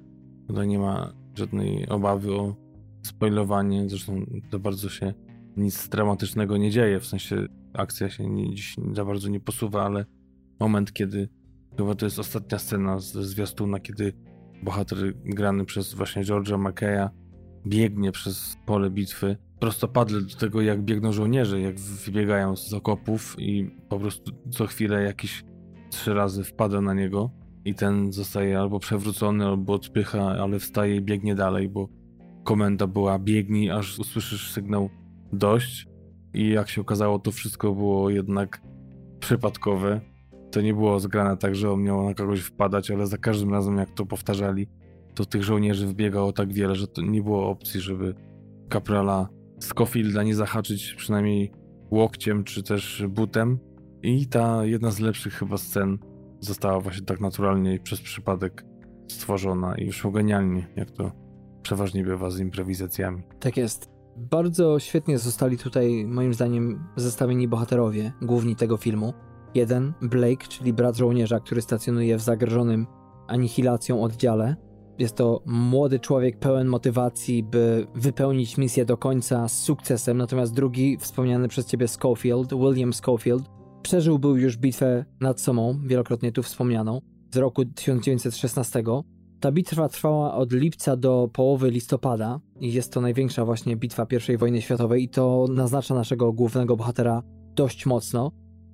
tutaj 0.48 0.68
nie 0.68 0.78
ma 0.78 1.12
żadnej 1.34 1.88
obawy 1.88 2.34
o 2.34 2.56
spoilowanie. 3.02 3.88
Zresztą 3.88 4.26
to 4.50 4.58
bardzo 4.58 4.88
się 4.88 5.14
nic 5.56 5.88
dramatycznego 5.88 6.56
nie 6.56 6.70
dzieje, 6.70 7.00
w 7.00 7.06
sensie 7.06 7.46
akcja 7.72 8.10
się 8.10 8.26
nie, 8.26 8.54
dziś 8.54 8.76
za 8.92 9.04
bardzo 9.04 9.28
nie 9.28 9.40
posuwa, 9.40 9.84
ale 9.84 10.04
moment, 10.60 10.92
kiedy 10.92 11.28
chyba 11.78 11.94
to 11.94 12.06
jest 12.06 12.18
ostatnia 12.18 12.58
scena 12.58 12.98
z 12.98 13.12
zwiastuna, 13.12 13.80
kiedy 13.80 14.12
bohater 14.62 14.98
grany 15.24 15.64
przez 15.64 15.94
właśnie 15.94 16.22
George'a 16.22 16.58
McKeya 16.58 17.08
biegnie 17.66 18.12
przez 18.12 18.56
pole 18.66 18.90
bitwy, 18.90 19.36
prostopadle 19.60 20.20
do 20.20 20.34
tego, 20.36 20.60
jak 20.60 20.82
biegną 20.82 21.12
żołnierze, 21.12 21.60
jak 21.60 21.80
wybiegają 21.80 22.56
z 22.56 22.74
okopów 22.74 23.36
i 23.38 23.70
po 23.88 23.98
prostu 23.98 24.32
co 24.50 24.66
chwilę 24.66 25.02
jakiś 25.02 25.44
trzy 25.90 26.14
razy 26.14 26.44
wpada 26.44 26.80
na 26.80 26.94
niego 26.94 27.30
i 27.64 27.74
ten 27.74 28.12
zostaje 28.12 28.58
albo 28.58 28.78
przewrócony, 28.78 29.46
albo 29.46 29.72
odpycha, 29.72 30.22
ale 30.22 30.58
wstaje 30.58 30.96
i 30.96 31.00
biegnie 31.00 31.34
dalej, 31.34 31.68
bo 31.68 31.88
komenda 32.44 32.86
była 32.86 33.18
biegnij, 33.18 33.70
aż 33.70 33.98
usłyszysz 33.98 34.50
sygnał 34.50 34.90
dość 35.32 35.86
i 36.34 36.48
jak 36.48 36.68
się 36.68 36.80
okazało, 36.80 37.18
to 37.18 37.32
wszystko 37.32 37.74
było 37.74 38.10
jednak 38.10 38.62
przypadkowe. 39.20 40.00
To 40.50 40.60
nie 40.60 40.74
było 40.74 41.00
zgrane 41.00 41.36
tak, 41.36 41.54
że 41.54 41.72
on 41.72 41.82
miał 41.82 42.04
na 42.04 42.14
kogoś 42.14 42.40
wpadać, 42.40 42.90
ale 42.90 43.06
za 43.06 43.18
każdym 43.18 43.52
razem, 43.52 43.76
jak 43.76 43.90
to 43.90 44.06
powtarzali, 44.06 44.68
to 45.14 45.24
tych 45.24 45.42
żołnierzy 45.42 45.86
wbiegało 45.86 46.32
tak 46.32 46.52
wiele, 46.52 46.74
że 46.74 46.86
to 46.86 47.02
nie 47.02 47.22
było 47.22 47.48
opcji, 47.48 47.80
żeby 47.80 48.14
kaprala 48.68 49.28
Scofielda 49.60 50.22
nie 50.22 50.34
zahaczyć 50.34 50.94
przynajmniej 50.94 51.52
łokciem 51.90 52.44
czy 52.44 52.62
też 52.62 53.04
butem. 53.08 53.58
I 54.02 54.26
ta 54.26 54.64
jedna 54.64 54.90
z 54.90 55.00
lepszych 55.00 55.34
chyba 55.34 55.56
scen 55.56 55.98
została 56.40 56.80
właśnie 56.80 57.04
tak 57.04 57.20
naturalnie 57.20 57.74
i 57.74 57.80
przez 57.80 58.00
przypadek 58.00 58.64
stworzona 59.08 59.74
i 59.74 59.86
wyszło 59.86 60.10
genialnie, 60.10 60.66
jak 60.76 60.90
to 60.90 61.12
przeważnie 61.62 62.04
bywa 62.04 62.30
z 62.30 62.40
improwizacjami. 62.40 63.22
Tak 63.40 63.56
jest. 63.56 63.90
Bardzo 64.16 64.78
świetnie 64.78 65.18
zostali 65.18 65.58
tutaj, 65.58 66.06
moim 66.06 66.34
zdaniem, 66.34 66.84
zestawieni 66.96 67.48
bohaterowie, 67.48 68.12
główni 68.22 68.56
tego 68.56 68.76
filmu. 68.76 69.14
Jeden, 69.54 69.92
Blake, 70.02 70.46
czyli 70.48 70.72
brat 70.72 70.96
żołnierza, 70.96 71.40
który 71.40 71.62
stacjonuje 71.62 72.16
w 72.16 72.20
zagrożonym 72.20 72.86
anihilacją 73.26 74.02
oddziale. 74.02 74.56
Jest 74.98 75.16
to 75.16 75.42
młody 75.46 76.00
człowiek 76.00 76.38
pełen 76.38 76.68
motywacji, 76.68 77.42
by 77.42 77.86
wypełnić 77.94 78.58
misję 78.58 78.84
do 78.84 78.96
końca 78.96 79.48
z 79.48 79.62
sukcesem. 79.62 80.18
Natomiast 80.18 80.54
drugi, 80.54 80.96
wspomniany 80.96 81.48
przez 81.48 81.66
ciebie 81.66 81.88
Schofield, 81.88 82.54
William 82.54 82.92
Schofield, 82.92 83.44
przeżył 83.82 84.18
był 84.18 84.36
już 84.36 84.56
bitwę 84.56 85.04
nad 85.20 85.40
Somą, 85.40 85.80
wielokrotnie 85.86 86.32
tu 86.32 86.42
wspomnianą, 86.42 87.00
z 87.30 87.36
roku 87.36 87.64
1916 87.64 88.82
ta 89.40 89.52
bitwa 89.52 89.88
trwała 89.88 90.34
od 90.34 90.52
lipca 90.52 90.96
do 90.96 91.28
połowy 91.32 91.70
listopada 91.70 92.40
i 92.60 92.72
jest 92.72 92.92
to 92.92 93.00
największa 93.00 93.44
właśnie 93.44 93.76
bitwa 93.76 94.06
I 94.34 94.36
wojny 94.36 94.62
światowej 94.62 95.02
i 95.02 95.08
to 95.08 95.46
naznacza 95.50 95.94
naszego 95.94 96.32
głównego 96.32 96.76
bohatera 96.76 97.22
dość 97.54 97.86
mocno. 97.86 98.30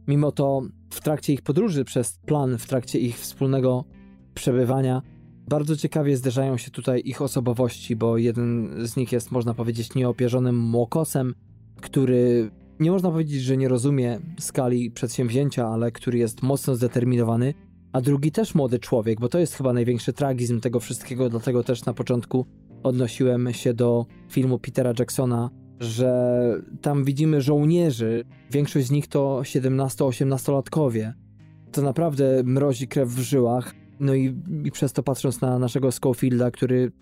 Mimo 0.08 0.32
to 0.32 0.62
w 0.90 1.00
trakcie 1.00 1.32
ich 1.32 1.42
podróży 1.42 1.84
przez 1.84 2.18
plan, 2.26 2.58
w 2.58 2.66
trakcie 2.66 2.98
ich 2.98 3.18
wspólnego 3.18 3.84
przebywania, 4.34 5.02
bardzo 5.48 5.76
ciekawie 5.76 6.16
zderzają 6.16 6.56
się 6.56 6.70
tutaj 6.70 7.02
ich 7.04 7.22
osobowości, 7.22 7.96
bo 7.96 8.18
jeden 8.18 8.74
z 8.86 8.96
nich 8.96 9.12
jest, 9.12 9.30
można 9.30 9.54
powiedzieć, 9.54 9.94
nieopierzonym 9.94 10.58
młokosem, 10.58 11.34
który 11.80 12.50
nie 12.80 12.90
można 12.90 13.10
powiedzieć, 13.10 13.42
że 13.42 13.56
nie 13.56 13.68
rozumie 13.68 14.20
skali 14.38 14.90
przedsięwzięcia, 14.90 15.68
ale 15.68 15.92
który 15.92 16.18
jest 16.18 16.42
mocno 16.42 16.76
zdeterminowany 16.76 17.54
a 17.94 18.00
drugi 18.00 18.32
też 18.32 18.54
młody 18.54 18.78
człowiek, 18.78 19.20
bo 19.20 19.28
to 19.28 19.38
jest 19.38 19.54
chyba 19.54 19.72
największy 19.72 20.12
tragizm 20.12 20.60
tego 20.60 20.80
wszystkiego, 20.80 21.28
dlatego 21.30 21.64
też 21.64 21.84
na 21.84 21.94
początku 21.94 22.46
odnosiłem 22.82 23.52
się 23.52 23.74
do 23.74 24.06
filmu 24.28 24.58
Petera 24.58 24.92
Jacksona, 24.98 25.50
że 25.80 26.62
tam 26.80 27.04
widzimy 27.04 27.40
żołnierzy, 27.40 28.24
większość 28.50 28.86
z 28.86 28.90
nich 28.90 29.06
to 29.08 29.40
17-18-latkowie. 29.42 31.12
To 31.72 31.82
naprawdę 31.82 32.42
mrozi 32.44 32.88
krew 32.88 33.08
w 33.08 33.18
żyłach. 33.18 33.74
No 34.00 34.14
i, 34.14 34.34
i 34.64 34.70
przez 34.70 34.92
to 34.92 35.02
patrząc 35.02 35.40
na 35.40 35.58
naszego 35.58 35.92
Schofielda, 35.92 36.50
który, 36.50 36.92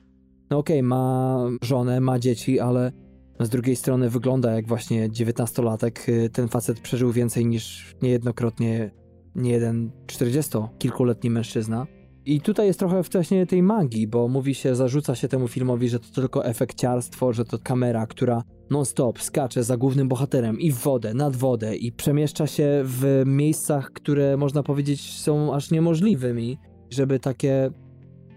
no 0.50 0.58
okej, 0.58 0.78
okay, 0.78 0.88
ma 0.88 1.38
żonę, 1.62 2.00
ma 2.00 2.18
dzieci, 2.18 2.60
ale 2.60 2.92
z 3.40 3.48
drugiej 3.48 3.76
strony 3.76 4.10
wygląda 4.10 4.52
jak 4.52 4.66
właśnie 4.66 5.08
19-latek. 5.08 6.10
Ten 6.32 6.48
facet 6.48 6.80
przeżył 6.80 7.12
więcej 7.12 7.46
niż 7.46 7.94
niejednokrotnie 8.02 8.90
nie 9.34 9.50
jeden 9.50 9.90
40-kilkuletni 10.06 11.30
mężczyzna. 11.30 11.86
I 12.26 12.40
tutaj 12.40 12.66
jest 12.66 12.78
trochę 12.78 13.02
wcześniej 13.02 13.46
tej 13.46 13.62
magii, 13.62 14.06
bo 14.06 14.28
mówi 14.28 14.54
się, 14.54 14.74
zarzuca 14.74 15.14
się 15.14 15.28
temu 15.28 15.48
filmowi, 15.48 15.88
że 15.88 16.00
to 16.00 16.06
tylko 16.14 16.44
efekciarstwo, 16.44 17.32
że 17.32 17.44
to 17.44 17.58
kamera, 17.58 18.06
która 18.06 18.42
non-stop 18.70 19.22
skacze 19.22 19.64
za 19.64 19.76
głównym 19.76 20.08
bohaterem 20.08 20.60
i 20.60 20.72
w 20.72 20.78
wodę, 20.78 21.14
nad 21.14 21.36
wodę 21.36 21.76
i 21.76 21.92
przemieszcza 21.92 22.46
się 22.46 22.82
w 22.84 23.22
miejscach, 23.26 23.90
które 23.92 24.36
można 24.36 24.62
powiedzieć 24.62 25.18
są 25.18 25.54
aż 25.54 25.70
niemożliwymi, 25.70 26.58
żeby 26.90 27.20
takie 27.20 27.70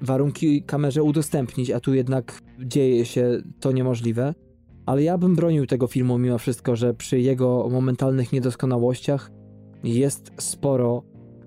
warunki 0.01 0.63
kamerze 0.63 1.03
udostępnić, 1.03 1.71
a 1.71 1.79
tu 1.79 1.93
jednak 1.93 2.39
dzieje 2.59 3.05
się 3.05 3.41
to 3.59 3.71
niemożliwe. 3.71 4.33
Ale 4.85 5.03
ja 5.03 5.17
bym 5.17 5.35
bronił 5.35 5.65
tego 5.65 5.87
filmu 5.87 6.17
mimo 6.17 6.37
wszystko, 6.37 6.75
że 6.75 6.93
przy 6.93 7.19
jego 7.19 7.69
momentalnych 7.71 8.33
niedoskonałościach 8.33 9.31
jest 9.83 10.31
sporo 10.37 11.03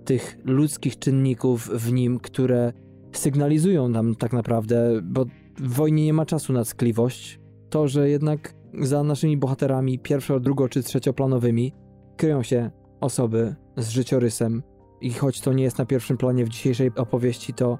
tych 0.08 0.38
ludzkich 0.44 0.98
czynników 0.98 1.70
w 1.74 1.92
nim, 1.92 2.20
które 2.20 2.72
sygnalizują 3.12 3.88
nam 3.88 4.14
tak 4.14 4.32
naprawdę, 4.32 5.00
bo 5.02 5.24
w 5.58 5.74
wojnie 5.74 6.04
nie 6.04 6.12
ma 6.12 6.26
czasu 6.26 6.52
na 6.52 6.64
ckliwość, 6.64 7.40
to, 7.70 7.88
że 7.88 8.08
jednak 8.08 8.54
za 8.80 9.02
naszymi 9.02 9.36
bohaterami 9.36 9.98
pierwszo, 9.98 10.40
drugo 10.40 10.68
czy 10.68 10.82
trzecioplanowymi 10.82 11.72
kryją 12.16 12.42
się 12.42 12.70
osoby 13.00 13.54
z 13.76 13.88
życiorysem. 13.88 14.62
I 15.00 15.12
choć 15.12 15.40
to 15.40 15.52
nie 15.52 15.64
jest 15.64 15.78
na 15.78 15.86
pierwszym 15.86 16.16
planie 16.16 16.44
w 16.44 16.48
dzisiejszej 16.48 16.90
opowieści, 16.96 17.54
to 17.54 17.78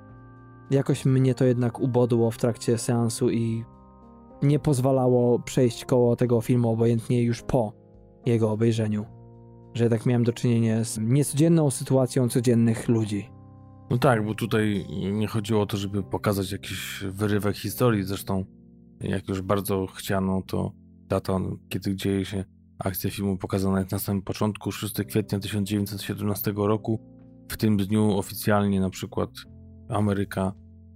jakoś 0.70 1.04
mnie 1.04 1.34
to 1.34 1.44
jednak 1.44 1.80
ubodło 1.80 2.30
w 2.30 2.38
trakcie 2.38 2.78
seansu 2.78 3.30
i 3.30 3.64
nie 4.42 4.58
pozwalało 4.58 5.38
przejść 5.38 5.84
koło 5.84 6.16
tego 6.16 6.40
filmu 6.40 6.70
obojętnie 6.70 7.22
już 7.22 7.42
po 7.42 7.72
jego 8.26 8.50
obejrzeniu 8.50 9.17
że 9.74 9.84
jednak 9.84 10.06
miałem 10.06 10.24
do 10.24 10.32
czynienia 10.32 10.84
z 10.84 10.98
niecodzienną 10.98 11.70
sytuacją 11.70 12.28
codziennych 12.28 12.88
ludzi. 12.88 13.30
No 13.90 13.98
tak, 13.98 14.26
bo 14.26 14.34
tutaj 14.34 14.86
nie 15.12 15.26
chodziło 15.26 15.62
o 15.62 15.66
to, 15.66 15.76
żeby 15.76 16.02
pokazać 16.02 16.52
jakiś 16.52 17.04
wyrywek 17.08 17.56
historii. 17.56 18.04
Zresztą, 18.04 18.44
jak 19.00 19.28
już 19.28 19.42
bardzo 19.42 19.86
chciano, 19.86 20.42
to 20.46 20.72
data, 21.06 21.40
kiedy 21.68 21.96
dzieje 21.96 22.24
się 22.24 22.44
akcja 22.78 23.10
filmu 23.10 23.36
pokazana 23.36 23.78
jest 23.78 23.92
na 23.92 23.98
samym 23.98 24.22
początku, 24.22 24.72
6 24.72 24.94
kwietnia 25.08 25.38
1917 25.38 26.52
roku. 26.56 27.00
W 27.48 27.56
tym 27.56 27.76
dniu 27.76 28.18
oficjalnie 28.18 28.80
na 28.80 28.90
przykład 28.90 29.30
Ameryka 29.88 30.52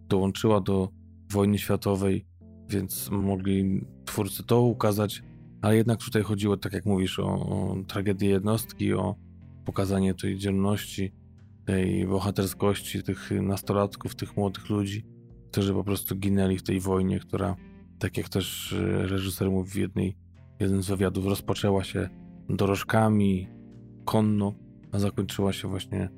dołączyła 0.08 0.60
do 0.60 0.88
wojny 1.30 1.58
światowej, 1.58 2.26
więc 2.68 3.10
mogli 3.10 3.86
twórcy 4.04 4.42
to 4.46 4.60
ukazać 4.60 5.22
ale 5.62 5.76
jednak 5.76 5.98
tutaj 5.98 6.22
chodziło, 6.22 6.56
tak 6.56 6.72
jak 6.72 6.86
mówisz, 6.86 7.18
o, 7.18 7.24
o 7.26 7.76
tragedię 7.88 8.28
jednostki, 8.28 8.94
o 8.94 9.14
pokazanie 9.64 10.14
tej 10.14 10.38
dzielności, 10.38 11.12
tej 11.64 12.06
bohaterskości 12.06 13.02
tych 13.02 13.30
nastolatków, 13.30 14.14
tych 14.14 14.36
młodych 14.36 14.70
ludzi, 14.70 15.04
którzy 15.50 15.74
po 15.74 15.84
prostu 15.84 16.16
ginęli 16.16 16.58
w 16.58 16.62
tej 16.62 16.80
wojnie, 16.80 17.20
która, 17.20 17.56
tak 17.98 18.16
jak 18.16 18.28
też 18.28 18.72
e, 18.72 19.06
reżyser 19.06 19.50
mówi 19.50 19.70
w 19.70 19.76
jednej, 19.76 20.16
jeden 20.60 20.82
z 20.82 20.88
wywiadów, 20.88 21.26
rozpoczęła 21.26 21.84
się 21.84 22.08
dorożkami, 22.48 23.48
konno, 24.04 24.54
a 24.92 24.98
zakończyła 24.98 25.52
się 25.52 25.68
właśnie 25.68 26.08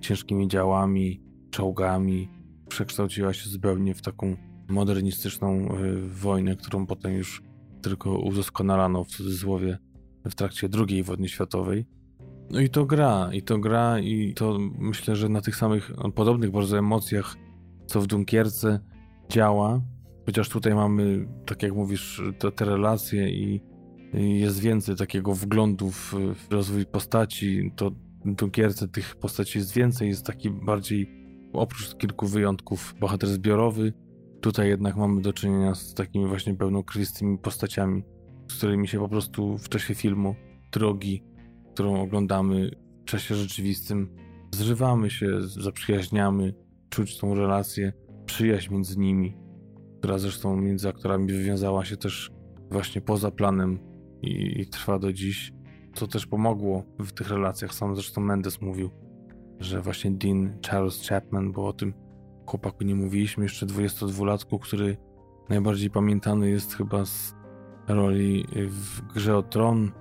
ciężkimi 0.00 0.48
działami, 0.48 1.22
czołgami, 1.50 2.28
przekształciła 2.68 3.32
się 3.32 3.50
zupełnie 3.50 3.94
w 3.94 4.02
taką 4.02 4.36
modernistyczną 4.68 5.48
e, 5.48 5.96
wojnę, 6.08 6.56
którą 6.56 6.86
potem 6.86 7.12
już 7.12 7.42
tylko 7.88 8.18
udoskonalano 8.18 9.04
w 9.04 9.08
cudzysłowie 9.08 9.78
w 10.24 10.34
trakcie 10.34 10.68
II 10.88 11.02
wojny 11.02 11.28
światowej. 11.28 11.86
No 12.50 12.60
i 12.60 12.70
to 12.70 12.84
gra, 12.84 13.30
i 13.32 13.42
to 13.42 13.58
gra, 13.58 13.98
i 13.98 14.34
to 14.34 14.58
myślę, 14.78 15.16
że 15.16 15.28
na 15.28 15.40
tych 15.40 15.56
samych 15.56 15.92
podobnych 16.14 16.50
bardzo 16.50 16.78
emocjach, 16.78 17.36
co 17.86 18.00
w 18.00 18.06
Dunkierce 18.06 18.80
działa. 19.28 19.80
Chociaż 20.26 20.48
tutaj 20.48 20.74
mamy, 20.74 21.28
tak 21.46 21.62
jak 21.62 21.74
mówisz, 21.74 22.22
te, 22.38 22.52
te 22.52 22.64
relacje 22.64 23.30
i, 23.30 23.60
i, 24.14 24.40
jest 24.40 24.60
więcej 24.60 24.96
takiego 24.96 25.34
wglądu 25.34 25.90
w, 25.90 26.14
w 26.48 26.52
rozwój 26.52 26.86
postaci. 26.86 27.72
To 27.76 27.90
w 28.24 28.34
Dunkierce 28.34 28.88
tych 28.88 29.16
postaci 29.16 29.58
jest 29.58 29.72
więcej, 29.72 30.08
jest 30.08 30.26
taki 30.26 30.50
bardziej, 30.50 31.10
oprócz 31.52 31.94
kilku 31.94 32.26
wyjątków, 32.26 32.94
bohater 33.00 33.28
zbiorowy. 33.28 33.92
Tutaj 34.40 34.68
jednak 34.68 34.96
mamy 34.96 35.22
do 35.22 35.32
czynienia 35.32 35.74
z 35.74 35.94
takimi 35.94 36.26
właśnie 36.26 36.54
pełnokrwistymi 36.54 37.38
postaciami, 37.38 38.02
z 38.50 38.58
którymi 38.58 38.88
się 38.88 38.98
po 38.98 39.08
prostu 39.08 39.58
w 39.58 39.68
czasie 39.68 39.94
filmu, 39.94 40.34
drogi, 40.72 41.24
którą 41.72 42.02
oglądamy 42.02 42.70
w 43.02 43.04
czasie 43.04 43.34
rzeczywistym, 43.34 44.08
zżywamy 44.54 45.10
się, 45.10 45.42
zaprzyjaźniamy, 45.42 46.54
czuć 46.90 47.18
tą 47.18 47.34
relację, 47.34 47.92
przyjaźń 48.26 48.72
między 48.72 48.98
nimi, 48.98 49.36
która 49.98 50.18
zresztą 50.18 50.56
między 50.56 50.88
aktorami 50.88 51.32
wywiązała 51.32 51.84
się 51.84 51.96
też 51.96 52.30
właśnie 52.70 53.00
poza 53.00 53.30
planem 53.30 53.78
i, 54.22 54.60
i 54.60 54.66
trwa 54.66 54.98
do 54.98 55.12
dziś. 55.12 55.52
Co 55.94 56.06
też 56.06 56.26
pomogło 56.26 56.84
w 56.98 57.12
tych 57.12 57.28
relacjach. 57.28 57.74
Sam 57.74 57.94
zresztą 57.94 58.20
Mendes 58.20 58.60
mówił, 58.60 58.90
że 59.60 59.82
właśnie 59.82 60.10
Dean 60.10 60.58
Charles 60.66 61.08
Chapman, 61.08 61.52
bo 61.52 61.66
o 61.66 61.72
tym 61.72 61.94
chłopaku 62.46 62.84
nie 62.84 62.94
mówiliśmy, 62.94 63.44
jeszcze 63.44 63.66
22-latku, 63.66 64.58
który 64.58 64.96
najbardziej 65.48 65.90
pamiętany 65.90 66.50
jest 66.50 66.74
chyba 66.74 67.04
z 67.04 67.34
roli 67.88 68.46
w 68.68 69.02
grze 69.14 69.36
o 69.36 69.42
tron, 69.42 69.92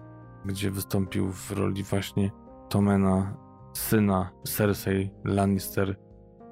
gdzie 0.45 0.71
wystąpił 0.71 1.31
w 1.31 1.51
roli 1.51 1.83
właśnie 1.83 2.31
Tomena, 2.69 3.37
syna 3.73 4.31
Cersei 4.43 5.09
Lannister. 5.23 5.95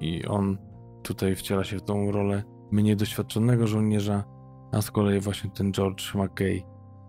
I 0.00 0.26
on 0.26 0.58
tutaj 1.02 1.36
wciela 1.36 1.64
się 1.64 1.78
w 1.78 1.82
tą 1.82 2.12
rolę 2.12 2.42
mniej 2.72 2.96
doświadczonego 2.96 3.66
żołnierza, 3.66 4.24
a 4.72 4.82
z 4.82 4.90
kolei 4.90 5.20
właśnie 5.20 5.50
ten 5.50 5.72
George 5.72 6.14
McKay, 6.14 6.62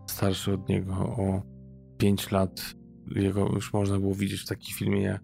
starszy 0.10 0.54
od 0.54 0.70
niego 0.70 0.94
o 0.94 1.42
5 1.98 2.32
lat, 2.32 2.76
jego 3.16 3.50
już 3.50 3.74
można 3.74 4.00
było 4.00 4.16
widzieć 4.16 4.42
w 4.42 4.48
takim 4.48 4.76
filmie 4.76 5.02
jak, 5.02 5.22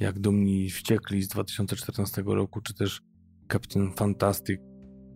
jak 0.00 0.18
Dumni 0.18 0.70
Wściekli 0.70 1.22
z 1.22 1.28
2014 1.28 2.22
roku, 2.26 2.60
czy 2.60 2.74
też 2.74 3.00
Captain 3.52 3.92
Fantastic 3.92 4.60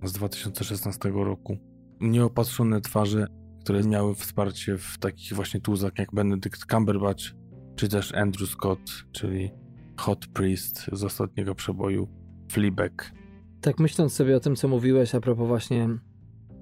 z 0.04 0.12
2016 0.12 1.10
roku. 1.14 1.56
Nieopatrzone 2.00 2.80
twarze 2.80 3.26
które 3.64 3.82
miały 3.82 4.14
wsparcie 4.14 4.78
w 4.78 4.98
takich 4.98 5.32
właśnie 5.32 5.60
tuzach 5.60 5.92
jak 5.98 6.14
Benedict 6.14 6.64
Cumberbatch, 6.70 7.24
czy 7.76 7.88
też 7.88 8.14
Andrew 8.14 8.50
Scott, 8.50 8.80
czyli 9.12 9.50
Hot 9.96 10.26
Priest 10.26 10.86
z 10.92 11.04
ostatniego 11.04 11.54
przeboju 11.54 12.08
Fleabag. 12.52 13.12
Tak 13.60 13.80
myśląc 13.80 14.12
sobie 14.12 14.36
o 14.36 14.40
tym, 14.40 14.56
co 14.56 14.68
mówiłeś 14.68 15.14
a 15.14 15.20
propos 15.20 15.48
właśnie 15.48 15.88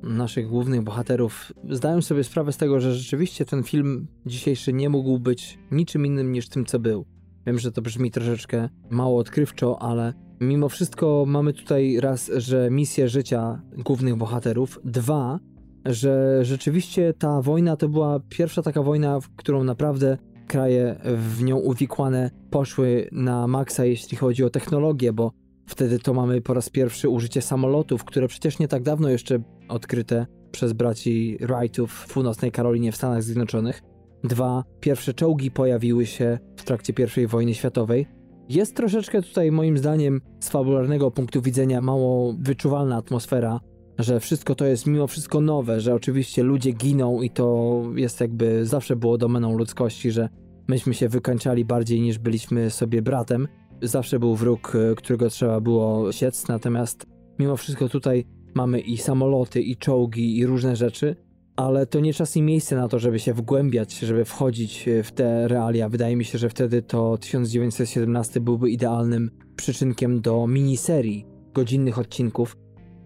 naszych 0.03 0.49
głównych 0.49 0.83
bohaterów, 0.83 1.53
zdaję 1.71 2.03
sobie 2.03 2.25
sprawę 2.25 2.53
z 2.53 2.57
tego, 2.57 2.81
że 2.81 2.95
rzeczywiście 2.95 3.45
ten 3.45 3.63
film 3.63 4.07
dzisiejszy 4.27 4.73
nie 4.73 4.89
mógł 4.89 5.19
być 5.19 5.59
niczym 5.71 6.07
innym 6.07 6.33
niż 6.33 6.49
tym, 6.49 6.67
co 6.67 6.79
był. 6.79 7.07
Wiem, 7.47 7.59
że 7.59 7.73
to 7.73 7.83
brzmi 7.83 8.11
troszeczkę 8.11 8.69
mało 8.91 9.19
odkrywczo, 9.19 9.83
ale 9.83 10.15
mimo 10.41 10.69
wszystko 10.69 11.25
mamy 11.27 11.53
tutaj 11.53 12.01
raz, 12.01 12.31
że 12.37 12.71
misję 12.71 13.09
życia 13.09 13.63
głównych 13.79 14.17
bohaterów, 14.17 14.81
dwa, 14.85 15.41
że 15.85 16.45
rzeczywiście 16.45 17.15
ta 17.19 17.43
wojna 17.43 17.77
to 17.77 17.89
była 17.89 18.21
pierwsza 18.29 18.63
taka 18.63 18.83
wojna, 18.83 19.21
w 19.21 19.29
którą 19.37 19.65
naprawdę 19.65 20.19
kraje 20.47 20.97
w 21.05 21.43
nią 21.43 21.57
uwikłane 21.57 22.31
poszły 22.51 23.09
na 23.13 23.47
maksa, 23.47 23.85
jeśli 23.85 24.17
chodzi 24.17 24.45
o 24.45 24.51
technologię, 24.51 25.13
bo 25.13 25.33
wtedy 25.67 25.99
to 25.99 26.15
mamy 26.15 26.41
po 26.41 26.55
raz 26.55 26.71
pierwszy 26.71 27.09
użycie 27.09 27.43
samolotów, 27.43 28.05
które 28.05 28.29
przecież 28.29 28.59
nie 28.59 28.69
tak 28.69 28.83
dawno 28.83 29.09
jeszcze 29.09 29.43
odkryte 29.69 30.27
przez 30.51 30.73
braci 30.73 31.39
Wrightów 31.41 31.93
w 31.93 32.13
północnej 32.15 32.53
Karolinie 32.53 32.93
w 32.93 32.97
Stanach 32.97 33.23
Zjednoczonych. 33.23 33.92
Dwa 34.25 34.65
pierwsze 34.81 35.15
czołgi 35.15 35.51
pojawiły 35.51 36.07
się 36.07 36.39
w 36.57 36.65
trakcie 36.65 36.93
I 37.23 37.27
wojny 37.27 37.55
światowej. 37.55 38.07
Jest 38.49 38.77
troszeczkę 38.77 39.23
tutaj 39.23 39.53
moim 39.53 39.79
zdaniem 39.79 40.21
z 40.41 40.49
fabularnego 40.49 41.11
punktu 41.11 41.43
widzenia 41.43 41.81
mało 41.81 42.35
wyczuwalna 42.39 42.97
atmosfera 42.97 43.61
że 43.99 44.21
wszystko 44.21 44.55
to 44.55 44.65
jest 44.65 44.87
mimo 44.87 45.07
wszystko 45.07 45.41
nowe, 45.41 45.81
że 45.81 45.95
oczywiście 45.95 46.43
ludzie 46.43 46.73
giną 46.73 47.23
i 47.23 47.31
to 47.31 47.83
jest 47.95 48.21
jakby 48.21 48.67
zawsze 48.67 48.97
było 48.97 49.19
domeną 49.19 49.59
ludzkości, 49.59 50.11
że 50.11 50.29
myśmy 50.69 50.95
się 50.95 51.09
wykańczali 51.09 51.65
bardziej 51.65 52.01
niż 52.01 52.19
byliśmy 52.19 52.71
sobie 52.71 53.03
bratem. 53.03 53.49
Zawsze 53.83 54.19
był 54.19 54.37
wróg, 54.37 54.73
e, 54.75 54.95
którego 54.95 55.31
trzeba 55.31 55.61
było 55.61 56.13
siec, 56.13 56.49
natomiast 56.49 57.07
mimo 57.39 57.57
wszystko 57.57 57.89
tutaj 57.89 58.25
mamy 58.55 58.81
i 58.81 58.97
samoloty, 58.97 59.61
i 59.61 59.77
czołgi, 59.77 60.39
i 60.39 60.47
różne 60.47 60.77
rzeczy, 60.77 61.17
ale 61.57 61.87
to 61.87 62.01
nie 62.01 62.15
czas 62.15 62.37
i 62.37 62.43
miejsce 62.43 62.77
na 62.77 62.89
to, 62.89 62.99
żeby 62.99 63.19
się 63.19 63.35
wgłębiać, 63.35 63.99
żeby 63.99 64.25
wchodzić 64.25 64.89
e, 64.89 65.03
w 65.03 65.13
te 65.13 65.49
realia. 65.49 65.89
Wydaje 65.89 66.17
mi 66.17 66.25
się, 66.25 66.39
że 66.39 66.49
wtedy 66.49 66.83
to 66.83 67.19
1917 67.19 68.41
byłby 68.41 68.71
idealnym 68.71 69.31
przyczynkiem 69.57 70.21
do 70.21 70.47
miniserii 70.47 71.27
godzinnych 71.55 71.99
odcinków, 71.99 72.57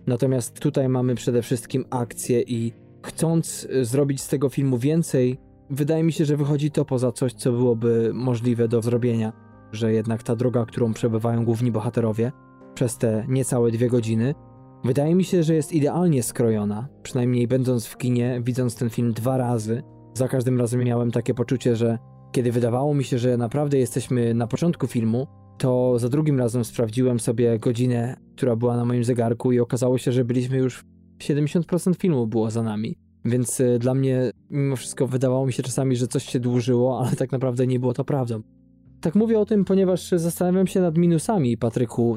Natomiast 0.06 0.60
tutaj 0.60 0.88
mamy 0.88 1.14
przede 1.14 1.42
wszystkim 1.42 1.84
akcję 1.90 2.42
i 2.42 2.72
chcąc 3.02 3.64
y, 3.64 3.84
zrobić 3.84 4.22
z 4.22 4.28
tego 4.28 4.48
filmu 4.48 4.78
więcej, 4.78 5.38
wydaje 5.70 6.02
mi 6.02 6.12
się, 6.12 6.24
że 6.24 6.36
wychodzi 6.36 6.70
to 6.70 6.84
poza 6.84 7.12
coś, 7.12 7.32
co 7.32 7.52
byłoby 7.52 8.10
możliwe 8.14 8.68
do 8.68 8.82
zrobienia. 8.82 9.32
Że 9.72 9.92
jednak 9.92 10.22
ta 10.22 10.36
droga, 10.36 10.64
którą 10.64 10.92
przebywają 10.92 11.44
główni 11.44 11.72
bohaterowie 11.72 12.32
przez 12.74 12.98
te 12.98 13.24
niecałe 13.28 13.70
dwie 13.70 13.88
godziny, 13.88 14.34
wydaje 14.86 15.14
mi 15.14 15.24
się, 15.24 15.42
że 15.42 15.54
jest 15.54 15.72
idealnie 15.72 16.22
skrojona. 16.22 16.88
Przynajmniej 17.02 17.48
będąc 17.48 17.86
w 17.86 17.96
kinie, 17.96 18.40
widząc 18.44 18.76
ten 18.76 18.90
film 18.90 19.12
dwa 19.12 19.36
razy, 19.36 19.82
za 20.14 20.28
każdym 20.28 20.60
razem 20.60 20.84
miałem 20.84 21.10
takie 21.10 21.34
poczucie, 21.34 21.76
że 21.76 21.98
kiedy 22.32 22.52
wydawało 22.52 22.94
mi 22.94 23.04
się, 23.04 23.18
że 23.18 23.36
naprawdę 23.36 23.78
jesteśmy 23.78 24.34
na 24.34 24.46
początku 24.46 24.86
filmu, 24.86 25.26
to 25.58 25.98
za 25.98 26.08
drugim 26.08 26.38
razem 26.38 26.64
sprawdziłem 26.64 27.20
sobie 27.20 27.58
godzinę, 27.58 28.16
która 28.36 28.56
była 28.56 28.76
na 28.76 28.84
moim 28.84 29.04
zegarku 29.04 29.52
i 29.52 29.60
okazało 29.60 29.98
się, 29.98 30.12
że 30.12 30.24
byliśmy 30.24 30.56
już 30.56 30.84
70% 31.18 31.96
filmu 31.96 32.26
było 32.26 32.50
za 32.50 32.62
nami. 32.62 32.96
Więc 33.24 33.60
y, 33.60 33.78
dla 33.78 33.94
mnie 33.94 34.30
mimo 34.50 34.76
wszystko 34.76 35.06
wydawało 35.06 35.46
mi 35.46 35.52
się 35.52 35.62
czasami, 35.62 35.96
że 35.96 36.06
coś 36.06 36.24
się 36.24 36.40
dłużyło, 36.40 37.00
ale 37.00 37.16
tak 37.16 37.32
naprawdę 37.32 37.66
nie 37.66 37.80
było 37.80 37.94
to 37.94 38.04
prawdą. 38.04 38.42
Tak 39.00 39.14
mówię 39.14 39.40
o 39.40 39.46
tym, 39.46 39.64
ponieważ 39.64 40.10
zastanawiam 40.10 40.66
się 40.66 40.80
nad 40.80 40.98
minusami 40.98 41.56
Patryku 41.56 42.16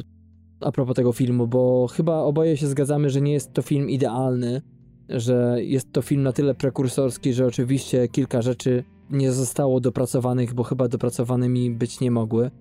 a 0.61 0.71
propos 0.71 0.95
tego 0.95 1.13
filmu, 1.13 1.47
bo 1.47 1.87
chyba 1.87 2.17
oboje 2.17 2.57
się 2.57 2.67
zgadzamy, 2.67 3.09
że 3.09 3.21
nie 3.21 3.33
jest 3.33 3.53
to 3.53 3.61
film 3.61 3.89
idealny, 3.89 4.61
że 5.09 5.57
jest 5.59 5.91
to 5.91 6.01
film 6.01 6.23
na 6.23 6.31
tyle 6.31 6.55
prekursorski, 6.55 7.33
że 7.33 7.45
oczywiście 7.45 8.07
kilka 8.07 8.41
rzeczy 8.41 8.83
nie 9.09 9.31
zostało 9.31 9.79
dopracowanych, 9.79 10.53
bo 10.53 10.63
chyba 10.63 10.87
dopracowanymi 10.87 11.71
być 11.71 11.99
nie 11.99 12.11
mogły. 12.11 12.51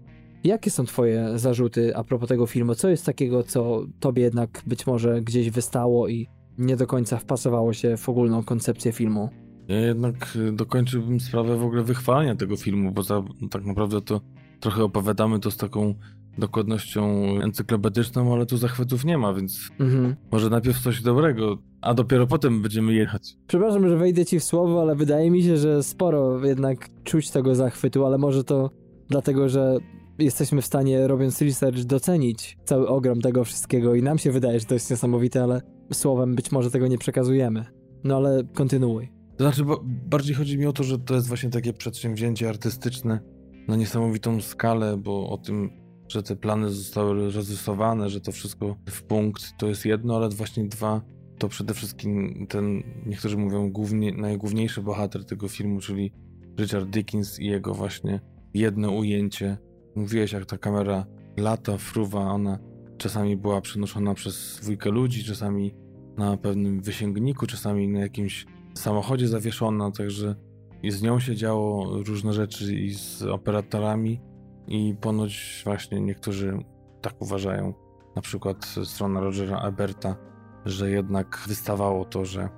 Jakie 0.45 0.71
są 0.71 0.85
Twoje 0.85 1.39
zarzuty 1.39 1.97
a 1.97 2.05
propos 2.05 2.29
tego 2.29 2.47
filmu? 2.47 2.75
Co 2.75 2.89
jest 2.89 3.07
takiego, 3.07 3.43
co 3.43 3.87
Tobie 4.01 4.23
jednak 4.23 4.63
być 4.67 4.87
może 4.87 5.21
gdzieś 5.21 5.51
wystało 5.51 6.09
i 6.09 6.27
nie 6.59 6.77
do 6.77 6.87
końca 6.87 7.17
wpasowało 7.17 7.73
się 7.73 7.97
w 7.97 8.09
ogólną 8.09 8.45
koncepcję 8.45 8.93
filmu? 8.93 9.29
Ja 9.69 9.77
jednak 9.77 10.37
y, 10.37 10.53
dokończyłbym 10.53 11.21
sprawę 11.21 11.57
w 11.57 11.63
ogóle 11.63 11.83
wychwalania 11.83 12.37
tego 12.37 12.57
filmu, 12.57 12.93
bo 12.93 13.03
za, 13.03 13.23
tak 13.51 13.65
naprawdę 13.65 14.01
to 14.01 14.21
trochę 14.61 14.85
opowiadamy 14.85 15.41
to 15.41 15.51
z 15.51 15.57
taką 15.57 15.95
dokładnością 16.39 17.25
encyklopedyczną, 17.43 18.35
ale 18.35 18.47
tu 18.47 18.57
zachwytów 18.57 19.05
nie 19.05 19.19
ma, 19.19 19.35
więc 19.35 19.71
mhm. 19.81 20.17
może 20.33 20.51
najpierw 20.51 20.81
coś 20.81 21.03
dobrego, 21.03 21.59
a 21.81 21.95
dopiero 21.95 22.27
potem 22.27 22.63
będziemy 22.63 22.95
jechać. 22.95 23.37
Przepraszam, 23.47 23.89
że 23.89 23.97
wejdę 23.97 24.27
ci 24.27 24.41
w 24.41 24.45
słowo, 24.45 24.81
ale 24.81 24.97
wydaje 24.97 25.31
mi 25.31 25.43
się, 25.43 25.57
że 25.57 25.83
sporo 25.83 26.47
jednak 26.47 26.89
czuć 27.05 27.31
tego 27.31 27.55
zachwytu, 27.55 28.07
ale 28.07 28.19
może 28.19 28.45
to 28.45 28.71
dlatego, 29.09 29.49
że 29.49 29.77
jesteśmy 30.19 30.63
w 30.63 30.67
stanie, 30.67 31.07
robiąc 31.07 31.43
research, 31.43 31.85
docenić 31.85 32.59
cały 32.65 32.89
ogrom 32.89 33.21
tego 33.21 33.45
wszystkiego 33.45 33.95
i 33.95 34.03
nam 34.03 34.19
się 34.19 34.33
wydaje, 34.33 34.61
że 34.61 34.67
to 34.67 34.75
jest 34.75 34.91
niesamowite, 34.91 35.43
ale 35.43 35.63
słowem 35.93 36.35
być 36.35 36.53
może 36.53 36.71
tego 36.71 36.87
nie 36.87 36.99
przekazujemy. 36.99 37.65
No 38.05 38.17
ale 38.17 38.45
kontynuuj. 38.55 39.13
To 39.37 39.45
znaczy, 39.45 39.65
bardziej 39.85 40.35
chodzi 40.35 40.59
mi 40.59 40.67
o 40.67 40.73
to, 40.73 40.83
że 40.83 40.99
to 40.99 41.15
jest 41.15 41.29
właśnie 41.29 41.51
takie 41.51 41.73
przedsięwzięcie 41.73 42.49
artystyczne 42.49 43.21
na 43.69 43.77
niesamowitą 43.77 44.41
skalę, 44.41 44.97
bo 44.97 45.31
o 45.31 45.39
tym, 45.39 45.71
że 46.09 46.23
te 46.23 46.37
plany 46.37 46.71
zostały 46.71 47.31
rozrysowane, 47.31 48.11
że 48.11 48.21
to 48.21 48.33
wszystko 48.33 48.77
w 48.91 49.03
punkt, 49.03 49.43
to 49.59 49.67
jest 49.67 49.85
jedno, 49.85 50.17
ale 50.17 50.29
właśnie 50.29 50.65
dwa, 50.65 51.03
to 51.39 51.49
przede 51.49 51.75
wszystkim 51.75 52.47
ten, 52.49 52.83
niektórzy 53.07 53.37
mówią, 53.37 53.71
głównie, 53.71 54.13
najgłówniejszy 54.13 54.83
bohater 54.83 55.25
tego 55.25 55.49
filmu, 55.49 55.81
czyli 55.81 56.13
Richard 56.59 56.91
Dickens 56.91 57.41
i 57.41 57.47
jego 57.47 57.75
właśnie 57.75 58.21
jedno 58.55 58.91
ujęcie. 58.91 59.59
Mówiłeś, 59.95 60.33
jak 60.33 60.47
ta 60.47 60.59
kamera 60.59 61.07
lata, 61.37 61.79
fruwa, 61.79 62.21
ona 62.21 62.59
czasami 62.99 63.37
była 63.37 63.61
przenoszona 63.61 64.15
przez 64.15 64.59
dwójkę 64.63 64.91
ludzi, 64.91 65.25
czasami 65.25 65.75
na 66.17 66.37
pewnym 66.37 66.83
wysięgniku, 66.83 67.47
czasami 67.47 67.89
na 67.89 68.01
jakimś 68.01 68.47
samochodzie 68.75 69.29
zawieszona, 69.29 69.91
także 69.91 70.35
i 70.83 70.91
z 70.91 71.03
nią 71.03 71.21
się 71.21 71.37
działo 71.37 72.03
różne 72.03 72.33
rzeczy 72.33 72.75
i 72.75 72.95
z 72.95 73.23
operatorami 73.23 74.21
i 74.69 74.95
ponoć 75.01 75.63
właśnie 75.65 76.01
niektórzy 76.01 76.59
tak 77.01 77.23
uważają, 77.23 77.75
na 78.17 78.23
przykład 78.23 78.67
strona 78.85 79.21
Rogera 79.21 79.61
Eberta, 79.61 80.17
że 80.65 80.91
jednak 80.91 81.45
wystawało 81.47 82.05
to, 82.05 82.25
że, 82.25 82.49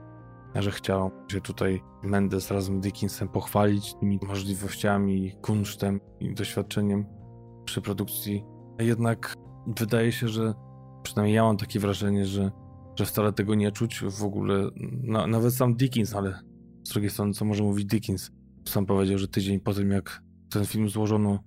że 0.54 0.70
chciał 0.70 1.10
się 1.32 1.40
tutaj 1.40 1.82
Mendes 2.02 2.50
razem 2.50 2.82
z 2.82 2.84
Dickinsem 2.84 3.28
pochwalić 3.28 3.94
tymi 3.94 4.18
możliwościami, 4.22 5.32
kunsztem 5.42 6.00
i 6.20 6.34
doświadczeniem 6.34 7.06
przy 7.64 7.80
produkcji. 7.80 8.44
Jednak 8.78 9.34
wydaje 9.66 10.12
się, 10.12 10.28
że 10.28 10.54
przynajmniej 11.02 11.36
ja 11.36 11.42
mam 11.42 11.56
takie 11.56 11.80
wrażenie, 11.80 12.26
że, 12.26 12.50
że 12.98 13.06
wcale 13.06 13.32
tego 13.32 13.54
nie 13.54 13.72
czuć 13.72 14.00
w 14.00 14.24
ogóle. 14.24 14.70
Na, 15.02 15.26
nawet 15.26 15.54
sam 15.54 15.74
Dickens, 15.74 16.14
ale 16.14 16.40
z 16.84 16.92
drugiej 16.92 17.10
strony, 17.10 17.32
co 17.32 17.44
może 17.44 17.62
mówić 17.62 17.86
Dickens? 17.86 18.30
Sam 18.68 18.86
powiedział, 18.86 19.18
że 19.18 19.28
tydzień 19.28 19.60
po 19.60 19.74
tym, 19.74 19.90
jak 19.90 20.22
ten 20.50 20.66
film 20.66 20.88
złożono 20.88 21.38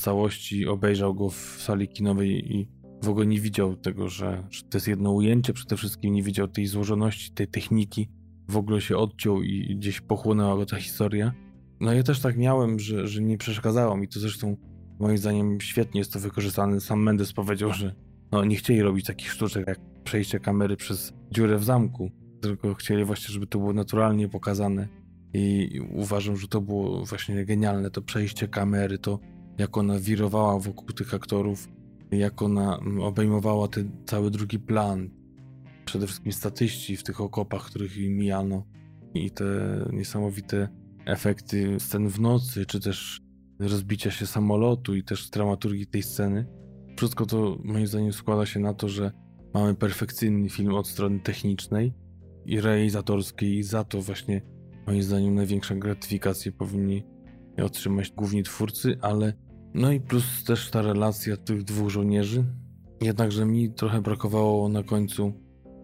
całości, 0.00 0.66
obejrzał 0.66 1.14
go 1.14 1.30
w 1.30 1.56
sali 1.58 1.88
kinowej 1.88 2.56
i 2.56 2.68
w 3.02 3.08
ogóle 3.08 3.26
nie 3.26 3.40
widział 3.40 3.76
tego, 3.76 4.08
że, 4.08 4.44
że 4.50 4.62
to 4.62 4.76
jest 4.76 4.88
jedno 4.88 5.12
ujęcie, 5.12 5.52
przede 5.52 5.76
wszystkim 5.76 6.14
nie 6.14 6.22
widział 6.22 6.48
tej 6.48 6.66
złożoności, 6.66 7.32
tej 7.32 7.48
techniki, 7.48 8.08
w 8.48 8.56
ogóle 8.56 8.80
się 8.80 8.96
odciął 8.96 9.42
i 9.42 9.76
gdzieś 9.76 10.00
pochłonęła 10.00 10.56
go 10.56 10.66
ta 10.66 10.76
historia. 10.76 11.32
No 11.80 11.92
ja 11.92 12.02
też 12.02 12.20
tak 12.20 12.36
miałem, 12.36 12.78
że, 12.78 13.08
że 13.08 13.22
nie 13.22 13.38
przeszkadzało 13.38 13.96
mi 13.96 14.08
to 14.08 14.20
zresztą 14.20 14.56
moim 15.00 15.18
zdaniem 15.18 15.60
świetnie 15.60 16.00
jest 16.00 16.12
to 16.12 16.20
wykorzystane. 16.20 16.80
Sam 16.80 17.02
Mendes 17.02 17.32
powiedział, 17.32 17.72
że 17.72 17.94
no, 18.32 18.44
nie 18.44 18.56
chcieli 18.56 18.82
robić 18.82 19.06
takich 19.06 19.32
sztuczek 19.32 19.66
jak 19.66 19.78
przejście 20.04 20.40
kamery 20.40 20.76
przez 20.76 21.12
dziurę 21.30 21.58
w 21.58 21.64
zamku, 21.64 22.10
tylko 22.40 22.74
chcieli 22.74 23.04
właśnie, 23.04 23.34
żeby 23.34 23.46
to 23.46 23.58
było 23.58 23.72
naturalnie 23.72 24.28
pokazane. 24.28 24.88
I 25.34 25.80
uważam, 25.92 26.36
że 26.36 26.48
to 26.48 26.60
było 26.60 27.04
właśnie 27.04 27.44
genialne, 27.44 27.90
to 27.90 28.02
przejście 28.02 28.48
kamery, 28.48 28.98
to 28.98 29.18
jak 29.60 29.76
ona 29.76 29.98
wirowała 29.98 30.58
wokół 30.58 30.88
tych 30.88 31.14
aktorów, 31.14 31.68
jak 32.10 32.42
ona 32.42 32.80
obejmowała 33.00 33.68
ten 33.68 33.90
cały 34.06 34.30
drugi 34.30 34.58
plan. 34.58 35.10
Przede 35.84 36.06
wszystkim 36.06 36.32
statyści 36.32 36.96
w 36.96 37.02
tych 37.02 37.20
okopach, 37.20 37.66
których 37.66 37.96
mijano 37.98 38.66
i 39.14 39.30
te 39.30 39.44
niesamowite 39.92 40.68
efekty 41.06 41.80
scen 41.80 42.08
w 42.08 42.20
nocy, 42.20 42.66
czy 42.66 42.80
też 42.80 43.20
rozbicia 43.58 44.10
się 44.10 44.26
samolotu 44.26 44.94
i 44.94 45.04
też 45.04 45.30
dramaturgii 45.30 45.86
tej 45.86 46.02
sceny. 46.02 46.46
Wszystko 46.96 47.26
to 47.26 47.58
moim 47.64 47.86
zdaniem 47.86 48.12
składa 48.12 48.46
się 48.46 48.60
na 48.60 48.74
to, 48.74 48.88
że 48.88 49.12
mamy 49.54 49.74
perfekcyjny 49.74 50.48
film 50.48 50.74
od 50.74 50.88
strony 50.88 51.20
technicznej 51.20 51.94
i 52.46 52.60
realizatorskiej 52.60 53.58
i 53.58 53.62
za 53.62 53.84
to 53.84 54.02
właśnie 54.02 54.42
moim 54.86 55.02
zdaniem 55.02 55.34
największą 55.34 55.78
gratyfikację 55.78 56.52
powinni 56.52 57.02
otrzymać 57.62 58.10
główni 58.10 58.42
twórcy, 58.42 58.98
ale 59.00 59.32
no 59.74 59.92
i 59.92 60.00
plus 60.00 60.44
też 60.44 60.70
ta 60.70 60.82
relacja 60.82 61.36
tych 61.36 61.62
dwóch 61.62 61.90
żołnierzy. 61.90 62.44
Jednakże 63.00 63.46
mi 63.46 63.72
trochę 63.72 64.02
brakowało 64.02 64.68
na 64.68 64.82
końcu 64.82 65.32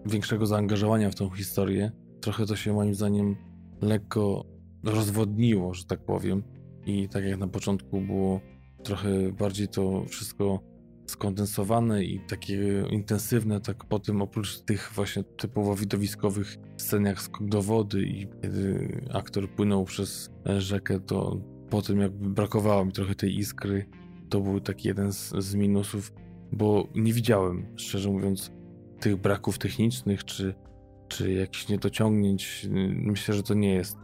większego 0.06 0.46
zaangażowania 0.46 1.10
w 1.10 1.14
tą 1.14 1.30
historię. 1.30 1.92
Trochę 2.20 2.46
to 2.46 2.56
się 2.56 2.72
moim 2.72 2.94
zdaniem 2.94 3.36
lekko 3.82 4.44
rozwodniło, 4.84 5.74
że 5.74 5.84
tak 5.84 6.04
powiem. 6.04 6.42
I 6.86 7.08
tak 7.08 7.24
jak 7.24 7.38
na 7.38 7.48
początku 7.48 8.00
było 8.00 8.40
trochę 8.82 9.32
bardziej 9.32 9.68
to 9.68 10.04
wszystko 10.04 10.60
skondensowane 11.06 12.04
i 12.04 12.20
takie 12.20 12.84
intensywne, 12.90 13.60
tak 13.60 13.84
potem 13.84 14.22
oprócz 14.22 14.60
tych 14.60 14.92
właśnie 14.94 15.24
typowo 15.24 15.76
widowiskowych 15.76 16.56
scen 16.76 17.04
jak 17.04 17.20
skok 17.20 17.48
do 17.48 17.62
wody 17.62 18.02
i 18.02 18.28
kiedy 18.42 18.88
aktor 19.12 19.50
płynął 19.50 19.84
przez 19.84 20.30
rzekę, 20.58 21.00
to 21.00 21.40
po 21.76 21.82
tym 21.82 22.00
jakby 22.00 22.30
brakowało 22.30 22.84
mi 22.84 22.92
trochę 22.92 23.14
tej 23.14 23.38
iskry. 23.38 23.86
To 24.28 24.40
był 24.40 24.60
taki 24.60 24.88
jeden 24.88 25.12
z, 25.12 25.34
z 25.38 25.54
minusów, 25.54 26.12
bo 26.52 26.88
nie 26.94 27.12
widziałem, 27.12 27.66
szczerze 27.76 28.10
mówiąc, 28.10 28.52
tych 29.00 29.16
braków 29.16 29.58
technicznych 29.58 30.24
czy, 30.24 30.54
czy 31.08 31.32
jakichś 31.32 31.68
niedociągnięć. 31.68 32.68
Myślę, 32.94 33.34
że 33.34 33.42
to 33.42 33.54
nie 33.54 33.74
jest 33.74 33.98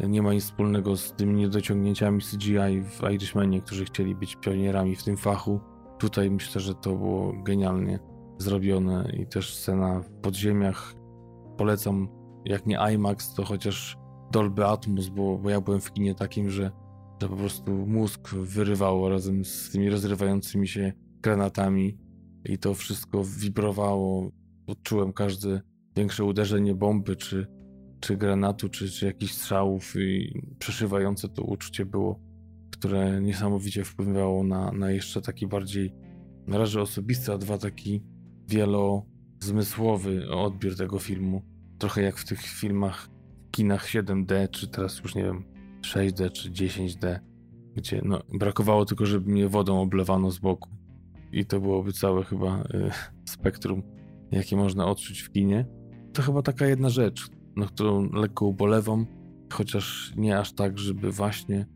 nie 0.00 0.22
ma 0.22 0.32
nic 0.32 0.44
wspólnego 0.44 0.96
z 0.96 1.12
tymi 1.12 1.34
niedociągnięciami 1.34 2.20
CGI 2.20 2.82
w 2.82 3.10
Irishmanie, 3.12 3.60
którzy 3.60 3.84
chcieli 3.84 4.14
być 4.14 4.36
pionierami 4.36 4.96
w 4.96 5.04
tym 5.04 5.16
fachu. 5.16 5.60
Tutaj 5.98 6.30
myślę, 6.30 6.60
że 6.60 6.74
to 6.74 6.96
było 6.96 7.32
genialnie 7.42 7.98
zrobione 8.38 9.12
i 9.12 9.26
też 9.26 9.54
scena 9.54 10.00
w 10.00 10.10
podziemiach. 10.10 10.94
Polecam, 11.56 12.08
jak 12.44 12.66
nie 12.66 12.78
IMAX, 12.94 13.34
to 13.34 13.44
chociaż 13.44 13.96
Dolby 14.30 14.66
Atmos, 14.66 15.08
bo, 15.08 15.38
bo 15.38 15.50
ja 15.50 15.60
byłem 15.60 15.80
w 15.80 15.92
kinie 15.92 16.14
takim, 16.14 16.50
że, 16.50 16.70
że 17.24 17.28
po 17.28 17.36
prostu 17.36 17.86
mózg 17.86 18.34
wyrywało 18.34 19.08
razem 19.08 19.44
z 19.44 19.70
tymi 19.70 19.90
rozrywającymi 19.90 20.68
się 20.68 20.92
granatami 21.20 21.98
i 22.44 22.58
to 22.58 22.74
wszystko 22.74 23.24
wibrowało. 23.24 24.30
Odczułem 24.66 25.12
każde 25.12 25.60
większe 25.96 26.24
uderzenie 26.24 26.74
bomby 26.74 27.16
czy 27.16 27.46
czy 28.00 28.16
granatu, 28.16 28.68
czy, 28.68 28.90
czy 28.90 29.06
jakichś 29.06 29.32
strzałów 29.32 29.96
i 29.96 30.40
przeszywające 30.58 31.28
to 31.28 31.42
uczucie 31.42 31.86
było, 31.86 32.20
które 32.70 33.20
niesamowicie 33.20 33.84
wpływało 33.84 34.44
na, 34.44 34.72
na 34.72 34.90
jeszcze 34.90 35.22
taki 35.22 35.46
bardziej 35.46 35.94
na 36.46 36.58
razie 36.58 36.80
osobisty, 36.80 37.32
a 37.32 37.38
dwa 37.38 37.58
taki 37.58 38.02
wielozmysłowy 38.48 40.30
odbiór 40.30 40.76
tego 40.76 40.98
filmu. 40.98 41.42
Trochę 41.78 42.02
jak 42.02 42.16
w 42.16 42.24
tych 42.24 42.42
filmach 42.42 43.08
kinach 43.50 43.86
7D, 43.86 44.50
czy 44.50 44.68
teraz 44.68 44.98
już 44.98 45.14
nie 45.14 45.24
wiem 45.24 45.53
6D 45.84 46.32
czy 46.32 46.50
10D, 46.50 47.18
gdzie 47.76 48.02
no, 48.04 48.20
brakowało 48.34 48.84
tylko, 48.84 49.06
żeby 49.06 49.30
mnie 49.30 49.48
wodą 49.48 49.80
oblewano 49.80 50.30
z 50.30 50.38
boku. 50.38 50.70
I 51.32 51.46
to 51.46 51.60
byłoby 51.60 51.92
całe 51.92 52.24
chyba 52.24 52.62
y, 52.62 52.90
spektrum, 53.34 53.82
jakie 54.30 54.56
można 54.56 54.86
odczuć 54.86 55.20
w 55.20 55.30
kinie. 55.30 55.66
To 56.12 56.22
chyba 56.22 56.42
taka 56.42 56.66
jedna 56.66 56.88
rzecz, 56.88 57.28
na 57.56 57.66
którą 57.66 58.12
lekko 58.12 58.46
ubolewam, 58.46 59.06
chociaż 59.52 60.12
nie 60.16 60.38
aż 60.38 60.52
tak, 60.52 60.78
żeby 60.78 61.12
właśnie 61.12 61.66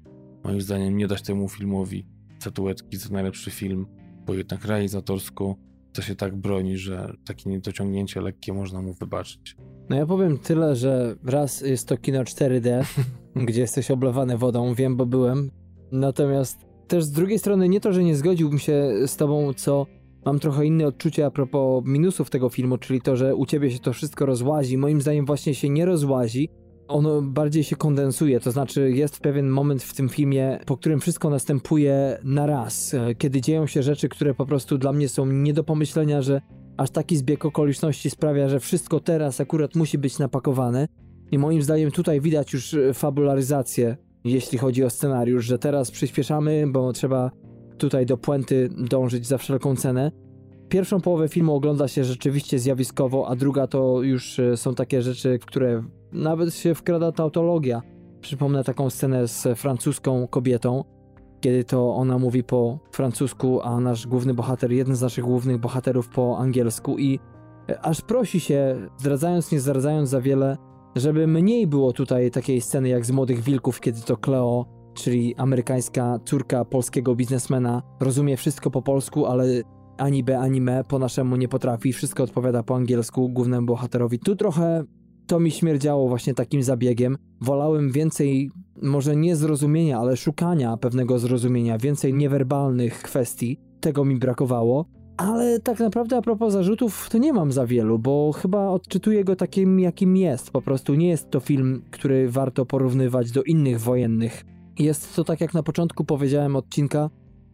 moim 0.45 0.61
zdaniem 0.61 0.97
nie 0.97 1.07
dać 1.07 1.23
temu 1.23 1.49
filmowi 1.49 2.07
statuetki 2.39 2.97
za 2.97 3.09
najlepszy 3.09 3.51
film, 3.51 3.87
bo 4.27 4.35
jednak 4.35 4.65
realizatorsko 4.65 5.57
to 5.93 6.03
się 6.03 6.15
tak 6.15 6.37
broni, 6.37 6.77
że 6.77 7.13
takie 7.25 7.51
niedociągnięcie 7.51 8.21
lekkie 8.21 8.53
można 8.53 8.83
mu 8.83 8.95
wybaczyć. 8.95 9.57
No 9.89 9.97
ja 9.97 10.07
powiem 10.07 10.39
tyle, 10.39 10.77
że 10.77 11.17
raz 11.25 11.61
jest 11.61 11.89
to 11.89 11.97
kino 11.97 12.23
4D, 12.23 12.85
gdzie 13.47 13.61
jesteś 13.61 13.91
oblewany 13.91 14.39
wodą, 14.39 14.75
wiem, 14.75 14.97
bo 14.97 15.07
byłem. 15.07 15.51
Natomiast 15.93 16.59
też 16.89 17.05
z 17.05 17.11
drugiej 17.11 17.39
strony 17.39 17.69
nie 17.69 17.81
to, 17.81 17.93
że 17.93 18.05
nie 18.05 18.17
zgodziłbym 18.17 18.59
się 18.59 18.93
z 19.07 19.17
tobą, 19.17 19.53
co 19.53 19.87
mam 20.27 20.39
trochę 20.39 20.67
inne 20.67 20.87
odczucie 20.87 21.27
a 21.27 21.31
propos 21.31 21.85
minusów 21.87 22.31
tego 22.31 22.49
filmu, 22.49 22.79
czyli 22.79 23.01
to, 23.01 23.17
że 23.17 23.37
u 23.37 23.47
ciebie 23.47 23.71
się 23.71 23.79
to 23.79 23.93
wszystko 23.93 24.27
rozłazi. 24.27 24.79
Moim 24.79 25.01
zdaniem 25.01 25.27
właśnie 25.27 25.55
się 25.55 25.69
nie 25.69 25.85
rozłazi. 25.85 26.49
Ono 26.89 27.23
bardziej 27.23 27.65
się 27.65 27.77
kondensuje, 27.77 28.41
to 28.41 28.51
znaczy 28.51 28.91
jest 28.91 29.21
pewien 29.21 29.49
moment 29.49 29.83
w 29.83 29.95
tym 29.95 30.09
filmie, 30.09 30.59
po 30.67 30.77
którym 30.77 31.01
wszystko 31.01 31.31
następuje 31.31 32.19
na 32.25 32.47
raz, 32.47 32.95
kiedy 33.19 33.41
dzieją 33.41 33.67
się 33.67 33.83
rzeczy, 33.83 34.09
które 34.09 34.35
po 34.35 34.47
prostu 34.47 34.79
dla 34.79 34.93
mnie 34.93 35.09
są 35.09 35.27
nie 35.27 35.53
do 35.53 35.65
pomyślenia, 35.65 36.23
że 36.23 36.41
aż 36.77 36.91
taki 36.91 37.17
zbieg 37.17 37.45
okoliczności 37.45 38.11
sprawia, 38.11 38.49
że 38.49 38.61
wszystko 38.61 39.01
teraz 39.01 39.41
akurat 39.41 39.75
musi 39.75 39.99
być 39.99 40.19
napakowane. 40.19 40.89
I 41.31 41.39
moim 41.39 41.63
zdaniem 41.63 41.91
tutaj 41.91 42.21
widać 42.21 42.53
już 42.53 42.77
fabularyzację, 42.95 43.97
jeśli 44.25 44.59
chodzi 44.59 44.85
o 44.85 44.91
scenariusz, 44.91 45.45
że 45.45 45.59
teraz 45.59 45.91
przyspieszamy, 45.91 46.65
bo 46.69 46.93
trzeba 46.93 47.31
tutaj 47.79 48.07
do 48.07 48.17
puenty 48.17 48.69
dążyć 48.91 49.27
za 49.27 49.39
wszelką 49.39 49.77
cenę. 49.77 50.11
Pierwszą 50.69 51.01
połowę 51.01 51.29
filmu 51.29 51.55
ogląda 51.55 51.89
się 51.89 52.05
rzeczywiście 52.05 52.59
zjawiskowo, 52.59 53.29
a 53.29 53.37
druga 53.37 53.67
to 53.67 54.03
już 54.03 54.39
e, 54.39 54.57
są 54.57 54.75
takie 54.75 55.03
rzeczy, 55.03 55.39
w 55.39 55.47
które 55.47 55.83
nawet 56.13 56.55
się 56.55 56.75
wkrada 56.75 57.13
tautologia. 57.13 57.83
Przypomnę 58.21 58.65
taką 58.65 58.91
scenę 58.91 59.29
z 59.29 59.59
francuską 59.59 60.27
kobietą, 60.27 60.85
kiedy 61.41 61.65
to 61.65 61.95
ona 61.95 62.19
mówi 62.19 62.45
po 62.45 62.79
francusku, 62.93 63.61
a 63.63 63.81
nasz 63.81 64.07
główny 64.07 64.35
bohater, 64.35 64.73
jeden 64.73 64.97
z 64.97 65.03
naszych 65.03 65.25
głównych 65.25 65.59
bohaterów 65.59 66.09
po 66.09 66.39
angielsku 66.39 66.99
i 66.99 67.19
e, 67.69 67.81
aż 67.81 68.01
prosi 68.01 68.41
się, 68.41 68.77
zdradzając, 68.99 69.53
nie 69.53 69.61
zdradzając 69.61 70.09
za 70.09 70.21
wiele, 70.21 70.57
żeby 70.97 71.27
mniej 71.27 71.67
było 71.67 71.93
tutaj 71.93 72.31
takiej 72.31 72.61
sceny 72.61 72.89
jak 72.89 73.07
z 73.07 73.11
Młodych 73.11 73.41
Wilków, 73.41 73.81
kiedy 73.81 74.01
to 74.01 74.17
Cleo, 74.17 74.67
czyli 74.95 75.35
amerykańska 75.37 76.19
córka 76.25 76.65
polskiego 76.65 77.15
biznesmena, 77.15 77.83
rozumie 78.01 78.37
wszystko 78.37 78.71
po 78.71 78.83
polsku, 78.83 79.27
ale 79.27 79.63
ani 79.99 80.25
B, 80.25 80.39
ani 80.39 80.61
me 80.61 80.85
po 80.85 80.99
naszemu 80.99 81.37
nie 81.37 81.49
potrafi, 81.49 81.93
wszystko 81.93 82.23
odpowiada 82.23 82.63
po 82.63 82.77
angielsku 82.77 83.29
głównemu 83.29 83.67
bohaterowi. 83.67 84.19
Tu 84.19 84.37
trochę 84.37 84.85
to 85.27 85.41
mi 85.41 85.51
śmierdziało 85.51 86.09
właśnie 86.09 86.35
takim 86.35 86.63
zabiegiem. 86.63 87.17
Wolałem 87.41 87.93
więcej, 87.93 88.51
może 88.83 89.17
nie 89.17 89.37
zrozumienia, 89.37 89.99
ale 89.99 90.17
szukania 90.17 90.77
pewnego 90.77 91.19
zrozumienia, 91.19 91.79
więcej 91.79 92.15
niewerbalnych 92.15 93.03
kwestii. 93.03 93.61
Tego 93.81 94.05
mi 94.05 94.17
brakowało. 94.17 94.85
Ale 95.19 95.61
tak 95.61 95.81
naprawdę 95.81 96.17
a 96.17 96.23
propos 96.23 96.53
zarzutów, 96.53 97.09
to 97.11 97.19
nie 97.19 97.33
mam 97.33 97.53
za 97.53 97.67
wielu, 97.67 97.99
bo 97.99 98.33
chyba 98.33 98.69
odczytuję 98.69 99.25
go 99.25 99.37
takim, 99.37 99.81
jakim 99.81 100.17
jest. 100.17 100.51
Po 100.51 100.63
prostu 100.63 100.95
nie 100.95 101.09
jest 101.09 101.31
to 101.31 101.41
film, 101.41 101.83
który 101.91 102.31
warto 102.31 102.67
porównywać 102.67 103.31
do 103.31 103.43
innych 103.43 103.81
wojennych. 103.81 104.45
Jest 104.79 105.17
to, 105.17 105.25
tak 105.25 105.41
jak 105.41 105.55
na 105.55 105.63
początku 105.63 106.05
powiedziałem 106.05 106.57
odcinka, 106.57 107.11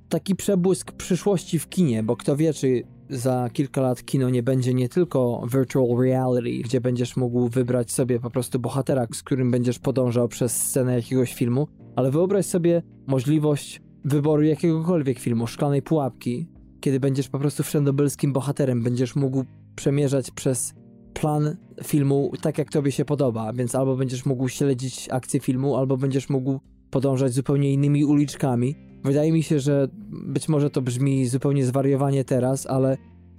taki 0.08 0.36
przebłysk 0.36 0.92
przyszłości 0.92 1.58
w 1.58 1.68
kinie, 1.68 2.02
bo 2.02 2.16
kto 2.16 2.36
wie, 2.36 2.52
czy 2.52 2.82
za 3.10 3.48
kilka 3.52 3.80
lat 3.80 4.04
kino 4.04 4.30
nie 4.30 4.42
będzie 4.42 4.74
nie 4.74 4.88
tylko 4.88 5.46
virtual 5.52 5.98
reality, 5.98 6.62
gdzie 6.64 6.80
będziesz 6.80 7.16
mógł 7.16 7.48
wybrać 7.48 7.92
sobie 7.92 8.20
po 8.20 8.30
prostu 8.30 8.58
bohatera, 8.58 9.06
z 9.14 9.22
którym 9.22 9.50
będziesz 9.50 9.78
podążał 9.78 10.28
przez 10.28 10.56
scenę 10.56 10.94
jakiegoś 10.94 11.34
filmu, 11.34 11.68
ale 11.96 12.10
wyobraź 12.10 12.46
sobie 12.46 12.82
możliwość 13.06 13.82
wyboru 14.04 14.42
jakiegokolwiek 14.42 15.18
filmu, 15.18 15.46
szklanej 15.46 15.82
pułapki, 15.82 16.53
kiedy 16.84 17.00
będziesz 17.00 17.28
po 17.28 17.38
prostu 17.38 17.62
wszędobylskim 17.62 18.32
bohaterem, 18.32 18.82
będziesz 18.82 19.16
mógł 19.16 19.44
przemierzać 19.76 20.30
przez 20.30 20.74
plan 21.14 21.56
filmu 21.84 22.32
tak, 22.40 22.58
jak 22.58 22.70
tobie 22.70 22.92
się 22.92 23.04
podoba, 23.04 23.52
więc 23.52 23.74
albo 23.74 23.96
będziesz 23.96 24.26
mógł 24.26 24.48
śledzić 24.48 25.08
akcję 25.10 25.40
filmu, 25.40 25.76
albo 25.76 25.96
będziesz 25.96 26.28
mógł 26.28 26.60
podążać 26.90 27.32
zupełnie 27.32 27.72
innymi 27.72 28.04
uliczkami. 28.04 28.74
Wydaje 29.04 29.32
mi 29.32 29.42
się, 29.42 29.60
że 29.60 29.88
być 30.10 30.48
może 30.48 30.70
to 30.70 30.82
brzmi 30.82 31.26
zupełnie 31.26 31.66
zwariowanie 31.66 32.24
teraz, 32.24 32.66
ale 32.66 32.96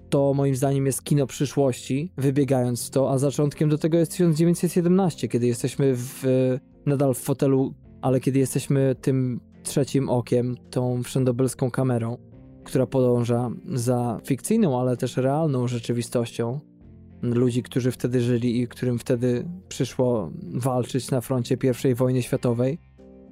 to 0.09 0.33
moim 0.33 0.55
zdaniem 0.55 0.85
jest 0.85 1.03
kino 1.03 1.27
przyszłości, 1.27 2.11
wybiegając 2.17 2.87
w 2.87 2.89
to, 2.89 3.11
a 3.11 3.17
zaczątkiem 3.17 3.69
do 3.69 3.77
tego 3.77 3.97
jest 3.97 4.11
1917, 4.11 5.27
kiedy 5.27 5.47
jesteśmy 5.47 5.93
w, 5.95 6.23
nadal 6.85 7.13
w 7.13 7.19
fotelu, 7.19 7.73
ale 8.01 8.19
kiedy 8.19 8.39
jesteśmy 8.39 8.95
tym 9.01 9.39
trzecim 9.63 10.09
okiem, 10.09 10.55
tą 10.69 11.03
wszędobylską 11.03 11.71
kamerą 11.71 12.17
która 12.65 12.85
podąża 12.85 13.51
za 13.73 14.19
fikcyjną, 14.23 14.79
ale 14.79 14.97
też 14.97 15.17
realną 15.17 15.67
rzeczywistością 15.67 16.59
ludzi, 17.21 17.63
którzy 17.63 17.91
wtedy 17.91 18.21
żyli 18.21 18.61
i 18.61 18.67
którym 18.67 18.99
wtedy 18.99 19.45
przyszło 19.67 20.31
walczyć 20.53 21.11
na 21.11 21.21
froncie 21.21 21.57
I 21.91 21.95
wojny 21.95 22.21
światowej. 22.21 22.77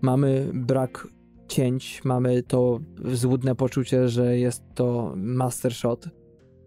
Mamy 0.02 0.52
brak 0.54 1.08
cięć, 1.48 2.02
mamy 2.04 2.44
to 2.44 2.80
złudne 3.14 3.56
poczucie, 3.56 4.10
że 4.10 4.38
jest 4.38 4.64
to 4.76 5.14
master 5.16 5.74
shot. 5.74 6.10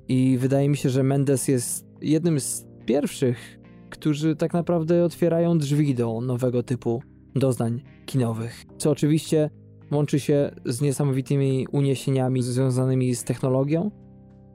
I 0.08 0.38
wydaje 0.38 0.68
mi 0.68 0.76
się, 0.76 0.90
że 0.90 1.02
Mendes 1.02 1.48
jest 1.48 1.86
jednym 2.00 2.40
z 2.40 2.66
pierwszych, 2.86 3.58
którzy 3.90 4.36
tak 4.36 4.52
naprawdę 4.52 5.04
otwierają 5.04 5.58
drzwi 5.58 5.94
do 5.94 6.20
nowego 6.20 6.62
typu 6.62 7.02
doznań 7.34 7.82
kinowych. 8.06 8.64
Co 8.78 8.90
oczywiście 8.90 9.50
Łączy 9.92 10.20
się 10.20 10.50
z 10.64 10.80
niesamowitymi 10.80 11.66
uniesieniami 11.72 12.42
związanymi 12.42 13.14
z 13.14 13.24
technologią, 13.24 13.90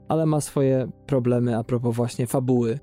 ale 0.08 0.26
ma 0.26 0.40
swoje 0.40 0.88
problemy 1.06 1.58
a 1.58 1.64
propos 1.64 1.96
właśnie 1.96 2.26
fabuły. 2.26 2.78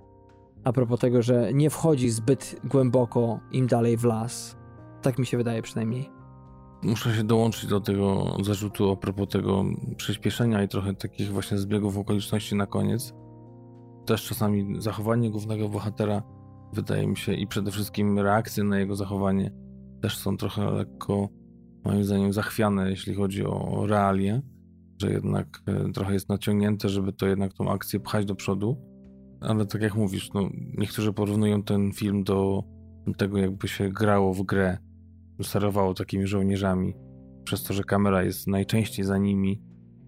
A 0.63 0.73
propos 0.73 0.99
tego, 0.99 1.21
że 1.21 1.53
nie 1.53 1.69
wchodzi 1.69 2.09
zbyt 2.09 2.55
głęboko 2.63 3.39
im 3.51 3.67
dalej 3.67 3.97
w 3.97 4.03
las. 4.03 4.57
Tak 5.01 5.19
mi 5.19 5.25
się 5.25 5.37
wydaje 5.37 5.61
przynajmniej. 5.61 6.09
Muszę 6.83 7.15
się 7.15 7.23
dołączyć 7.23 7.69
do 7.69 7.81
tego 7.81 8.35
zarzutu 8.43 8.91
a 8.91 8.95
propos 8.95 9.27
tego 9.27 9.65
przyspieszenia 9.97 10.63
i 10.63 10.67
trochę 10.67 10.93
takich 10.93 11.31
właśnie 11.31 11.57
zbiegów 11.57 11.97
okoliczności 11.97 12.55
na 12.55 12.65
koniec. 12.65 13.13
Też 14.05 14.27
czasami 14.27 14.81
zachowanie 14.81 15.31
głównego 15.31 15.69
bohatera 15.69 16.23
wydaje 16.73 17.07
mi 17.07 17.17
się 17.17 17.33
i 17.33 17.47
przede 17.47 17.71
wszystkim 17.71 18.19
reakcje 18.19 18.63
na 18.63 18.79
jego 18.79 18.95
zachowanie 18.95 19.51
też 20.01 20.17
są 20.17 20.37
trochę 20.37 20.71
lekko 20.71 21.29
moim 21.89 22.03
zdaniem 22.03 22.33
zachwiane, 22.33 22.89
jeśli 22.89 23.13
chodzi 23.13 23.45
o 23.45 23.85
realie, 23.87 24.41
że 25.01 25.11
jednak 25.11 25.61
e, 25.65 25.91
trochę 25.91 26.13
jest 26.13 26.29
naciągnięte, 26.29 26.89
żeby 26.89 27.13
to 27.13 27.27
jednak 27.27 27.53
tą 27.53 27.71
akcję 27.71 27.99
pchać 27.99 28.25
do 28.25 28.35
przodu. 28.35 28.77
Ale 29.41 29.65
tak 29.65 29.81
jak 29.81 29.95
mówisz, 29.95 30.33
no, 30.33 30.49
niektórzy 30.77 31.13
porównują 31.13 31.63
ten 31.63 31.91
film 31.91 32.23
do 32.23 32.63
tego, 33.17 33.37
jakby 33.37 33.67
się 33.67 33.89
grało 33.89 34.33
w 34.33 34.43
grę, 34.43 34.77
sterowało 35.43 35.93
takimi 35.93 36.27
żołnierzami, 36.27 36.93
przez 37.43 37.63
to, 37.63 37.73
że 37.73 37.83
kamera 37.83 38.23
jest 38.23 38.47
najczęściej 38.47 39.05
za 39.05 39.17
nimi, 39.17 39.61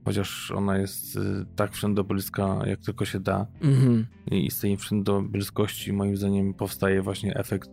chociaż 0.06 0.52
ona 0.52 0.78
jest 0.78 1.18
e, 1.18 1.20
tak 1.56 1.74
wszędobylska, 1.74 2.60
jak 2.66 2.80
tylko 2.80 3.06
się 3.06 3.20
da. 3.20 3.48
Mm-hmm. 3.62 4.04
I 4.32 4.52
z 4.52 4.60
tej 4.60 4.78
wszędobylskości, 4.78 5.94
moim 5.94 6.18
zdaniem, 6.18 6.54
powstaje 6.54 7.02
właśnie 7.02 7.36
efekt 7.36 7.70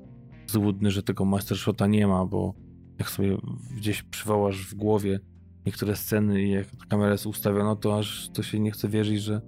złudny, 0.47 0.90
że 0.90 1.02
tego 1.02 1.24
mastershota 1.24 1.86
nie 1.86 2.06
ma, 2.06 2.26
bo 2.26 2.55
jak 2.99 3.11
sobie 3.11 3.37
gdzieś 3.77 4.03
przywołasz 4.03 4.66
w 4.66 4.75
głowie 4.75 5.20
niektóre 5.66 5.97
sceny 5.97 6.43
i 6.43 6.51
jak 6.51 6.66
kamera 6.89 7.12
jest 7.12 7.27
ustawiona, 7.27 7.77
to 7.77 7.99
aż 7.99 8.31
to 8.33 8.43
się 8.43 8.61
nie 8.61 8.70
chce 8.70 8.89
wierzyć, 8.89 9.23
że 9.23 9.41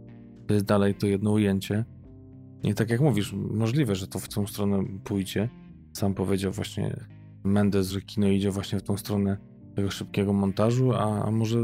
to 0.47 0.55
jest 0.55 0.66
dalej 0.66 0.94
to 0.94 1.06
jedno 1.06 1.31
ujęcie. 1.31 1.85
I 2.62 2.74
tak 2.74 2.90
jak 2.90 3.01
mówisz, 3.01 3.32
możliwe, 3.32 3.94
że 3.94 4.06
to 4.06 4.18
w 4.18 4.28
tą 4.28 4.47
stronę 4.47 4.85
pójdzie. 5.05 5.48
Sam 5.93 6.14
powiedział 6.14 6.52
właśnie 6.52 6.97
Mendes, 7.44 7.90
że 7.90 8.01
kino 8.01 8.28
idzie 8.28 8.51
właśnie 8.51 8.78
w 8.78 8.82
tą 8.82 8.97
stronę 8.97 9.36
tego 9.74 9.90
szybkiego 9.90 10.32
montażu, 10.32 10.93
a, 10.93 11.24
a 11.24 11.31
może 11.31 11.59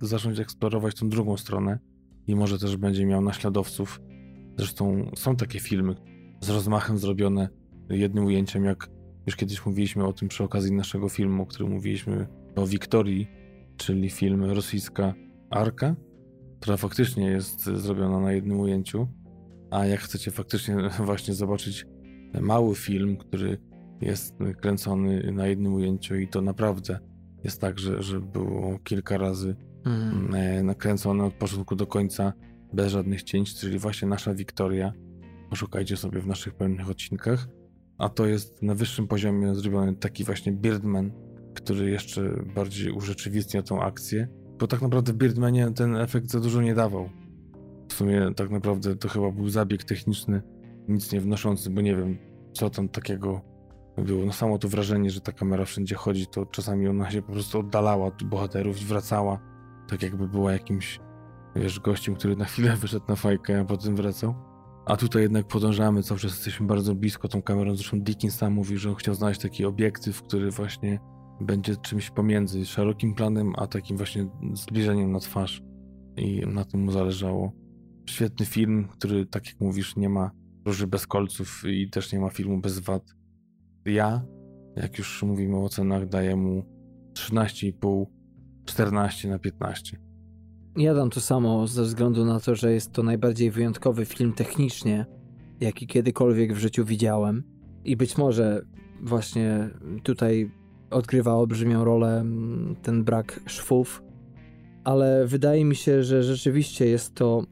zacząć 0.00 0.38
eksplorować 0.40 0.94
tą 0.94 1.08
drugą 1.08 1.36
stronę 1.36 1.78
i 2.26 2.36
może 2.36 2.58
też 2.58 2.76
będzie 2.76 3.06
miał 3.06 3.20
naśladowców. 3.20 4.00
Zresztą 4.58 5.10
są 5.16 5.36
takie 5.36 5.60
filmy 5.60 5.94
z 6.40 6.50
rozmachem 6.50 6.98
zrobione 6.98 7.48
jednym 7.90 8.24
ujęciem, 8.24 8.64
jak 8.64 8.88
już 9.26 9.36
kiedyś 9.36 9.66
mówiliśmy 9.66 10.06
o 10.06 10.12
tym 10.12 10.28
przy 10.28 10.44
okazji 10.44 10.72
naszego 10.72 11.08
filmu, 11.08 11.42
o 11.42 11.46
którym 11.46 11.72
mówiliśmy 11.72 12.26
o 12.56 12.66
Wiktorii, 12.66 13.28
czyli 13.76 14.10
film 14.10 14.44
rosyjska 14.44 15.14
Arka, 15.50 15.96
która 16.60 16.76
faktycznie 16.76 17.26
jest 17.26 17.64
zrobiona 17.64 18.20
na 18.20 18.32
jednym 18.32 18.60
ujęciu. 18.60 19.08
A 19.70 19.86
jak 19.86 20.00
chcecie 20.00 20.30
faktycznie 20.30 20.76
właśnie 21.04 21.34
zobaczyć 21.34 21.86
mały 22.40 22.74
film, 22.74 23.16
który 23.16 23.58
jest 24.00 24.34
kręcony 24.60 25.32
na 25.32 25.46
jednym 25.46 25.74
ujęciu 25.74 26.16
i 26.16 26.28
to 26.28 26.40
naprawdę 26.40 26.98
jest 27.44 27.60
tak, 27.60 27.78
że, 27.78 28.02
że 28.02 28.20
było 28.20 28.78
kilka 28.78 29.18
razy 29.18 29.56
mm. 29.86 30.66
nakręcone 30.66 31.24
od 31.24 31.34
początku 31.34 31.76
do 31.76 31.86
końca 31.86 32.32
bez 32.72 32.92
żadnych 32.92 33.22
cięć, 33.22 33.54
czyli 33.54 33.78
właśnie 33.78 34.08
nasza 34.08 34.34
Wiktoria. 34.34 34.92
Poszukajcie 35.50 35.96
sobie 35.96 36.20
w 36.20 36.26
naszych 36.26 36.54
pełnych 36.54 36.90
odcinkach 36.90 37.48
a 37.98 38.08
to 38.08 38.26
jest 38.26 38.62
na 38.62 38.74
wyższym 38.74 39.08
poziomie 39.08 39.54
zrobiony 39.54 39.96
taki 39.96 40.24
właśnie 40.24 40.52
Birdman, 40.52 41.12
który 41.54 41.90
jeszcze 41.90 42.44
bardziej 42.54 42.92
urzeczywistnia 42.92 43.62
tą 43.62 43.82
akcję, 43.82 44.28
bo 44.58 44.66
tak 44.66 44.82
naprawdę 44.82 45.12
w 45.12 45.16
Birdmanie 45.16 45.70
ten 45.70 45.96
efekt 45.96 46.30
za 46.30 46.40
dużo 46.40 46.62
nie 46.62 46.74
dawał. 46.74 47.08
W 47.88 47.92
sumie 47.92 48.30
tak 48.36 48.50
naprawdę 48.50 48.96
to 48.96 49.08
chyba 49.08 49.30
był 49.30 49.48
zabieg 49.48 49.84
techniczny, 49.84 50.42
nic 50.88 51.12
nie 51.12 51.20
wnoszący, 51.20 51.70
bo 51.70 51.80
nie 51.80 51.96
wiem, 51.96 52.18
co 52.52 52.70
tam 52.70 52.88
takiego 52.88 53.40
było. 53.98 54.26
No 54.26 54.32
samo 54.32 54.58
to 54.58 54.68
wrażenie, 54.68 55.10
że 55.10 55.20
ta 55.20 55.32
kamera 55.32 55.64
wszędzie 55.64 55.94
chodzi, 55.94 56.26
to 56.26 56.46
czasami 56.46 56.88
ona 56.88 57.10
się 57.10 57.22
po 57.22 57.32
prostu 57.32 57.58
oddalała 57.58 58.06
od 58.06 58.24
bohaterów 58.24 58.76
wracała, 58.76 59.38
tak 59.88 60.02
jakby 60.02 60.28
była 60.28 60.52
jakimś, 60.52 61.00
wiesz, 61.56 61.80
gościem, 61.80 62.14
który 62.14 62.36
na 62.36 62.44
chwilę 62.44 62.76
wyszedł 62.82 63.04
na 63.08 63.16
fajkę, 63.16 63.60
a 63.60 63.64
potem 63.64 63.96
wracał. 63.96 64.53
A 64.86 64.96
tutaj 64.96 65.22
jednak 65.22 65.46
podążamy, 65.46 66.02
cały 66.02 66.20
czas 66.20 66.30
jesteśmy 66.30 66.66
bardzo 66.66 66.94
blisko 66.94 67.28
tą 67.28 67.42
kamerą. 67.42 67.76
Zresztą 67.76 68.00
Dickens 68.00 68.34
sam 68.34 68.52
mówi, 68.52 68.78
że 68.78 68.90
on 68.90 68.94
chciał 68.94 69.14
znaleźć 69.14 69.40
taki 69.40 69.64
obiektyw, 69.64 70.22
który 70.22 70.50
właśnie 70.50 70.98
będzie 71.40 71.76
czymś 71.76 72.10
pomiędzy 72.10 72.66
szerokim 72.66 73.14
planem, 73.14 73.52
a 73.56 73.66
takim 73.66 73.96
właśnie 73.96 74.26
zbliżeniem 74.54 75.12
na 75.12 75.20
twarz. 75.20 75.62
I 76.16 76.42
na 76.46 76.64
tym 76.64 76.80
mu 76.80 76.92
zależało. 76.92 77.52
Świetny 78.10 78.46
film, 78.46 78.88
który, 78.88 79.26
tak 79.26 79.46
jak 79.46 79.60
mówisz, 79.60 79.96
nie 79.96 80.08
ma 80.08 80.30
róży 80.66 80.86
bez 80.86 81.06
kolców 81.06 81.62
i 81.66 81.90
też 81.90 82.12
nie 82.12 82.20
ma 82.20 82.30
filmu 82.30 82.60
bez 82.60 82.78
wad. 82.78 83.14
Ja, 83.84 84.24
jak 84.76 84.98
już 84.98 85.22
mówimy 85.22 85.56
o 85.56 85.68
cenach, 85.68 86.08
daję 86.08 86.36
mu 86.36 86.64
13,5, 87.14 88.06
14 88.64 89.28
na 89.28 89.38
15. 89.38 90.03
Ja 90.76 90.94
dam 90.94 91.10
to 91.10 91.20
samo 91.20 91.66
ze 91.66 91.82
względu 91.82 92.24
na 92.24 92.40
to, 92.40 92.54
że 92.54 92.72
jest 92.72 92.92
to 92.92 93.02
najbardziej 93.02 93.50
wyjątkowy 93.50 94.04
film 94.04 94.32
technicznie, 94.32 95.06
jaki 95.60 95.86
kiedykolwiek 95.86 96.54
w 96.54 96.58
życiu 96.58 96.84
widziałem. 96.84 97.42
I 97.84 97.96
być 97.96 98.18
może 98.18 98.62
właśnie 99.02 99.70
tutaj 100.02 100.50
odgrywa 100.90 101.34
olbrzymią 101.34 101.84
rolę 101.84 102.20
mm, 102.20 102.76
ten 102.82 103.04
brak 103.04 103.40
szwów, 103.46 104.02
ale 104.84 105.26
wydaje 105.26 105.64
mi 105.64 105.76
się, 105.76 106.02
że 106.02 106.22
rzeczywiście 106.22 106.86
jest 106.86 107.14
to 107.14 107.44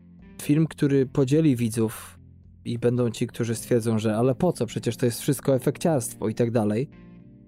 film, 0.43 0.67
który 0.67 1.07
podzieli 1.07 1.57
widzów 1.57 2.19
i 2.65 2.79
będą 2.79 3.11
ci, 3.11 3.27
którzy 3.27 3.55
stwierdzą, 3.55 3.99
że 3.99 4.17
ale 4.17 4.35
po 4.35 4.53
co, 4.53 4.67
przecież 4.67 4.97
to 4.97 5.07
jest 5.07 5.21
wszystko 5.21 5.55
efekciarstwo 5.55 6.29
i 6.29 6.35
tak 6.35 6.51
dalej. 6.51 6.89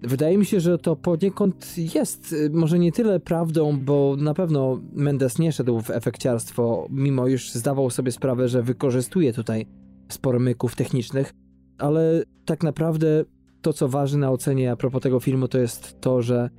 Wydaje 0.07 0.37
mi 0.37 0.45
się, 0.45 0.59
że 0.59 0.77
to 0.77 0.95
poniekąd 0.95 1.75
jest 1.95 2.33
y, 2.33 2.49
może 2.53 2.79
nie 2.79 2.91
tyle 2.91 3.19
prawdą, 3.19 3.79
bo 3.79 4.15
na 4.19 4.33
pewno 4.33 4.81
Mendes 4.93 5.39
nie 5.39 5.51
szedł 5.51 5.81
w 5.81 5.89
efekciarstwo, 5.89 6.87
mimo 6.89 7.27
już 7.27 7.51
zdawał 7.51 7.89
sobie 7.89 8.11
sprawę, 8.11 8.47
że 8.47 8.63
wykorzystuje 8.63 9.33
tutaj 9.33 9.65
sporo 10.09 10.39
myków 10.39 10.75
technicznych, 10.75 11.33
ale 11.77 12.23
tak 12.45 12.63
naprawdę 12.63 13.25
to, 13.61 13.73
co 13.73 13.87
waży 13.87 14.17
na 14.17 14.31
ocenie 14.31 14.71
a 14.71 14.75
propos 14.75 15.01
tego 15.01 15.19
filmu, 15.19 15.47
to 15.47 15.57
jest 15.57 16.01
to, 16.01 16.21
że 16.21 16.49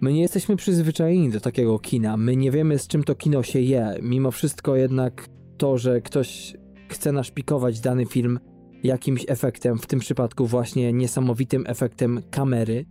my 0.00 0.12
nie 0.12 0.20
jesteśmy 0.20 0.56
przyzwyczajeni 0.56 1.30
do 1.30 1.40
takiego 1.40 1.78
kina. 1.78 2.16
My 2.16 2.36
nie 2.36 2.50
wiemy, 2.50 2.78
z 2.78 2.86
czym 2.86 3.04
to 3.04 3.14
kino 3.14 3.42
się 3.42 3.60
je. 3.60 3.98
Mimo 4.02 4.30
wszystko 4.30 4.76
jednak 4.76 5.28
to, 5.58 5.78
że 5.78 6.00
ktoś 6.00 6.56
chce 6.88 7.12
naszpikować 7.12 7.80
dany 7.80 8.06
film 8.06 8.38
jakimś 8.86 9.24
efektem, 9.28 9.78
w 9.78 9.86
tym 9.86 10.00
przypadku 10.00 10.46
właśnie 10.46 10.92
niesamowitym 10.92 11.64
efektem 11.66 12.22
kamery, 12.30 12.86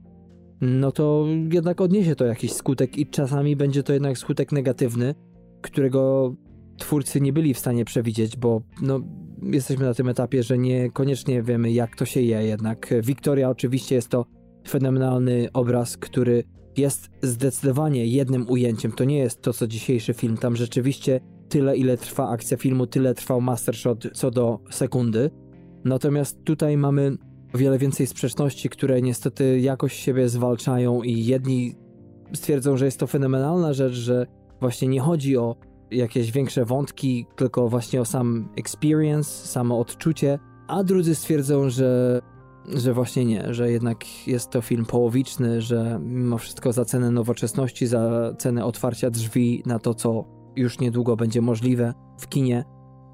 no 0.61 0.91
to 0.91 1.25
jednak 1.51 1.81
odniesie 1.81 2.15
to 2.15 2.25
jakiś 2.25 2.53
skutek 2.53 2.97
i 2.97 3.07
czasami 3.07 3.55
będzie 3.55 3.83
to 3.83 3.93
jednak 3.93 4.17
skutek 4.17 4.51
negatywny, 4.51 5.15
którego 5.61 6.33
twórcy 6.77 7.21
nie 7.21 7.33
byli 7.33 7.53
w 7.53 7.59
stanie 7.59 7.85
przewidzieć, 7.85 8.37
bo 8.37 8.61
no, 8.81 8.99
jesteśmy 9.41 9.85
na 9.85 9.93
tym 9.93 10.09
etapie, 10.09 10.43
że 10.43 10.57
niekoniecznie 10.57 11.43
wiemy, 11.43 11.71
jak 11.71 11.95
to 11.95 12.05
się 12.05 12.21
je. 12.21 12.43
Jednak 12.43 12.93
Wiktoria 13.03 13.49
oczywiście 13.49 13.95
jest 13.95 14.09
to 14.09 14.25
fenomenalny 14.67 15.47
obraz, 15.53 15.97
który 15.97 16.43
jest 16.77 17.09
zdecydowanie 17.21 18.05
jednym 18.05 18.49
ujęciem. 18.49 18.91
To 18.91 19.03
nie 19.03 19.17
jest 19.17 19.41
to, 19.41 19.53
co 19.53 19.67
dzisiejszy 19.67 20.13
film. 20.13 20.37
Tam 20.37 20.55
rzeczywiście 20.55 21.19
tyle, 21.49 21.77
ile 21.77 21.97
trwa 21.97 22.29
akcja 22.29 22.57
filmu, 22.57 22.87
tyle 22.87 23.13
trwał 23.13 23.41
mastershot 23.41 24.07
co 24.13 24.31
do 24.31 24.59
sekundy. 24.69 25.29
Natomiast 25.85 26.43
tutaj 26.43 26.77
mamy 26.77 27.17
o 27.53 27.57
wiele 27.57 27.77
więcej 27.77 28.07
sprzeczności, 28.07 28.69
które 28.69 29.01
niestety 29.01 29.59
jakoś 29.59 29.93
siebie 29.93 30.29
zwalczają 30.29 31.01
i 31.01 31.25
jedni 31.25 31.75
stwierdzą, 32.33 32.77
że 32.77 32.85
jest 32.85 32.99
to 32.99 33.07
fenomenalna 33.07 33.73
rzecz, 33.73 33.93
że 33.93 34.27
właśnie 34.59 34.87
nie 34.87 35.01
chodzi 35.01 35.37
o 35.37 35.55
jakieś 35.91 36.31
większe 36.31 36.65
wątki, 36.65 37.25
tylko 37.35 37.69
właśnie 37.69 38.01
o 38.01 38.05
sam 38.05 38.49
experience, 38.57 39.47
samo 39.47 39.79
odczucie, 39.79 40.39
a 40.67 40.83
drudzy 40.83 41.15
stwierdzą, 41.15 41.69
że, 41.69 42.21
że 42.75 42.93
właśnie 42.93 43.25
nie, 43.25 43.53
że 43.53 43.71
jednak 43.71 44.27
jest 44.27 44.49
to 44.49 44.61
film 44.61 44.85
połowiczny, 44.85 45.61
że 45.61 45.99
mimo 46.03 46.37
wszystko 46.37 46.73
za 46.73 46.85
cenę 46.85 47.11
nowoczesności, 47.11 47.87
za 47.87 48.33
cenę 48.37 48.65
otwarcia 48.65 49.09
drzwi 49.09 49.63
na 49.65 49.79
to, 49.79 49.93
co 49.93 50.25
już 50.55 50.79
niedługo 50.79 51.15
będzie 51.15 51.41
możliwe 51.41 51.93
w 52.19 52.27
kinie, 52.27 52.63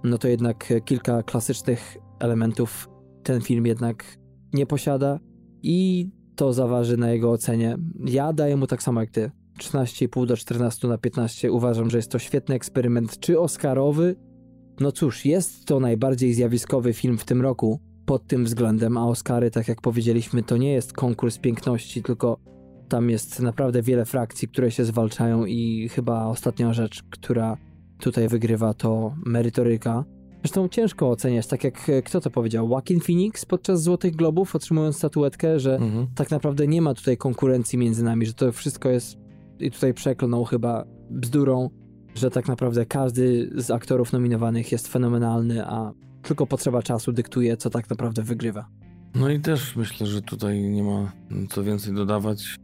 no 0.04 0.18
to 0.18 0.28
jednak 0.28 0.74
kilka 0.86 1.24
klasycznych 1.24 1.98
elementów 2.22 2.90
ten 3.24 3.42
film 3.42 3.66
jednak 3.66 4.18
nie 4.54 4.66
posiada 4.66 5.20
i 5.64 6.10
to 6.36 6.54
zaważy 6.54 6.98
na 6.98 7.12
jego 7.12 7.32
ocenie. 7.32 7.78
Ja 8.06 8.34
daję 8.34 8.58
mu 8.58 8.68
tak 8.68 8.84
samo 8.84 9.02
jak 9.02 9.12
ty. 9.12 9.32
13,5 9.60 10.26
do 10.26 10.38
14 10.38 10.88
na 10.88 10.98
15. 10.98 11.52
Uważam, 11.52 11.90
że 11.90 11.98
jest 11.98 12.12
to 12.12 12.20
świetny 12.20 12.56
eksperyment. 12.56 13.20
Czy 13.20 13.40
Oscarowy? 13.40 14.16
No 14.80 14.92
cóż, 14.92 15.26
jest 15.26 15.66
to 15.66 15.80
najbardziej 15.80 16.34
zjawiskowy 16.34 16.94
film 16.94 17.18
w 17.18 17.26
tym 17.26 17.42
roku 17.42 17.80
pod 18.06 18.28
tym 18.28 18.46
względem, 18.46 18.98
a 18.98 19.08
Oscary, 19.08 19.52
tak 19.52 19.68
jak 19.68 19.82
powiedzieliśmy, 19.82 20.44
to 20.44 20.58
nie 20.58 20.74
jest 20.74 20.94
konkurs 20.94 21.38
piękności, 21.38 22.04
tylko 22.04 22.38
tam 22.90 23.10
jest 23.10 23.40
naprawdę 23.40 23.82
wiele 23.82 24.06
frakcji, 24.06 24.48
które 24.48 24.72
się 24.72 24.86
zwalczają 24.86 25.46
i 25.46 25.90
chyba 25.90 26.26
ostatnia 26.26 26.74
rzecz, 26.74 27.04
która 27.04 27.58
tutaj 28.00 28.28
wygrywa 28.28 28.74
to 28.74 29.16
merytoryka. 29.26 30.06
Zresztą 30.42 30.68
ciężko 30.68 31.10
oceniać, 31.10 31.48
tak 31.48 31.64
jak 31.64 31.90
e, 31.90 32.02
kto 32.02 32.22
to 32.22 32.30
powiedział, 32.30 32.70
Joaquin 32.70 33.00
Phoenix 33.00 33.46
podczas 33.46 33.84
Złotych 33.84 34.16
Globów 34.16 34.56
otrzymując 34.56 34.98
statuetkę, 34.98 35.60
że 35.60 35.76
mhm. 35.76 36.08
tak 36.16 36.32
naprawdę 36.32 36.68
nie 36.68 36.82
ma 36.82 36.94
tutaj 36.94 37.18
konkurencji 37.18 37.80
między 37.80 38.04
nami, 38.04 38.26
że 38.26 38.34
to 38.34 38.52
wszystko 38.52 38.90
jest 38.90 39.18
i 39.60 39.72
tutaj 39.72 39.94
przeklnął 39.94 40.46
chyba 40.46 40.86
bzdurą, 41.10 41.70
że 42.16 42.32
tak 42.32 42.48
naprawdę 42.48 42.86
każdy 42.86 43.52
z 43.56 43.72
aktorów 43.72 44.14
nominowanych 44.14 44.72
jest 44.72 44.88
fenomenalny, 44.88 45.66
a 45.66 45.94
tylko 46.22 46.48
potrzeba 46.48 46.84
czasu 46.84 47.12
dyktuje, 47.12 47.58
co 47.58 47.70
tak 47.70 47.90
naprawdę 47.90 48.24
wygrywa. 48.24 48.68
No 49.16 49.30
i 49.30 49.40
też 49.40 49.76
myślę, 49.76 50.08
że 50.08 50.22
tutaj 50.22 50.62
nie 50.62 50.84
ma 50.84 51.12
co 51.50 51.64
więcej 51.64 51.94
dodawać. 51.94 52.56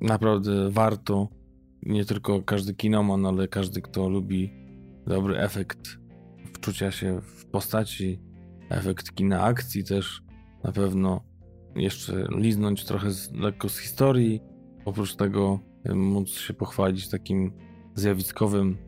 Naprawdę 0.00 0.70
warto, 0.70 1.28
nie 1.82 2.04
tylko 2.04 2.42
każdy 2.42 2.74
kinoman, 2.74 3.26
ale 3.26 3.48
każdy, 3.48 3.82
kto 3.82 4.08
lubi 4.08 4.52
dobry 5.06 5.38
efekt 5.38 5.99
wczucia 6.60 6.90
się 6.90 7.20
w 7.20 7.46
postaci, 7.46 8.20
efekt 8.68 9.14
kina 9.14 9.42
akcji 9.42 9.84
też 9.84 10.22
na 10.64 10.72
pewno 10.72 11.20
jeszcze 11.76 12.26
liznąć 12.36 12.84
trochę 12.84 13.10
z, 13.10 13.32
lekko 13.32 13.68
z 13.68 13.78
historii. 13.78 14.40
Oprócz 14.84 15.16
tego 15.16 15.60
móc 15.94 16.30
się 16.30 16.54
pochwalić 16.54 17.08
takim 17.08 17.52
zjawiskowym 17.94 18.78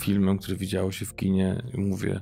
filmem, 0.00 0.38
który 0.38 0.56
widziało 0.56 0.92
się 0.92 1.06
w 1.06 1.14
kinie. 1.14 1.62
Mówię, 1.78 2.20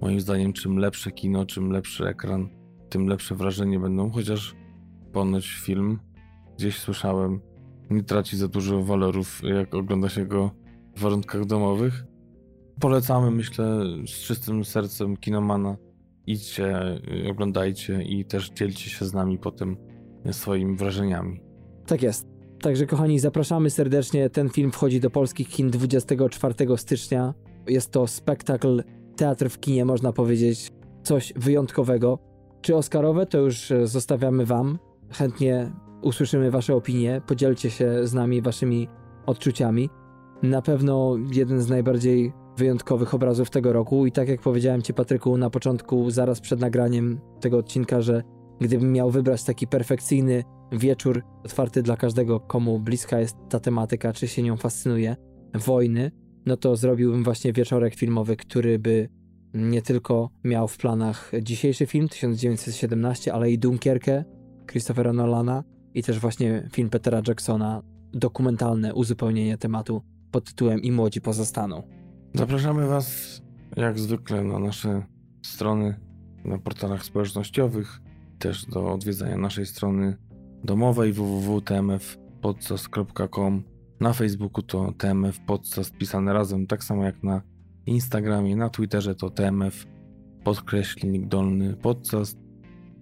moim 0.00 0.20
zdaniem, 0.20 0.52
czym 0.52 0.78
lepsze 0.78 1.10
kino, 1.10 1.46
czym 1.46 1.70
lepszy 1.70 2.06
ekran, 2.06 2.48
tym 2.88 3.06
lepsze 3.06 3.34
wrażenie 3.34 3.80
będą, 3.80 4.10
chociaż 4.10 4.54
ponoć 5.12 5.46
film, 5.46 5.98
gdzieś 6.58 6.78
słyszałem, 6.78 7.40
nie 7.90 8.02
traci 8.02 8.36
za 8.36 8.48
dużo 8.48 8.82
walorów, 8.82 9.42
jak 9.44 9.74
ogląda 9.74 10.08
się 10.08 10.26
go 10.26 10.50
w 10.96 11.00
warunkach 11.00 11.44
domowych. 11.44 12.04
Polecamy, 12.80 13.30
myślę, 13.30 13.66
z 14.06 14.10
czystym 14.10 14.64
sercem 14.64 15.16
kinomana. 15.16 15.76
Idźcie, 16.26 16.74
oglądajcie 17.30 18.02
i 18.02 18.24
też 18.24 18.50
dzielcie 18.50 18.90
się 18.90 19.04
z 19.04 19.14
nami 19.14 19.38
potem 19.38 19.76
swoimi 20.30 20.76
wrażeniami. 20.76 21.40
Tak 21.86 22.02
jest. 22.02 22.26
Także 22.60 22.86
kochani, 22.86 23.18
zapraszamy 23.18 23.70
serdecznie. 23.70 24.30
Ten 24.30 24.48
film 24.48 24.72
wchodzi 24.72 25.00
do 25.00 25.10
polskich 25.10 25.48
kin 25.48 25.70
24 25.70 26.54
stycznia. 26.76 27.34
Jest 27.66 27.90
to 27.90 28.06
spektakl, 28.06 28.82
teatr 29.16 29.48
w 29.48 29.60
kinie, 29.60 29.84
można 29.84 30.12
powiedzieć, 30.12 30.72
coś 31.02 31.32
wyjątkowego. 31.36 32.18
Czy 32.60 32.76
Oscarowe, 32.76 33.26
to 33.26 33.38
już 33.38 33.70
e, 33.70 33.86
zostawiamy 33.86 34.46
Wam. 34.46 34.78
Chętnie 35.10 35.72
usłyszymy 36.02 36.50
Wasze 36.50 36.74
opinie. 36.74 37.22
Podzielcie 37.26 37.70
się 37.70 38.06
z 38.06 38.14
nami 38.14 38.42
Waszymi 38.42 38.88
odczuciami. 39.26 39.90
Na 40.42 40.62
pewno 40.62 41.16
jeden 41.32 41.60
z 41.60 41.68
najbardziej 41.68 42.32
wyjątkowych 42.56 43.14
obrazów 43.14 43.50
tego 43.50 43.72
roku. 43.72 44.06
I 44.06 44.12
tak 44.12 44.28
jak 44.28 44.40
powiedziałem 44.40 44.82
Ci, 44.82 44.94
Patryku, 44.94 45.36
na 45.36 45.50
początku, 45.50 46.10
zaraz 46.10 46.40
przed 46.40 46.60
nagraniem 46.60 47.20
tego 47.40 47.58
odcinka, 47.58 48.00
że 48.00 48.22
gdybym 48.60 48.92
miał 48.92 49.10
wybrać 49.10 49.44
taki 49.44 49.66
perfekcyjny 49.66 50.44
wieczór 50.72 51.22
otwarty 51.44 51.82
dla 51.82 51.96
każdego, 51.96 52.40
komu 52.40 52.78
bliska 52.78 53.20
jest 53.20 53.36
ta 53.48 53.60
tematyka, 53.60 54.12
czy 54.12 54.28
się 54.28 54.42
nią 54.42 54.56
fascynuje, 54.56 55.16
wojny, 55.54 56.10
no 56.46 56.56
to 56.56 56.76
zrobiłbym 56.76 57.24
właśnie 57.24 57.52
wieczorek 57.52 57.94
filmowy, 57.94 58.36
który 58.36 58.78
by 58.78 59.08
nie 59.54 59.82
tylko 59.82 60.30
miał 60.44 60.68
w 60.68 60.76
planach 60.76 61.32
dzisiejszy 61.42 61.86
film 61.86 62.08
1917, 62.08 63.32
ale 63.32 63.50
i 63.50 63.58
Dunkierkę 63.58 64.24
Christophera 64.70 65.12
Nolana 65.12 65.64
i 65.94 66.02
też 66.02 66.18
właśnie 66.18 66.68
film 66.72 66.90
Petera 66.90 67.22
Jacksona, 67.28 67.82
dokumentalne 68.12 68.94
uzupełnienie 68.94 69.58
tematu 69.58 70.02
pod 70.30 70.44
tytułem 70.44 70.82
I 70.82 70.92
młodzi 70.92 71.20
pozostaną. 71.20 71.82
Zapraszamy 72.34 72.86
Was 72.86 73.42
jak 73.76 73.98
zwykle 73.98 74.44
na 74.44 74.58
nasze 74.58 75.06
strony 75.42 76.00
na 76.44 76.58
portalach 76.58 77.04
społecznościowych, 77.04 78.00
też 78.38 78.66
do 78.66 78.92
odwiedzania 78.92 79.36
naszej 79.36 79.66
strony 79.66 80.16
domowej 80.64 81.12
www.tmfpodcast.com 81.12 83.62
Na 84.00 84.12
Facebooku 84.12 84.62
to 84.62 84.92
TMF 84.98 85.40
Podcast 85.40 85.96
pisane 85.96 86.32
razem, 86.32 86.66
tak 86.66 86.84
samo 86.84 87.04
jak 87.04 87.22
na 87.22 87.42
Instagramie, 87.86 88.56
na 88.56 88.70
Twitterze 88.70 89.14
to 89.14 89.30
TMF 89.30 89.86
podkreślnik 90.44 91.28
dolny 91.28 91.76
podcast, 91.76 92.38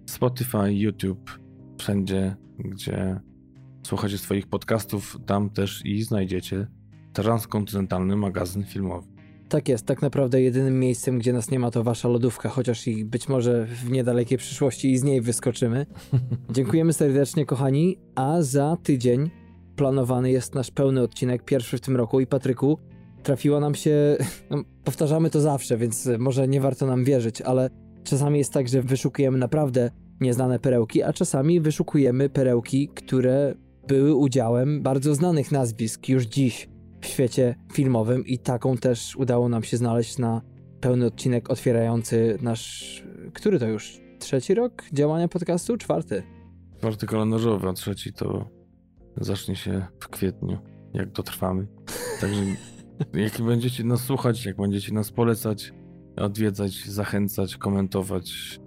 Spotify, 0.05 0.73
YouTube, 0.73 1.39
wszędzie, 1.77 2.35
gdzie 2.59 3.19
słuchacie 3.87 4.17
swoich 4.17 4.47
podcastów, 4.47 5.17
tam 5.25 5.49
też 5.49 5.85
i 5.85 6.03
znajdziecie 6.03 6.67
transkontynentalny 7.13 8.15
magazyn 8.15 8.63
filmowy. 8.63 9.10
Tak 9.51 9.69
jest, 9.69 9.85
tak 9.85 10.01
naprawdę 10.01 10.41
jedynym 10.41 10.79
miejscem, 10.79 11.19
gdzie 11.19 11.33
nas 11.33 11.51
nie 11.51 11.59
ma, 11.59 11.71
to 11.71 11.83
wasza 11.83 12.07
lodówka, 12.07 12.49
chociaż 12.49 12.87
i 12.87 13.05
być 13.05 13.29
może 13.29 13.65
w 13.65 13.89
niedalekiej 13.91 14.37
przyszłości 14.37 14.91
i 14.91 14.97
z 14.97 15.03
niej 15.03 15.21
wyskoczymy. 15.21 15.85
Dziękujemy 16.55 16.93
serdecznie, 16.93 17.45
kochani, 17.45 17.97
a 18.15 18.41
za 18.41 18.77
tydzień 18.83 19.29
planowany 19.75 20.31
jest 20.31 20.55
nasz 20.55 20.71
pełny 20.71 21.01
odcinek, 21.01 21.43
pierwszy 21.45 21.77
w 21.77 21.81
tym 21.81 21.97
roku. 21.97 22.19
I 22.19 22.27
Patryku, 22.27 22.77
trafiło 23.23 23.59
nam 23.59 23.75
się, 23.75 24.17
no, 24.49 24.63
powtarzamy 24.83 25.29
to 25.29 25.41
zawsze, 25.41 25.77
więc 25.77 26.09
może 26.19 26.47
nie 26.47 26.61
warto 26.61 26.85
nam 26.85 27.03
wierzyć, 27.03 27.41
ale 27.41 27.69
czasami 28.03 28.37
jest 28.37 28.53
tak, 28.53 28.67
że 28.67 28.81
wyszukujemy 28.81 29.37
naprawdę 29.37 29.91
nieznane 30.21 30.59
perełki, 30.59 31.03
a 31.03 31.13
czasami 31.13 31.61
wyszukujemy 31.61 32.29
perełki, 32.29 32.87
które 32.87 33.55
były 33.87 34.15
udziałem 34.15 34.81
bardzo 34.81 35.15
znanych 35.15 35.51
nazwisk 35.51 36.09
już 36.09 36.25
dziś 36.25 36.70
w 37.01 37.05
świecie 37.05 37.55
filmowym 37.73 38.25
i 38.25 38.37
taką 38.37 38.77
też 38.77 39.15
udało 39.15 39.49
nam 39.49 39.63
się 39.63 39.77
znaleźć 39.77 40.17
na 40.17 40.41
pełny 40.81 41.05
odcinek 41.05 41.49
otwierający 41.49 42.37
nasz 42.41 43.03
który 43.33 43.59
to 43.59 43.67
już? 43.67 44.01
Trzeci 44.19 44.53
rok 44.53 44.83
działania 44.93 45.27
podcastu? 45.27 45.77
Czwarty. 45.77 46.23
Czwarty 46.77 47.07
kalendarzowy, 47.07 47.69
a 47.69 47.73
trzeci 47.73 48.13
to 48.13 48.49
zacznie 49.17 49.55
się 49.55 49.85
w 49.99 50.07
kwietniu, 50.07 50.57
jak 50.93 51.11
dotrwamy. 51.11 51.67
Także 52.21 52.41
jak 53.23 53.41
będziecie 53.41 53.83
nas 53.83 54.01
słuchać, 54.01 54.45
jak 54.45 54.57
będziecie 54.57 54.93
nas 54.93 55.11
polecać, 55.11 55.73
odwiedzać, 56.17 56.85
zachęcać, 56.85 57.57
komentować, 57.57 58.59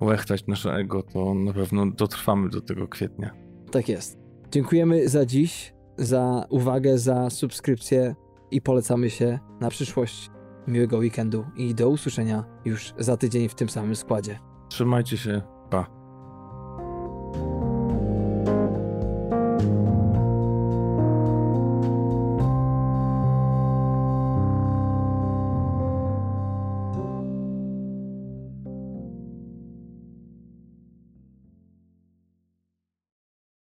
łechtać 0.00 0.46
nasze 0.46 0.72
ego, 0.72 1.02
to 1.02 1.34
na 1.34 1.52
pewno 1.52 1.90
dotrwamy 1.90 2.48
do 2.48 2.60
tego 2.60 2.88
kwietnia. 2.88 3.30
Tak 3.70 3.88
jest. 3.88 4.18
Dziękujemy 4.50 5.08
za 5.08 5.26
dziś, 5.26 5.72
za 6.00 6.44
uwagę, 6.48 6.98
za 6.98 7.30
subskrypcję 7.30 8.14
i 8.50 8.60
polecamy 8.60 9.10
się 9.10 9.38
na 9.60 9.70
przyszłość. 9.70 10.30
Miłego 10.66 10.96
weekendu 10.98 11.44
i 11.56 11.74
do 11.74 11.88
usłyszenia 11.88 12.44
już 12.64 12.94
za 12.98 13.16
tydzień 13.16 13.48
w 13.48 13.54
tym 13.54 13.68
samym 13.68 13.96
składzie. 13.96 14.38
Trzymajcie 14.68 15.16
się, 15.16 15.42
pa. 15.70 15.99